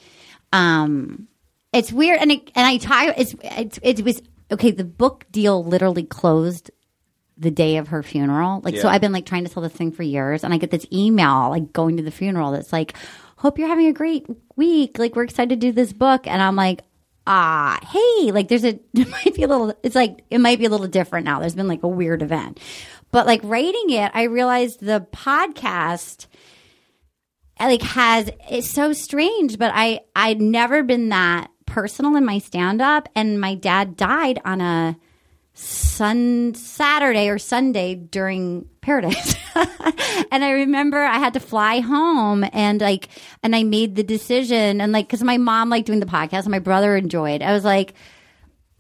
um, 0.53 1.27
it's 1.73 1.91
weird. 1.91 2.19
And 2.19 2.31
it, 2.31 2.51
and 2.55 2.65
I 2.65 2.77
tie 2.77 3.11
it's, 3.11 3.35
it's 3.43 3.79
it 3.83 4.03
was 4.03 4.21
okay. 4.51 4.71
The 4.71 4.83
book 4.83 5.25
deal 5.31 5.63
literally 5.63 6.03
closed 6.03 6.71
the 7.37 7.51
day 7.51 7.77
of 7.77 7.89
her 7.89 8.03
funeral. 8.03 8.61
Like, 8.63 8.77
so 8.77 8.87
I've 8.87 9.01
been 9.01 9.13
like 9.13 9.25
trying 9.25 9.45
to 9.45 9.51
sell 9.51 9.63
this 9.63 9.73
thing 9.73 9.91
for 9.91 10.03
years, 10.03 10.43
and 10.43 10.53
I 10.53 10.57
get 10.57 10.71
this 10.71 10.85
email 10.91 11.49
like 11.49 11.73
going 11.73 11.97
to 11.97 12.03
the 12.03 12.11
funeral 12.11 12.51
that's 12.51 12.71
like, 12.71 12.93
"Hope 13.37 13.59
you're 13.59 13.67
having 13.67 13.87
a 13.87 13.93
great 13.93 14.25
week. 14.55 14.97
Like, 14.97 15.15
we're 15.15 15.23
excited 15.23 15.49
to 15.49 15.67
do 15.67 15.71
this 15.71 15.91
book," 15.91 16.27
and 16.27 16.41
I'm 16.41 16.55
like. 16.55 16.81
Ah, 17.27 17.79
hey, 17.83 18.31
like 18.31 18.47
there's 18.47 18.65
a, 18.65 18.79
it 18.93 19.09
might 19.09 19.33
be 19.33 19.43
a 19.43 19.47
little, 19.47 19.73
it's 19.83 19.95
like, 19.95 20.23
it 20.29 20.39
might 20.39 20.59
be 20.59 20.65
a 20.65 20.69
little 20.69 20.87
different 20.87 21.25
now. 21.25 21.39
There's 21.39 21.55
been 21.55 21.67
like 21.67 21.83
a 21.83 21.87
weird 21.87 22.21
event. 22.21 22.59
But 23.11 23.25
like 23.27 23.41
writing 23.43 23.89
it, 23.89 24.11
I 24.13 24.23
realized 24.23 24.79
the 24.79 25.05
podcast, 25.11 26.27
like 27.59 27.81
has 27.83 28.31
it's 28.49 28.71
so 28.71 28.91
strange 28.91 29.59
but 29.59 29.71
i 29.75 29.99
i'd 30.15 30.41
never 30.41 30.81
been 30.81 31.09
that 31.09 31.51
personal 31.65 32.15
in 32.15 32.25
my 32.25 32.39
stand 32.39 32.81
up 32.81 33.07
and 33.15 33.39
my 33.39 33.55
dad 33.55 33.95
died 33.95 34.41
on 34.43 34.61
a 34.61 34.97
sun 35.53 36.53
saturday 36.55 37.27
or 37.27 37.37
sunday 37.37 37.93
during 37.93 38.65
paradise 38.79 39.35
and 40.31 40.43
i 40.43 40.51
remember 40.51 40.97
i 40.97 41.19
had 41.19 41.33
to 41.33 41.39
fly 41.39 41.79
home 41.79 42.45
and 42.53 42.81
like 42.81 43.09
and 43.43 43.55
i 43.55 43.61
made 43.61 43.95
the 43.95 44.03
decision 44.03 44.79
and 44.79 44.91
like 44.91 45.07
because 45.07 45.21
my 45.21 45.37
mom 45.37 45.69
liked 45.69 45.85
doing 45.85 45.99
the 45.99 46.05
podcast 46.05 46.43
and 46.43 46.51
my 46.51 46.59
brother 46.59 46.95
enjoyed 46.95 47.41
i 47.41 47.51
was 47.51 47.65
like 47.65 47.93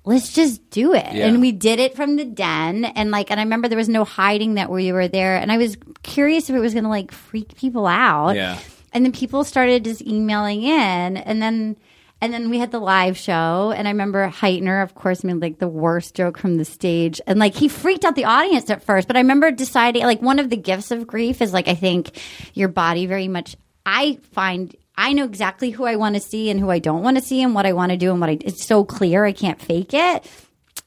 let's 0.03 0.33
just 0.33 0.69
do 0.69 0.93
it. 0.93 1.13
Yeah. 1.13 1.27
And 1.27 1.41
we 1.41 1.51
did 1.51 1.79
it 1.79 1.95
from 1.95 2.15
the 2.15 2.25
den. 2.25 2.85
And 2.85 3.11
like, 3.11 3.29
and 3.31 3.39
I 3.39 3.43
remember 3.43 3.67
there 3.67 3.77
was 3.77 3.89
no 3.89 4.03
hiding 4.03 4.55
that 4.55 4.69
we 4.69 4.91
were 4.91 5.07
there. 5.07 5.37
And 5.37 5.51
I 5.51 5.57
was 5.57 5.77
curious 6.03 6.49
if 6.49 6.55
it 6.55 6.59
was 6.59 6.73
going 6.73 6.83
to 6.83 6.89
like 6.89 7.11
freak 7.11 7.55
people 7.55 7.87
out. 7.87 8.35
Yeah. 8.35 8.59
And 8.93 9.05
then 9.05 9.11
people 9.11 9.43
started 9.43 9.85
just 9.85 10.01
emailing 10.01 10.63
in. 10.63 11.17
And 11.17 11.41
then, 11.41 11.77
and 12.21 12.31
then 12.31 12.51
we 12.51 12.59
had 12.59 12.71
the 12.71 12.79
live 12.79 13.17
show. 13.17 13.73
And 13.75 13.87
I 13.87 13.91
remember 13.91 14.29
Hytner, 14.29 14.83
of 14.83 14.93
course, 14.93 15.23
made 15.23 15.41
like 15.41 15.57
the 15.57 15.67
worst 15.67 16.13
joke 16.13 16.37
from 16.37 16.57
the 16.57 16.65
stage. 16.65 17.19
And 17.25 17.39
like, 17.39 17.55
he 17.55 17.67
freaked 17.67 18.05
out 18.05 18.15
the 18.15 18.25
audience 18.25 18.69
at 18.69 18.83
first. 18.83 19.07
But 19.07 19.17
I 19.17 19.21
remember 19.21 19.49
deciding, 19.51 20.03
like, 20.03 20.21
one 20.21 20.37
of 20.37 20.49
the 20.51 20.57
gifts 20.57 20.91
of 20.91 21.07
grief 21.07 21.41
is 21.41 21.51
like, 21.51 21.67
I 21.67 21.73
think 21.73 22.21
your 22.53 22.69
body 22.69 23.07
very 23.07 23.27
much, 23.27 23.55
I 23.85 24.19
find 24.33 24.75
I 24.95 25.13
know 25.13 25.23
exactly 25.23 25.71
who 25.71 25.85
I 25.85 25.95
want 25.95 26.15
to 26.15 26.21
see 26.21 26.51
and 26.51 26.59
who 26.59 26.69
I 26.69 26.77
don't 26.77 27.01
want 27.01 27.17
to 27.17 27.23
see 27.23 27.41
and 27.41 27.55
what 27.55 27.65
I 27.65 27.73
want 27.73 27.91
to 27.91 27.97
do 27.97 28.11
and 28.11 28.21
what 28.21 28.29
I 28.29 28.37
it's 28.41 28.65
so 28.65 28.83
clear 28.83 29.25
I 29.25 29.31
can't 29.31 29.59
fake 29.59 29.93
it. 29.93 30.29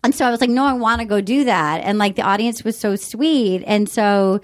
And 0.04 0.14
so 0.14 0.24
I 0.26 0.30
was 0.30 0.40
like, 0.40 0.50
no, 0.50 0.64
I 0.64 0.74
want 0.74 1.00
to 1.00 1.06
go 1.06 1.20
do 1.20 1.44
that. 1.44 1.80
And 1.82 1.98
like 1.98 2.14
the 2.14 2.22
audience 2.22 2.62
was 2.62 2.78
so 2.78 2.94
sweet. 2.94 3.64
And 3.66 3.88
so 3.88 4.40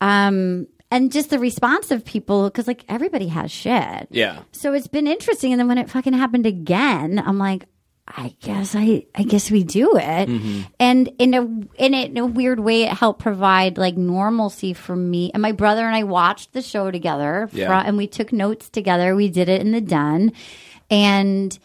um 0.00 0.66
and 0.90 1.10
just 1.12 1.30
the 1.30 1.38
response 1.38 1.90
of 1.90 2.04
people 2.04 2.44
because 2.44 2.66
like 2.66 2.84
everybody 2.88 3.28
has 3.28 3.50
shit. 3.50 4.08
Yeah. 4.10 4.40
So 4.52 4.72
it's 4.72 4.86
been 4.86 5.06
interesting. 5.06 5.52
And 5.52 5.60
then 5.60 5.68
when 5.68 5.78
it 5.78 5.90
fucking 5.90 6.12
happened 6.12 6.46
again, 6.46 7.22
I'm 7.24 7.38
like, 7.38 7.64
I 8.08 8.36
guess 8.40 8.76
I, 8.76 9.04
I 9.16 9.24
guess 9.24 9.50
we 9.50 9.64
do 9.64 9.96
it. 9.96 10.28
Mm-hmm. 10.28 10.60
And 10.78 11.08
in 11.18 11.34
a, 11.34 11.40
in 11.74 11.92
a, 11.92 12.04
in 12.04 12.16
a 12.18 12.24
weird 12.26 12.60
way, 12.60 12.84
it 12.84 12.92
helped 12.92 13.18
provide 13.20 13.78
like 13.78 13.96
normalcy 13.96 14.74
for 14.74 14.94
me. 14.94 15.32
And 15.34 15.42
my 15.42 15.50
brother 15.50 15.84
and 15.84 15.96
I 15.96 16.04
watched 16.04 16.52
the 16.52 16.62
show 16.62 16.92
together 16.92 17.48
Yeah. 17.52 17.66
fro- 17.66 17.78
and 17.84 17.96
we 17.96 18.06
took 18.06 18.32
notes 18.32 18.68
together. 18.68 19.16
We 19.16 19.28
did 19.28 19.48
it 19.48 19.60
in 19.60 19.72
the 19.72 19.80
den. 19.80 20.32
And, 20.88 21.58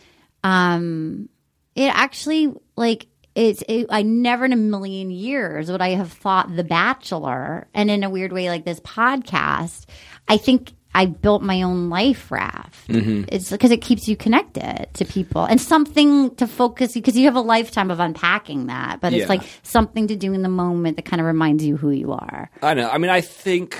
um, 0.43 1.29
it 1.75 1.93
actually 1.95 2.51
like, 2.75 3.05
it's 3.35 3.63
it, 3.67 3.87
I 3.89 4.01
never 4.01 4.45
in 4.45 4.53
a 4.53 4.57
million 4.57 5.09
years 5.11 5.71
would 5.71 5.81
I 5.81 5.89
have 5.89 6.11
thought 6.11 6.55
The 6.55 6.63
Bachelor, 6.63 7.67
and 7.73 7.89
in 7.91 8.03
a 8.03 8.09
weird 8.09 8.31
way, 8.31 8.49
like 8.49 8.65
this 8.65 8.79
podcast. 8.81 9.85
I 10.27 10.37
think 10.37 10.73
I 10.93 11.05
built 11.05 11.41
my 11.41 11.61
own 11.61 11.89
life 11.89 12.29
raft. 12.31 12.87
Mm-hmm. 12.89 13.23
It's 13.29 13.49
because 13.49 13.71
it 13.71 13.81
keeps 13.81 14.07
you 14.09 14.17
connected 14.17 14.87
to 14.95 15.05
people 15.05 15.45
and 15.45 15.59
something 15.61 16.35
to 16.35 16.45
focus 16.47 16.93
because 16.93 17.17
you 17.17 17.25
have 17.25 17.35
a 17.37 17.41
lifetime 17.41 17.89
of 17.91 18.01
unpacking 18.01 18.67
that. 18.67 18.99
But 18.99 19.13
it's 19.13 19.21
Yeah. 19.21 19.27
like 19.29 19.43
something 19.63 20.07
to 20.07 20.17
do 20.17 20.33
in 20.33 20.41
the 20.41 20.49
moment 20.49 20.97
that 20.97 21.03
kind 21.05 21.21
of 21.21 21.27
reminds 21.27 21.63
you 21.63 21.77
who 21.77 21.91
you 21.91 22.11
are. 22.11 22.49
I 22.61 22.73
know. 22.73 22.89
I 22.89 22.97
mean, 22.97 23.09
I 23.09 23.21
think 23.21 23.77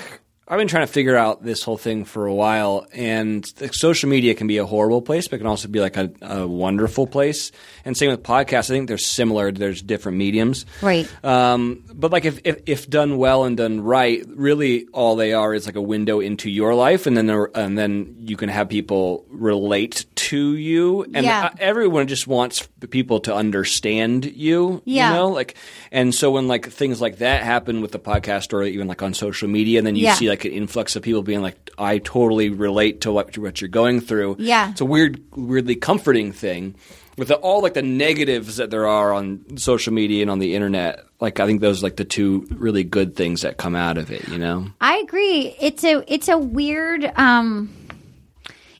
I've 0.51 0.57
been 0.57 0.67
trying 0.67 0.85
to 0.85 0.91
figure 0.91 1.15
out 1.15 1.41
this 1.43 1.63
whole 1.63 1.77
thing 1.77 2.03
for 2.03 2.25
a 2.27 2.33
while, 2.33 2.85
and 2.91 3.45
social 3.73 4.09
media 4.09 4.33
can 4.35 4.47
be 4.47 4.57
a 4.57 4.65
horrible 4.65 5.01
place, 5.01 5.29
but 5.29 5.35
it 5.35 5.39
can 5.39 5.47
also 5.47 5.69
be 5.69 5.79
like 5.79 5.95
a, 5.95 6.11
a 6.21 6.45
wonderful 6.45 7.07
place. 7.07 7.53
And 7.85 7.95
same 7.95 8.11
with 8.11 8.21
podcasts. 8.21 8.65
I 8.69 8.73
think 8.75 8.89
they're 8.89 8.97
similar. 8.97 9.53
There's 9.53 9.81
different 9.81 10.17
mediums, 10.17 10.65
Right. 10.81 11.07
Um, 11.23 11.85
but 11.93 12.11
like 12.11 12.25
if, 12.25 12.41
if 12.43 12.63
if 12.65 12.89
done 12.89 13.17
well 13.17 13.45
and 13.45 13.55
done 13.55 13.79
right, 13.79 14.25
really 14.27 14.87
all 14.91 15.15
they 15.15 15.31
are 15.31 15.53
is 15.53 15.65
like 15.67 15.75
a 15.77 15.81
window 15.81 16.19
into 16.19 16.49
your 16.49 16.75
life, 16.75 17.07
and 17.07 17.15
then 17.15 17.27
there, 17.27 17.49
and 17.55 17.77
then 17.77 18.17
you 18.19 18.35
can 18.35 18.49
have 18.49 18.67
people 18.67 19.25
relate 19.29 20.05
to 20.15 20.55
you, 20.57 21.03
and 21.13 21.25
Yeah. 21.25 21.49
everyone 21.59 22.07
just 22.07 22.27
wants 22.27 22.67
people 22.89 23.21
to 23.21 23.33
understand 23.33 24.25
you. 24.25 24.81
Yeah. 24.83 25.11
You 25.11 25.15
know, 25.15 25.27
like, 25.29 25.55
and 25.93 26.13
so 26.13 26.31
when 26.31 26.49
like 26.49 26.69
things 26.69 26.99
like 26.99 27.19
that 27.19 27.43
happen 27.43 27.79
with 27.81 27.93
the 27.93 27.99
podcast 27.99 28.51
or 28.53 28.63
even 28.63 28.87
like 28.87 29.01
on 29.01 29.13
social 29.13 29.47
media, 29.47 29.77
and 29.77 29.87
then 29.87 29.95
you 29.95 30.03
Yeah. 30.03 30.15
see 30.15 30.27
like 30.29 30.40
an 30.45 30.51
influx 30.51 30.95
of 30.95 31.03
people 31.03 31.23
being 31.23 31.41
like, 31.41 31.69
"I 31.77 31.99
totally 31.99 32.49
relate 32.49 33.01
to 33.01 33.11
what 33.11 33.37
what 33.37 33.61
you're 33.61 33.69
going 33.69 34.01
through." 34.01 34.37
Yeah. 34.39 34.71
it's 34.71 34.81
a 34.81 34.85
weird, 34.85 35.21
weirdly 35.35 35.75
comforting 35.75 36.31
thing. 36.31 36.75
With 37.17 37.27
the, 37.27 37.35
all 37.35 37.61
like 37.61 37.73
the 37.73 37.81
negatives 37.81 38.55
that 38.57 38.69
there 38.71 38.87
are 38.87 39.13
on 39.13 39.57
social 39.57 39.93
media 39.93 40.21
and 40.21 40.31
on 40.31 40.39
the 40.39 40.55
internet, 40.55 41.03
like 41.19 41.39
I 41.39 41.45
think 41.45 41.61
those 41.61 41.81
are 41.81 41.85
like 41.85 41.97
the 41.97 42.05
two 42.05 42.47
really 42.51 42.83
good 42.83 43.15
things 43.15 43.41
that 43.41 43.57
come 43.57 43.75
out 43.75 43.97
of 43.97 44.11
it. 44.11 44.27
You 44.29 44.37
know? 44.37 44.67
I 44.79 44.97
agree. 44.97 45.55
It's 45.59 45.83
a 45.83 46.03
it's 46.11 46.29
a 46.29 46.37
weird 46.37 47.05
um 47.17 47.69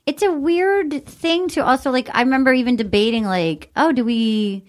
it's 0.06 0.24
a 0.24 0.32
weird 0.32 1.06
thing 1.06 1.48
to 1.50 1.64
also 1.64 1.92
like 1.92 2.10
I 2.14 2.22
remember 2.22 2.54
even 2.54 2.76
debating 2.76 3.26
like, 3.26 3.70
oh, 3.76 3.92
do 3.92 4.04
we 4.04 4.66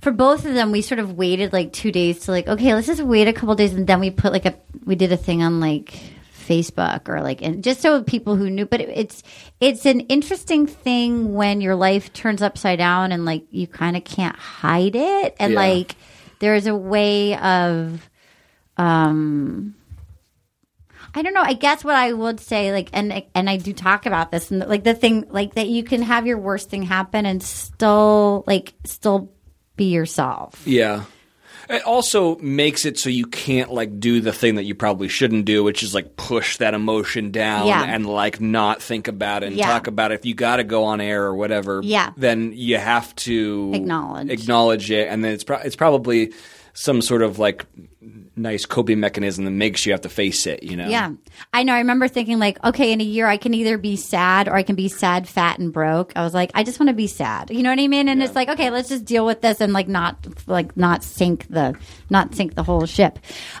for 0.00 0.12
both 0.12 0.44
of 0.46 0.54
them 0.54 0.70
we 0.70 0.82
sort 0.82 0.98
of 1.00 1.14
waited 1.14 1.52
like 1.52 1.72
2 1.72 1.90
days 1.92 2.20
to 2.20 2.30
like, 2.30 2.46
okay, 2.48 2.74
let's 2.74 2.86
just 2.86 3.02
wait 3.02 3.28
a 3.28 3.32
couple 3.32 3.54
days 3.54 3.74
and 3.74 3.86
then 3.86 4.00
we 4.00 4.10
put 4.10 4.32
like 4.32 4.46
a 4.46 4.54
we 4.84 4.94
did 4.94 5.12
a 5.12 5.16
thing 5.16 5.42
on 5.42 5.60
like 5.60 5.98
Facebook 6.46 7.08
or 7.08 7.20
like 7.20 7.42
and 7.42 7.62
just 7.62 7.80
so 7.82 8.02
people 8.02 8.34
who 8.36 8.48
knew 8.48 8.64
but 8.64 8.80
it, 8.80 8.88
it's 8.88 9.22
it's 9.60 9.84
an 9.84 10.00
interesting 10.00 10.66
thing 10.66 11.34
when 11.34 11.60
your 11.60 11.74
life 11.74 12.10
turns 12.14 12.40
upside 12.40 12.78
down 12.78 13.12
and 13.12 13.26
like 13.26 13.44
you 13.50 13.66
kind 13.66 13.96
of 13.98 14.04
can't 14.04 14.36
hide 14.36 14.96
it 14.96 15.36
and 15.38 15.52
Yeah. 15.52 15.58
like 15.58 15.94
there's 16.38 16.66
a 16.66 16.74
way 16.74 17.36
of 17.36 18.08
um 18.78 19.74
I 21.14 21.22
don't 21.22 21.32
know. 21.32 21.42
I 21.42 21.54
guess 21.54 21.82
what 21.82 21.96
I 21.96 22.12
would 22.12 22.38
say, 22.38 22.70
like, 22.70 22.90
and 22.92 23.24
and 23.34 23.48
I 23.48 23.56
do 23.56 23.72
talk 23.72 24.04
about 24.04 24.30
this, 24.30 24.50
and 24.50 24.60
like 24.60 24.84
the 24.84 24.94
thing, 24.94 25.24
like 25.30 25.54
that 25.54 25.66
you 25.66 25.82
can 25.82 26.02
have 26.02 26.26
your 26.26 26.38
worst 26.38 26.68
thing 26.68 26.82
happen 26.82 27.24
and 27.24 27.42
still, 27.42 28.44
like, 28.46 28.74
still 28.84 29.32
be 29.78 29.86
yourself. 29.86 30.62
Yeah. 30.66 31.04
It 31.70 31.82
also 31.84 32.36
makes 32.38 32.86
it 32.86 32.98
so 32.98 33.10
you 33.10 33.26
can't 33.26 33.70
like 33.70 34.00
do 34.00 34.20
the 34.22 34.32
thing 34.32 34.54
that 34.54 34.64
you 34.64 34.74
probably 34.74 35.08
shouldn't 35.08 35.44
do, 35.44 35.62
which 35.62 35.82
is 35.82 35.92
like 35.94 36.16
push 36.16 36.56
that 36.58 36.72
emotion 36.72 37.30
down 37.30 37.66
Yeah. 37.66 37.84
and 37.84 38.06
like 38.06 38.40
not 38.40 38.80
think 38.82 39.06
about 39.06 39.42
it 39.42 39.48
and 39.48 39.56
Yeah. 39.56 39.66
talk 39.66 39.86
about 39.86 40.10
it. 40.10 40.14
If 40.14 40.24
you 40.26 40.34
got 40.34 40.56
to 40.56 40.64
go 40.64 40.84
on 40.84 41.00
air 41.02 41.24
or 41.24 41.34
whatever, 41.34 41.80
Yeah. 41.84 42.10
then 42.16 42.52
you 42.54 42.78
have 42.78 43.14
to 43.16 43.72
Acknowledge. 43.74 44.30
acknowledge 44.30 44.90
it, 44.90 45.08
and 45.08 45.22
then 45.22 45.32
it's 45.34 45.44
pro- 45.44 45.58
it's 45.58 45.76
probably 45.76 46.32
some 46.72 47.02
sort 47.02 47.20
of 47.22 47.38
like 47.38 47.66
nice 48.38 48.64
coping 48.64 49.00
mechanism 49.00 49.44
that 49.44 49.50
makes 49.50 49.84
you 49.84 49.92
have 49.92 50.02
to 50.02 50.08
face 50.08 50.46
it. 50.46 50.62
You 50.62 50.76
know? 50.76 50.88
Yeah, 50.88 51.12
I 51.52 51.62
know. 51.62 51.74
I 51.74 51.78
remember 51.78 52.08
thinking, 52.08 52.38
like, 52.38 52.62
okay, 52.64 52.92
in 52.92 53.00
a 53.00 53.04
year, 53.04 53.26
I 53.26 53.36
can 53.36 53.54
either 53.54 53.78
be 53.78 53.96
sad 53.96 54.48
or 54.48 54.54
I 54.54 54.62
can 54.62 54.76
be 54.76 54.88
sad, 54.88 55.28
fat, 55.28 55.58
and 55.58 55.72
broke. 55.72 56.12
I 56.16 56.22
was 56.22 56.34
like, 56.34 56.50
I 56.54 56.62
just 56.62 56.80
want 56.80 56.88
to 56.88 56.94
be 56.94 57.06
sad. 57.06 57.50
You 57.50 57.62
know 57.62 57.70
what 57.70 57.80
I 57.80 57.88
mean? 57.88 58.08
And 58.08 58.22
it's 58.22 58.34
like, 58.34 58.48
okay, 58.48 58.70
let's 58.70 58.88
just 58.88 59.04
deal 59.04 59.26
with 59.26 59.40
this 59.40 59.60
and 59.60 59.72
like 59.72 59.88
not 59.88 60.26
like 60.46 60.76
not 60.76 61.02
sink 61.02 61.48
the 61.48 61.76
not 62.10 62.34
sink 62.34 62.54
the 62.54 62.62
whole 62.62 62.86
ship. 62.86 63.18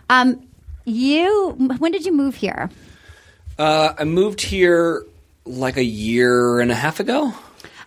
Um, 0.08 0.46
you 0.84 1.54
when 1.78 1.92
did 1.92 2.06
you 2.06 2.12
move 2.12 2.34
here? 2.34 2.70
Uh, 3.58 3.92
I 3.98 4.04
moved 4.04 4.40
here 4.40 5.04
like 5.44 5.76
a 5.76 5.84
year 5.84 6.60
and 6.60 6.70
a 6.70 6.74
half 6.74 7.00
ago. 7.00 7.32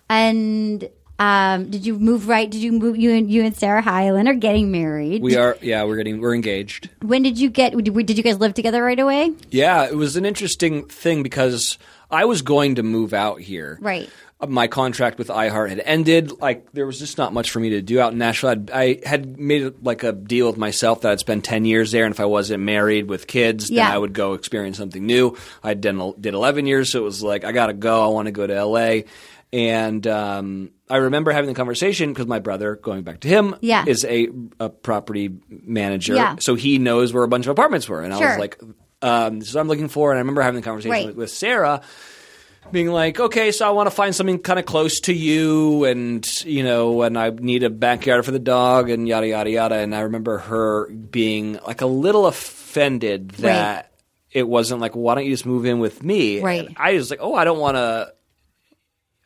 And 0.09 0.89
um, 1.22 1.69
did 1.69 1.86
you 1.86 1.99
move 1.99 2.28
right? 2.28 2.49
Did 2.49 2.61
you 2.63 2.72
move? 2.72 2.97
You 2.97 3.11
and 3.13 3.30
you 3.30 3.43
and 3.43 3.55
Sarah 3.55 3.84
Hyland 3.84 4.28
are 4.28 4.34
getting 4.34 4.72
married. 4.72 5.22
We 5.22 5.36
are, 5.36 5.55
yeah, 5.61 5.84
we're 5.84 5.97
getting, 5.97 6.19
we're 6.19 6.34
engaged. 6.34 6.89
When 7.03 7.22
did 7.22 7.38
you 7.38 7.51
get? 7.51 7.78
Did, 7.78 8.17
you 8.17 8.24
guys 8.24 8.39
live 8.39 8.55
together 8.55 8.82
right 8.84 8.99
away? 8.99 9.32
Yeah, 9.51 9.86
it 9.86 9.95
was 9.95 10.15
an 10.15 10.26
interesting 10.26 10.86
thing 10.86 11.22
because 11.22 11.78
I 12.09 12.26
was 12.26 12.41
going 12.41 12.76
to 12.76 12.84
move 12.84 13.13
out 13.13 13.39
here. 13.39 13.78
Right. 13.82 14.09
My 14.47 14.65
contract 14.65 15.19
with 15.19 15.28
iHeart 15.28 15.69
had 15.69 15.82
ended. 15.82 16.41
Like 16.41 16.72
there 16.72 16.88
was 16.88 16.97
just 16.97 17.19
not 17.19 17.34
much 17.34 17.51
for 17.51 17.59
me 17.59 17.69
to 17.69 17.84
do 17.84 17.99
out 17.99 18.13
in 18.13 18.17
Nashville. 18.17 18.49
I'd, 18.49 18.72
I 18.72 18.99
had 19.05 19.38
made 19.38 19.76
like 19.84 20.01
a 20.01 20.13
deal 20.13 20.47
with 20.47 20.57
myself 20.57 21.01
that 21.01 21.11
I'd 21.11 21.19
spend 21.19 21.43
ten 21.43 21.65
years 21.65 21.91
there, 21.91 22.05
and 22.05 22.15
if 22.15 22.19
I 22.19 22.26
wasn't 22.26 22.63
married 22.63 23.07
with 23.07 23.28
kids, 23.28 23.67
then 23.67 23.78
Yeah. 23.78 23.93
I 23.93 23.99
would 23.99 24.13
go 24.13 24.34
experience 24.34 24.78
something 24.80 25.05
new. 25.05 25.38
I 25.63 25.76
done 25.76 26.15
did 26.19 26.34
eleven 26.34 26.65
years, 26.65 26.91
so 26.91 26.97
it 26.97 27.03
was 27.03 27.22
like 27.22 27.43
I 27.43 27.51
got 27.51 27.67
to 27.67 27.74
go. 27.74 28.03
I 28.03 28.07
want 28.07 28.26
to 28.26 28.32
go 28.32 28.47
to 28.47 28.65
LA, 28.65 29.01
and 29.53 30.05
um, 30.07 30.71
I 30.89 30.97
remember 30.97 31.31
having 31.31 31.47
the 31.49 31.53
conversation 31.55 32.11
because 32.13 32.27
my 32.27 32.39
brother, 32.39 32.75
going 32.75 33.03
back 33.03 33.21
to 33.21 33.27
him, 33.27 33.55
Yeah. 33.61 33.83
is 33.87 34.05
a, 34.05 34.29
a 34.59 34.69
property 34.69 35.29
manager, 35.49 36.15
Yeah. 36.15 36.35
so 36.39 36.55
he 36.55 36.77
knows 36.77 37.13
where 37.13 37.23
a 37.23 37.27
bunch 37.27 37.45
of 37.47 37.51
apartments 37.51 37.87
were, 37.89 38.01
and 38.01 38.13
I 38.13 38.19
was 38.19 38.37
like, 38.39 38.59
um, 39.01 39.39
this 39.39 39.49
is 39.49 39.55
what 39.55 39.61
I'm 39.61 39.67
looking 39.67 39.87
for. 39.87 40.11
And 40.11 40.17
I 40.17 40.21
remember 40.21 40.41
having 40.41 40.61
the 40.61 40.65
conversation 40.65 40.91
Right. 40.91 41.07
with, 41.07 41.15
with 41.15 41.31
Sarah 41.31 41.81
being 42.71 42.87
like, 42.89 43.19
okay, 43.19 43.51
so 43.51 43.67
I 43.67 43.71
want 43.71 43.87
to 43.87 43.91
find 43.95 44.15
something 44.15 44.37
kind 44.39 44.59
of 44.59 44.65
close 44.65 44.99
to 45.01 45.13
you, 45.13 45.83
and 45.85 46.25
you 46.45 46.63
know, 46.63 47.01
and 47.01 47.17
I 47.17 47.31
need 47.31 47.63
a 47.63 47.69
backyard 47.71 48.23
for 48.23 48.31
the 48.31 48.39
dog, 48.39 48.89
and 48.89 49.07
yada 49.07 49.27
yada 49.27 49.49
yada. 49.49 49.75
And 49.75 49.93
I 49.95 50.01
remember 50.01 50.37
her 50.37 50.89
being 50.91 51.59
like 51.65 51.81
a 51.81 51.87
little 51.87 52.27
offended 52.27 53.31
that 53.39 53.91
it 54.31 54.47
wasn't 54.47 54.79
like, 54.79 54.95
why 54.95 55.15
don't 55.15 55.25
you 55.25 55.31
just 55.31 55.45
move 55.45 55.65
in 55.65 55.79
with 55.79 56.03
me? 56.03 56.39
Right. 56.39 56.67
And 56.67 56.77
I 56.79 56.93
was 56.93 57.09
like, 57.09 57.19
oh, 57.21 57.33
I 57.33 57.43
don't 57.43 57.59
want 57.59 57.75
to. 57.77 58.13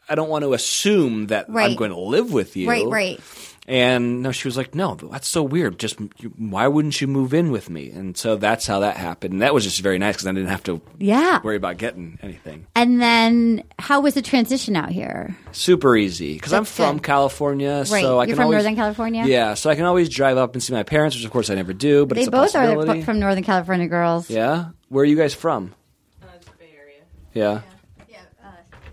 I 0.08 0.16
don't 0.16 0.30
want 0.30 0.44
to 0.44 0.54
assume 0.54 1.28
that 1.28 1.48
I'm 1.54 1.76
going 1.76 1.92
to 1.92 2.00
live 2.00 2.32
with 2.32 2.56
you. 2.56 2.70
Right, 2.70 2.86
right. 2.86 3.20
And 3.68 4.22
no, 4.22 4.32
she 4.32 4.48
was 4.48 4.56
like, 4.58 4.76
"No, 4.76 4.94
that's 4.94 5.28
so 5.28 5.42
weird. 5.42 5.80
Just 5.80 5.98
why 6.38 6.68
wouldn't 6.68 7.02
you 7.02 7.08
move 7.08 7.34
in 7.34 7.50
with 7.50 7.68
me?" 7.68 7.90
And 7.90 8.16
so 8.16 8.36
that's 8.36 8.68
how 8.68 8.82
that 8.82 8.96
happened. 8.96 9.34
And 9.34 9.42
that 9.42 9.56
was 9.56 9.64
just 9.64 9.80
very 9.82 9.98
nice 9.98 10.14
because 10.14 10.28
I 10.28 10.34
didn't 10.34 10.50
have 10.50 10.62
to 10.66 10.82
Yeah. 11.00 11.40
worry 11.44 11.56
about 11.56 11.78
getting 11.78 12.20
anything. 12.22 12.68
And 12.76 13.02
then 13.02 13.64
how 13.80 14.02
was 14.02 14.14
the 14.14 14.22
transition 14.22 14.76
out 14.76 14.90
here? 14.92 15.36
Super 15.52 15.98
easy 15.98 16.36
because 16.36 16.54
I'm 16.54 16.64
from 16.64 16.98
good. 16.98 17.06
California, 17.06 17.78
Right. 17.78 18.04
so 18.04 18.20
I 18.20 18.26
You're 18.26 18.28
can 18.28 18.36
from 18.36 18.44
always, 18.46 18.56
Northern 18.58 18.76
California? 18.76 19.24
Yeah, 19.26 19.56
so 19.56 19.72
I 19.72 19.76
can 19.76 19.86
always 19.86 20.10
drive 20.10 20.38
up 20.38 20.54
and 20.54 20.62
see 20.62 20.72
my 20.74 20.84
parents, 20.84 21.16
which 21.16 21.26
of 21.26 21.32
course 21.32 21.50
I 21.50 21.56
never 21.56 21.74
do. 21.74 22.06
But 22.06 22.16
They 22.18 22.22
it's 22.22 22.28
a 22.28 22.32
both 22.32 22.56
are 22.56 23.02
from 23.02 23.18
Northern 23.20 23.44
California 23.44 23.88
girls. 23.88 24.30
Yeah, 24.30 24.66
where 24.90 25.02
are 25.02 25.08
you 25.08 25.16
guys 25.18 25.34
from? 25.34 25.74
Uh, 26.22 26.28
Bay 26.60 26.70
Area. 26.80 27.02
Yeah, 27.34 27.62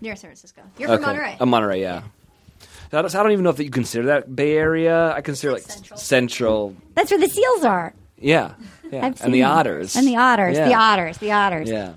Near 0.03 0.16
San 0.16 0.28
Francisco. 0.28 0.62
You're 0.78 0.90
okay. 0.90 0.96
from 0.96 1.07
Monterey. 1.07 1.36
I'm 1.40 1.48
Monterey. 1.48 1.80
Yeah. 1.80 2.03
I 2.92 3.00
don't, 3.00 3.14
I 3.14 3.22
don't 3.22 3.32
even 3.32 3.44
know 3.44 3.50
if 3.50 3.59
you 3.59 3.70
consider 3.70 4.07
that 4.09 4.34
Bay 4.36 4.55
Area. 4.57 5.12
I 5.12 5.22
consider 5.22 5.55
like 5.55 5.62
Central. 5.62 5.98
central. 5.98 6.76
That's 6.94 7.11
where 7.11 7.18
the 7.20 7.28
seals 7.28 7.64
are. 7.64 7.94
Yeah, 8.18 8.55
yeah, 8.90 9.07
I've 9.07 9.20
and 9.24 9.32
the 9.34 9.44
otters, 9.44 9.96
And 9.96 10.07
the 10.07 10.16
otters. 10.16 10.57
Yeah. 10.59 10.68
The 10.68 10.74
otters. 10.74 11.18
The 11.18 11.32
otters. 11.32 11.70
Yeah. 11.70 11.94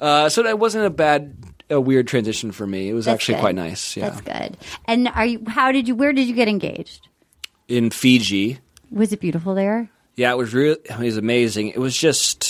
Uh, 0.00 0.28
so 0.30 0.42
that 0.44 0.58
wasn't 0.58 0.86
a 0.86 0.90
bad, 0.90 1.36
a 1.68 1.78
weird 1.80 2.06
transition 2.08 2.50
for 2.50 2.66
me. 2.66 2.88
It 2.88 2.94
was 2.94 3.04
That's 3.04 3.16
actually 3.16 3.34
good. 3.34 3.40
quite 3.40 3.54
nice. 3.56 3.96
Yeah. 3.96 4.08
That's 4.08 4.20
good. 4.22 4.56
And 4.86 5.08
are 5.08 5.26
you? 5.26 5.44
How 5.46 5.70
did 5.70 5.86
you? 5.86 5.94
Where 5.94 6.12
did 6.14 6.26
you 6.26 6.34
get 6.34 6.48
engaged? 6.48 7.08
In 7.68 7.90
Fiji, 7.90 8.58
Was 8.90 9.12
it 9.12 9.20
beautiful 9.20 9.54
there? 9.54 9.90
yeah, 10.16 10.32
it 10.32 10.36
was 10.36 10.52
really, 10.54 10.78
it 10.84 10.98
was 10.98 11.16
amazing. 11.16 11.68
It 11.68 11.78
was 11.78 11.96
just, 11.96 12.44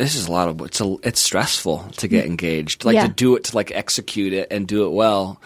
this 0.00 0.14
is 0.14 0.26
a 0.26 0.32
lot 0.32 0.48
of, 0.48 0.60
it's 0.62 0.80
a, 0.80 0.96
it's 1.02 1.20
stressful 1.20 1.90
to 1.98 2.08
get 2.08 2.24
mm. 2.24 2.28
engaged, 2.28 2.84
like 2.84 2.94
Yeah. 2.94 3.06
to 3.06 3.12
do 3.12 3.36
it, 3.36 3.44
to 3.44 3.56
like 3.56 3.70
execute 3.70 4.32
it 4.32 4.48
and 4.50 4.66
do 4.66 4.86
it 4.86 4.90
well. 4.90 5.40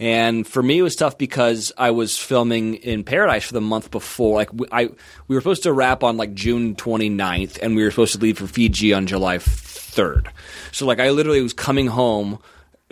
And 0.00 0.46
for 0.46 0.62
me, 0.62 0.78
it 0.78 0.82
was 0.82 0.96
tough 0.96 1.16
because 1.16 1.72
I 1.78 1.92
was 1.92 2.18
filming 2.18 2.74
in 2.74 3.04
Paradise 3.04 3.44
for 3.44 3.52
the 3.52 3.60
month 3.60 3.92
before. 3.92 4.36
Like 4.36 4.52
we, 4.52 4.66
I, 4.72 4.86
we 5.28 5.36
were 5.36 5.40
supposed 5.40 5.62
to 5.62 5.72
wrap 5.72 6.02
on 6.02 6.16
like 6.16 6.34
June 6.34 6.74
29th, 6.74 7.58
and 7.62 7.76
we 7.76 7.84
were 7.84 7.90
supposed 7.90 8.14
to 8.14 8.18
leave 8.18 8.38
for 8.38 8.48
Fiji 8.48 8.92
on 8.92 9.06
July 9.06 9.38
3rd. 9.38 10.26
So 10.72 10.86
like 10.86 10.98
I 10.98 11.10
literally 11.10 11.40
was 11.40 11.52
coming 11.52 11.86
home, 11.86 12.40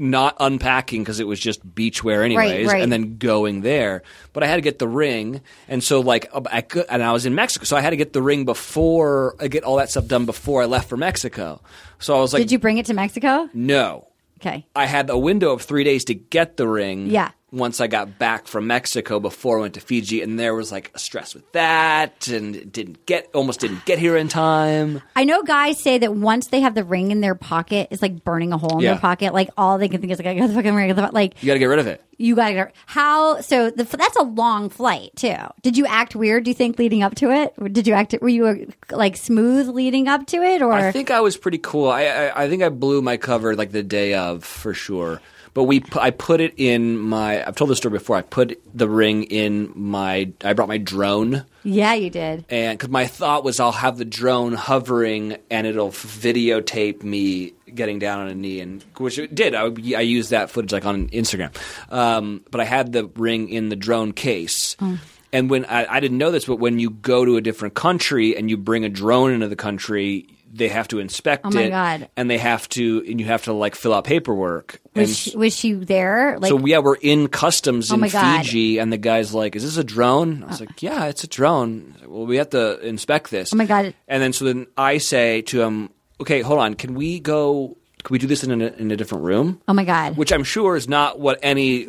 not 0.00 0.36
unpacking 0.40 1.02
because 1.02 1.20
it 1.20 1.26
was 1.26 1.38
just 1.38 1.66
beachwear 1.74 2.24
anyways, 2.24 2.66
right. 2.66 2.82
and 2.82 2.90
then 2.90 3.18
going 3.18 3.60
there. 3.60 4.02
But 4.32 4.42
I 4.42 4.46
had 4.46 4.56
to 4.56 4.62
get 4.62 4.78
the 4.78 4.88
ring, 4.88 5.40
and 5.68 5.82
so 5.82 6.00
like 6.00 6.30
I 6.50 6.60
could, 6.60 6.86
and 6.88 7.02
I 7.02 7.12
was 7.12 7.26
in 7.26 7.34
Mexico, 7.34 7.64
so 7.64 7.76
I 7.76 7.80
had 7.80 7.90
to 7.90 7.96
get 7.96 8.12
the 8.12 8.22
ring 8.22 8.44
before 8.44 9.36
I 9.40 9.48
get 9.48 9.64
all 9.64 9.76
that 9.76 9.90
stuff 9.90 10.06
done 10.06 10.26
before 10.26 10.62
I 10.62 10.66
left 10.66 10.88
for 10.88 10.96
Mexico. 10.96 11.60
So 11.98 12.16
I 12.16 12.20
was 12.20 12.32
like, 12.32 12.42
Did 12.42 12.52
you 12.52 12.58
bring 12.58 12.78
it 12.78 12.86
to 12.86 12.94
Mexico? 12.94 13.48
no. 13.54 14.06
Okay. 14.40 14.66
I 14.74 14.86
had 14.86 15.10
a 15.10 15.18
window 15.18 15.52
of 15.52 15.60
three 15.60 15.84
days 15.84 16.04
to 16.06 16.14
get 16.14 16.56
the 16.56 16.66
ring. 16.66 17.08
Yeah. 17.08 17.32
Once 17.52 17.80
I 17.80 17.86
got 17.88 18.18
back 18.18 18.46
from 18.46 18.66
Mexico 18.68 19.18
before 19.18 19.58
I 19.58 19.62
went 19.62 19.74
to 19.74 19.80
Fiji, 19.80 20.22
and 20.22 20.38
there 20.38 20.54
was 20.54 20.70
like 20.70 20.90
a 20.94 20.98
stress 20.98 21.34
with 21.34 21.50
that, 21.52 22.28
and 22.28 22.70
didn't 22.72 23.04
get 23.06 23.28
almost 23.34 23.60
didn't 23.60 23.84
get 23.84 23.98
here 23.98 24.16
in 24.16 24.28
time. 24.28 25.02
I 25.16 25.24
know 25.24 25.42
guys 25.42 25.82
say 25.82 25.98
that 25.98 26.14
once 26.14 26.48
they 26.48 26.60
have 26.60 26.74
the 26.74 26.84
ring 26.84 27.10
in 27.10 27.20
their 27.20 27.34
pocket, 27.34 27.88
it's 27.90 28.02
like 28.02 28.22
burning 28.24 28.52
a 28.52 28.58
hole 28.58 28.78
in 28.78 28.84
Yeah. 28.84 28.92
their 28.92 29.00
pocket. 29.00 29.34
Like 29.34 29.50
all 29.56 29.78
they 29.78 29.88
can 29.88 30.00
think 30.00 30.12
is 30.12 30.18
like, 30.18 30.28
I 30.28 30.34
got 30.34 30.46
the 30.48 30.54
fucking 30.54 30.74
ring. 30.74 30.90
I 30.90 30.94
got 30.94 31.08
the, 31.08 31.14
like 31.14 31.42
You 31.42 31.48
got 31.48 31.54
to 31.54 31.58
get 31.58 31.66
rid 31.66 31.78
of 31.80 31.86
it. 31.88 32.02
you 32.18 32.36
got 32.36 32.48
to 32.48 32.54
get 32.54 32.74
how. 32.86 33.40
So 33.40 33.70
the, 33.70 33.82
that's 33.84 34.16
a 34.16 34.22
long 34.22 34.68
flight 34.68 35.10
too. 35.16 35.34
Did 35.62 35.76
you 35.76 35.86
act 35.86 36.14
weird? 36.14 36.44
Do 36.44 36.50
you 36.50 36.54
think 36.54 36.78
leading 36.78 37.02
up 37.02 37.16
to 37.16 37.30
it? 37.32 37.54
Or 37.58 37.68
Did 37.68 37.86
you 37.88 37.94
act? 37.94 38.14
Were 38.22 38.28
you 38.28 38.46
uh, 38.46 38.54
like 38.92 39.16
smooth 39.16 39.68
leading 39.68 40.06
up 40.06 40.26
to 40.28 40.36
it, 40.42 40.62
or 40.62 40.72
I 40.72 40.92
think 40.92 41.10
I 41.10 41.20
was 41.20 41.36
pretty 41.36 41.58
cool. 41.58 41.88
I, 41.90 42.04
I 42.04 42.44
I 42.44 42.48
think 42.48 42.62
I 42.62 42.68
blew 42.68 43.02
my 43.02 43.16
cover 43.16 43.56
like 43.56 43.72
the 43.72 43.82
day 43.82 44.14
of 44.14 44.44
for 44.44 44.72
sure. 44.72 45.20
But 45.52 45.64
we 45.64 45.82
I 45.94 46.10
put 46.10 46.40
it 46.40 46.54
in 46.56 46.96
my. 46.98 47.46
I've 47.46 47.56
told 47.56 47.70
this 47.70 47.78
story 47.78 47.98
before. 47.98 48.16
I 48.16 48.22
put 48.22 48.60
the 48.72 48.88
ring 48.88 49.24
in 49.24 49.72
my. 49.74 50.32
I 50.44 50.52
brought 50.52 50.68
my 50.68 50.78
drone. 50.78 51.44
yeah, 51.64 51.94
you 51.94 52.10
did. 52.10 52.44
and 52.48 52.78
because 52.78 52.90
my 52.90 53.06
thought 53.06 53.44
was 53.44 53.60
I'll 53.60 53.72
have 53.72 53.98
the 53.98 54.04
drone 54.04 54.52
hovering 54.52 55.36
and 55.50 55.66
it'll 55.66 55.90
videotape 55.90 57.02
me 57.02 57.52
getting 57.74 57.98
down 57.98 58.20
on 58.20 58.28
a 58.28 58.34
knee, 58.34 58.60
and 58.60 58.84
which 58.96 59.18
it 59.18 59.34
did. 59.34 59.54
I, 59.54 59.64
I 59.64 60.02
used 60.02 60.30
that 60.30 60.50
footage 60.50 60.72
like 60.72 60.86
on 60.86 61.08
Instagram, 61.08 61.54
um, 61.92 62.44
but 62.50 62.60
I 62.60 62.64
had 62.64 62.92
the 62.92 63.06
ring 63.16 63.48
in 63.48 63.68
the 63.68 63.76
drone 63.76 64.12
case. 64.12 64.76
Oh. 64.80 64.98
And 65.32 65.48
when 65.48 65.64
I, 65.66 65.86
I 65.88 66.00
didn't 66.00 66.18
know 66.18 66.32
this, 66.32 66.46
but 66.46 66.56
when 66.56 66.78
you 66.80 66.90
go 66.90 67.24
to 67.24 67.36
a 67.36 67.40
different 67.40 67.74
country 67.74 68.36
and 68.36 68.50
you 68.50 68.56
bring 68.56 68.84
a 68.84 68.88
drone 68.88 69.30
into 69.30 69.46
the 69.46 69.56
country, 69.56 70.26
they 70.52 70.68
have 70.68 70.88
to 70.88 70.98
inspect 70.98 71.46
Oh 71.46 71.50
my 71.50 71.62
it, 71.62 71.70
God. 71.70 72.08
and 72.16 72.28
they 72.28 72.38
have 72.38 72.68
to, 72.70 73.04
and 73.08 73.20
you 73.20 73.26
have 73.26 73.44
to 73.44 73.52
like 73.52 73.74
fill 73.74 73.94
out 73.94 74.04
paperwork. 74.04 74.80
Was 74.94 75.16
she, 75.16 75.36
was 75.36 75.56
she 75.56 75.72
there? 75.74 76.38
Like, 76.38 76.48
so 76.48 76.58
yeah, 76.66 76.78
we're 76.78 76.96
in 76.96 77.28
customs 77.28 77.90
Oh 77.90 77.94
in 77.94 78.00
my 78.00 78.08
God. 78.08 78.42
Fiji, 78.44 78.78
and 78.78 78.92
the 78.92 78.98
guy's 78.98 79.32
like, 79.32 79.54
"Is 79.54 79.62
this 79.62 79.76
a 79.76 79.84
drone?" 79.84 80.42
I 80.42 80.46
was 80.48 80.60
uh. 80.60 80.64
like, 80.66 80.82
"Yeah, 80.82 81.06
it's 81.06 81.22
a 81.24 81.28
drone." 81.28 81.94
Like, 82.00 82.10
well, 82.10 82.26
we 82.26 82.36
have 82.36 82.50
to 82.50 82.80
inspect 82.80 83.30
this. 83.30 83.52
Oh 83.52 83.56
my 83.56 83.66
God. 83.66 83.94
And 84.08 84.22
then 84.22 84.32
so 84.32 84.44
then 84.46 84.66
I 84.76 84.98
say 84.98 85.42
to 85.42 85.62
him, 85.62 85.90
"Okay, 86.20 86.40
hold 86.42 86.58
on. 86.58 86.74
Can 86.74 86.94
we 86.94 87.20
go? 87.20 87.76
Can 88.02 88.12
we 88.14 88.18
do 88.18 88.26
this 88.26 88.42
in 88.44 88.60
a, 88.60 88.66
in 88.66 88.90
a 88.90 88.96
different 88.96 89.24
room?" 89.24 89.60
oh 89.68 89.72
my 89.72 89.84
god. 89.84 90.16
Which 90.16 90.32
I'm 90.32 90.44
sure 90.44 90.76
is 90.76 90.88
not 90.88 91.18
what 91.18 91.38
any 91.42 91.86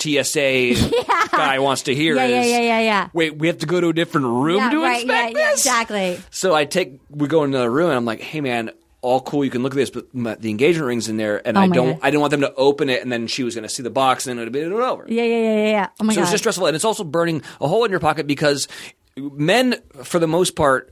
TSA 0.00 0.74
guy 1.32 1.58
wants 1.58 1.82
to 1.82 1.94
hear. 1.94 2.16
yeah, 2.16 2.26
yeah, 2.26 2.40
is, 2.42 2.50
yeah, 2.50 2.60
yeah, 2.60 2.80
yeah. 2.80 3.08
Wait, 3.12 3.36
we 3.38 3.46
have 3.46 3.58
to 3.58 3.66
go 3.66 3.80
to 3.80 3.88
a 3.88 3.92
different 3.92 4.26
room 4.26 4.58
yeah, 4.58 4.70
to 4.70 4.82
right. 4.82 5.02
Inspect 5.02 5.36
yeah, 5.36 5.50
this. 5.50 5.60
exactly. 5.60 6.20
So 6.30 6.54
I 6.54 6.64
take 6.64 7.00
we 7.08 7.28
go 7.28 7.44
into 7.44 7.58
the 7.58 7.70
room 7.70 7.88
and 7.88 7.96
I'm 7.96 8.04
like, 8.04 8.20
hey 8.20 8.40
man, 8.40 8.70
all 9.02 9.20
cool, 9.20 9.44
you 9.44 9.50
can 9.50 9.62
look 9.62 9.72
at 9.72 9.76
this, 9.76 9.90
but 9.90 10.14
my, 10.14 10.36
the 10.36 10.48
engagement 10.50 10.86
ring's 10.86 11.08
in 11.08 11.16
there, 11.16 11.46
and 11.46 11.58
Oh 11.58 11.60
I 11.60 11.68
don't 11.68 11.92
God. 11.94 11.98
I 12.02 12.10
didn't 12.10 12.20
want 12.20 12.30
them 12.30 12.40
to 12.42 12.54
open 12.54 12.88
it, 12.88 13.02
and 13.02 13.10
then 13.10 13.26
she 13.26 13.42
was 13.42 13.54
going 13.54 13.64
to 13.64 13.68
see 13.68 13.82
the 13.82 13.90
box, 13.90 14.26
and 14.26 14.38
then 14.38 14.42
it'd 14.42 14.52
be 14.52 14.62
over. 14.62 15.04
Yeah, 15.08 15.24
yeah, 15.24 15.36
yeah, 15.36 15.54
yeah, 15.54 15.70
yeah. 15.70 15.88
Oh 16.00 16.04
my 16.04 16.12
so 16.12 16.20
god. 16.20 16.22
it's 16.22 16.30
just 16.30 16.42
stressful, 16.42 16.66
and 16.66 16.76
it's 16.76 16.84
also 16.84 17.02
burning 17.02 17.42
a 17.60 17.66
hole 17.66 17.84
in 17.84 17.90
your 17.90 18.00
pocket 18.00 18.26
because 18.28 18.68
men, 19.16 19.74
for 20.04 20.18
the 20.18 20.28
most 20.28 20.56
part. 20.56 20.91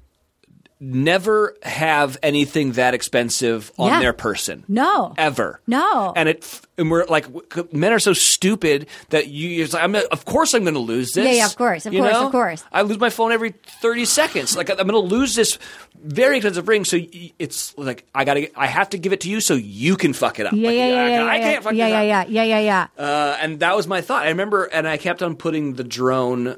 Never 0.83 1.57
have 1.63 2.17
anything 2.23 2.73
that 2.73 2.95
expensive 2.95 3.71
on 3.79 3.89
Yeah. 3.91 4.01
their 4.01 4.13
person. 4.15 4.65
No. 4.67 5.13
ever. 5.19 5.61
No. 5.67 6.15
and 6.17 6.27
it 6.27 6.61
and 6.79 6.91
we're 6.91 7.05
like 7.05 7.27
men 7.75 7.93
are 7.93 7.99
so 7.99 8.15
stupid 8.15 8.87
that 9.11 9.29
you. 9.29 9.63
It's 9.63 9.75
like, 9.75 9.83
I'm. 9.85 9.95
Of 9.95 10.25
course, 10.25 10.55
I'm 10.55 10.63
going 10.63 10.73
to 10.73 10.81
lose 10.81 11.13
this. 11.13 11.27
Yeah, 11.27 11.33
yeah, 11.33 11.47
of 11.47 11.55
course, 11.57 11.85
of 11.85 11.93
You 11.93 12.01
course, 12.01 12.15
know? 12.15 12.25
of 12.27 12.33
course. 12.33 12.65
I 12.73 12.81
lose 12.81 12.99
my 12.99 13.11
phone 13.11 13.31
every 13.31 13.51
30 13.83 14.07
seconds. 14.07 14.57
Like 14.57 14.71
I'm 14.71 14.77
going 14.77 14.93
to 14.93 14.99
lose 15.01 15.35
this 15.35 15.59
very 16.03 16.39
expensive 16.39 16.67
ring. 16.67 16.87
So 16.87 16.97
it's 17.39 17.77
like 17.77 18.07
I 18.15 18.25
got 18.25 18.35
to. 18.35 18.49
I 18.59 18.67
have 18.67 18.89
to 18.91 18.99
give 18.99 19.13
it 19.13 19.21
to 19.21 19.29
you 19.29 19.43
so 19.43 19.53
you 19.53 19.97
can 19.99 20.15
fuck 20.15 20.41
it 20.41 20.47
up. 20.47 20.55
yeah, 20.55 20.67
Like, 20.69 20.77
yeah, 20.77 20.87
yeah, 20.89 20.95
I, 20.95 21.09
yeah, 21.11 21.25
I 21.25 21.37
yeah, 21.37 21.43
can't 21.53 21.65
fuck 21.65 21.75
yeah, 21.75 21.89
yeah, 21.89 22.21
up. 22.23 22.29
yeah, 22.31 22.43
yeah, 22.43 22.59
yeah, 22.59 22.87
yeah. 22.97 23.05
Uh, 23.05 23.37
and 23.43 23.61
that 23.61 23.77
was 23.77 23.87
my 23.87 24.01
thought. 24.01 24.25
I 24.25 24.31
remember, 24.31 24.65
and 24.65 24.89
I 24.89 24.97
kept 24.97 25.23
on 25.23 25.37
putting 25.37 25.75
the 25.75 25.85
drone 25.85 26.57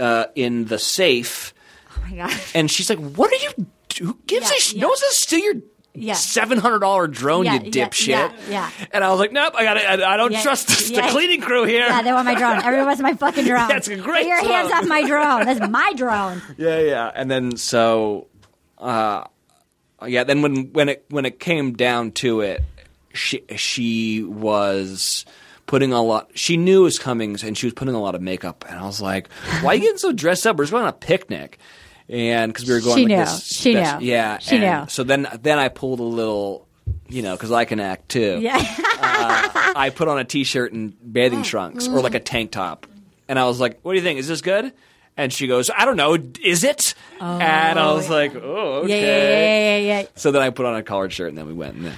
uh, 0.00 0.24
in 0.34 0.64
the 0.64 0.78
safe. 0.78 1.52
My 2.08 2.16
god. 2.16 2.40
And 2.54 2.70
she's 2.70 2.88
like, 2.90 2.98
"What 2.98 3.30
are 3.32 3.36
you? 3.36 3.66
Who 4.00 4.18
gives 4.26 4.50
Yeah, 4.50 4.56
a 4.56 4.60
sh- 4.60 4.72
yeah. 4.74 4.80
No 4.82 4.88
one's 4.88 5.00
gonna 5.00 5.12
steal 5.12 5.40
your." 5.40 5.54
Yeah. 5.94 6.14
Seven 6.14 6.56
hundred 6.56 6.78
dollar 6.78 7.06
drone, 7.06 7.44
Yeah, 7.44 7.62
you 7.62 7.70
dipshit. 7.70 8.06
yeah, 8.08 8.32
yeah. 8.48 8.70
And 8.92 9.04
I 9.04 9.10
was 9.10 9.18
like, 9.20 9.30
nope, 9.30 9.52
I 9.54 9.62
got 9.62 9.74
to 9.74 9.86
I, 9.86 10.14
I 10.14 10.16
don't 10.16 10.34
trust 10.40 10.68
the, 10.68 11.06
cleaning 11.10 11.42
crew 11.42 11.64
here. 11.64 11.84
Yeah, 11.86 12.00
they 12.00 12.14
want 12.14 12.24
my 12.24 12.34
drone. 12.34 12.62
Everyone 12.64 12.86
wants 12.86 13.02
my 13.02 13.12
fucking 13.12 13.44
drone. 13.46 13.68
That's 13.68 13.88
a 13.88 13.96
great 13.96 14.24
Get 14.24 14.42
your 14.42 14.50
hands 14.54 14.72
off 14.72 14.86
my 14.86 15.06
drone. 15.06 15.44
That's 15.44 15.70
my 15.70 15.92
drone. 15.94 16.40
Yeah, 16.56 16.78
yeah. 16.80 17.12
And 17.14 17.30
then 17.30 17.56
so, 17.58 18.28
uh, 18.78 19.24
yeah. 20.06 20.24
Then 20.24 20.40
when 20.40 20.72
when 20.72 20.88
it 20.88 21.04
when 21.10 21.26
it 21.26 21.38
came 21.38 21.74
down 21.74 22.12
to 22.12 22.40
it, 22.40 22.62
she 23.12 23.42
she 23.56 24.22
was 24.22 25.26
putting 25.66 25.92
a 25.92 26.02
lot. 26.02 26.30
She 26.34 26.56
knew 26.56 26.80
it 26.80 26.84
was 26.84 26.98
coming, 26.98 27.36
and 27.44 27.56
she 27.58 27.66
was 27.66 27.74
putting 27.74 27.94
a 27.94 28.00
lot 28.00 28.14
of 28.14 28.22
makeup. 28.22 28.64
And 28.66 28.78
I 28.78 28.86
was 28.86 29.02
like, 29.02 29.30
"Why 29.60 29.72
are 29.72 29.74
you 29.74 29.82
getting 29.82 29.98
so 29.98 30.10
dressed 30.12 30.46
up? 30.46 30.56
We're 30.56 30.64
just 30.64 30.72
going 30.72 30.84
on 30.84 30.88
a 30.88 30.94
picnic." 30.94 31.58
And 32.12 32.52
because 32.52 32.68
we 32.68 32.74
were 32.74 32.80
going, 32.80 32.96
She 32.98 33.02
like, 33.04 33.08
knew. 33.08 33.16
this 33.24 33.46
She 33.46 33.72
spec- 33.72 34.00
knew. 34.00 34.06
yeah. 34.06 34.38
She 34.38 34.58
knew. 34.58 34.84
So 34.88 35.02
then 35.02 35.26
then 35.40 35.58
I 35.58 35.68
pulled 35.68 35.98
a 36.00 36.04
little. 36.04 36.68
You 37.08 37.22
know, 37.22 37.34
because 37.36 37.52
I 37.52 37.64
can 37.64 37.78
act 37.80 38.08
too. 38.08 38.38
Yeah. 38.40 38.56
Uh, 38.56 39.72
I 39.76 39.90
put 39.94 40.08
on 40.08 40.18
a 40.18 40.24
t-shirt 40.24 40.72
and 40.72 40.94
bathing 41.12 41.42
trunks 41.42 41.86
or 41.88 42.00
like 42.00 42.14
a 42.14 42.20
tank 42.20 42.50
top, 42.50 42.86
and 43.28 43.38
I 43.38 43.44
was 43.46 43.60
like, 43.60 43.80
"What 43.82 43.92
do 43.92 43.98
you 43.98 44.02
think? 44.02 44.18
Is 44.18 44.28
this 44.28 44.40
good?" 44.40 44.72
And 45.16 45.32
she 45.32 45.46
goes, 45.46 45.70
"I 45.76 45.84
don't 45.84 45.96
know. 45.96 46.16
Is 46.42 46.64
it?" 46.64 46.94
and 47.20 47.78
I 47.78 47.84
oh, 47.90 47.96
was 47.96 48.08
like, 48.08 48.34
"Oh, 48.34 48.82
okay." 48.84 49.00
yeah, 49.00 49.06
yeah, 49.18 49.76
yeah, 49.96 50.00
yeah, 50.02 50.08
So 50.16 50.30
then 50.32 50.40
I 50.40 50.50
put 50.50 50.64
on 50.64 50.74
a 50.76 50.82
collared 50.82 51.12
shirt, 51.12 51.28
and 51.28 51.36
then 51.36 51.46
we 51.46 51.52
went. 51.52 51.74
And 51.76 51.84
then, 51.86 51.94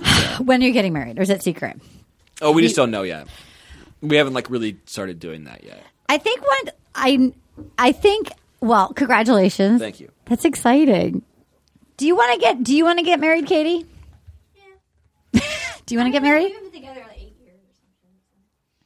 yeah. 0.00 0.38
When 0.38 0.62
are 0.62 0.66
you 0.66 0.72
getting 0.72 0.92
married, 0.92 1.18
or 1.18 1.22
is 1.22 1.30
it 1.30 1.42
secret? 1.42 1.80
oh, 2.40 2.50
we 2.52 2.62
just 2.62 2.74
don't 2.76 2.90
know 2.90 3.02
yet. 3.02 3.28
We 4.00 4.16
haven't 4.16 4.32
like 4.34 4.50
really 4.50 4.76
started 4.86 5.20
doing 5.20 5.44
that 5.44 5.62
yet. 5.64 5.82
I 6.08 6.18
think 6.18 6.40
one. 6.40 6.74
I. 6.94 7.32
I 7.78 7.92
think. 7.92 8.30
Well, 8.62 8.92
congratulations. 8.94 9.80
Thank 9.80 9.98
you. 10.00 10.10
That's 10.26 10.44
exciting. 10.44 11.22
Do 11.96 12.06
you 12.06 12.14
want 12.16 12.32
to 12.34 12.40
get? 12.40 12.62
Do 12.62 12.74
you 12.74 12.84
want 12.84 12.98
to 13.00 13.04
get 13.04 13.18
married, 13.20 13.46
Katie? 13.46 13.84
Yeah. 14.54 15.40
do 15.86 15.94
you 15.94 15.98
want 15.98 16.06
to 16.06 16.12
get 16.12 16.22
married? 16.22 16.52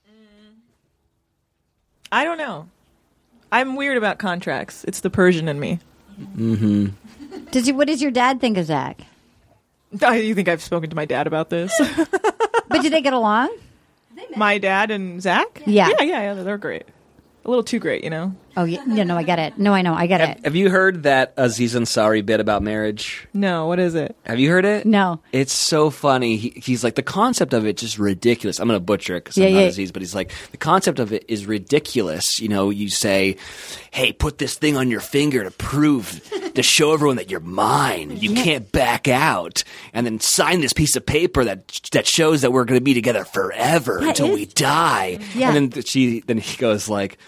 Mm. 0.09 0.55
I 2.11 2.25
don't 2.25 2.39
know. 2.39 2.69
I'm 3.53 3.77
weird 3.77 3.97
about 3.97 4.19
contracts. 4.19 4.83
It's 4.85 5.01
the 5.01 5.11
Persian 5.11 5.49
in 5.49 5.61
me. 5.61 5.79
Mm-hmm. 6.21 6.87
Does 7.51 7.69
you, 7.69 7.75
what 7.75 7.87
does 7.87 8.01
your 8.03 8.11
dad 8.11 8.41
think 8.41 8.57
of 8.57 8.67
Zach? 8.67 9.03
Oh, 10.03 10.13
You 10.13 10.35
think 10.35 10.49
I've 10.49 10.63
spoken 10.63 10.91
to 10.91 10.97
my 10.97 11.05
dad 11.05 11.27
about 11.27 11.51
this? 11.51 11.79
But 12.69 12.83
do 12.83 12.91
they 12.91 13.01
get 13.01 13.13
along? 13.13 13.57
my 14.35 14.59
dad 14.59 14.91
and 14.91 15.23
Zach? 15.23 15.63
Yeah. 15.67 15.89
Yeah, 15.89 16.03
yeah, 16.03 16.35
yeah. 16.35 16.43
They're 16.43 16.59
great. 16.59 16.83
A 17.45 17.49
little 17.49 17.63
too 17.63 17.79
great, 17.79 18.03
you 18.03 18.11
know? 18.11 18.35
Oh, 18.57 18.65
yeah. 18.65 18.83
No, 18.87 19.03
no, 19.03 19.17
I 19.17 19.23
get 19.23 19.39
it. 19.39 19.59
No, 19.59 19.73
I 19.75 19.83
know. 19.83 19.93
I 19.95 20.07
get 20.07 20.21
it. 20.21 20.45
Have 20.45 20.57
you 20.57 20.71
heard 20.71 21.03
that 21.03 21.35
Aziz 21.37 21.75
Ansari 21.75 22.25
bit 22.25 22.41
about 22.41 22.63
marriage? 22.63 23.29
No, 23.35 23.67
what 23.67 23.79
is 23.79 23.95
it? 23.95 24.17
Have 24.25 24.39
you 24.39 24.51
heard 24.51 24.65
it? 24.65 24.87
No. 24.87 25.21
It's 25.33 25.53
so 25.53 25.91
funny. 25.91 26.37
He, 26.37 26.51
he's 26.57 26.83
like 26.83 26.95
the 26.95 27.03
concept 27.03 27.53
of 27.53 27.67
it 27.67 27.77
just 27.77 27.99
ridiculous. 27.99 28.59
I'm 28.59 28.67
going 28.69 28.81
to 28.81 28.85
butcher 28.85 29.17
it 29.17 29.25
because 29.25 29.37
Yeah, 29.37 29.47
I'm 29.49 29.53
not 29.55 29.61
yeah. 29.61 29.67
Aziz, 29.67 29.93
but 29.93 30.01
he's 30.03 30.15
like 30.15 30.33
the 30.53 30.57
concept 30.57 30.99
of 30.99 31.13
it 31.13 31.25
is 31.29 31.45
ridiculous. 31.47 32.41
You 32.41 32.49
know, 32.49 32.71
you 32.71 32.89
say, 32.89 33.37
"Hey, 33.91 34.13
put 34.13 34.39
this 34.39 34.55
thing 34.57 34.77
on 34.77 34.91
your 34.91 35.01
finger 35.01 35.45
to 35.45 35.51
prove 35.51 36.21
to 36.55 36.63
show 36.63 36.95
everyone 36.95 37.17
that 37.17 37.31
you're 37.31 37.41
mine. 37.41 38.17
You 38.17 38.35
can't 38.35 38.73
back 38.73 39.07
out, 39.07 39.65
and 39.93 40.07
then 40.07 40.19
sign 40.21 40.61
this 40.63 40.73
piece 40.73 40.97
of 40.97 41.05
paper 41.05 41.45
that 41.45 41.69
that 41.93 42.07
shows 42.07 42.41
that 42.41 42.53
we're 42.53 42.65
going 42.65 42.81
to 42.81 42.85
be 42.85 42.95
together 42.95 43.25
forever 43.25 43.99
until 43.99 44.33
we 44.33 44.47
die." 44.47 45.19
Yeah. 45.35 45.53
And 45.55 45.71
then 45.73 45.83
she 45.83 46.21
then 46.21 46.39
he 46.39 46.57
goes 46.57 46.89
like, 46.89 47.19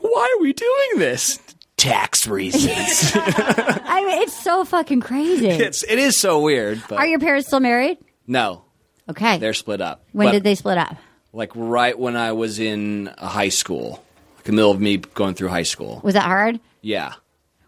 "Why 0.00 0.34
are 0.36 0.42
we 0.42 0.52
doing 0.52 0.98
this?" 0.98 1.38
Tax 1.76 2.26
reasons. 2.26 3.12
I 3.14 4.02
mean, 4.06 4.22
it's 4.22 4.42
so 4.42 4.64
fucking 4.64 5.00
crazy. 5.00 5.48
it's 5.48 5.82
it 5.82 5.98
is 5.98 6.18
so 6.18 6.40
weird. 6.40 6.82
But 6.88 6.98
Are 6.98 7.06
your 7.06 7.18
parents 7.20 7.48
still 7.48 7.60
married? 7.60 7.98
no, 8.26 8.62
Okay. 9.10 9.36
they're 9.38 9.52
split 9.54 9.80
up. 9.82 10.02
when 10.12 10.28
But- 10.28 10.32
did 10.32 10.42
they 10.44 10.54
split 10.54 10.78
up? 10.78 10.96
like 11.32 11.52
right 11.54 11.98
when 11.98 12.16
I 12.16 12.32
was 12.32 12.58
in 12.58 13.10
high 13.18 13.50
school, 13.50 14.02
like 14.38 14.48
in 14.48 14.52
the 14.54 14.56
middle 14.56 14.70
of 14.70 14.80
me 14.80 14.96
going 14.96 15.34
through 15.34 15.48
high 15.48 15.64
school. 15.64 16.00
Was 16.02 16.14
that 16.14 16.24
hard? 16.24 16.60
Yeah, 16.80 17.12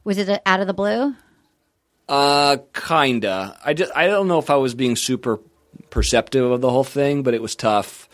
Was 0.05 0.17
it 0.17 0.41
out 0.47 0.61
of 0.61 0.67
the 0.67 0.73
blue? 0.75 1.15
uh, 2.09 2.57
kinda. 2.73 3.59
I 3.65 3.75
just 3.75 3.93
I 3.95 4.07
don't 4.07 4.27
know 4.29 4.39
if 4.39 4.49
I 4.49 4.57
was 4.57 4.75
being 4.75 4.97
super 4.97 5.39
perceptive 5.91 6.51
of 6.51 6.61
the 6.63 6.71
whole 6.71 6.85
thing, 6.85 7.23
but 7.23 7.35
it 7.35 7.43
was 7.43 7.55
tough. 7.55 8.09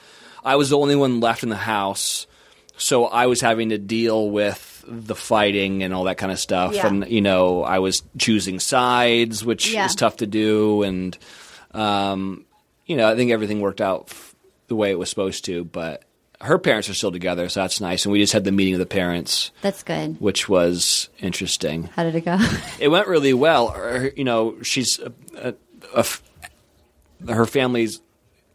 I 0.44 0.56
was 0.56 0.70
the 0.70 0.78
only 0.78 0.96
one 0.96 1.20
left 1.20 1.42
in 1.44 1.48
the 1.50 1.56
house, 1.56 2.26
so 2.76 3.06
I 3.06 3.26
was 3.26 3.40
having 3.40 3.68
to 3.70 3.78
deal 3.78 4.30
with 4.30 4.84
the 4.86 5.14
fighting 5.14 5.82
and 5.82 5.94
all 5.94 6.04
that 6.04 6.18
kind 6.18 6.30
of 6.32 6.38
stuff. 6.38 6.74
Yeah. 6.74 6.86
And 6.86 7.08
you 7.08 7.20
know, 7.22 7.62
I 7.62 7.78
was 7.78 8.02
choosing 8.18 8.60
sides, 8.60 9.44
which 9.44 9.72
Yeah. 9.72 9.86
is 9.86 9.94
tough 9.94 10.18
to 10.18 10.26
do. 10.26 10.82
And 10.82 11.16
um, 11.72 12.44
you 12.86 12.96
know, 12.96 13.10
I 13.10 13.16
think 13.16 13.30
everything 13.30 13.60
worked 13.60 13.80
out 13.80 14.08
f- 14.10 14.34
the 14.68 14.76
way 14.76 14.90
it 14.90 14.98
was 14.98 15.08
supposed 15.10 15.44
to. 15.46 15.64
But 15.64 16.02
her 16.40 16.58
parents 16.58 16.90
are 16.90 16.94
still 16.94 17.12
together, 17.12 17.48
so 17.48 17.60
that's 17.60 17.80
nice. 17.80 18.04
And 18.04 18.12
we 18.12 18.18
just 18.20 18.32
had 18.34 18.44
the 18.44 18.52
meeting 18.52 18.74
of 18.74 18.78
the 18.80 18.84
parents, 18.86 19.50
That's 19.62 19.82
good. 19.82 20.20
which 20.20 20.48
was 20.48 21.08
interesting. 21.20 21.84
How 21.94 22.02
did 22.04 22.14
it 22.14 22.24
go? 22.24 22.36
It 22.80 22.88
went 22.88 23.08
really 23.08 23.32
well. 23.32 23.68
Her, 23.68 24.10
you 24.14 24.24
know, 24.24 24.60
she's 24.62 24.98
a, 24.98 25.12
a, 25.38 25.54
a 25.94 25.98
f- 26.00 26.22
her 27.26 27.46
family's 27.46 28.00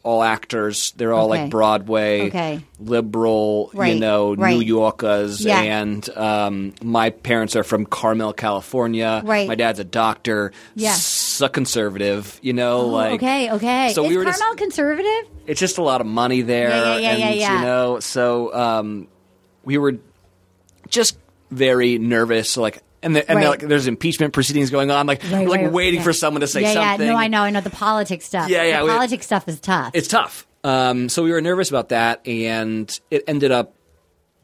all 0.10 0.23
actors. 0.23 0.91
They're 0.98 1.14
all 1.14 1.30
Okay. 1.31 1.41
like 1.44 1.52
Broadway, 1.52 2.27
Okay. 2.27 2.61
liberal, 2.80 3.69
Right, 3.73 3.94
you 3.94 3.99
know, 3.99 4.34
right. 4.36 4.56
New 4.56 4.61
Yorkers. 4.61 5.40
Yeah. 5.45 5.61
And 5.61 6.10
um, 6.18 6.73
my 6.81 7.11
parents 7.11 7.56
are 7.56 7.64
from 7.64 7.86
Carmel, 7.86 8.34
California. 8.34 9.22
Right. 9.23 9.48
My 9.48 9.56
dad's 9.56 9.80
a 9.80 9.84
doctor. 9.84 10.52
Yeah. 10.76 10.90
S- 10.91 11.41
a 11.41 11.48
conservative. 11.48 12.38
You 12.41 12.52
know, 12.53 12.88
like 12.88 13.14
okay, 13.14 13.49
okay. 13.52 13.94
So 13.94 14.03
Is 14.03 14.10
we 14.10 14.18
were 14.18 14.23
Carmel 14.23 14.40
just 14.40 14.57
conservative? 14.57 15.30
it's 15.48 15.60
just 15.60 15.77
a 15.77 15.81
lot 15.84 16.02
of 16.02 16.07
money 16.07 16.41
there. 16.41 16.69
Yeah, 16.69 16.84
yeah, 16.84 16.98
yeah, 16.98 17.10
and, 17.11 17.19
yeah, 17.19 17.30
yeah. 17.31 17.60
You 17.60 17.65
know, 17.65 17.99
so 18.02 18.53
um, 18.53 19.07
we 19.64 19.77
were 19.77 19.94
just 20.90 21.18
very 21.52 21.98
nervous. 21.98 22.57
Like, 22.57 22.81
and, 23.03 23.15
the, 23.15 23.30
and 23.30 23.38
Right. 23.38 23.47
like, 23.49 23.59
there's 23.61 23.88
impeachment 23.88 24.34
proceedings 24.34 24.69
going 24.69 24.91
on. 24.91 25.07
Like, 25.07 25.23
Right, 25.31 25.47
like 25.47 25.61
right, 25.61 25.71
waiting 25.71 25.99
yeah. 25.99 26.03
for 26.03 26.13
someone 26.13 26.41
to 26.41 26.47
say 26.47 26.61
yeah, 26.61 26.73
something. 26.73 27.07
Yeah, 27.07 27.13
no, 27.13 27.19
I 27.19 27.27
know, 27.27 27.41
I 27.41 27.49
know 27.49 27.61
the 27.61 27.69
politics 27.69 28.26
stuff. 28.26 28.49
Yeah, 28.49 28.63
yeah, 28.63 28.80
The 28.80 28.85
we- 28.85 28.91
politics 28.91 29.26
stuff 29.26 29.47
is 29.47 29.59
tough. 29.59 29.91
It's 29.93 30.07
tough. 30.07 30.45
Um, 30.63 31.07
so 31.09 31.23
we 31.23 31.31
were 31.31 31.41
nervous 31.41 31.69
about 31.69 31.89
that, 31.89 32.27
and 32.27 32.99
it 33.09 33.23
ended 33.27 33.51
up. 33.51 33.73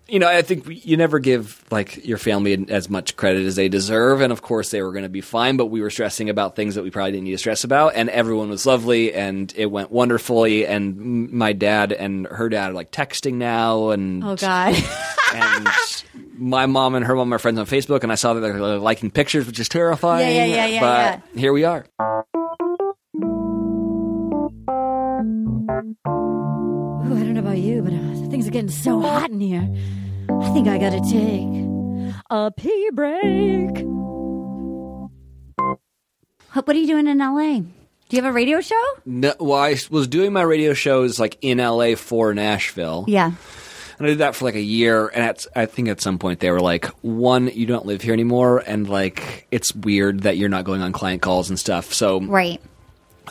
You 0.08 0.20
know, 0.20 0.28
I 0.28 0.44
think 0.44 0.68
we- 0.68 0.76
you 0.76 0.98
never 0.98 1.18
give 1.18 1.64
like 1.72 2.06
your 2.06 2.20
family 2.20 2.64
as 2.70 2.92
much 2.92 3.16
credit 3.18 3.44
as 3.48 3.56
they 3.56 3.70
deserve, 3.70 4.22
and 4.22 4.32
of 4.32 4.42
course 4.44 4.70
they 4.70 4.84
were 4.84 4.92
going 4.92 5.02
to 5.04 5.10
be 5.10 5.20
fine. 5.22 5.58
But 5.58 5.66
we 5.66 5.82
were 5.82 5.90
stressing 5.90 6.30
about 6.30 6.56
things 6.56 6.76
that 6.76 6.84
we 6.84 6.92
probably 6.92 7.14
didn't 7.14 7.24
need 7.24 7.32
to 7.32 7.38
stress 7.40 7.64
about, 7.64 7.94
and 7.96 8.10
everyone 8.12 8.50
was 8.50 8.68
lovely, 8.68 9.14
and 9.16 9.52
it 9.58 9.66
went 9.66 9.92
wonderfully. 9.92 10.68
And 10.68 11.32
my 11.32 11.54
dad 11.54 11.92
and 11.92 12.28
her 12.28 12.50
dad 12.50 12.70
are 12.70 12.74
like 12.74 12.92
texting 12.92 13.34
now, 13.34 13.90
and 13.90 14.24
oh 14.24 14.36
God. 14.36 14.76
and 15.34 15.68
my 16.38 16.66
mom 16.66 16.96
and 16.96 17.06
her 17.06 17.16
mom 17.16 17.34
are 17.34 17.40
friends 17.40 17.60
on 17.60 17.66
Facebook, 17.66 18.04
and 18.04 18.12
I 18.12 18.16
saw 18.16 18.34
that 18.34 18.40
they're 18.42 18.78
liking 18.78 19.12
pictures, 19.12 19.46
which 19.46 19.60
is 19.60 19.70
terrifying. 19.70 20.36
Yeah, 20.36 20.46
yeah, 20.46 20.56
yeah, 20.56 20.66
yeah, 20.68 21.20
But 21.34 21.40
here 21.40 21.54
we 21.54 21.64
are. 21.64 21.86
Ooh, 26.08 27.14
I 27.16 27.20
don't 27.20 27.34
know 27.34 27.40
about 27.42 27.58
you, 27.58 27.82
but 27.82 27.94
uh, 27.94 28.30
things 28.30 28.48
are 28.48 28.52
getting 28.52 28.70
so 28.70 29.00
hot 29.00 29.30
in 29.30 29.40
here. 29.40 29.68
I 30.42 30.50
think 30.54 30.68
I 30.68 30.78
gotta 30.78 31.02
take 31.02 31.48
a 32.30 32.52
pee 32.52 32.90
break. 32.94 33.86
What 36.54 36.70
are 36.70 36.80
you 36.80 36.88
doing 36.88 37.08
in 37.08 37.18
LA? 37.20 37.60
Do 38.08 38.16
you 38.16 38.22
have 38.24 38.30
a 38.30 38.34
radio 38.34 38.62
show? 38.62 38.82
No, 39.06 39.34
well, 39.40 39.60
I 39.60 39.78
was 39.90 40.08
doing 40.08 40.32
my 40.32 40.42
radio 40.44 40.74
shows 40.74 41.20
like 41.20 41.38
in 41.42 41.58
LA 41.58 41.96
for 41.96 42.34
Nashville. 42.34 43.06
Yeah. 43.08 43.32
And 43.98 44.08
I 44.08 44.10
did 44.12 44.18
that 44.20 44.36
for 44.36 44.46
like 44.46 44.56
a 44.56 44.62
year, 44.62 45.08
and 45.08 45.24
at, 45.24 45.46
I 45.56 45.66
think 45.68 45.88
at 45.88 46.02
some 46.02 46.20
point 46.20 46.40
they 46.42 46.52
were 46.52 46.60
like, 46.60 46.86
one, 47.02 47.48
you 47.48 47.66
don't 47.66 47.86
live 47.86 48.02
here 48.02 48.14
anymore, 48.14 48.62
and 48.66 48.90
like 48.90 49.48
it's 49.52 49.74
weird 49.74 50.22
that 50.22 50.38
you're 50.38 50.50
not 50.50 50.66
going 50.66 50.82
on 50.82 50.92
client 50.92 51.22
calls 51.22 51.50
and 51.50 51.58
stuff. 51.60 51.94
So 51.94 52.20
Right. 52.22 52.62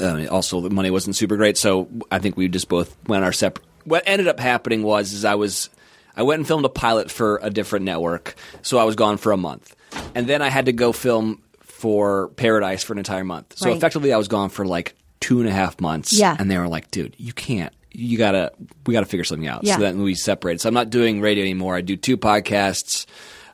uh, 0.01 0.27
also 0.31 0.61
the 0.63 0.71
money 0.71 0.91
wasn't 0.91 1.17
super 1.17 1.37
great, 1.37 1.59
so 1.59 1.89
I 2.11 2.19
think 2.19 2.37
we 2.37 2.49
just 2.49 2.69
both 2.69 2.97
went 3.07 3.25
our 3.25 3.33
separate. 3.33 3.67
What 3.85 4.03
ended 4.07 4.27
up 4.29 4.41
happening 4.41 4.83
was 4.83 5.13
is 5.13 5.25
I 5.27 5.35
was 5.35 5.69
I 6.17 6.23
went 6.23 6.39
and 6.39 6.47
filmed 6.47 6.65
a 6.65 6.69
pilot 6.71 7.11
for 7.11 7.41
a 7.43 7.51
different 7.51 7.85
network, 7.85 8.35
so 8.63 8.79
I 8.79 8.85
was 8.85 8.95
gone 8.97 9.19
for 9.19 9.33
a 9.33 9.37
month, 9.37 9.77
and 10.15 10.27
then 10.27 10.41
I 10.43 10.49
had 10.49 10.67
to 10.67 10.73
go 10.73 10.93
film 10.93 11.43
for 11.61 12.29
Paradise 12.37 12.83
for 12.83 12.95
an 12.95 12.99
entire 12.99 13.25
month. 13.25 13.59
So 13.59 13.67
Right. 13.69 13.77
effectively, 13.77 14.13
I 14.13 14.17
was 14.17 14.29
gone 14.29 14.49
for 14.49 14.65
like 14.65 14.95
two 15.21 15.41
and 15.41 15.49
a 15.49 15.53
half 15.53 15.79
months. 15.81 16.19
Yeah. 16.19 16.35
and 16.39 16.51
they 16.51 16.57
were 16.57 16.69
like, 16.69 16.91
"Dude, 16.91 17.15
you 17.19 17.35
can't." 17.35 17.73
You 17.97 18.19
gotta, 18.19 18.53
we 18.87 18.93
gotta 18.93 19.07
figure 19.07 19.25
something 19.25 19.47
out. 19.49 19.65
Yeah. 19.65 19.77
So 19.77 19.81
then 19.83 20.03
we 20.03 20.15
separate. 20.15 20.61
So 20.61 20.69
I'm 20.69 20.75
not 20.75 20.91
doing 20.91 21.21
radio 21.21 21.43
anymore. 21.43 21.77
I 21.77 21.81
do 21.81 21.97
two 21.97 22.17
podcasts. 22.17 23.07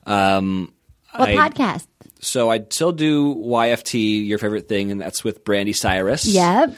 Um, 0.06 0.72
What 1.14 1.28
I- 1.28 1.34
podcast? 1.50 1.86
so 2.20 2.50
I 2.50 2.64
still 2.70 2.92
do 2.92 3.34
YFT, 3.34 4.26
your 4.26 4.38
favorite 4.38 4.68
thing, 4.68 4.90
and 4.90 5.00
that's 5.00 5.22
with 5.22 5.44
Brandi 5.44 5.76
Cyrus. 5.76 6.24
Yep. 6.26 6.74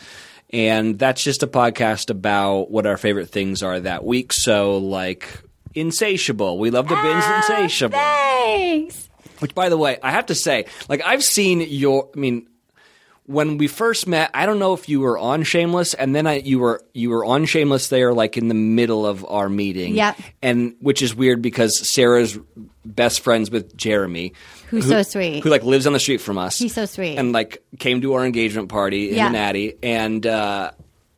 And 0.51 0.99
that's 0.99 1.23
just 1.23 1.43
a 1.43 1.47
podcast 1.47 2.11
about 2.11 2.71
what 2.71 2.85
our 2.87 2.97
favorite 2.99 3.31
things 3.31 3.63
are 3.63 3.81
that 3.81 4.05
week. 4.05 4.33
So, 4.33 4.77
like, 4.79 5.27
Insatiable. 5.75 6.59
We 6.59 6.71
love 6.71 6.89
to 6.89 6.95
binge 7.03 7.25
Insatiable. 7.25 7.97
Thanks. 7.99 9.09
Which, 9.39 9.55
by 9.55 9.71
the 9.71 9.79
way, 9.79 9.99
I 10.03 10.11
have 10.11 10.27
to 10.27 10.35
say, 10.35 10.67
like, 10.89 11.01
I've 11.05 11.23
seen 11.25 11.61
your. 11.63 12.11
I 12.15 12.19
mean, 12.19 12.47
when 13.27 13.57
we 13.57 13.69
first 13.69 14.07
met, 14.09 14.31
I 14.35 14.47
don't 14.47 14.59
know 14.59 14.75
if 14.75 14.89
you 14.89 15.01
were 15.01 15.17
on 15.17 15.43
Shameless, 15.45 15.95
and 15.95 16.15
then 16.15 16.27
I, 16.27 16.39
you 16.39 16.59
were 16.59 16.83
you 16.93 17.11
were 17.11 17.25
on 17.25 17.45
Shameless 17.45 17.89
there, 17.89 18.13
like 18.13 18.37
in 18.37 18.49
the 18.49 18.55
middle 18.55 19.07
of 19.07 19.25
our 19.25 19.49
meeting. 19.49 19.95
Yep. 19.95 20.19
And 20.43 20.75
which 20.81 21.03
is 21.03 21.15
weird 21.15 21.41
because 21.41 21.89
Sarah's 21.89 22.39
best 22.85 23.21
friends 23.21 23.51
with 23.51 23.77
Jeremy, 23.77 24.33
Who's 24.71 24.85
who- 24.85 24.91
so 24.91 25.03
sweet. 25.03 25.43
who 25.45 25.51
like 25.51 25.63
lives 25.63 25.87
on 25.87 25.93
the 25.93 26.01
street 26.01 26.21
from 26.21 26.37
us. 26.37 26.59
He's 26.59 26.75
so 26.75 26.85
sweet. 26.87 27.17
and 27.17 27.33
like 27.33 27.63
came 27.79 28.01
to 28.01 28.15
our 28.15 28.25
engagement 28.27 28.69
party 28.71 29.11
in 29.11 29.17
Yeah. 29.17 29.29
the 29.29 29.33
Natty, 29.33 29.75
and 29.83 30.27
uh, 30.27 30.73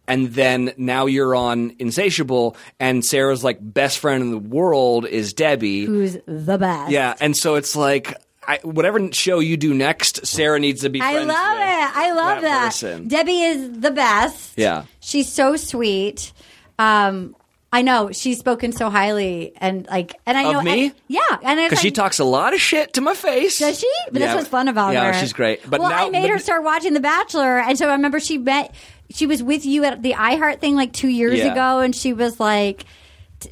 and 0.06 0.28
then 0.34 0.74
now 0.76 1.06
you're 1.06 1.34
on 1.34 1.74
Insatiable, 1.78 2.56
and 2.78 3.02
Sarah's 3.02 3.42
like 3.42 3.58
best 3.60 3.98
friend 3.98 4.22
in 4.22 4.30
the 4.30 4.38
world 4.38 5.06
is 5.06 5.32
Debbie. 5.32 5.86
Who's 5.86 6.18
the 6.26 6.58
best? 6.58 6.90
Yeah, 6.92 7.14
and 7.18 7.34
so 7.34 7.54
it's 7.54 7.74
like 7.74 8.14
I, 8.46 8.58
whatever 8.62 9.10
show 9.12 9.38
you 9.40 9.56
do 9.56 9.74
next, 9.74 10.26
Sarah 10.26 10.58
needs 10.60 10.82
to 10.82 10.88
be. 10.90 11.00
I 11.00 11.18
love 11.20 11.28
it. 11.28 11.96
I 11.96 12.12
love 12.12 12.42
that 12.42 12.48
that. 12.48 12.64
person. 12.66 13.08
Debbie 13.08 13.40
is 13.42 13.80
the 13.80 13.90
best. 13.90 14.52
Yeah. 14.56 14.84
She's 15.00 15.30
so 15.32 15.56
sweet. 15.56 16.32
Um, 16.78 17.36
I 17.72 17.82
know 17.82 18.12
she's 18.12 18.38
spoken 18.38 18.70
so 18.72 18.88
highly, 18.88 19.52
and 19.56 19.86
like, 19.88 20.14
and 20.26 20.38
I 20.38 20.44
Of 20.44 20.52
know 20.52 20.62
me? 20.62 20.84
and- 20.86 20.94
yeah, 21.08 21.20
and 21.42 21.58
Because 21.68 21.80
she 21.80 21.90
talks 21.90 22.20
a 22.20 22.24
lot 22.24 22.54
of 22.54 22.60
shit 22.60 22.92
to 22.94 23.00
my 23.00 23.14
face. 23.14 23.58
Does 23.58 23.80
she? 23.80 23.90
But 24.12 24.20
Yeah. 24.20 24.26
that's 24.28 24.36
what's 24.36 24.48
fun 24.48 24.68
about 24.68 24.92
yeah, 24.92 25.06
her. 25.06 25.10
Yeah, 25.12 25.20
she's 25.20 25.32
great. 25.32 25.68
But 25.68 25.80
well, 25.80 25.90
now 25.90 26.06
I 26.06 26.10
made 26.10 26.30
her 26.30 26.38
start 26.38 26.62
watching 26.62 26.94
The 26.94 27.00
Bachelor, 27.00 27.58
and 27.58 27.76
so 27.76 27.88
I 27.88 27.92
remember 27.92 28.20
she 28.20 28.38
met. 28.38 28.72
She 29.10 29.26
was 29.26 29.42
with 29.42 29.66
you 29.66 29.82
at 29.84 30.02
the 30.02 30.12
iHeart 30.12 30.60
thing 30.60 30.76
like 30.76 30.92
two 30.92 31.08
years 31.08 31.38
Yeah. 31.38 31.50
ago, 31.52 31.80
and 31.80 31.94
she 31.94 32.12
was 32.12 32.38
like. 32.38 32.84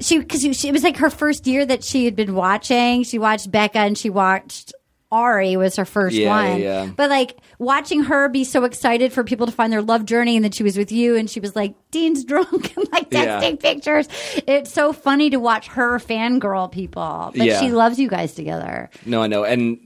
She 0.01 0.20
because 0.20 0.40
she, 0.40 0.69
it 0.69 0.73
was 0.73 0.85
like 0.85 0.97
her 0.98 1.10
first 1.10 1.47
year 1.47 1.66
that 1.66 1.85
she 1.85 2.06
had 2.06 2.16
been 2.16 2.35
watching. 2.35 3.02
She 3.02 3.19
watched 3.19 3.51
Becca 3.51 3.78
and 3.78 3.98
she 3.98 4.09
watched 4.09 4.73
Ari 5.12 5.56
was 5.56 5.76
her 5.76 5.84
first 5.84 6.16
Yeah, 6.16 6.28
one. 6.51 6.60
yeah. 6.60 6.86
But 6.97 7.10
like 7.10 7.36
watching 7.59 8.02
her 8.05 8.28
be 8.28 8.43
so 8.44 8.64
excited 8.64 9.12
for 9.12 9.22
people 9.22 9.47
to 9.47 9.52
find 9.52 9.72
their 9.72 9.82
love 9.82 10.05
journey 10.06 10.34
and 10.36 10.44
that 10.44 10.55
she 10.55 10.62
was 10.64 10.76
with 10.76 10.90
you 10.90 11.16
and 11.16 11.28
she 11.30 11.39
was 11.39 11.55
like, 11.55 11.74
Dean's 11.93 12.24
drunk 12.24 12.74
and 12.76 12.89
like 12.90 13.06
Yeah. 13.12 13.40
texting 13.40 13.60
pictures. 13.60 14.09
It's 14.47 14.72
so 14.72 14.93
funny 14.93 15.30
to 15.30 15.36
watch 15.36 15.68
her 15.68 15.98
fangirl 15.98 16.72
people. 16.72 17.30
But 17.36 17.47
Yeah. 17.47 17.60
she 17.60 17.70
loves 17.70 17.98
you 17.98 18.09
guys 18.09 18.34
together. 18.34 18.90
No, 19.06 19.22
I 19.22 19.26
know. 19.26 19.44
And 19.44 19.78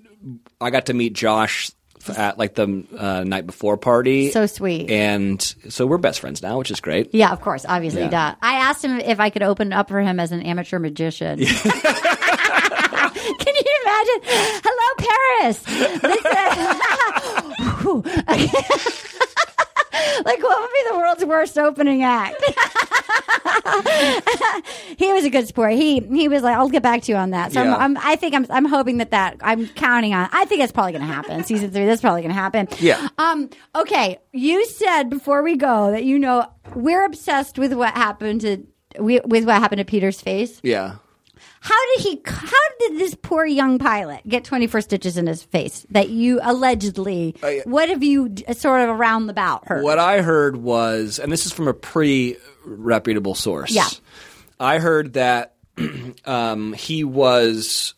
I 0.61 0.71
got 0.71 0.87
to 0.87 0.95
meet 0.95 1.13
Josh 1.13 1.71
at 2.17 2.39
like 2.39 2.55
the 2.55 2.85
uh, 2.97 3.25
night 3.25 3.47
before 3.47 3.77
party. 3.77 4.31
So 4.31 4.47
sweet. 4.47 4.89
And 4.93 5.43
so 5.69 5.87
we're 5.87 5.99
best 5.99 6.21
friends 6.21 6.41
now, 6.41 6.57
which 6.59 6.71
is 6.71 6.81
great. 6.81 7.13
Yeah, 7.13 7.33
of 7.33 7.41
course, 7.41 7.67
obviously. 7.69 8.03
Yeah. 8.03 8.11
Duh. 8.11 8.35
I 8.41 8.55
asked 8.61 8.85
him 8.85 9.01
if 9.01 9.19
I 9.19 9.31
could 9.31 9.43
open 9.43 9.73
up 9.73 9.89
for 9.89 10.01
him 10.01 10.21
as 10.21 10.31
an 10.31 10.41
amateur 10.43 10.79
magician. 10.79 11.41
You 11.41 11.49
imagine? 14.07 14.61
Hello, 14.65 14.89
Paris. 15.43 15.63
Like, 20.25 20.43
what 20.43 20.61
would 20.61 20.71
be 20.71 20.85
the 20.91 20.97
world's 20.99 21.25
worst 21.25 21.57
opening 21.59 22.03
act? 22.03 22.37
he 24.99 25.13
was 25.13 25.25
a 25.25 25.31
good 25.31 25.49
sport. 25.49 25.73
He 25.73 26.01
he 26.01 26.29
was 26.29 26.43
like, 26.43 26.57
I'll 26.57 26.69
get 26.69 26.83
back 26.83 27.03
to 27.03 27.13
you 27.13 27.19
on 27.19 27.31
that. 27.31 27.53
So 27.53 27.63
Yeah. 27.63 27.75
I'm, 27.77 27.97
I'm, 27.97 28.05
I 28.05 28.17
think 28.17 28.35
I'm 28.35 28.47
I'm 28.51 28.65
hoping 28.67 28.99
that 28.99 29.11
that 29.11 29.37
I'm 29.41 29.67
counting 29.69 30.15
on. 30.15 30.29
I 30.33 30.45
think 30.45 30.63
it's 30.63 30.73
probably 30.73 30.93
going 30.93 31.07
to 31.07 31.13
happen. 31.13 31.45
Season 31.45 31.71
three, 31.71 31.87
that's 31.87 32.01
probably 32.03 32.23
going 32.23 32.35
to 32.35 32.41
happen. 32.41 32.69
Yeah. 32.79 33.09
Um. 33.19 33.49
Okay. 33.75 34.19
You 34.33 34.67
said 34.67 35.05
before 35.11 35.43
we 35.43 35.57
go 35.57 35.91
that 35.93 36.05
you 36.05 36.19
know 36.19 36.47
we're 36.75 37.05
obsessed 37.05 37.59
with 37.59 37.73
what 37.73 37.95
happened 37.95 38.43
to 38.43 38.67
we, 38.99 39.21
with 39.25 39.45
what 39.45 39.61
happened 39.61 39.79
to 39.79 39.85
Peter's 39.85 40.21
face. 40.21 40.61
Yeah. 40.63 40.97
How 41.61 41.95
did 41.97 42.05
he? 42.05 42.21
How 42.25 42.69
did 42.81 42.99
this 42.99 43.15
poor 43.21 43.45
young 43.45 43.79
pilot 43.79 44.21
get 44.29 44.45
24 44.45 44.81
stitches 44.83 45.17
in 45.17 45.27
his 45.27 45.43
face? 45.43 45.87
That 45.91 46.11
you 46.11 46.39
allegedly. 46.43 47.35
What 47.65 47.89
have 47.89 48.03
you 48.03 48.35
sort 48.53 48.83
of 48.83 48.89
around 48.91 49.27
the 49.27 49.33
bout 49.33 49.67
heard? 49.67 49.83
What 49.83 49.99
I 49.99 50.23
heard 50.23 50.57
was, 50.57 51.19
and 51.19 51.33
this 51.33 51.47
is 51.47 51.53
from 51.53 51.67
a 51.69 51.75
pretty 51.75 52.37
reputable 52.65 53.35
source. 53.35 53.71
Yeah. 53.71 53.89
I 54.61 54.79
heard 54.79 55.15
that 55.15 55.55
um, 56.25 56.73
he 56.73 57.05
was 57.05 57.95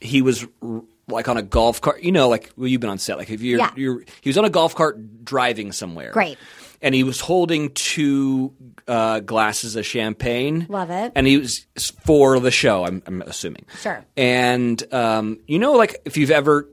he 0.00 0.22
was 0.22 0.46
r- 0.62 0.82
like 1.08 1.28
on 1.28 1.36
a 1.36 1.42
golf 1.42 1.80
cart. 1.80 2.02
You 2.02 2.12
know, 2.12 2.28
like 2.28 2.50
well, 2.56 2.66
you've 2.68 2.80
been 2.80 2.90
on 2.90 2.98
set. 2.98 3.18
Like 3.18 3.30
if 3.30 3.40
you're, 3.40 3.58
Yeah. 3.58 3.70
you're 3.76 4.02
he 4.20 4.28
was 4.28 4.36
on 4.38 4.44
a 4.44 4.50
golf 4.50 4.74
cart 4.74 5.24
driving 5.24 5.72
somewhere. 5.72 6.10
Great. 6.12 6.38
And 6.86 6.94
he 6.94 7.02
was 7.02 7.18
holding 7.18 7.72
two 7.74 8.54
uh, 8.86 9.18
glasses 9.18 9.74
of 9.74 9.84
champagne. 9.84 10.66
Love 10.68 10.90
it. 10.90 11.10
And 11.16 11.26
he 11.26 11.36
was 11.36 11.66
for 12.04 12.38
the 12.38 12.52
show. 12.52 12.84
I'm, 12.84 13.02
I'm 13.06 13.22
assuming. 13.22 13.66
Sure. 13.80 14.04
And 14.16 14.80
um, 14.94 15.40
you 15.48 15.58
know, 15.58 15.72
like 15.72 16.00
if 16.04 16.16
you've 16.16 16.30
ever 16.30 16.68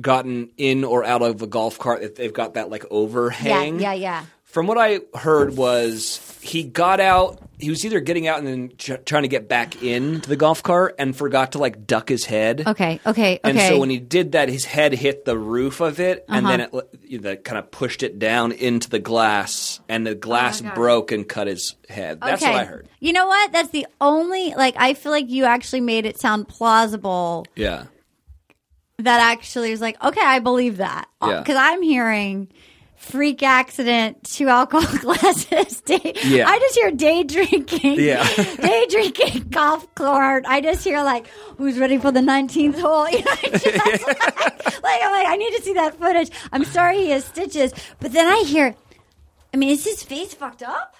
gotten 0.00 0.52
in 0.56 0.84
or 0.84 1.04
out 1.04 1.20
of 1.20 1.42
a 1.42 1.46
golf 1.46 1.78
cart, 1.78 2.16
they've 2.16 2.32
got 2.32 2.54
that 2.54 2.70
like 2.70 2.86
overhang. 2.90 3.46
yeah, 3.46 3.56
overhang. 3.58 3.80
yeah, 3.80 3.92
yeah. 3.92 4.24
From 4.56 4.66
what 4.66 4.78
I 4.78 5.00
heard 5.14 5.54
was 5.54 6.38
he 6.40 6.62
got 6.62 6.98
out. 6.98 7.42
He 7.58 7.68
was 7.68 7.84
either 7.84 8.00
getting 8.00 8.26
out 8.26 8.38
and 8.38 8.46
then 8.48 8.72
ch- 8.78 9.04
trying 9.04 9.24
to 9.24 9.28
get 9.28 9.50
back 9.50 9.82
into 9.82 10.26
the 10.30 10.34
golf 10.36 10.62
cart 10.62 10.94
and 10.98 11.14
forgot 11.14 11.52
to 11.52 11.58
like 11.58 11.86
duck 11.86 12.08
his 12.08 12.24
head. 12.24 12.62
Okay, 12.66 12.98
okay, 13.04 13.34
okay. 13.36 13.40
And 13.44 13.60
so 13.60 13.78
when 13.78 13.90
he 13.90 13.98
did 13.98 14.32
that, 14.32 14.48
his 14.48 14.64
head 14.64 14.94
hit 14.94 15.26
the 15.26 15.36
roof 15.36 15.82
of 15.82 16.00
it, 16.00 16.24
and 16.30 16.46
then 16.46 16.62
Uh-huh. 16.62 16.78
it 16.94 17.00
you 17.02 17.18
know, 17.18 17.28
that 17.28 17.44
kind 17.44 17.58
of 17.58 17.70
pushed 17.70 18.02
it 18.02 18.18
down 18.18 18.50
into 18.52 18.88
the 18.88 18.98
glass, 18.98 19.80
and 19.90 20.06
the 20.06 20.14
glass 20.14 20.62
broke 20.62 21.12
and 21.12 21.28
cut 21.28 21.48
his 21.48 21.74
head. 21.90 22.22
That's 22.22 22.42
okay. 22.42 22.52
what 22.52 22.60
I 22.62 22.64
heard. 22.64 22.88
You 22.98 23.12
know 23.12 23.26
what? 23.26 23.52
That's 23.52 23.68
the 23.72 23.86
only 24.00 24.54
like 24.54 24.76
I 24.78 24.94
feel 24.94 25.12
like 25.12 25.28
you 25.28 25.44
actually 25.44 25.82
made 25.82 26.06
it 26.06 26.18
sound 26.18 26.48
plausible. 26.48 27.44
Yeah. 27.56 27.84
That 29.00 29.20
actually 29.20 29.70
was 29.70 29.82
like, 29.82 30.02
okay, 30.02 30.22
I 30.24 30.38
believe 30.38 30.78
that 30.78 31.08
Yeah. 31.22 31.40
because 31.40 31.56
I'm 31.58 31.82
hearing 31.82 32.48
freak 32.96 33.42
accident, 33.42 34.24
two 34.24 34.48
alcohol 34.48 34.98
glasses. 35.00 35.80
Day, 35.82 36.12
Yeah. 36.24 36.48
I 36.48 36.58
just 36.58 36.74
hear 36.74 36.90
day 36.90 37.22
drinking. 37.22 38.00
Yeah. 38.00 38.24
day 38.56 38.86
drinking 38.90 39.48
golf 39.50 39.94
cart. 39.94 40.44
I 40.48 40.60
just 40.60 40.82
hear 40.84 41.02
like, 41.02 41.26
who's 41.58 41.78
ready 41.78 41.98
for 41.98 42.10
the 42.10 42.20
19th 42.20 42.78
hole? 42.80 43.08
You 43.10 43.18
know, 43.24 43.34
just 43.58 43.66
like, 43.66 44.06
like, 44.82 45.00
I'm 45.02 45.12
like, 45.12 45.26
I 45.28 45.36
need 45.36 45.54
to 45.56 45.62
see 45.62 45.74
that 45.74 45.98
footage. 45.98 46.30
I'm 46.52 46.64
sorry 46.64 46.98
he 46.98 47.10
has 47.10 47.24
stitches, 47.24 47.72
but 48.00 48.12
then 48.12 48.26
I 48.26 48.42
hear, 48.44 48.74
I 49.54 49.56
mean, 49.56 49.70
is 49.70 49.84
his 49.84 50.02
face 50.02 50.34
fucked 50.34 50.62
up? 50.62 50.96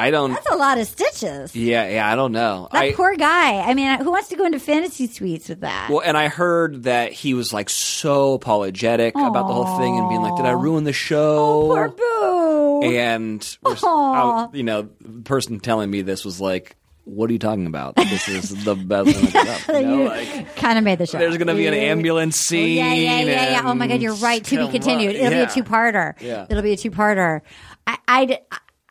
I 0.00 0.10
don't. 0.10 0.32
That's 0.32 0.50
a 0.50 0.56
lot 0.56 0.78
of 0.78 0.86
stitches. 0.86 1.54
Yeah, 1.54 1.88
yeah. 1.88 2.10
I 2.10 2.16
don't 2.16 2.32
know. 2.32 2.68
That 2.72 2.78
I, 2.82 2.92
poor 2.92 3.14
guy. 3.16 3.58
I 3.60 3.74
mean, 3.74 3.98
who 4.00 4.10
wants 4.10 4.28
to 4.28 4.36
go 4.36 4.44
into 4.44 4.58
fantasy 4.58 5.06
suites 5.06 5.48
with 5.48 5.60
that? 5.60 5.88
Well, 5.90 6.00
and 6.04 6.16
I 6.16 6.28
heard 6.28 6.84
that 6.84 7.12
he 7.12 7.34
was 7.34 7.52
like 7.52 7.68
so 7.70 8.34
apologetic 8.34 9.14
about 9.14 9.46
the 9.48 9.52
whole 9.54 9.78
thing 9.78 9.96
and 9.98 10.08
being 10.08 10.22
like, 10.22 10.36
"Did 10.36 10.46
I 10.46 10.52
ruin 10.52 10.84
the 10.84 10.92
show?" 10.92 11.38
Oh, 11.40 11.66
Poor 11.68 11.88
boo. 11.88 12.82
and 12.90 13.56
we're 13.62 13.72
s- 13.72 13.82
Aw. 13.84 14.48
I- 14.52 14.56
you 14.56 14.62
know, 14.62 14.88
the 15.00 15.22
person 15.22 15.60
telling 15.60 15.90
me 15.90 16.02
this 16.02 16.24
was 16.24 16.40
like, 16.40 16.76
"What 17.04 17.28
are 17.30 17.32
you 17.32 17.38
talking 17.38 17.66
about? 17.66 17.96
This 17.96 18.28
is 18.28 18.64
the 18.64 18.74
best 18.74 19.10
thing 19.10 19.30
I 19.36 19.58
could 19.66 19.74
You 19.80 19.86
know, 19.86 20.04
like, 20.04 20.56
kind 20.56 20.78
of 20.78 20.84
made 20.84 20.98
the 20.98 21.06
show. 21.06 21.18
there's 21.18 21.36
going 21.36 21.48
to 21.48 21.54
be 21.54 21.66
an 21.66 21.74
ambulance 21.74 22.36
scene. 22.36 22.76
yeah, 22.78 22.92
yeah, 22.94 23.20
yeah, 23.20 23.50
yeah. 23.50 23.62
Oh 23.64 23.74
my 23.74 23.86
God, 23.86 24.00
you're 24.00 24.14
right. 24.14 24.42
To 24.44 24.66
be 24.66 24.72
continued. 24.72 25.14
It'll 25.16 25.30
be 25.30 25.36
a 25.40 25.46
two-parter. 25.48 26.20
Yeah. 26.20 26.46
It'll 26.48 26.62
be 26.62 26.72
a 26.72 26.76
two-parter. 26.76 27.42
I, 27.86 27.98
I, 28.06 28.38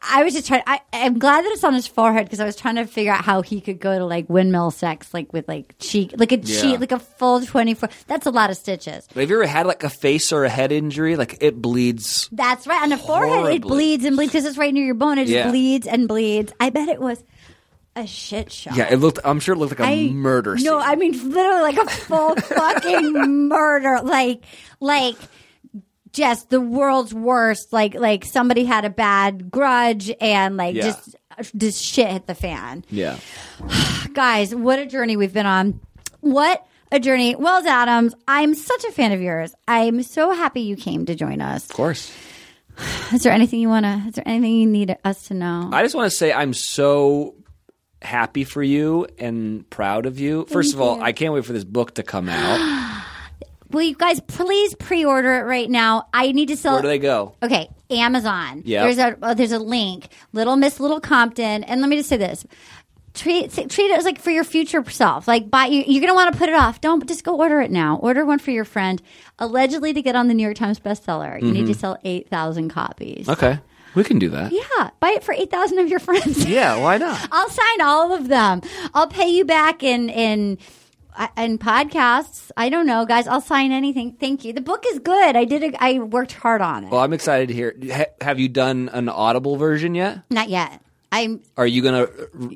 I 0.02 0.24
was 0.24 0.34
just 0.34 0.48
trying. 0.48 0.64
I, 0.66 0.80
I'm 0.94 1.20
glad 1.20 1.44
that 1.44 1.52
it's 1.52 1.64
on 1.64 1.74
his 1.74 1.86
forehead 1.86 2.26
because 2.26 2.40
I 2.40 2.46
was 2.46 2.56
trying 2.56 2.76
to 2.76 2.86
figure 2.86 3.12
out 3.12 3.24
how 3.26 3.42
he 3.42 3.60
could 3.60 3.80
go 3.80 3.98
to 4.00 4.06
like 4.06 4.30
windmill 4.30 4.72
sex, 4.72 5.14
like 5.14 5.34
with 5.34 5.48
like 5.48 5.76
cheek, 5.80 6.14
like 6.18 6.32
a 6.32 6.38
Yeah. 6.38 6.62
cheek, 6.62 6.80
like 6.80 6.92
a 6.94 7.00
full 7.00 7.42
24. 7.42 7.90
That's 8.08 8.26
a 8.26 8.32
lot 8.32 8.50
of 8.50 8.56
stitches. 8.58 9.08
But 9.14 9.22
have 9.22 9.30
you 9.30 9.36
ever 9.38 9.46
had 9.48 9.66
like 9.68 9.84
a 9.84 9.90
face 9.90 10.32
or 10.32 10.46
a 10.46 10.50
head 10.50 10.72
injury? 10.72 11.18
Like 11.18 11.38
it 11.42 11.62
bleeds. 11.62 12.30
That's 12.32 12.66
right. 12.66 12.82
On 12.82 12.90
the 12.90 12.98
forehead, 12.98 13.54
it 13.54 13.62
bleeds 13.62 14.06
and 14.06 14.16
bleeds 14.16 14.32
because 14.32 14.46
it's 14.46 14.58
right 14.58 14.74
near 14.74 14.86
your 14.86 14.96
bone. 14.96 15.18
It 15.18 15.24
just 15.26 15.34
Yeah. 15.34 15.50
bleeds 15.50 15.86
and 15.86 16.08
bleeds. 16.08 16.54
I 16.62 16.70
bet 16.70 16.88
it 16.88 17.02
was 17.02 17.22
a 17.98 18.08
shit 18.08 18.52
show. 18.54 18.72
Yeah, 18.74 18.88
it 18.90 18.98
looked. 18.98 19.20
I'm 19.26 19.42
sure 19.42 19.54
it 19.56 19.58
looked 19.58 19.78
like 19.78 19.82
a 19.90 19.92
I- 19.92 20.10
murder 20.12 20.56
scene. 20.58 20.66
No, 20.68 20.80
I 20.80 20.96
mean 20.96 21.12
literally 21.30 21.62
like 21.62 21.78
a 21.78 21.90
full 21.90 22.36
fucking 22.38 23.48
murder. 23.50 24.00
Like 24.04 24.44
like 24.80 25.16
just 26.14 26.50
the 26.50 26.60
world's 26.62 27.14
worst. 27.14 27.72
Like 27.74 27.94
like 27.96 28.26
somebody 28.26 28.66
had 28.66 28.86
a 28.86 28.90
bad 28.90 29.50
grudge 29.52 30.12
and 30.22 30.58
like 30.58 30.76
Yeah. 30.76 30.84
just 30.84 31.16
just 31.58 31.84
shit 31.84 32.08
hit 32.10 32.28
the 32.28 32.36
fan. 32.36 32.84
yeah. 32.90 33.18
Guys, 34.14 34.54
what 34.54 34.80
a 34.80 34.86
journey 34.86 35.16
we've 35.18 35.34
been 35.34 35.46
on. 35.46 35.80
What 36.22 36.66
a 36.92 37.00
journey. 37.00 37.36
Wells 37.36 37.66
Adams, 37.66 38.14
I'm 38.28 38.56
such 38.56 38.84
a 38.86 38.92
fan 38.92 39.12
of 39.12 39.22
yours. 39.22 39.54
I'm 39.68 40.02
so 40.04 40.32
happy 40.32 40.62
you 40.62 40.76
came 40.76 41.06
to 41.06 41.16
join 41.16 41.40
us. 41.42 41.70
Of 41.70 41.76
course. 41.76 42.12
Is 43.14 43.24
there 43.24 43.34
anything 43.34 43.60
you 43.60 43.70
want 43.70 43.86
to, 43.86 44.04
is 44.08 44.14
there 44.16 44.28
anything 44.28 44.56
you 44.56 44.66
need 44.66 44.96
us 45.04 45.28
to 45.28 45.34
know? 45.34 45.70
I 45.74 45.84
just 45.84 45.96
want 45.96 46.10
to 46.10 46.16
say 46.16 46.32
I'm 46.32 46.54
so 46.54 47.36
happy 48.02 48.46
for 48.46 48.64
you 48.64 49.06
and 49.18 49.70
proud 49.70 50.06
of 50.06 50.18
you. 50.20 50.46
First 50.46 50.74
of 50.74 50.80
all, 50.82 51.02
I 51.02 51.12
can't 51.12 51.34
wait 51.34 51.44
for 51.46 51.52
this 51.54 51.66
book 51.66 51.96
to 51.96 52.04
come 52.04 52.30
out. 52.30 52.60
Will 53.72 53.84
you 53.84 53.96
guys 53.96 54.20
please 54.22 54.74
pre-order 54.76 55.36
it 55.40 55.44
right 55.44 55.70
now? 55.70 56.08
I 56.14 56.32
need 56.32 56.48
to 56.48 56.58
sell 56.58 56.74
Where 56.74 56.82
do 56.82 56.88
they 56.88 57.00
go? 57.00 57.36
Okay, 57.44 57.70
Amazon. 57.92 58.64
Yep. 58.66 58.84
There's 58.84 58.98
a 58.98 59.18
uh, 59.22 59.34
there's 59.34 59.52
a 59.52 59.60
link. 59.60 60.10
Little 60.34 60.56
Miss 60.56 60.80
Little 60.80 61.00
Compton. 61.00 61.64
And 61.64 61.82
let 61.82 61.90
me 61.90 61.98
just 61.98 62.10
say 62.10 62.18
this. 62.18 62.46
Treat 63.14 63.52
treat 63.52 63.92
it 63.92 63.98
as 63.98 64.06
like 64.06 64.20
for 64.20 64.32
your 64.32 64.44
future 64.44 64.84
self. 64.90 65.28
Like 65.28 65.50
buy 65.50 65.66
you 65.66 65.84
you're 65.86 66.02
gonna 66.02 66.14
want 66.16 66.32
to 66.32 66.38
put 66.40 66.50
it 66.50 66.56
off. 66.56 66.80
Don't 66.82 67.06
just 67.08 67.24
go 67.24 67.36
order 67.38 67.60
it 67.60 67.70
now. 67.72 67.98
Order 67.98 68.26
one 68.26 68.40
for 68.40 68.52
your 68.52 68.66
friend. 68.66 69.02
Allegedly 69.40 69.94
to 69.94 70.02
get 70.02 70.16
on 70.16 70.28
the 70.28 70.34
New 70.34 70.44
York 70.44 70.56
Times 70.56 70.80
bestseller, 70.80 71.42
you 71.42 71.52
need 71.52 71.66
to 71.68 71.74
sell 71.74 71.98
eight 72.04 72.30
thousand 72.30 72.70
copies. 72.70 73.26
Mm-hmm. 73.28 73.32
Okay, 73.32 73.60
we 73.96 74.04
can 74.04 74.20
do 74.20 74.30
that. 74.30 74.52
Yeah, 74.52 74.92
buy 75.00 75.10
it 75.10 75.24
for 75.24 75.34
eight 75.34 75.50
thousand 75.50 75.80
of 75.80 75.90
your 75.90 76.00
friends. 76.00 76.46
Yeah, 76.46 76.78
why 76.80 76.98
not? 76.98 77.28
I'll 77.32 77.50
sign 77.50 77.82
all 77.82 78.14
of 78.14 78.28
them. 78.28 78.62
I'll 78.94 79.08
pay 79.08 79.28
you 79.28 79.44
back 79.44 79.82
in 79.84 80.10
in 80.10 80.60
in 81.38 81.58
podcasts. 81.58 82.52
I 82.58 82.70
don't 82.70 82.86
know, 82.86 83.06
guys. 83.06 83.28
I'll 83.28 83.42
sign 83.42 83.72
anything. 83.72 84.14
Thank 84.20 84.46
you. 84.46 84.54
The 84.54 84.62
book 84.62 84.84
is 84.88 85.00
good. 85.00 85.36
I 85.36 85.46
did. 85.46 85.64
A, 85.64 85.84
I 85.84 86.00
worked 86.00 86.34
hard 86.34 86.62
on 86.62 86.86
it. 86.86 86.92
Well, 86.92 87.02
I'm 87.02 87.14
excited 87.14 87.48
to 87.50 87.54
hear. 87.54 87.76
Ha- 87.92 88.06
have 88.22 88.40
you 88.40 88.50
done 88.50 88.90
an 88.94 89.10
Audible 89.10 89.58
version 89.58 89.96
yet? 89.96 90.20
Not 90.30 90.50
yet. 90.50 90.82
I'm. 91.12 91.42
Are 91.58 91.66
you 91.66 91.82
gonna 91.82 92.04
uh, 92.04 92.08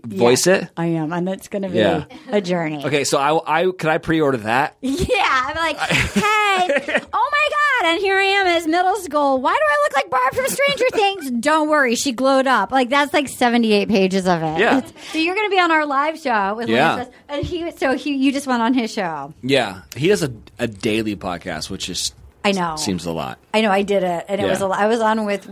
voice 0.05 0.45
yeah, 0.45 0.53
it? 0.55 0.69
I 0.77 0.85
am, 0.85 1.11
and 1.11 1.27
it's 1.27 1.47
going 1.47 1.63
to 1.63 1.69
be 1.69 1.79
Yeah. 1.79 2.05
a 2.29 2.39
journey. 2.39 2.85
Okay, 2.85 3.03
so 3.03 3.17
I, 3.17 3.61
I 3.61 3.71
could 3.71 3.89
I 3.89 3.97
pre-order 3.97 4.37
that? 4.37 4.75
Yeah, 4.81 5.43
I'm 5.47 5.55
like, 5.55 5.77
hey, 5.77 6.99
oh 7.13 7.29
my 7.31 7.49
god, 7.81 7.91
and 7.93 7.99
here 8.01 8.15
I 8.17 8.23
am 8.25 8.45
as 8.47 8.67
middle 8.67 8.95
school. 8.97 9.41
Why 9.41 9.53
do 9.53 9.59
I 9.59 9.77
look 9.83 9.95
like 9.95 10.09
Barb 10.11 10.33
from 10.35 10.47
Stranger 10.47 10.85
Things? 10.91 11.31
Don't 11.41 11.67
worry, 11.69 11.95
she 11.95 12.11
glowed 12.11 12.45
up. 12.45 12.71
Like 12.71 12.89
that's 12.89 13.11
like 13.13 13.27
78 13.27 13.89
pages 13.89 14.27
of 14.27 14.43
it. 14.43 14.59
Yeah. 14.59 14.77
It's- 14.79 14.93
so 15.11 15.17
you're 15.17 15.35
going 15.35 15.47
to 15.49 15.55
be 15.55 15.59
on 15.59 15.71
our 15.71 15.85
live 15.85 16.19
show 16.19 16.55
with 16.55 16.69
Yeah. 16.69 16.95
Lance, 16.95 17.09
and 17.29 17.43
he. 17.45 17.71
So 17.71 17.95
he, 17.97 18.15
you 18.15 18.31
just 18.31 18.45
went 18.45 18.61
on 18.61 18.73
his 18.75 18.91
show. 18.93 19.33
Yeah, 19.41 19.81
he 19.95 20.07
does 20.09 20.21
a, 20.23 20.31
a 20.59 20.67
daily 20.67 21.15
podcast, 21.15 21.69
which 21.71 21.89
is 21.89 22.13
I 22.45 22.51
know. 22.51 22.75
seems 22.75 23.05
a 23.07 23.11
lot. 23.11 23.39
I 23.53 23.61
know. 23.61 23.71
I 23.71 23.81
did 23.81 24.03
it, 24.03 24.25
and 24.27 24.39
it 24.39 24.43
Yeah. 24.43 24.49
was. 24.51 24.61
A, 24.61 24.67
lot- 24.67 24.79
I 24.79 24.85
was 24.87 24.99
on 24.99 25.25
with 25.25 25.49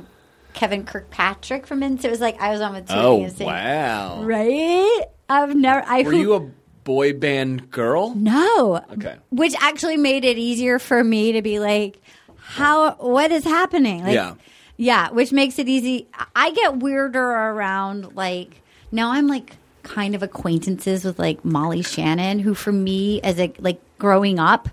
Kevin 0.53 0.85
Kirkpatrick 0.85 1.65
from 1.67 1.81
NSYNC. 1.81 2.05
It 2.05 2.11
was 2.11 2.21
like 2.21 2.39
I 2.41 2.51
was 2.51 2.61
on 2.61 2.73
with. 2.73 2.87
Tony 2.87 3.31
Oh 3.39 3.45
wow! 3.45 4.23
Right? 4.23 5.05
I've 5.29 5.55
never. 5.55 5.83
I 5.85 6.01
Were 6.03 6.13
you 6.13 6.33
a 6.33 6.49
boy 6.83 7.13
band 7.13 7.71
girl. 7.71 8.13
No. 8.15 8.83
Okay. 8.93 9.15
Which 9.29 9.53
actually 9.59 9.97
made 9.97 10.25
it 10.25 10.37
easier 10.37 10.79
for 10.79 11.03
me 11.03 11.33
to 11.33 11.41
be 11.41 11.59
like, 11.59 12.01
how, 12.37 12.93
what 12.95 13.31
is 13.31 13.43
happening? 13.43 14.03
Like, 14.03 14.13
Yeah. 14.13 14.35
Yeah, 14.77 15.11
which 15.11 15.31
makes 15.31 15.59
it 15.59 15.69
easy. 15.69 16.07
I 16.35 16.51
get 16.51 16.77
weirder 16.77 17.21
around, 17.21 18.15
like, 18.15 18.61
now 18.91 19.11
I'm 19.11 19.27
like 19.27 19.55
kind 19.83 20.15
of 20.15 20.23
acquaintances 20.23 21.05
with 21.05 21.19
like 21.19 21.45
Molly 21.45 21.83
Shannon, 21.83 22.39
who 22.39 22.55
for 22.55 22.71
me, 22.71 23.21
as 23.21 23.39
a, 23.39 23.53
like, 23.59 23.79
growing 23.99 24.39
up, 24.39 24.69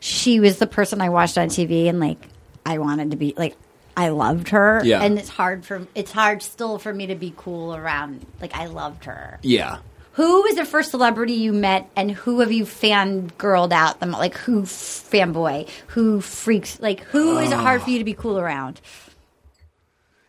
she 0.00 0.40
was 0.40 0.58
the 0.58 0.66
person 0.66 1.00
I 1.00 1.10
watched 1.10 1.38
on 1.38 1.46
TV 1.48 1.88
and 1.88 2.00
like, 2.00 2.18
I 2.64 2.78
wanted 2.78 3.12
to 3.12 3.16
be, 3.16 3.34
like, 3.36 3.56
I 3.96 4.10
loved 4.10 4.50
her. 4.50 4.82
Yeah. 4.84 5.02
And 5.02 5.18
it's 5.18 5.30
hard 5.30 5.64
for, 5.64 5.86
it's 5.94 6.12
hard 6.12 6.42
still 6.42 6.78
for 6.78 6.92
me 6.92 7.06
to 7.06 7.14
be 7.14 7.32
cool 7.36 7.74
around, 7.74 8.26
like, 8.40 8.54
I 8.54 8.66
loved 8.66 9.06
her. 9.06 9.38
Yeah. 9.42 9.78
Who 10.12 10.42
was 10.42 10.54
the 10.54 10.64
first 10.64 10.92
celebrity 10.92 11.34
you 11.34 11.52
met, 11.52 11.90
and 11.94 12.10
who 12.10 12.40
have 12.40 12.50
you 12.50 12.64
fangirled 12.64 13.70
out 13.70 14.00
them? 14.00 14.12
Like 14.12 14.34
who 14.34 14.62
fanboy, 14.62 15.68
who 15.88 16.22
freaks? 16.22 16.80
Like 16.80 17.00
who 17.00 17.36
is 17.36 17.52
it 17.52 17.58
hard 17.58 17.82
for 17.82 17.90
you 17.90 17.98
to 17.98 18.04
be 18.04 18.14
cool 18.14 18.38
around? 18.38 18.80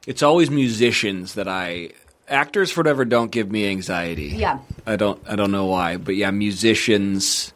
It's 0.06 0.22
always 0.22 0.52
musicians 0.52 1.36
that 1.36 1.48
I 1.48 1.92
actors 2.28 2.70
for 2.70 2.82
whatever 2.82 3.06
don't 3.06 3.32
give 3.32 3.50
me 3.50 3.70
anxiety. 3.70 4.34
Yeah. 4.36 4.60
I 4.86 4.98
don't 4.98 5.22
I 5.26 5.38
don't 5.38 5.52
know 5.52 5.68
why, 5.68 5.96
but 5.96 6.18
yeah, 6.18 6.32
musicians 6.32 7.54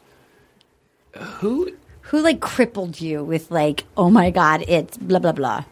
who 1.14 1.74
Who 2.12 2.22
like 2.22 2.40
crippled 2.40 3.00
you 3.00 3.26
with 3.26 3.52
like, 3.52 3.84
oh 3.96 4.10
my 4.10 4.32
god, 4.32 4.64
it's 4.68 4.98
blah 4.98 5.20
blah 5.20 5.32
blah. 5.34 5.66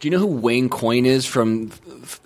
Do 0.00 0.08
you 0.08 0.10
know 0.10 0.18
who 0.18 0.26
Wayne 0.26 0.68
Coyne 0.68 1.06
is 1.06 1.24
from 1.26 1.70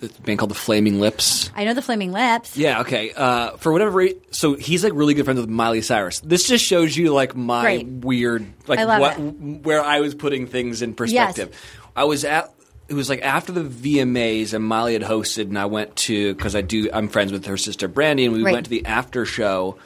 a 0.01 0.07
band 0.23 0.39
called 0.39 0.51
the 0.51 0.55
Flaming 0.55 0.99
Lips? 0.99 1.49
I 1.55 1.63
know 1.63 1.73
the 1.73 1.81
Flaming 1.81 2.11
Lips. 2.11 2.57
Yeah, 2.57 2.81
okay. 2.81 3.11
Uh, 3.15 3.51
for 3.57 3.71
whatever 3.71 3.91
reason, 3.91 4.19
so 4.31 4.55
he's 4.55 4.83
like 4.83 4.93
really 4.93 5.13
good 5.13 5.23
friends 5.25 5.39
with 5.39 5.49
Miley 5.49 5.81
Cyrus. 5.81 6.19
This 6.19 6.47
just 6.47 6.65
shows 6.65 6.97
you 6.97 7.13
like 7.13 7.35
my 7.35 7.61
Great. 7.61 7.87
weird, 7.87 8.45
like 8.67 8.79
I 8.79 8.99
what 8.99 9.13
where 9.19 9.81
I 9.83 10.01
was 10.01 10.13
putting 10.15 10.47
things 10.47 10.81
in 10.81 10.93
perspective. 10.93 11.49
Yes. 11.51 11.59
I 11.95 12.03
was 12.03 12.25
at. 12.25 12.53
It 12.89 12.95
was 12.95 13.07
like 13.07 13.21
after 13.21 13.51
the 13.51 13.61
VMAs 13.63 14.53
and 14.53 14.65
Miley 14.65 14.93
had 14.93 15.03
hosted, 15.03 15.43
and 15.43 15.59
I 15.59 15.67
went 15.67 15.95
to 15.97 16.33
because 16.33 16.55
I 16.55 16.61
do. 16.61 16.89
I'm 16.91 17.07
friends 17.07 17.31
with 17.31 17.45
her 17.45 17.55
sister 17.57 17.87
Brandi, 17.87 18.25
and 18.25 18.33
we 18.33 18.43
Right. 18.43 18.53
went 18.53 18.65
to 18.65 18.69
the 18.71 18.85
after 18.85 19.25
show, 19.25 19.77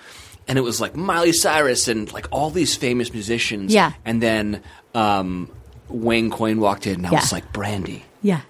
and 0.48 0.58
it 0.58 0.62
was 0.62 0.80
like 0.80 0.96
Miley 0.96 1.34
Cyrus 1.34 1.88
and 1.90 2.12
like 2.14 2.28
all 2.32 2.50
these 2.50 2.76
famous 2.76 3.12
musicians. 3.14 3.74
Yeah. 3.74 3.92
and 4.06 4.22
then 4.24 4.64
um, 4.96 5.50
Wayne 5.90 6.30
Coyne 6.30 6.60
walked 6.60 6.88
in, 6.88 6.96
and 6.96 7.08
I 7.08 7.12
Yeah. 7.12 7.20
was 7.22 7.32
like, 7.32 7.52
Brandi, 7.54 8.02
Yeah. 8.22 8.42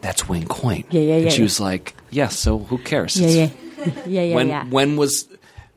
that's 0.00 0.28
Wayne 0.28 0.46
Coyne. 0.46 0.84
Yeah, 0.90 1.00
yeah, 1.00 1.14
And 1.16 1.32
she 1.32 1.38
yeah. 1.38 1.44
was 1.44 1.60
like, 1.60 1.94
yeah. 2.10 2.28
So 2.28 2.58
who 2.58 2.78
cares? 2.78 3.16
Yeah, 3.16 3.28
yeah. 3.28 3.48
Yeah, 4.06 4.22
yeah, 4.22 4.34
when 4.34 4.48
yeah. 4.48 4.64
when 4.66 4.96
was 4.96 5.28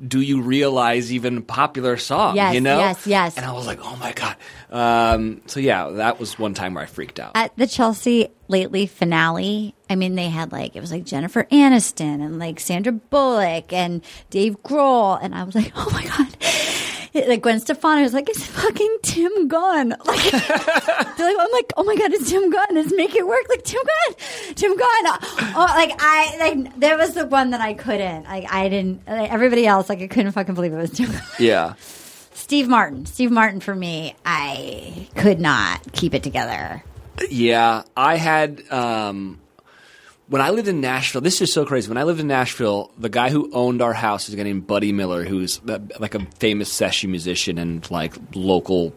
do 0.06 0.22
you 0.22 0.42
realize 0.42 1.12
even 1.12 1.42
popular 1.42 1.98
song 1.98 2.36
Yes, 2.38 2.54
you 2.54 2.62
know 2.62 2.78
yes, 2.78 3.08
yes. 3.08 3.36
and 3.36 3.46
i 3.46 3.52
was 3.52 3.66
like 3.66 3.80
oh 3.84 3.96
my 3.98 4.14
god 4.14 4.36
um, 4.72 5.42
so 5.48 5.60
yeah 5.60 5.90
that 5.90 6.20
was 6.20 6.38
one 6.40 6.54
time 6.54 6.76
where 6.76 6.84
i 6.84 6.88
freaked 6.88 7.20
out 7.20 7.32
At 7.36 7.52
the 7.58 7.66
Chelsea 7.68 8.30
Lately 8.50 8.86
finale, 8.86 9.76
I 9.90 9.96
mean, 9.96 10.16
they 10.16 10.30
had 10.30 10.54
like 10.54 10.78
it 10.78 10.80
was 10.80 10.90
like 10.90 11.04
Jennifer 11.04 11.44
Aniston 11.52 12.24
and 12.24 12.40
like 12.40 12.62
Sandra 12.62 12.94
Bullock 12.94 13.74
and 13.74 14.02
Dave 14.30 14.64
Grohl, 14.64 15.20
and 15.22 15.36
I 15.36 15.44
was 15.44 15.54
like, 15.54 15.74
oh 15.76 15.90
my 15.92 16.06
god. 16.06 16.34
Like 17.26 17.42
Gwen 17.42 17.60
Stefani 17.60 18.04
was 18.04 18.14
like, 18.14 18.30
it's 18.30 18.46
fucking 18.46 18.98
Tim 19.04 19.48
Gunn. 19.48 19.96
Like, 20.06 20.32
they're 20.32 21.28
like, 21.28 21.38
I'm 21.40 21.52
like, 21.52 21.72
oh 21.78 21.84
my 21.84 21.96
god, 21.96 22.14
it's 22.14 22.30
Tim 22.30 22.50
Gunn. 22.52 22.68
Let's 22.72 22.94
make 22.94 23.16
it 23.16 23.26
work. 23.28 23.44
Like 23.50 23.64
Tim 23.64 23.82
Gunn, 23.82 24.16
Tim 24.56 24.78
Gunn. 24.78 24.88
Oh, 25.06 25.74
like 25.76 25.94
I 26.00 26.38
like 26.40 26.80
that 26.80 26.98
was 26.98 27.14
the 27.14 27.26
one 27.26 27.52
that 27.52 27.62
I 27.62 27.74
couldn't. 27.74 28.24
Like 28.26 28.52
I 28.52 28.70
didn't. 28.70 29.08
Like, 29.08 29.32
everybody 29.32 29.66
else, 29.66 29.90
like 29.90 30.00
I 30.02 30.08
couldn't 30.08 30.32
fucking 30.34 30.56
believe 30.56 30.74
it 30.74 30.78
was 30.78 30.92
Tim 30.92 31.12
Gunn. 31.12 31.22
yeah 31.40 31.74
Steve 32.34 32.68
Martin. 32.68 33.06
Steve 33.06 33.32
Martin 33.32 33.60
for 33.60 33.74
me, 33.76 34.16
I 34.26 35.08
could 35.16 35.40
not 35.40 35.92
keep 35.94 36.14
it 36.14 36.24
together. 36.24 36.84
yeah 37.30 37.82
i 37.98 38.16
had 38.16 38.62
um, 38.72 39.40
when 40.30 40.42
i 40.42 40.50
lived 40.50 40.68
in 40.68 40.82
nashville 40.82 41.22
this 41.22 41.42
is 41.42 41.52
so 41.54 41.66
crazy 41.66 41.88
when 41.90 41.98
i 41.98 42.04
lived 42.04 42.20
in 42.20 42.28
nashville 42.28 42.92
the 42.98 43.10
guy 43.10 43.30
who 43.30 43.50
owned 43.54 43.82
our 43.82 43.94
house 43.94 44.28
is 44.28 44.34
a 44.34 44.38
guy 44.38 44.44
named 44.44 44.66
buddy 44.68 44.92
miller 44.92 45.24
who's 45.24 45.60
uh, 45.68 45.80
like 46.00 46.16
a 46.16 46.26
famous 46.40 46.72
session 46.72 47.12
musician 47.12 47.58
and 47.58 47.90
like 47.92 48.14
local 48.36 48.94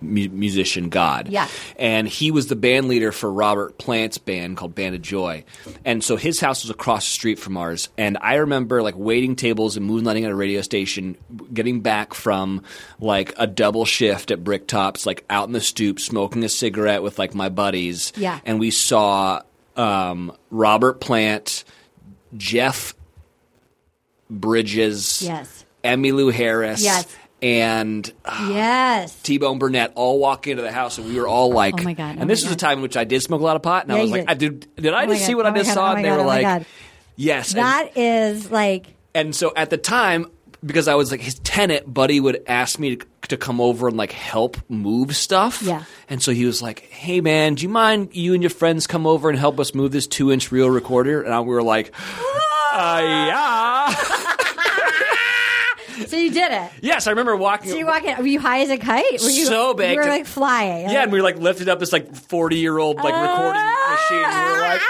mu- 0.00 0.28
musician 0.30 0.88
god 0.88 1.28
Yeah. 1.28 1.46
and 1.78 2.08
he 2.08 2.30
was 2.30 2.48
the 2.48 2.56
band 2.56 2.88
leader 2.88 3.12
for 3.12 3.32
Robert 3.32 3.78
Plant's 3.78 4.18
band 4.18 4.56
called 4.56 4.74
Band 4.74 4.96
of 4.96 5.02
Joy. 5.02 5.44
And 5.84 6.02
so 6.02 6.16
his 6.16 6.40
house 6.40 6.64
was 6.64 6.70
across 6.70 7.04
the 7.04 7.10
street 7.12 7.38
from 7.38 7.56
ours. 7.56 7.88
And 7.96 8.18
I 8.20 8.34
remember 8.34 8.82
like 8.82 8.96
waiting 8.96 9.36
tables 9.36 9.76
and 9.76 9.88
moonlighting 9.88 10.24
at 10.24 10.30
a 10.32 10.34
radio 10.34 10.60
station, 10.62 11.16
getting 11.54 11.80
back 11.82 12.14
from 12.14 12.62
like 12.98 13.32
a 13.36 13.46
double 13.46 13.84
shift 13.84 14.32
at 14.32 14.42
Bricktops, 14.42 15.06
like 15.06 15.24
out 15.30 15.46
in 15.46 15.52
the 15.52 15.60
stoop, 15.60 16.00
smoking 16.00 16.42
a 16.42 16.48
cigarette 16.48 17.04
with 17.04 17.16
like 17.20 17.32
my 17.34 17.48
buddies. 17.48 18.12
Yeah. 18.16 18.40
And 18.44 18.58
we 18.58 18.72
saw 18.72 19.42
um, 19.76 20.32
Robert 20.50 21.00
Plant, 21.00 21.64
Jeff 22.36 22.94
Bridges, 24.30 25.22
Yes. 25.22 25.64
Emmylou 25.84 26.32
Harris, 26.32 26.82
Yes. 26.82 27.06
and 27.42 28.10
Yes. 28.48 29.14
T 29.22 29.38
Bone 29.38 29.58
Burnett 29.58 29.92
all 29.94 30.18
walk 30.18 30.46
into 30.46 30.62
the 30.62 30.72
house, 30.72 30.98
and 30.98 31.06
we 31.08 31.18
were 31.20 31.28
all 31.28 31.52
like, 31.52 31.74
Oh 31.80 31.82
my 31.82 31.92
God, 31.92 32.16
oh 32.18 32.20
and 32.22 32.30
this 32.30 32.42
was 32.44 32.52
a 32.52 32.56
time 32.56 32.78
in 32.78 32.82
which 32.82 32.96
I 32.96 33.04
did 33.04 33.22
smoke 33.22 33.40
a 33.40 33.44
lot 33.44 33.56
of 33.56 33.62
pot, 33.62 33.84
and 33.84 33.92
I 33.92 34.00
was 34.00 34.10
like, 34.10 34.22
did. 34.22 34.30
I 34.30 34.34
did, 34.34 34.76
did 34.76 34.94
I 34.94 35.04
Oh 35.04 35.08
just 35.08 35.26
see 35.26 35.32
God, 35.32 35.36
what 35.38 35.46
oh 35.46 35.50
I 35.50 35.54
just 35.58 35.68
God, 35.70 35.74
saw? 35.74 35.92
oh 35.92 35.96
and 35.96 36.04
they 36.04 36.08
God, 36.08 36.16
were 36.16 36.22
oh 36.22 36.26
like, 36.26 36.66
yes. 37.16 37.50
and, 37.52 37.58
That 37.58 37.96
is 37.96 38.50
like 38.50 38.86
and 39.14 39.34
so 39.34 39.52
at 39.54 39.68
the 39.70 39.76
time, 39.76 40.26
because 40.64 40.88
I 40.88 40.94
was 40.94 41.10
like 41.10 41.20
his 41.20 41.34
tenant, 41.40 41.92
Buddy 41.92 42.20
would 42.20 42.42
ask 42.46 42.78
me 42.78 42.96
to, 42.96 43.06
to 43.28 43.36
come 43.36 43.60
over 43.60 43.88
and 43.88 43.96
like 43.96 44.12
help 44.12 44.56
move 44.68 45.16
stuff. 45.16 45.62
Yeah. 45.62 45.84
And 46.08 46.22
so 46.22 46.32
he 46.32 46.44
was 46.44 46.62
like, 46.62 46.80
"Hey 46.90 47.20
man, 47.20 47.54
do 47.56 47.62
you 47.62 47.68
mind 47.68 48.10
you 48.14 48.34
and 48.34 48.42
your 48.42 48.50
friends 48.50 48.86
come 48.86 49.06
over 49.06 49.28
and 49.30 49.38
help 49.38 49.58
us 49.60 49.74
move 49.74 49.92
this 49.92 50.06
two 50.06 50.30
inch 50.32 50.52
reel 50.52 50.70
recorder?" 50.70 51.22
And 51.22 51.32
I, 51.34 51.40
we 51.40 51.48
were 51.48 51.62
like, 51.62 51.92
uh, 52.72 53.00
"Yeah." 53.02 53.94
so 56.06 56.16
you 56.16 56.30
did 56.30 56.52
it. 56.52 56.70
yes, 56.80 57.06
I 57.06 57.10
remember 57.10 57.36
walking. 57.36 57.70
So 57.70 57.76
you 57.76 57.86
walk 57.86 58.04
in. 58.04 58.16
Were 58.18 58.26
you 58.26 58.40
high 58.40 58.60
as 58.62 58.70
a 58.70 58.78
kite? 58.78 59.20
Were 59.22 59.28
you 59.30 59.44
So 59.46 59.74
big. 59.74 59.92
You 59.94 60.00
were 60.00 60.06
like 60.06 60.26
flying. 60.26 60.88
yeah, 60.90 61.02
and 61.02 61.12
we 61.12 61.20
like 61.20 61.36
lifted 61.36 61.68
up 61.68 61.78
this 61.78 61.92
like 61.92 62.14
forty 62.14 62.56
year 62.58 62.78
old 62.78 62.96
like 62.96 63.14
recording 63.14 63.62
machine. 63.90 64.24
And 64.24 64.46
we 64.46 64.52
were 64.52 64.58
like, 64.68 64.80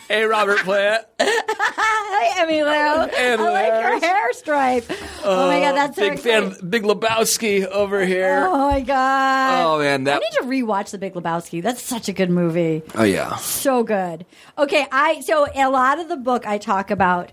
"Hey, 0.11 0.23
Robert 0.25 0.59
Plant." 0.59 1.05
Hi, 1.19 2.45
Emmylou. 2.45 2.67
I 3.13 3.35
like 3.35 3.67
your 3.83 3.99
hair 3.99 4.33
stripe. 4.33 4.85
Oh, 5.23 5.47
my 5.47 5.59
god, 5.59 5.73
that's 5.73 5.95
so 5.95 6.09
big 6.09 6.19
fan, 6.19 6.55
Big 6.69 6.83
Lebowski 6.83 7.65
over 7.65 8.05
here. 8.05 8.45
Oh 8.47 8.69
my 8.71 8.81
god. 8.81 9.63
Oh, 9.65 9.79
man, 9.79 10.03
that- 10.05 10.17
I 10.17 10.19
need 10.19 10.33
to 10.41 10.63
rewatch 10.65 10.91
The 10.91 10.97
Big 10.97 11.13
Lebowski. 11.13 11.61
That's 11.63 11.81
such 11.81 12.09
a 12.09 12.13
good 12.13 12.29
movie. 12.29 12.83
Oh 12.95 13.03
yeah. 13.03 13.35
So 13.37 13.83
good. 13.83 14.25
Okay, 14.57 14.85
I 14.91 15.21
so 15.21 15.47
a 15.55 15.69
lot 15.69 15.99
of 15.99 16.09
the 16.09 16.17
book 16.17 16.45
I 16.45 16.57
talk 16.57 16.91
about 16.91 17.31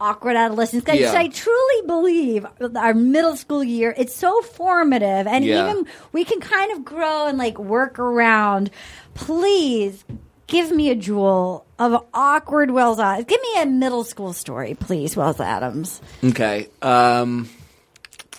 awkward 0.00 0.36
adolescence 0.36 0.84
because 0.84 1.00
Yeah. 1.00 1.14
I 1.14 1.28
truly 1.28 1.86
believe 1.86 2.46
our 2.76 2.92
middle 2.94 3.36
school 3.36 3.62
year 3.64 3.94
it's 3.96 4.14
so 4.14 4.42
formative 4.42 5.26
and 5.26 5.44
Yeah. 5.44 5.70
even 5.70 5.86
we 6.12 6.24
can 6.24 6.40
kind 6.40 6.72
of 6.72 6.84
grow 6.84 7.26
and 7.26 7.38
like 7.38 7.58
work 7.58 7.98
around. 7.98 8.70
Please 9.14 10.04
give 10.46 10.70
me 10.70 10.90
a 10.90 10.94
jewel 10.94 11.64
of 11.78 12.04
awkward 12.14 12.70
Wells 12.70 12.98
Adams. 13.00 13.26
Give 13.26 13.40
me 13.40 13.62
a 13.62 13.66
middle 13.66 14.04
school 14.04 14.32
story, 14.32 14.74
please, 14.74 15.16
Wells 15.16 15.40
Adams. 15.40 16.00
Okay. 16.22 16.68
Um, 16.82 17.48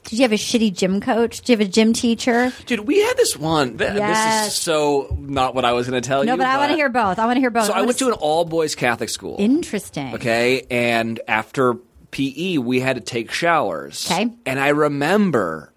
Did 0.05 0.13
you 0.19 0.21
have 0.21 0.31
a 0.31 0.35
shitty 0.35 0.73
gym 0.75 1.01
coach? 1.01 1.39
Did 1.41 1.49
you 1.49 1.57
have 1.57 1.67
a 1.67 1.71
gym 1.71 1.93
teacher? 1.93 2.53
dude, 2.65 2.81
we 2.81 2.99
had 3.01 3.17
this 3.17 3.35
one. 3.35 3.77
Th- 3.77 3.91
This 3.91 3.99
Yes. 3.99 4.47
is 4.49 4.55
so 4.55 5.15
not 5.19 5.55
what 5.55 5.65
I 5.65 5.73
was 5.73 5.89
going 5.89 6.01
to 6.01 6.07
tell 6.07 6.23
you. 6.23 6.27
No, 6.31 6.37
but 6.37 6.45
I 6.47 6.57
want 6.57 6.71
to 6.71 6.75
hear 6.75 6.89
both. 6.89 7.19
I 7.19 7.25
want 7.25 7.37
to 7.37 7.41
hear 7.41 7.49
both. 7.49 7.65
So 7.65 7.73
I 7.73 7.81
went 7.81 7.97
to 7.99 8.07
an 8.07 8.13
all 8.13 8.45
boys 8.45 8.75
Catholic 8.75 9.09
school. 9.09 9.35
interesting. 9.39 10.13
Okay, 10.15 10.65
and 10.69 11.19
after 11.27 11.75
PE, 12.11 12.59
we 12.59 12.79
had 12.79 12.95
to 12.95 13.01
take 13.01 13.31
showers. 13.31 14.09
Okay. 14.09 14.29
and 14.45 14.59
I 14.59 14.69
remember 14.69 15.73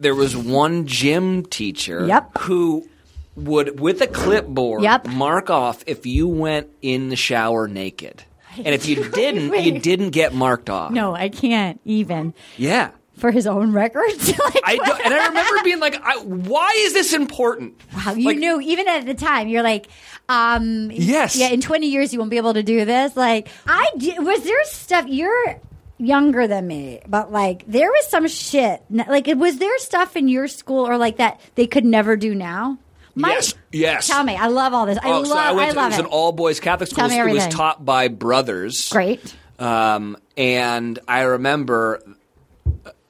there 0.00 0.14
was 0.14 0.36
one 0.36 0.86
gym 0.86 1.44
teacher. 1.44 2.06
Yep. 2.06 2.38
Who 2.38 2.88
would, 3.36 3.78
with 3.80 4.00
a 4.02 4.06
clipboard, 4.06 4.82
Yep. 4.82 5.08
mark 5.08 5.50
off 5.50 5.84
if 5.86 6.06
you 6.06 6.26
went 6.28 6.68
in 6.82 7.08
the 7.10 7.16
shower 7.16 7.68
naked, 7.68 8.24
and 8.56 8.68
if 8.68 8.86
you 8.88 9.08
didn't, 9.10 9.54
you 9.62 9.78
didn't 9.78 10.10
get 10.10 10.34
marked 10.34 10.70
off. 10.70 10.90
No, 10.90 11.14
I 11.14 11.28
can't 11.28 11.80
even 11.84 12.34
Yeah. 12.56 12.90
for 13.18 13.30
his 13.30 13.46
own 13.46 13.72
records. 13.72 14.28
like, 14.38 14.60
I 14.64 14.78
and 15.04 15.14
I 15.14 15.28
remember 15.28 15.62
being 15.64 15.80
like, 15.80 16.00
I, 16.02 16.16
"Why 16.18 16.72
is 16.78 16.92
this 16.94 17.12
important?" 17.12 17.74
Wow, 17.94 18.14
you 18.14 18.26
Like, 18.26 18.38
knew 18.38 18.60
even 18.60 18.88
at 18.88 19.06
the 19.06 19.14
time. 19.14 19.48
You're 19.48 19.62
like, 19.62 19.86
um, 20.28 20.90
Yes. 20.92 21.36
yeah. 21.36 21.48
In 21.48 21.60
20 21.60 21.86
years, 21.88 22.12
you 22.12 22.18
won't 22.18 22.30
be 22.30 22.36
able 22.38 22.54
to 22.54 22.62
do 22.62 22.84
this. 22.84 23.16
Like, 23.16 23.48
I 23.66 23.90
did, 23.96 24.18
was 24.24 24.42
there 24.44 24.64
stuff 24.64 25.06
you're 25.08 25.60
younger 25.98 26.46
than 26.46 26.66
me, 26.66 27.00
but 27.08 27.32
like 27.32 27.64
there 27.66 27.88
was 27.90 28.06
some 28.08 28.26
shit. 28.28 28.82
Like, 28.90 29.26
was 29.28 29.56
there 29.58 29.78
stuff 29.78 30.14
in 30.16 30.28
your 30.28 30.46
school 30.48 30.86
or 30.86 30.98
like 30.98 31.16
that 31.18 31.40
they 31.54 31.66
could 31.66 31.84
never 31.86 32.16
do 32.16 32.34
now? 32.34 32.78
My, 33.18 33.30
Yes, 33.30 33.54
yes. 33.72 34.06
Tell 34.08 34.22
me, 34.22 34.36
I 34.36 34.46
love 34.48 34.74
all 34.74 34.86
this. 34.86 34.98
I 35.02 35.08
Oh, 35.10 35.18
love, 35.20 35.26
so 35.28 35.36
I 35.36 35.52
went 35.52 35.70
I 35.70 35.72
to, 35.72 35.76
love 35.78 35.86
it 35.86 35.88
was 35.94 35.98
it. 35.98 36.04
an 36.04 36.06
all 36.06 36.32
boys 36.32 36.60
Catholic 36.60 36.88
school. 36.90 37.08
Tell 37.08 37.08
me 37.08 37.18
it 37.18 37.34
was 37.34 37.48
taught 37.48 37.82
by 37.84 38.08
brothers. 38.08 38.90
Great. 38.90 39.34
Um, 39.58 40.16
and 40.36 40.98
I 41.08 41.22
remember 41.22 42.02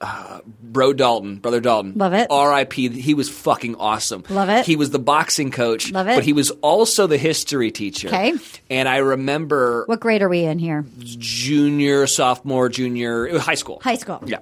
uh, 0.00 0.40
Bro 0.62 0.92
Dalton, 0.92 1.36
brother 1.38 1.60
Dalton. 1.60 1.94
Love 1.96 2.12
it. 2.12 2.28
R.I.P. 2.30 2.90
He 3.00 3.14
was 3.14 3.28
fucking 3.28 3.74
awesome. 3.76 4.22
Love 4.28 4.48
it. 4.48 4.64
He 4.66 4.76
was 4.76 4.90
the 4.90 4.98
boxing 5.00 5.50
coach. 5.50 5.90
Love 5.90 6.06
it. 6.06 6.14
But 6.16 6.24
he 6.24 6.32
was 6.32 6.50
also 6.62 7.06
the 7.08 7.16
history 7.18 7.70
teacher. 7.72 8.08
Okay. 8.08 8.34
And 8.70 8.88
I 8.88 8.98
remember 8.98 9.84
What 9.86 9.98
grade 10.00 10.22
are 10.22 10.28
we 10.28 10.44
in 10.44 10.58
here? 10.60 10.84
junior, 10.98 12.06
sophomore, 12.06 12.68
junior, 12.68 13.26
it 13.26 13.32
was 13.32 13.42
high 13.42 13.54
school. 13.54 13.80
High 13.82 13.96
school. 13.96 14.22
Yeah. 14.26 14.38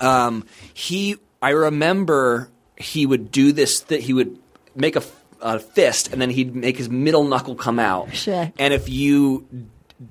Um, 0.00 0.46
he, 0.72 1.16
I 1.42 1.50
remember 1.50 2.48
he 2.76 3.04
would 3.04 3.30
do 3.32 3.52
this. 3.52 3.80
That 3.80 4.00
he 4.00 4.12
would 4.12 4.38
make 4.78 4.96
a, 4.96 5.02
a 5.40 5.58
fist, 5.58 6.12
and 6.12 6.20
then 6.20 6.30
he'd 6.30 6.54
make 6.54 6.76
his 6.76 6.88
middle 6.88 7.24
knuckle 7.24 7.54
come 7.54 7.78
out. 7.78 8.14
Sure. 8.14 8.52
And 8.58 8.72
if 8.74 8.88
you 8.88 9.46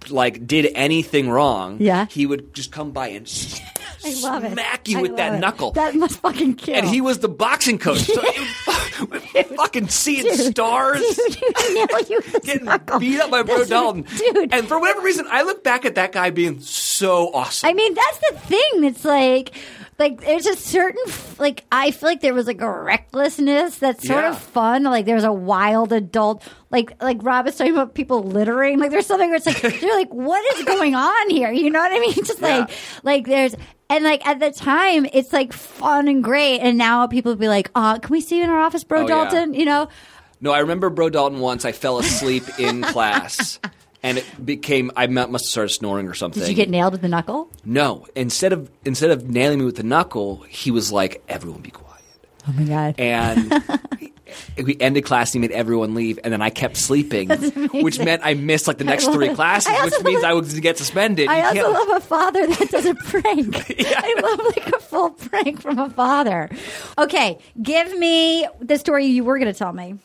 like 0.09 0.45
did 0.45 0.69
anything 0.75 1.29
wrong, 1.29 1.77
Yeah. 1.79 2.07
he 2.09 2.25
would 2.25 2.53
just 2.53 2.71
come 2.73 2.91
by 2.91 3.07
and 3.09 3.25
s- 3.25 3.61
I 4.05 4.13
love 4.21 4.43
it. 4.43 4.51
smack 4.51 4.87
you 4.89 4.99
I 4.99 5.01
with 5.01 5.15
that 5.17 5.35
it. 5.35 5.39
knuckle. 5.39 5.71
That 5.71 5.95
must 5.95 6.19
fucking 6.19 6.55
kill. 6.55 6.75
and 6.75 6.87
he 6.87 6.99
was 7.01 7.19
the 7.19 7.29
boxing 7.29 7.77
coach. 7.77 7.99
So 7.99 8.21
you 8.21 9.43
fucking 9.55 9.87
seeing 9.87 10.33
stars. 10.35 10.99
Dude, 11.01 11.41
you 11.69 11.87
you 12.09 12.21
Getting 12.43 12.65
knuckle. 12.65 12.99
beat 12.99 13.19
up 13.21 13.31
by 13.31 13.43
Bro 13.43 13.55
That's- 13.59 13.69
Dalton. 13.69 14.05
Dude. 14.17 14.53
And 14.53 14.67
for 14.67 14.79
whatever 14.79 15.01
reason, 15.01 15.25
I 15.29 15.43
look 15.43 15.63
back 15.63 15.85
at 15.85 15.95
that 15.95 16.11
guy 16.11 16.31
being 16.31 16.59
so 16.59 17.33
awesome. 17.33 17.69
I 17.69 17.73
mean, 17.73 17.93
that's 17.93 18.17
the 18.29 18.39
thing. 18.39 18.83
It's 18.83 19.05
like, 19.05 19.53
like 19.99 20.21
there's 20.21 20.45
a 20.45 20.55
certain 20.55 21.01
like 21.39 21.63
I 21.71 21.91
feel 21.91 22.09
like 22.09 22.21
there 22.21 22.33
was 22.33 22.45
like 22.47 22.61
a 22.61 22.69
recklessness 22.71 23.77
that's 23.79 24.05
sort 24.07 24.23
Yeah. 24.23 24.29
of 24.31 24.39
fun. 24.39 24.83
Like 24.83 25.05
there's 25.05 25.23
a 25.23 25.31
wild 25.33 25.91
adult, 25.93 26.43
like 26.69 27.01
like 27.01 27.17
Rob 27.23 27.47
is 27.47 27.55
talking 27.55 27.73
about 27.73 27.93
people 27.95 28.23
littering. 28.23 28.79
Like 28.79 28.91
there's 28.91 29.05
something 29.07 29.29
where 29.29 29.37
it's 29.37 29.45
like 29.45 29.63
you're 29.81 29.95
like, 29.97 30.13
what 30.13 30.57
is 30.57 30.65
going 30.65 30.93
on 30.95 31.29
here? 31.29 31.51
You 31.51 31.69
know 31.71 31.79
what 31.79 31.91
I 31.91 31.99
mean? 31.99 32.13
Just 32.25 32.41
like 32.41 32.69
Yeah. 32.69 32.75
like 33.03 33.25
there's. 33.25 33.55
And 33.89 34.03
like 34.03 34.27
at 34.27 34.41
the 34.41 34.51
time, 34.51 35.07
it's 35.13 35.31
like 35.31 35.53
fun 35.53 36.09
and 36.09 36.21
great, 36.21 36.59
and 36.59 36.77
now 36.77 37.07
people 37.07 37.31
would 37.31 37.39
be 37.39 37.47
like, 37.47 37.71
"Uh, 37.73 37.97
can 37.99 38.11
we 38.11 38.19
see 38.19 38.39
you 38.39 38.43
in 38.43 38.49
our 38.49 38.59
office, 38.59 38.83
Bro 38.83 38.99
Oh, 38.99 39.01
yeah. 39.03 39.07
Dalton?" 39.29 39.53
You 39.53 39.63
know, 39.63 39.87
No, 40.41 40.51
I 40.51 40.59
remember 40.59 40.89
Bro 40.89 41.11
Dalton 41.11 41.39
once. 41.39 41.63
I 41.63 41.71
fell 41.71 41.97
asleep 41.97 42.43
in 42.59 42.81
class, 42.93 43.59
and 44.03 44.17
it 44.19 44.45
became 44.45 44.91
I 44.95 45.07
must 45.07 45.31
have 45.31 45.41
started 45.41 45.69
snoring 45.73 46.07
or 46.07 46.13
something. 46.13 46.41
did 46.41 46.49
you 46.49 46.55
get 46.55 46.69
nailed 46.69 46.93
with 46.93 47.01
the 47.01 47.07
knuckle? 47.09 47.49
no? 47.65 48.05
Instead 48.15 48.53
of 48.53 48.69
instead 48.85 49.11
of 49.11 49.29
nailing 49.29 49.59
me 49.59 49.65
with 49.65 49.77
the 49.77 49.83
knuckle, 49.83 50.43
he 50.49 50.71
was 50.71 50.91
like, 50.91 51.23
"Everyone 51.27 51.61
be 51.61 51.71
quiet." 51.71 52.03
Oh 52.47 52.53
my 52.53 52.63
god! 52.63 52.95
And 52.99 53.63
we 54.63 54.77
ended 54.79 55.03
class. 55.03 55.33
and 55.33 55.43
He 55.43 55.47
made 55.49 55.55
everyone 55.55 55.95
leave, 55.95 56.19
and 56.23 56.31
then 56.31 56.41
I 56.41 56.49
kept 56.49 56.77
sleeping, 56.77 57.29
which 57.29 57.99
meant 57.99 58.21
I 58.23 58.35
missed 58.35 58.67
like 58.67 58.77
the 58.77 58.83
next 58.85 59.05
three 59.07 59.29
it. 59.29 59.35
classes, 59.35 59.73
which 59.83 60.01
means 60.03 60.21
love- 60.23 60.31
I 60.31 60.33
would 60.33 60.61
get 60.61 60.77
suspended. 60.77 61.27
I 61.27 61.39
You 61.53 61.61
also 61.65 61.73
can't- 61.73 61.89
love 61.89 61.97
a 61.97 62.05
father 62.05 62.47
that 62.47 62.69
does 62.69 62.85
a 62.85 62.95
prank. 62.95 63.75
I 63.79 64.15
love 64.21 64.39
like 64.55 64.67
a 64.67 64.79
full 64.79 65.09
prank 65.11 65.61
from 65.61 65.77
a 65.79 65.89
father. 65.89 66.49
Okay, 66.97 67.37
give 67.61 67.97
me 67.97 68.47
the 68.61 68.77
story 68.77 69.05
you 69.07 69.23
were 69.25 69.37
going 69.39 69.51
to 69.51 69.57
tell 69.57 69.73
me. 69.73 69.95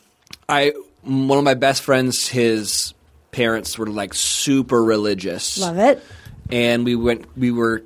I 0.49 0.73
one 1.03 1.37
of 1.37 1.43
my 1.45 1.53
best 1.53 1.81
friends, 1.83 2.27
his 2.27 2.93
parents 3.33 3.77
were 3.77 3.87
like 3.87 4.13
super 4.13 4.81
religious. 4.83 5.57
Love 5.57 5.77
it. 5.79 6.01
and 6.49 6.85
we 6.85 6.95
went 6.95 7.25
we 7.37 7.51
were 7.51 7.83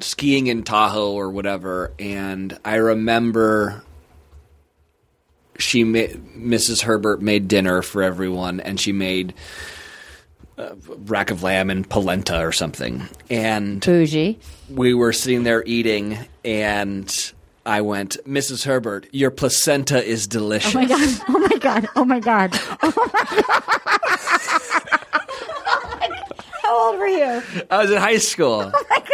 skiing 0.00 0.46
in 0.46 0.62
Tahoe 0.62 1.12
or 1.12 1.30
whatever 1.30 1.92
and 1.98 2.56
I 2.64 2.76
remember 2.76 3.82
she 5.58 5.84
made 5.84 6.20
Mrs. 6.36 6.82
Herbert 6.82 7.22
made 7.22 7.48
dinner 7.48 7.80
for 7.82 8.02
everyone 8.02 8.60
and 8.60 8.78
she 8.80 8.92
made 8.92 9.34
a 10.58 10.74
rack 11.06 11.30
of 11.30 11.42
lamb 11.42 11.70
and 11.70 11.88
polenta 11.88 12.40
or 12.40 12.52
something 12.52 13.08
and 13.30 13.80
Bougie. 13.80 14.38
we 14.68 14.94
were 14.94 15.12
sitting 15.12 15.44
there 15.44 15.62
eating 15.64 16.18
and 16.44 17.32
I 17.66 17.80
went 17.80 18.18
Mrs. 18.26 18.64
Herbert 18.64 19.06
your 19.12 19.30
placenta 19.30 20.02
is 20.04 20.26
delicious 20.26 20.74
Oh 20.74 20.78
my 20.80 20.86
god! 20.86 21.20
Oh 21.28 21.38
my 21.38 21.56
god! 21.58 21.88
Oh 21.96 22.04
my 22.04 22.20
god! 22.20 22.60
Oh 22.82 23.10
my 23.12 23.20
god! 26.08 26.34
How 26.62 26.90
old 26.90 26.98
were 26.98 27.06
you? 27.06 27.42
I 27.70 27.78
was 27.82 27.90
in 27.90 27.98
high 27.98 28.18
school 28.18 28.70
Oh 28.74 28.84
my 28.90 28.98
god! 28.98 29.08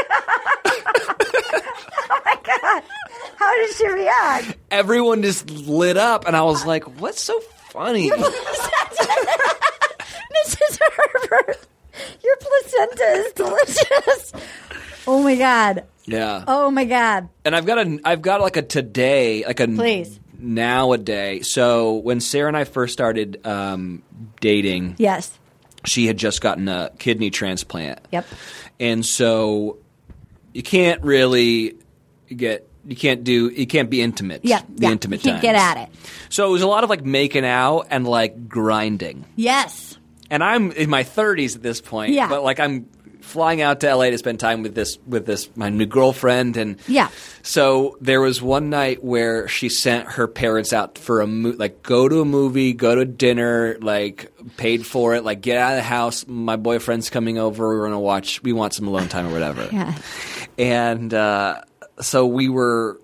oh 2.10 2.20
my 2.24 2.36
god! 2.44 2.82
How 3.36 3.56
did 3.56 3.70
she 3.76 3.88
react? 3.88 4.56
everyone 4.70 5.22
just 5.22 5.48
lit 5.50 5.96
up 5.96 6.26
and 6.26 6.36
I 6.36 6.42
was 6.42 6.64
like 6.66 6.84
what's 7.00 7.20
so 7.22 7.38
funny 7.70 8.10
Mrs. 10.46 10.78
Herbert, 10.96 11.58
your 12.24 12.36
placenta 12.36 13.04
is 13.04 13.32
delicious. 13.32 14.32
Oh 15.06 15.22
my 15.22 15.34
god! 15.36 15.84
Yeah 16.10 16.44
Oh 16.46 16.70
my 16.70 16.84
god! 16.84 17.28
And 17.44 17.54
I've 17.56 17.66
got 17.66 17.78
a, 17.86 18.00
I've 18.04 18.22
got 18.22 18.40
like 18.40 18.56
a 18.56 18.62
today, 18.62 19.44
like 19.46 19.60
a 19.60 19.66
Please. 19.68 20.18
nowadays. 20.38 21.52
So 21.52 21.94
when 21.94 22.20
Sarah 22.20 22.48
and 22.48 22.56
I 22.56 22.64
first 22.64 22.92
started 22.92 23.44
um, 23.46 24.02
dating, 24.40 24.96
Yes. 24.98 25.38
she 25.84 26.06
had 26.06 26.16
just 26.16 26.40
gotten 26.40 26.68
a 26.68 26.90
kidney 26.98 27.30
transplant. 27.30 28.00
Yep. 28.12 28.26
And 28.78 29.04
so 29.04 29.78
you 30.52 30.62
can't 30.62 31.02
really 31.02 31.76
get, 32.34 32.68
you 32.86 32.96
can't 32.96 33.24
do, 33.24 33.48
you 33.48 33.66
can't 33.66 33.90
be 33.90 34.00
intimate. 34.02 34.40
Yeah. 34.44 34.62
the 34.68 34.82
yeah. 34.86 34.90
intimate 34.90 35.24
You 35.24 35.32
can't 35.32 35.42
get 35.42 35.54
at 35.54 35.76
it. 35.76 35.88
So 36.28 36.48
it 36.48 36.52
was 36.52 36.62
a 36.62 36.66
lot 36.66 36.84
of 36.84 36.90
like 36.90 37.04
making 37.04 37.44
out 37.44 37.86
and 37.90 38.06
like 38.06 38.48
grinding. 38.48 39.24
Yes. 39.36 39.98
And 40.30 40.42
I'm 40.44 40.70
in 40.72 40.88
my 40.88 41.02
30s 41.04 41.56
at 41.56 41.62
this 41.62 41.80
point. 41.80 42.12
Yeah. 42.12 42.28
But 42.28 42.42
like 42.42 42.60
I'm 42.60 42.88
flying 43.30 43.62
out 43.62 43.80
to 43.80 43.94
LA 43.94 44.10
to 44.10 44.18
spend 44.18 44.38
time 44.40 44.62
with 44.62 44.74
this 44.74 44.98
with 45.06 45.24
this 45.26 45.48
my 45.56 45.68
new 45.68 45.86
girlfriend 45.86 46.56
and 46.56 46.78
Yeah. 46.88 47.08
So 47.42 47.96
there 48.00 48.20
was 48.20 48.42
one 48.42 48.68
night 48.70 49.02
where 49.02 49.48
she 49.48 49.68
sent 49.68 50.06
her 50.12 50.26
parents 50.28 50.72
out 50.72 50.98
for 50.98 51.20
a 51.20 51.26
mo- 51.26 51.54
like 51.56 51.82
go 51.82 52.08
to 52.08 52.20
a 52.20 52.24
movie, 52.24 52.72
go 52.72 52.94
to 52.94 53.04
dinner, 53.04 53.76
like 53.80 54.30
paid 54.56 54.84
for 54.86 55.14
it, 55.14 55.24
like 55.24 55.40
get 55.40 55.56
out 55.56 55.72
of 55.72 55.76
the 55.76 55.82
house. 55.82 56.26
My 56.26 56.56
boyfriend's 56.56 57.08
coming 57.10 57.38
over. 57.38 57.66
We're 57.68 57.84
gonna 57.84 57.98
watch. 58.00 58.42
We 58.42 58.52
want 58.52 58.74
some 58.74 58.86
alone 58.88 59.08
time 59.08 59.26
or 59.28 59.32
whatever. 59.32 59.68
Yeah. 59.72 59.96
And 60.58 61.14
uh, 61.14 61.62
so 62.00 62.26
we 62.26 62.48
were 62.48 63.00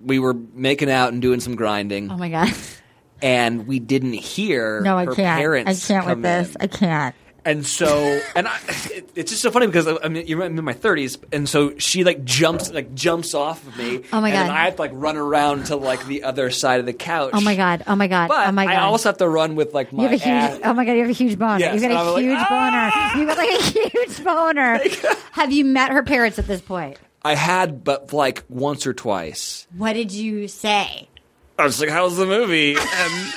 we 0.00 0.18
were 0.18 0.34
making 0.34 0.90
out 0.90 1.12
and 1.12 1.20
doing 1.22 1.40
some 1.40 1.56
grinding, 1.56 2.10
Oh 2.10 2.16
my 2.16 2.28
god. 2.28 2.52
and 3.22 3.66
we 3.66 3.78
didn't 3.80 4.12
hear 4.12 4.80
No, 4.80 4.96
I 4.96 5.06
can't. 5.06 5.66
I 5.68 5.74
can't 5.74 6.06
with 6.06 6.22
this. 6.22 6.50
in. 6.50 6.56
I 6.60 6.66
can't. 6.68 7.14
And 7.44 7.66
so, 7.66 8.20
and 8.34 8.46
I, 8.48 8.58
it, 8.90 9.10
it's 9.14 9.30
just 9.30 9.42
so 9.42 9.50
funny 9.50 9.66
because 9.66 9.86
I 9.86 10.08
mean, 10.08 10.26
you're 10.26 10.42
in 10.42 10.62
my 10.62 10.74
30s, 10.74 11.18
and 11.32 11.48
so 11.48 11.78
she 11.78 12.04
like 12.04 12.24
jumps, 12.24 12.70
like 12.70 12.94
jumps 12.94 13.32
off 13.32 13.66
of 13.66 13.76
me. 13.78 14.02
Oh 14.12 14.20
my 14.20 14.30
god! 14.30 14.42
and. 14.42 14.52
I 14.52 14.64
have 14.64 14.76
to 14.76 14.82
like 14.82 14.90
run 14.92 15.16
around 15.16 15.66
to 15.66 15.76
like 15.76 16.04
the 16.06 16.24
other 16.24 16.50
side 16.50 16.80
of 16.80 16.86
the 16.86 16.92
couch. 16.92 17.30
Oh 17.32 17.40
my 17.40 17.56
god. 17.56 17.84
Oh 17.86 17.96
my 17.96 18.06
god. 18.06 18.28
But 18.28 18.48
oh 18.48 18.52
my 18.52 18.66
god. 18.66 18.74
I 18.74 18.76
also 18.82 19.08
have 19.08 19.18
to 19.18 19.28
run 19.28 19.54
with 19.54 19.72
like 19.72 19.92
my 19.92 20.02
you 20.02 20.08
have 20.10 20.20
a 20.20 20.50
huge. 20.50 20.60
Oh 20.64 20.72
my 20.74 20.84
god! 20.84 20.92
You 20.92 21.00
have 21.00 21.10
a 21.10 21.12
huge 21.12 21.38
boner. 21.38 21.58
Yes, 21.60 21.74
You've 21.74 21.82
got 21.82 21.90
a 21.92 21.94
I'm 21.94 22.06
like, 22.12 22.22
huge 22.22 22.38
"Ah!" 22.38 23.10
boner. 23.14 23.20
You've 23.20 23.28
got 23.28 23.38
like 23.38 23.50
a 23.50 23.62
huge 23.62 24.24
boner. 24.24 24.80
have 25.32 25.52
you 25.52 25.64
met 25.64 25.90
her 25.92 26.02
parents 26.02 26.38
at 26.38 26.46
this 26.46 26.60
point? 26.60 26.98
I 27.22 27.34
had, 27.34 27.82
but 27.84 28.12
like 28.12 28.44
once 28.48 28.86
or 28.86 28.92
twice. 28.94 29.66
What 29.76 29.94
did 29.94 30.12
you 30.12 30.48
say? 30.48 31.08
I 31.58 31.64
was 31.64 31.80
like, 31.80 31.90
"How's 31.90 32.16
the 32.16 32.26
movie?" 32.26 32.76
And 32.94 33.32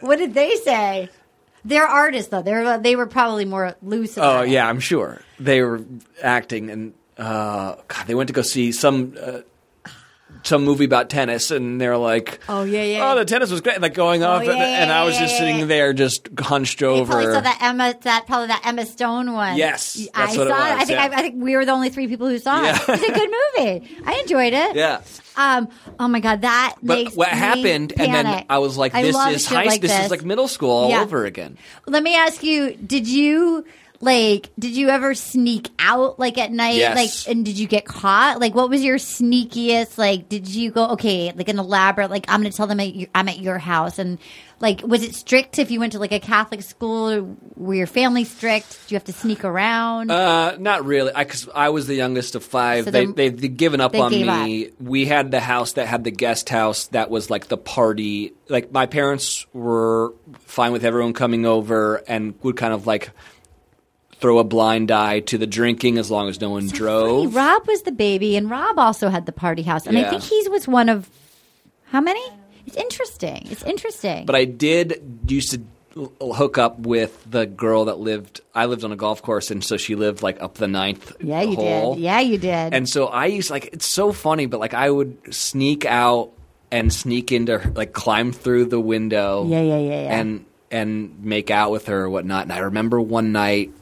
What 0.00 0.16
did 0.18 0.34
they 0.34 0.56
say? 0.56 1.08
They're 1.64 1.86
artists, 1.86 2.30
though. 2.30 2.42
They're 2.42 2.78
they 2.78 2.96
were 2.96 3.06
probably 3.06 3.44
more 3.44 3.76
loose. 3.82 4.18
oh 4.18 4.42
it. 4.42 4.50
yeah, 4.50 4.68
I'm 4.68 4.80
sure 4.80 5.20
they 5.38 5.62
were 5.62 5.84
acting, 6.22 6.70
and 6.70 6.94
uh, 7.18 7.76
God, 7.86 8.06
they 8.06 8.14
went 8.14 8.28
to 8.28 8.32
go 8.34 8.42
see 8.42 8.72
some. 8.72 9.16
Uh, 9.20 9.40
some 10.44 10.64
movie 10.64 10.84
about 10.84 11.08
tennis, 11.10 11.50
and 11.50 11.80
they're 11.80 11.96
like, 11.96 12.40
Oh, 12.48 12.64
yeah, 12.64 12.82
yeah. 12.82 13.12
oh, 13.12 13.16
the 13.18 13.24
tennis 13.24 13.50
was 13.50 13.60
great," 13.60 13.80
Like 13.80 13.94
going 13.94 14.22
off, 14.22 14.44
yeah, 14.44 14.52
and, 14.52 14.60
and 14.60 14.88
yeah, 14.90 15.00
I 15.00 15.04
was 15.04 15.14
yeah, 15.14 15.20
just 15.20 15.34
yeah, 15.34 15.38
sitting 15.40 15.58
yeah. 15.60 15.64
there, 15.66 15.92
just 15.92 16.28
hunched 16.38 16.82
over. 16.82 17.12
probably 17.12 17.32
saw 17.32 17.40
that 17.40 17.58
Emma. 17.62 17.94
That 18.02 18.26
probably 18.26 18.48
that 18.48 18.62
Emma 18.64 18.84
Stone 18.86 19.32
one. 19.32 19.56
Yes, 19.56 20.06
I 20.14 20.34
saw 20.34 20.42
it 20.42 20.46
it. 20.48 20.52
I 20.52 20.84
think 20.84 20.90
yeah. 20.98 21.02
I, 21.04 21.18
I 21.18 21.22
think 21.22 21.42
we 21.42 21.56
were 21.56 21.64
the 21.64 21.72
only 21.72 21.90
three 21.90 22.08
people 22.08 22.28
who 22.28 22.38
saw 22.38 22.62
Yeah. 22.62 22.76
it. 22.76 22.88
It's 22.88 23.08
a 23.08 23.12
good 23.12 23.30
movie. 23.58 23.96
I 24.06 24.14
enjoyed 24.20 24.52
it. 24.52 24.76
Yeah. 24.76 25.00
Um. 25.36 25.68
Oh 25.98 26.08
my 26.08 26.20
god, 26.20 26.42
that 26.42 26.76
But 26.82 27.14
what 27.14 27.28
happened, 27.28 27.94
and 27.96 28.12
then. 28.14 28.44
I 28.50 28.58
was 28.58 28.76
like, 28.76 28.92
"This 28.92 29.16
is 29.16 29.46
high. 29.46 29.64
like 29.64 29.80
this, 29.80 29.92
is 30.04 30.10
like 30.10 30.24
middle 30.24 30.48
school 30.48 30.70
all 30.70 30.90
Yeah. 30.90 31.02
over 31.02 31.24
again." 31.24 31.56
Let 31.86 32.02
me 32.02 32.14
ask 32.16 32.42
you: 32.42 32.74
Did 32.74 33.06
you 33.08 33.64
like? 34.02 34.50
Did 34.58 34.76
you 34.76 34.88
ever 34.88 35.14
sneak 35.14 35.70
out 35.78 36.18
like 36.18 36.36
at 36.36 36.50
night? 36.50 36.74
Yes. 36.74 36.96
Like, 36.96 37.34
and 37.34 37.44
did 37.44 37.58
you 37.58 37.68
get 37.68 37.84
caught? 37.84 38.40
Like, 38.40 38.54
what 38.54 38.68
was 38.68 38.82
your 38.82 38.96
sneakiest? 38.96 39.96
Like, 39.96 40.28
did 40.28 40.48
you 40.48 40.72
go 40.72 40.90
okay? 40.90 41.32
Like 41.34 41.48
an 41.48 41.58
elaborate? 41.58 42.10
Like, 42.10 42.26
I'm 42.28 42.40
going 42.40 42.50
to 42.50 42.56
tell 42.56 42.66
them 42.66 42.80
I'm 43.14 43.28
at 43.28 43.38
your 43.38 43.58
house, 43.58 43.98
and 43.98 44.18
like, 44.62 44.80
was 44.84 45.02
it 45.02 45.14
strict 45.14 45.58
if 45.58 45.70
you 45.70 45.80
went 45.80 45.92
to 45.92 45.98
like 45.98 46.12
a 46.12 46.20
Catholic 46.20 46.62
school? 46.62 47.10
Or 47.10 47.36
were 47.56 47.74
your 47.74 47.86
family 47.86 48.24
strict? 48.24 48.70
Did 48.82 48.90
you 48.90 48.94
have 48.96 49.04
to 49.04 49.12
sneak 49.12 49.44
around? 49.44 50.10
Uh, 50.10 50.56
not 50.58 50.84
really. 50.84 51.12
I, 51.14 51.24
cause 51.24 51.48
I 51.54 51.70
was 51.70 51.86
the 51.86 51.94
youngest 51.94 52.34
of 52.34 52.44
five. 52.44 52.84
So 52.84 52.90
They 52.90 53.06
they've 53.06 53.40
they've 53.40 53.56
given 53.56 53.80
up 53.80 53.92
they 53.92 54.00
on 54.00 54.12
me. 54.12 54.70
We 54.80 55.04
had 55.06 55.30
the 55.30 55.40
house 55.40 55.74
that 55.74 55.86
had 55.86 56.04
the 56.04 56.10
guest 56.10 56.48
house 56.48 56.86
that 56.88 57.10
was 57.10 57.30
like 57.30 57.46
the 57.46 57.56
party. 57.56 58.34
Like 58.48 58.72
my 58.72 58.86
parents 58.86 59.46
were 59.52 60.14
fine 60.40 60.72
with 60.72 60.84
everyone 60.84 61.12
coming 61.12 61.46
over 61.46 61.96
and 62.08 62.34
would 62.42 62.56
kind 62.56 62.72
of 62.72 62.86
like 62.86 63.10
throw 64.22 64.38
a 64.38 64.44
blind 64.44 64.90
eye 64.90 65.20
to 65.20 65.36
the 65.36 65.46
drinking 65.46 65.98
as 65.98 66.10
long 66.10 66.28
as 66.28 66.40
no 66.40 66.50
one 66.50 66.68
drove. 66.68 67.34
Rob 67.34 67.66
was 67.66 67.82
the 67.82 67.92
baby, 67.92 68.36
and 68.36 68.48
Rob 68.48 68.78
also 68.78 69.10
had 69.10 69.26
the 69.26 69.32
party 69.32 69.62
house, 69.62 69.86
and 69.86 69.98
I 69.98 70.08
think 70.08 70.22
he 70.22 70.48
was 70.48 70.66
one 70.66 70.88
of 70.88 71.10
how 71.86 72.00
many? 72.00 72.24
It's 72.64 72.76
interesting. 72.76 73.48
It's 73.50 73.64
interesting. 73.64 74.24
But 74.24 74.36
I 74.36 74.46
did 74.46 75.02
used 75.28 75.50
to 75.50 75.60
hook 76.22 76.56
up 76.56 76.78
with 76.78 77.30
the 77.30 77.44
girl 77.44 77.86
that 77.86 77.98
lived. 77.98 78.40
I 78.54 78.66
lived 78.66 78.84
on 78.84 78.92
a 78.92 78.96
golf 78.96 79.20
course, 79.20 79.50
and 79.50 79.62
so 79.62 79.76
she 79.76 79.94
lived 79.94 80.22
like 80.22 80.40
up 80.40 80.54
the 80.54 80.68
ninth. 80.68 81.12
yeah, 81.20 81.42
you 81.42 81.56
hole. 81.56 81.94
did. 81.94 82.02
Yeah, 82.02 82.20
you 82.20 82.38
did. 82.38 82.72
And 82.72 82.88
so 82.88 83.06
I 83.08 83.26
used 83.26 83.50
like 83.50 83.70
it's 83.72 83.86
so 83.86 84.12
funny, 84.12 84.46
but 84.46 84.60
like 84.60 84.72
I 84.72 84.88
would 84.88 85.34
sneak 85.34 85.84
out 85.84 86.32
and 86.70 86.90
sneak 86.92 87.32
into 87.32 87.58
her, 87.58 87.70
like 87.72 87.92
climb 87.92 88.32
through 88.32 88.66
the 88.66 88.80
window. 88.80 89.46
Yeah, 89.46 89.60
yeah, 89.60 89.78
yeah, 89.78 90.02
yeah. 90.02 90.20
And 90.20 90.46
and 90.70 91.22
make 91.22 91.50
out 91.50 91.70
with 91.72 91.86
her 91.86 92.02
or 92.04 92.10
whatnot. 92.10 92.44
And 92.44 92.52
I 92.52 92.60
remember 92.60 93.00
one 93.00 93.32
night 93.32 93.72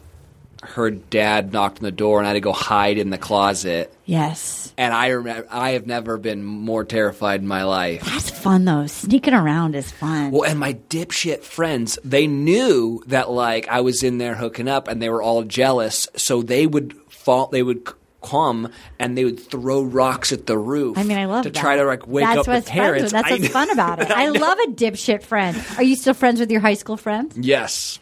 her 0.62 0.91
dad 0.91 1.53
knocked 1.53 1.78
on 1.78 1.85
the 1.85 1.91
door 1.93 2.19
and 2.19 2.27
I 2.27 2.31
had 2.31 2.35
to 2.35 2.41
go 2.41 2.53
hide 2.53 2.99
in 2.99 3.09
the 3.11 3.16
closet. 3.19 3.93
yes, 4.05 4.74
And 4.77 4.93
I 4.93 5.09
remember 5.09 5.47
I 5.51 5.70
have 5.70 5.87
never 5.87 6.19
been 6.19 6.45
more 6.45 6.85
terrified 6.85 7.41
in 7.41 7.47
my 7.47 7.65
life. 7.65 8.03
that's 8.05 8.28
fun 8.31 8.65
though. 8.66 8.87
Sneaking 8.87 9.32
around 9.35 9.74
is 9.74 9.91
fun. 9.91 10.31
Well, 10.32 10.45
and 10.45 10.59
my 10.59 10.74
dipshit 10.74 11.43
friends, 11.45 11.99
they 12.05 12.27
knew 12.27 13.03
that 13.07 13.31
like 13.31 13.69
I 13.69 13.81
was 13.81 14.03
in 14.03 14.19
there 14.19 14.35
hooking 14.35 14.69
up, 14.69 14.87
and 14.89 15.01
they 15.01 15.09
were 15.09 15.23
all 15.23 15.43
jealous. 15.45 16.09
So 16.16 16.43
they 16.43 16.66
would 16.66 16.93
fall. 17.09 17.47
They 17.47 17.62
would 17.62 17.89
come 18.23 18.70
and 18.99 19.16
they 19.16 19.24
would 19.24 19.41
throw 19.41 19.82
rocks 19.82 20.31
at 20.31 20.47
the 20.47 20.59
roof. 20.59 20.99
I 20.99 21.05
mean, 21.05 21.16
I 21.16 21.24
love 21.24 21.45
to 21.45 21.51
that. 21.51 21.59
try 21.59 21.77
to 21.77 21.85
like 21.85 22.07
wake 22.07 22.24
that's 22.27 22.41
up 22.41 22.49
what's 22.49 22.66
the 22.66 22.73
parents. 22.73 23.12
That's 23.12 23.31
what's 23.31 23.45
know. 23.45 23.49
fun 23.49 23.70
about 23.78 24.03
it. 24.03 24.11
I, 24.11 24.28
love 24.28 24.59
a 24.59 24.66
dipshit 24.73 25.23
friend. 25.23 25.57
Are 25.78 25.82
you 25.82 25.97
still 25.97 26.12
friends 26.12 26.39
with 26.39 26.51
your 26.51 26.61
high 26.61 26.74
school 26.74 26.99
friends? 26.99 27.39
Yes. 27.39 27.99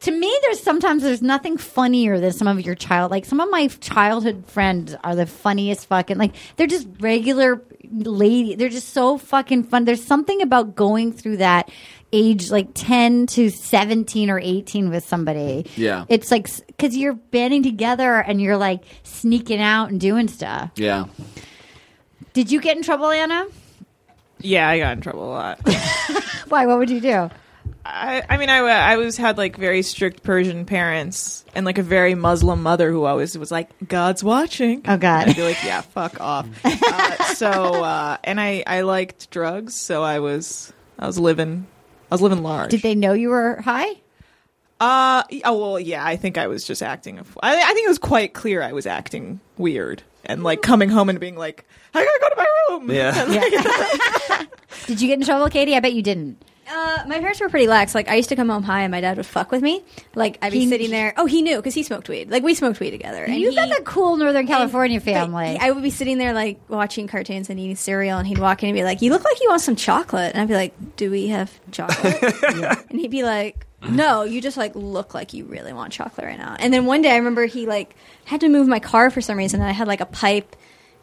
To 0.00 0.10
me 0.10 0.34
there's 0.42 0.62
sometimes 0.62 1.02
there's 1.02 1.22
nothing 1.22 1.56
funnier 1.58 2.18
than 2.20 2.32
some 2.32 2.48
of 2.48 2.60
your 2.64 2.74
child 2.74 3.10
like 3.10 3.24
some 3.24 3.40
of 3.40 3.50
my 3.50 3.66
childhood 3.68 4.44
friends 4.46 4.94
are 5.04 5.14
the 5.14 5.26
funniest 5.26 5.86
fucking 5.86 6.16
like 6.18 6.34
they're 6.56 6.66
just 6.66 6.88
regular 7.00 7.62
lady 7.92 8.54
they're 8.54 8.68
just 8.68 8.90
so 8.90 9.18
fucking 9.18 9.62
fun 9.64 9.84
there's 9.84 10.02
something 10.04 10.40
about 10.42 10.74
going 10.74 11.12
through 11.12 11.36
that 11.38 11.70
age 12.12 12.50
like 12.50 12.68
10 12.74 13.26
to 13.26 13.50
17 13.50 14.30
or 14.30 14.40
18 14.40 14.90
with 14.90 15.04
somebody 15.04 15.66
Yeah. 15.76 16.04
it's 16.08 16.30
like 16.30 16.48
because 16.66 16.96
you're 16.96 17.14
banding 17.14 17.62
together 17.62 18.16
and 18.16 18.40
you're 18.40 18.56
like 18.56 18.82
sneaking 19.02 19.60
out 19.60 19.90
and 19.90 20.00
doing 20.00 20.28
stuff 20.28 20.70
Yeah. 20.76 21.06
did 22.32 22.50
you 22.50 22.60
get 22.60 22.76
in 22.76 22.82
trouble 22.82 23.10
anna 23.10 23.46
Yeah, 24.40 24.68
I 24.68 24.78
got 24.78 24.92
in 24.96 25.00
trouble 25.02 25.24
a 25.24 25.30
lot. 25.34 25.60
why 26.48 26.66
what 26.66 26.78
would 26.78 26.90
you 26.90 27.00
do 27.00 27.30
I, 27.84 28.22
I 28.28 28.36
mean, 28.36 28.50
I, 28.50 28.58
I 28.58 28.96
was 28.96 29.16
had 29.16 29.38
like 29.38 29.56
very 29.56 29.82
strict 29.82 30.22
Persian 30.22 30.64
parents 30.66 31.44
and 31.54 31.64
like 31.64 31.78
a 31.78 31.82
very 31.82 32.14
Muslim 32.14 32.62
mother 32.62 32.90
who 32.90 33.04
always 33.04 33.36
was 33.38 33.50
like, 33.50 33.68
"God's 33.88 34.22
watching." 34.22 34.82
Oh, 34.86 34.96
God. 34.96 35.22
And 35.22 35.30
I'd 35.30 35.36
be 35.36 35.42
like, 35.42 35.62
"Yeah, 35.64 35.80
fuck 35.80 36.20
off." 36.20 36.46
uh, 36.64 37.24
so, 37.34 37.50
uh, 37.50 38.18
and 38.22 38.40
I 38.40 38.62
I 38.66 38.82
liked 38.82 39.30
drugs, 39.30 39.74
so 39.74 40.02
I 40.02 40.18
was 40.18 40.72
I 40.98 41.06
was 41.06 41.18
living 41.18 41.66
I 42.10 42.14
was 42.14 42.22
living 42.22 42.42
large. 42.42 42.70
did 42.70 42.82
they 42.82 42.94
know 42.94 43.12
you 43.12 43.30
were 43.30 43.60
high 43.62 43.94
Uh 44.80 45.22
oh 45.44 45.58
well, 45.58 45.80
yeah. 45.80 46.04
I 46.04 46.16
think 46.16 46.36
I 46.38 46.48
was 46.48 46.64
just 46.64 46.82
acting. 46.82 47.18
I, 47.18 47.24
I 47.62 47.74
think 47.74 47.86
it 47.86 47.88
was 47.88 47.98
quite 47.98 48.34
clear 48.34 48.62
I 48.62 48.72
was 48.72 48.86
acting 48.86 49.40
weird 49.56 50.02
and 50.26 50.42
like 50.42 50.60
coming 50.60 50.90
home 50.90 51.08
and 51.08 51.18
being 51.18 51.36
like, 51.36 51.64
"I 51.94 52.04
gotta 52.04 52.18
go 52.20 52.28
to 52.28 52.36
my 52.36 52.46
room." 52.68 52.90
Yeah. 52.90 54.44
did 54.86 55.00
you 55.00 55.08
get 55.08 55.18
in 55.18 55.24
trouble 55.24 55.48
katie 55.48 55.74
i 55.76 55.80
bet 55.80 55.92
you 55.92 56.02
didn't 56.02 56.42
Uh, 56.72 57.04
my 57.08 57.18
parents 57.18 57.40
were 57.40 57.48
pretty 57.48 57.66
lax. 57.66 57.94
Like 57.94 58.08
I 58.08 58.14
used 58.14 58.28
to 58.28 58.36
come 58.36 58.48
home 58.48 58.62
high, 58.62 58.82
and 58.82 58.90
my 58.90 59.00
dad 59.00 59.16
would 59.16 59.26
fuck 59.26 59.50
with 59.50 59.60
me. 59.62 59.82
Like 60.14 60.38
I'd 60.40 60.52
be 60.52 60.60
He- 60.60 60.68
sitting 60.68 60.90
there. 60.90 61.12
Oh, 61.16 61.26
he 61.26 61.42
knew 61.42 61.56
because 61.56 61.74
he 61.74 61.82
smoked 61.82 62.08
weed. 62.08 62.30
Like 62.30 62.42
we 62.42 62.54
smoked 62.54 62.78
weed 62.80 62.90
together. 62.92 63.24
And 63.24 63.34
you 63.36 63.50
he, 63.50 63.56
got 63.56 63.68
the 63.76 63.82
cool 63.82 64.16
northern 64.16 64.46
california 64.46 64.96
and- 64.98 65.04
but 65.04 65.12
family 65.12 65.46
he- 65.52 65.58
I 65.58 65.70
would 65.72 65.82
be 65.82 65.90
sitting 65.90 66.18
there 66.18 66.32
like 66.32 66.60
watching 66.68 67.08
cartoons 67.08 67.50
and 67.50 67.58
eating 67.58 67.76
cereal, 67.76 68.18
and 68.18 68.26
he'd 68.26 68.38
walk 68.38 68.62
in 68.62 68.68
and 68.68 68.76
be 68.76 68.84
like, 68.84 69.02
"You 69.02 69.10
look 69.10 69.24
like 69.24 69.40
you 69.40 69.48
want 69.48 69.62
some 69.62 69.74
chocolate," 69.76 70.32
and 70.34 70.42
I'd 70.42 70.48
be 70.48 70.54
like, 70.54 70.74
"Do 70.96 71.10
we 71.10 71.28
have 71.28 71.50
chocolate?" 71.72 72.16
And 72.90 73.00
he'd 73.00 73.10
be 73.10 73.22
like, 73.24 73.66
"No, 73.88 74.22
you 74.22 74.40
just 74.40 74.56
like 74.56 74.74
look 74.74 75.14
like 75.14 75.32
you 75.34 75.44
really 75.46 75.72
want 75.72 75.92
chocolate 75.92 76.26
right 76.26 76.38
now." 76.38 76.56
And 76.58 76.72
then 76.72 76.86
one 76.86 77.02
day, 77.02 77.10
I 77.12 77.16
remember 77.16 77.46
he 77.46 77.66
like 77.66 77.96
had 78.26 78.40
to 78.42 78.48
move 78.48 78.68
my 78.68 78.78
car 78.80 79.10
for 79.10 79.20
some 79.20 79.36
reason, 79.36 79.60
and 79.60 79.68
I 79.68 79.72
had 79.72 79.88
like 79.88 80.00
a 80.00 80.06
pipe 80.06 80.54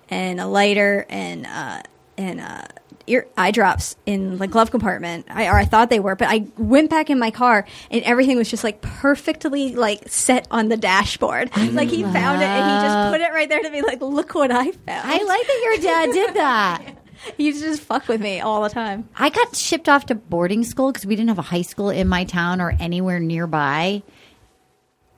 and 0.10 0.40
a 0.40 0.48
lighter 0.48 1.06
and 1.10 1.46
uh, 1.46 1.82
and 2.18 2.40
uh, 2.40 2.64
ear 3.08 3.28
eye 3.38 3.52
drops 3.52 3.96
in 4.06 4.38
the 4.38 4.48
glove 4.48 4.72
compartment. 4.72 5.26
I, 5.30 5.48
or 5.48 5.56
I 5.56 5.66
thought 5.66 5.90
they 5.90 6.00
were, 6.00 6.16
but 6.16 6.28
I 6.30 6.48
went 6.58 6.90
back 6.90 7.10
in 7.10 7.18
my 7.18 7.32
car 7.32 7.66
and 7.90 8.04
everything 8.04 8.38
was 8.38 8.50
just 8.50 8.64
like 8.64 8.82
perfectly 8.82 9.74
like 9.74 10.08
set 10.08 10.48
on 10.52 10.70
the 10.70 10.78
dashboard. 10.78 11.52
Mm. 11.52 11.74
Like 11.74 11.90
he 11.90 12.04
found 12.04 12.42
it 12.42 12.48
and 12.48 12.66
he 12.66 12.88
just 12.88 13.12
put 13.12 13.22
it 13.22 13.34
right 13.34 13.50
there 13.50 13.62
to 13.62 13.72
be 13.72 13.82
like, 13.82 14.02
look 14.02 14.36
what 14.36 14.52
I 14.52 14.72
found. 14.72 15.12
I 15.12 15.24
like 15.24 15.48
that 15.48 15.62
your 15.64 15.78
dad 15.78 16.12
did 16.12 16.36
that. 16.36 16.98
he 17.38 17.52
just 17.52 17.82
fuck 17.82 18.08
with 18.08 18.22
me 18.22 18.40
all 18.40 18.62
the 18.64 18.70
time. 18.70 19.10
I 19.16 19.30
got 19.30 19.56
shipped 19.56 19.90
off 19.90 20.06
to 20.08 20.16
boarding 20.16 20.64
school 20.64 20.92
because 20.92 21.06
we 21.06 21.16
didn't 21.16 21.30
have 21.30 21.40
a 21.40 21.44
high 21.44 21.62
school 21.62 21.90
in 21.90 22.08
my 22.08 22.26
town 22.26 22.62
or 22.62 22.76
anywhere 22.80 23.20
nearby. 23.20 24.04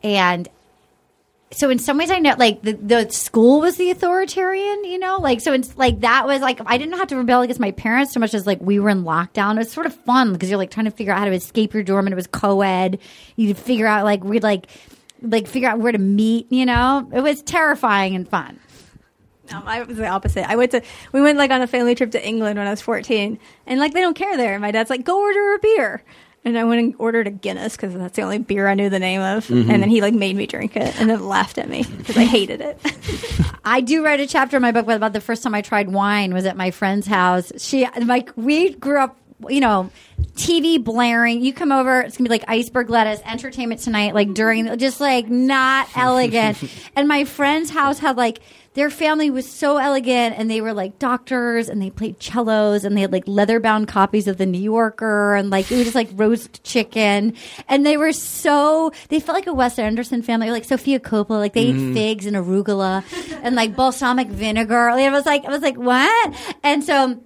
And 0.01 0.47
so 1.51 1.69
in 1.69 1.79
some 1.79 1.97
ways 1.97 2.11
I 2.11 2.19
know 2.19 2.35
like 2.37 2.61
the, 2.61 2.73
the 2.73 3.09
school 3.09 3.61
was 3.61 3.77
the 3.77 3.89
authoritarian, 3.89 4.83
you 4.83 4.99
know? 4.99 5.17
Like 5.17 5.41
so 5.41 5.51
it's 5.53 5.75
like 5.77 6.01
that 6.01 6.27
was 6.27 6.41
like 6.41 6.59
I 6.65 6.77
didn't 6.77 6.97
have 6.97 7.07
to 7.07 7.15
rebel 7.15 7.41
against 7.41 7.59
my 7.59 7.71
parents 7.71 8.13
so 8.13 8.19
much 8.19 8.33
as 8.33 8.45
like 8.45 8.61
we 8.61 8.79
were 8.79 8.89
in 8.89 9.03
lockdown. 9.03 9.55
It 9.55 9.59
was 9.59 9.71
sort 9.71 9.87
of 9.87 9.95
fun 9.95 10.33
because 10.33 10.49
you're 10.49 10.59
like 10.59 10.71
trying 10.71 10.85
to 10.85 10.91
figure 10.91 11.11
out 11.11 11.19
how 11.19 11.25
to 11.25 11.31
escape 11.31 11.73
your 11.73 11.83
dorm 11.83 12.05
and 12.05 12.13
it 12.13 12.15
was 12.15 12.27
co 12.27 12.61
ed. 12.61 12.99
You'd 13.35 13.57
figure 13.57 13.87
out 13.87 14.05
like 14.05 14.23
we'd 14.23 14.43
like 14.43 14.67
like 15.21 15.47
figure 15.47 15.69
out 15.69 15.79
where 15.79 15.91
to 15.91 15.97
meet, 15.97 16.51
you 16.51 16.65
know? 16.65 17.09
It 17.13 17.21
was 17.21 17.41
terrifying 17.41 18.15
and 18.15 18.29
fun. 18.29 18.59
Um, 19.51 19.63
I 19.65 19.81
was 19.81 19.97
the 19.97 20.07
opposite. 20.07 20.47
I 20.47 20.55
went 20.55 20.71
to 20.71 20.83
we 21.11 21.21
went 21.21 21.39
like 21.39 21.49
on 21.49 21.61
a 21.63 21.67
family 21.67 21.95
trip 21.95 22.11
to 22.11 22.25
England 22.25 22.59
when 22.59 22.67
I 22.67 22.69
was 22.69 22.81
14, 22.81 23.39
and 23.65 23.79
like 23.79 23.93
they 23.93 24.01
don't 24.01 24.15
care 24.15 24.37
there. 24.37 24.59
My 24.59 24.69
dad's 24.69 24.91
like, 24.91 25.03
"Go 25.03 25.19
order 25.19 25.55
a 25.55 25.59
beer." 25.59 26.03
And 26.45 26.57
I 26.57 26.63
went 26.63 26.79
and 26.79 26.95
ordered 26.99 27.27
a 27.27 27.31
Guinness 27.31 27.75
because 27.75 27.93
that's 27.93 28.15
the 28.15 28.21
only 28.21 28.39
beer 28.39 28.67
I 28.67 28.73
knew 28.73 28.89
the 28.89 28.99
name 28.99 29.21
of. 29.21 29.47
Mm-hmm. 29.47 29.69
And 29.69 29.83
then 29.83 29.89
he 29.89 30.01
like 30.01 30.13
made 30.13 30.35
me 30.35 30.47
drink 30.47 30.75
it 30.77 30.99
and 30.99 31.09
then 31.09 31.27
laughed 31.27 31.57
at 31.57 31.69
me 31.69 31.83
because 31.83 32.17
I 32.17 32.23
hated 32.23 32.61
it. 32.61 32.79
I 33.65 33.81
do 33.81 34.03
write 34.03 34.19
a 34.19 34.27
chapter 34.27 34.55
in 34.55 34.61
my 34.61 34.71
book 34.71 34.87
about 34.87 35.13
the 35.13 35.21
first 35.21 35.43
time 35.43 35.53
I 35.53 35.61
tried 35.61 35.91
wine 35.91 36.33
was 36.33 36.45
at 36.45 36.55
my 36.55 36.71
friend's 36.71 37.07
house. 37.07 37.51
She 37.57 37.87
like 38.03 38.31
we 38.35 38.73
grew 38.73 38.99
up, 38.99 39.17
you 39.47 39.59
know, 39.59 39.89
TV 40.33 40.83
blaring. 40.83 41.41
You 41.41 41.53
come 41.53 41.71
over, 41.71 42.01
it's 42.01 42.17
gonna 42.17 42.29
be 42.29 42.33
like 42.33 42.45
iceberg 42.47 42.89
lettuce, 42.89 43.21
entertainment 43.25 43.81
tonight, 43.81 44.13
like 44.13 44.33
during 44.33 44.77
just 44.77 44.99
like 44.99 45.29
not 45.29 45.87
elegant. 45.95 46.61
and 46.95 47.07
my 47.07 47.25
friend's 47.25 47.69
house 47.69 47.99
had 47.99 48.17
like 48.17 48.39
their 48.73 48.89
family 48.89 49.29
was 49.29 49.49
so 49.49 49.77
elegant 49.77 50.37
and 50.37 50.49
they 50.49 50.61
were 50.61 50.73
like 50.73 50.99
doctors 50.99 51.69
and 51.69 51.81
they 51.81 51.89
played 51.89 52.21
cellos 52.21 52.85
and 52.85 52.95
they 52.95 53.01
had 53.01 53.11
like 53.11 53.27
leather 53.27 53.59
bound 53.59 53.87
copies 53.87 54.27
of 54.27 54.37
the 54.37 54.45
New 54.45 54.61
Yorker 54.61 55.35
and 55.35 55.49
like 55.49 55.71
it 55.71 55.75
was 55.75 55.85
just 55.85 55.95
like 55.95 56.09
roast 56.13 56.63
chicken 56.63 57.33
and 57.67 57.85
they 57.85 57.97
were 57.97 58.13
so 58.13 58.91
they 59.09 59.19
felt 59.19 59.35
like 59.35 59.47
a 59.47 59.53
Wes 59.53 59.79
Anderson 59.79 60.21
family 60.21 60.51
like 60.51 60.65
Sofia 60.65 60.99
Coppola 60.99 61.39
like 61.39 61.53
they 61.53 61.67
ate 61.67 61.75
mm. 61.75 61.93
figs 61.93 62.25
and 62.25 62.35
arugula 62.35 63.03
and 63.43 63.55
like 63.55 63.75
balsamic 63.75 64.27
vinegar 64.27 64.89
it 64.89 65.11
was 65.11 65.25
like 65.25 65.45
I 65.45 65.49
was 65.49 65.61
like 65.61 65.75
what 65.75 66.35
and 66.63 66.83
so 66.83 67.21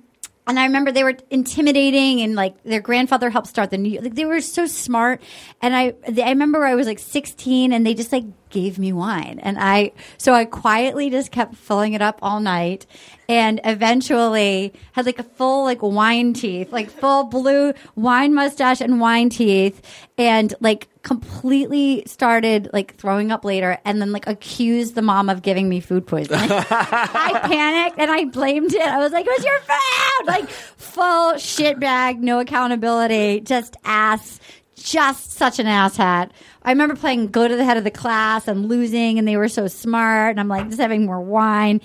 and 0.47 0.59
I 0.59 0.65
remember 0.65 0.91
they 0.91 1.03
were 1.03 1.17
intimidating, 1.29 2.21
and 2.21 2.35
like 2.35 2.61
their 2.63 2.81
grandfather 2.81 3.29
helped 3.29 3.47
start 3.47 3.69
the 3.69 3.77
new. 3.77 3.99
Like 4.01 4.15
they 4.15 4.25
were 4.25 4.41
so 4.41 4.65
smart, 4.65 5.21
and 5.61 5.75
I 5.75 5.93
I 6.05 6.29
remember 6.29 6.65
I 6.65 6.75
was 6.75 6.87
like 6.87 6.99
sixteen, 6.99 7.73
and 7.73 7.85
they 7.85 7.93
just 7.93 8.11
like 8.11 8.25
gave 8.53 8.79
me 8.79 8.93
wine, 8.93 9.39
and 9.43 9.57
I 9.59 9.91
so 10.17 10.33
I 10.33 10.45
quietly 10.45 11.09
just 11.09 11.31
kept 11.31 11.55
filling 11.55 11.93
it 11.93 12.01
up 12.01 12.19
all 12.21 12.39
night, 12.39 12.85
and 13.27 13.59
eventually 13.65 14.71
had 14.93 15.05
like 15.05 15.19
a 15.19 15.23
full 15.23 15.63
like 15.63 15.81
wine 15.81 16.33
teeth, 16.33 16.71
like 16.71 16.89
full 16.89 17.25
blue 17.25 17.73
wine 17.95 18.33
mustache 18.33 18.79
and 18.79 19.01
wine 19.01 19.29
teeth, 19.29 19.81
and 20.17 20.53
like 20.61 20.87
completely 21.01 22.03
started 22.05 22.69
like 22.71 22.95
throwing 22.95 23.31
up 23.31 23.43
later, 23.43 23.79
and 23.83 23.99
then 23.99 24.11
like 24.11 24.27
accused 24.27 24.95
the 24.95 25.01
mom 25.01 25.29
of 25.29 25.41
giving 25.41 25.67
me 25.67 25.79
food 25.79 26.05
poisoning. 26.05 26.49
I 26.51 27.39
panicked 27.43 27.99
and 27.99 28.11
I 28.11 28.25
blamed 28.25 28.73
it. 28.73 28.87
I 28.87 28.99
was 28.99 29.11
like, 29.11 29.25
"It 29.25 29.33
was 29.35 29.45
your 29.45 29.59
food!" 29.59 30.27
Like 30.27 30.47
full 30.47 31.37
shit 31.37 31.79
bag, 31.79 32.21
no 32.21 32.39
accountability, 32.39 33.41
just 33.41 33.75
ass, 33.83 34.39
just 34.83 35.31
such 35.31 35.59
an 35.59 35.67
ass 35.67 35.97
hat. 35.97 36.31
I 36.63 36.71
remember 36.71 36.95
playing 36.95 37.27
go 37.27 37.47
to 37.47 37.55
the 37.55 37.63
head 37.63 37.77
of 37.77 37.83
the 37.83 37.91
class 37.91 38.47
and 38.47 38.67
losing, 38.67 39.17
and 39.17 39.27
they 39.27 39.37
were 39.37 39.47
so 39.47 39.67
smart, 39.67 40.31
and 40.31 40.39
I'm 40.39 40.47
like 40.47 40.67
just 40.67 40.81
having 40.81 41.05
more 41.05 41.21
wine. 41.21 41.81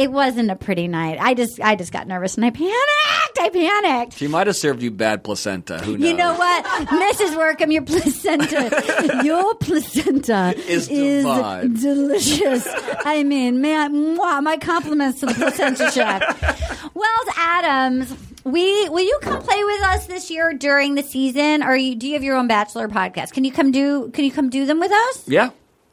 It 0.00 0.10
wasn't 0.10 0.50
a 0.50 0.56
pretty 0.56 0.88
night. 0.88 1.18
I 1.20 1.34
just, 1.34 1.60
I 1.60 1.76
just 1.76 1.92
got 1.92 2.06
nervous 2.06 2.36
and 2.36 2.44
I 2.46 2.50
panicked. 2.50 3.38
I 3.38 3.50
panicked. 3.52 4.14
She 4.14 4.28
might 4.28 4.46
have 4.46 4.56
served 4.56 4.82
you 4.82 4.90
bad 4.90 5.22
placenta. 5.24 5.78
Who 5.78 5.98
knows? 5.98 6.08
You 6.10 6.16
know 6.16 6.34
what, 6.34 6.64
Mrs. 6.64 7.36
Workham, 7.36 7.70
your 7.72 7.82
placenta, 7.82 9.20
your 9.24 9.54
placenta 9.56 10.54
Is 10.56 10.88
divine. 10.88 11.74
delicious. 11.74 12.66
I 13.04 13.22
mean, 13.24 13.60
may 13.60 13.76
I, 13.76 13.88
mwah, 13.88 14.42
my 14.42 14.56
compliments 14.56 15.20
to 15.20 15.26
the 15.26 15.34
placenta 15.34 15.90
chef. 15.90 16.94
Wells 16.94 17.28
Adams, 17.36 18.14
we 18.44 18.88
will 18.88 19.00
you 19.04 19.18
come 19.22 19.42
play 19.42 19.62
with 19.64 19.82
us 19.82 20.06
this 20.06 20.30
year 20.30 20.52
during 20.54 20.94
the 20.94 21.02
season, 21.02 21.62
or 21.62 21.76
you, 21.76 21.94
do 21.94 22.06
you 22.08 22.14
have 22.14 22.22
your 22.24 22.36
own 22.36 22.48
bachelor 22.48 22.88
podcast? 22.88 23.32
Can 23.32 23.44
you 23.44 23.52
come 23.52 23.70
do? 23.70 24.10
Can 24.10 24.24
you 24.24 24.32
come 24.32 24.48
do 24.48 24.64
them 24.64 24.80
with 24.80 24.92
us? 24.92 25.28
Yeah. 25.28 25.50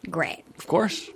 Great. 0.09 0.45
Of 0.57 0.65
course. 0.67 1.09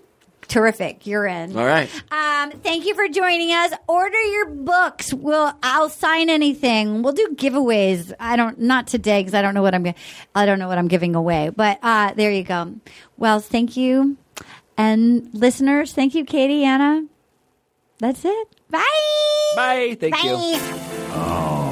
Terrific. 0.52 1.07
You're 1.07 1.26
in. 1.26 1.56
All 1.57 1.65
right. 1.65 1.90
Um, 2.11 2.52
thank 2.60 2.86
you 2.86 2.94
for 2.94 3.07
joining 3.07 3.52
us. 3.52 3.72
Order 3.88 4.22
your 4.22 4.48
books. 4.48 5.14
We'll 5.14 5.53
I'll 5.64 5.88
sign 5.88 6.30
anything. 6.30 7.03
We'll 7.03 7.14
do 7.14 7.30
giveaways. 7.36 8.11
I 8.19 8.36
don't 8.36 8.60
not 8.60 8.86
today 8.88 9.22
because 9.22 9.34
I 9.34 9.41
don't 9.41 9.53
know 9.53 9.61
what 9.61 9.73
I'm 9.73 9.86
gi- 9.86 9.95
I 10.36 10.45
don't 10.45 10.60
know 10.60 10.68
what 10.68 10.78
I'm 10.78 10.90
giving 10.90 11.15
away. 11.15 11.52
But 11.56 11.80
uh, 11.82 12.14
there 12.15 12.32
you 12.32 12.44
go. 12.44 12.76
Well, 13.15 13.40
thank 13.40 13.78
you, 13.78 14.18
and 14.78 15.30
listeners, 15.34 15.94
thank 15.94 16.15
you, 16.15 16.26
Katie, 16.26 16.65
Anna. 16.65 17.06
That's 17.99 18.26
it. 18.26 18.48
Bye. 18.69 18.84
Bye. 19.56 19.98
Thank 20.02 20.15
Bye. 20.15 20.22
you. 20.26 20.60
Oh, 21.14 21.70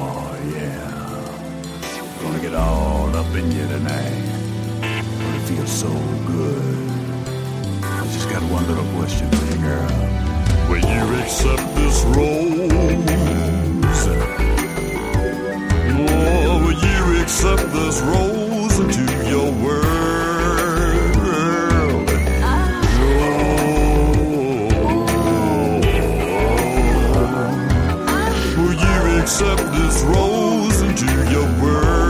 little 8.70 8.92
question 8.94 9.28
for 9.30 9.44
you, 9.46 9.58
girl. 9.62 9.88
Will 10.68 10.78
you 10.78 11.02
accept 11.22 11.74
this 11.74 12.04
rose? 12.04 12.70
Oh, 16.12 16.62
will 16.64 16.78
you 16.86 17.20
accept 17.20 17.64
this 17.72 18.00
rose 18.00 18.78
into 18.78 19.02
your 19.28 19.50
world? 19.64 19.90
Oh. 22.42 22.54
Will 28.56 28.74
you 28.74 29.00
accept 29.20 29.64
this 29.72 30.02
rose 30.02 30.80
into 30.82 31.10
your 31.30 31.48
world? 31.60 32.09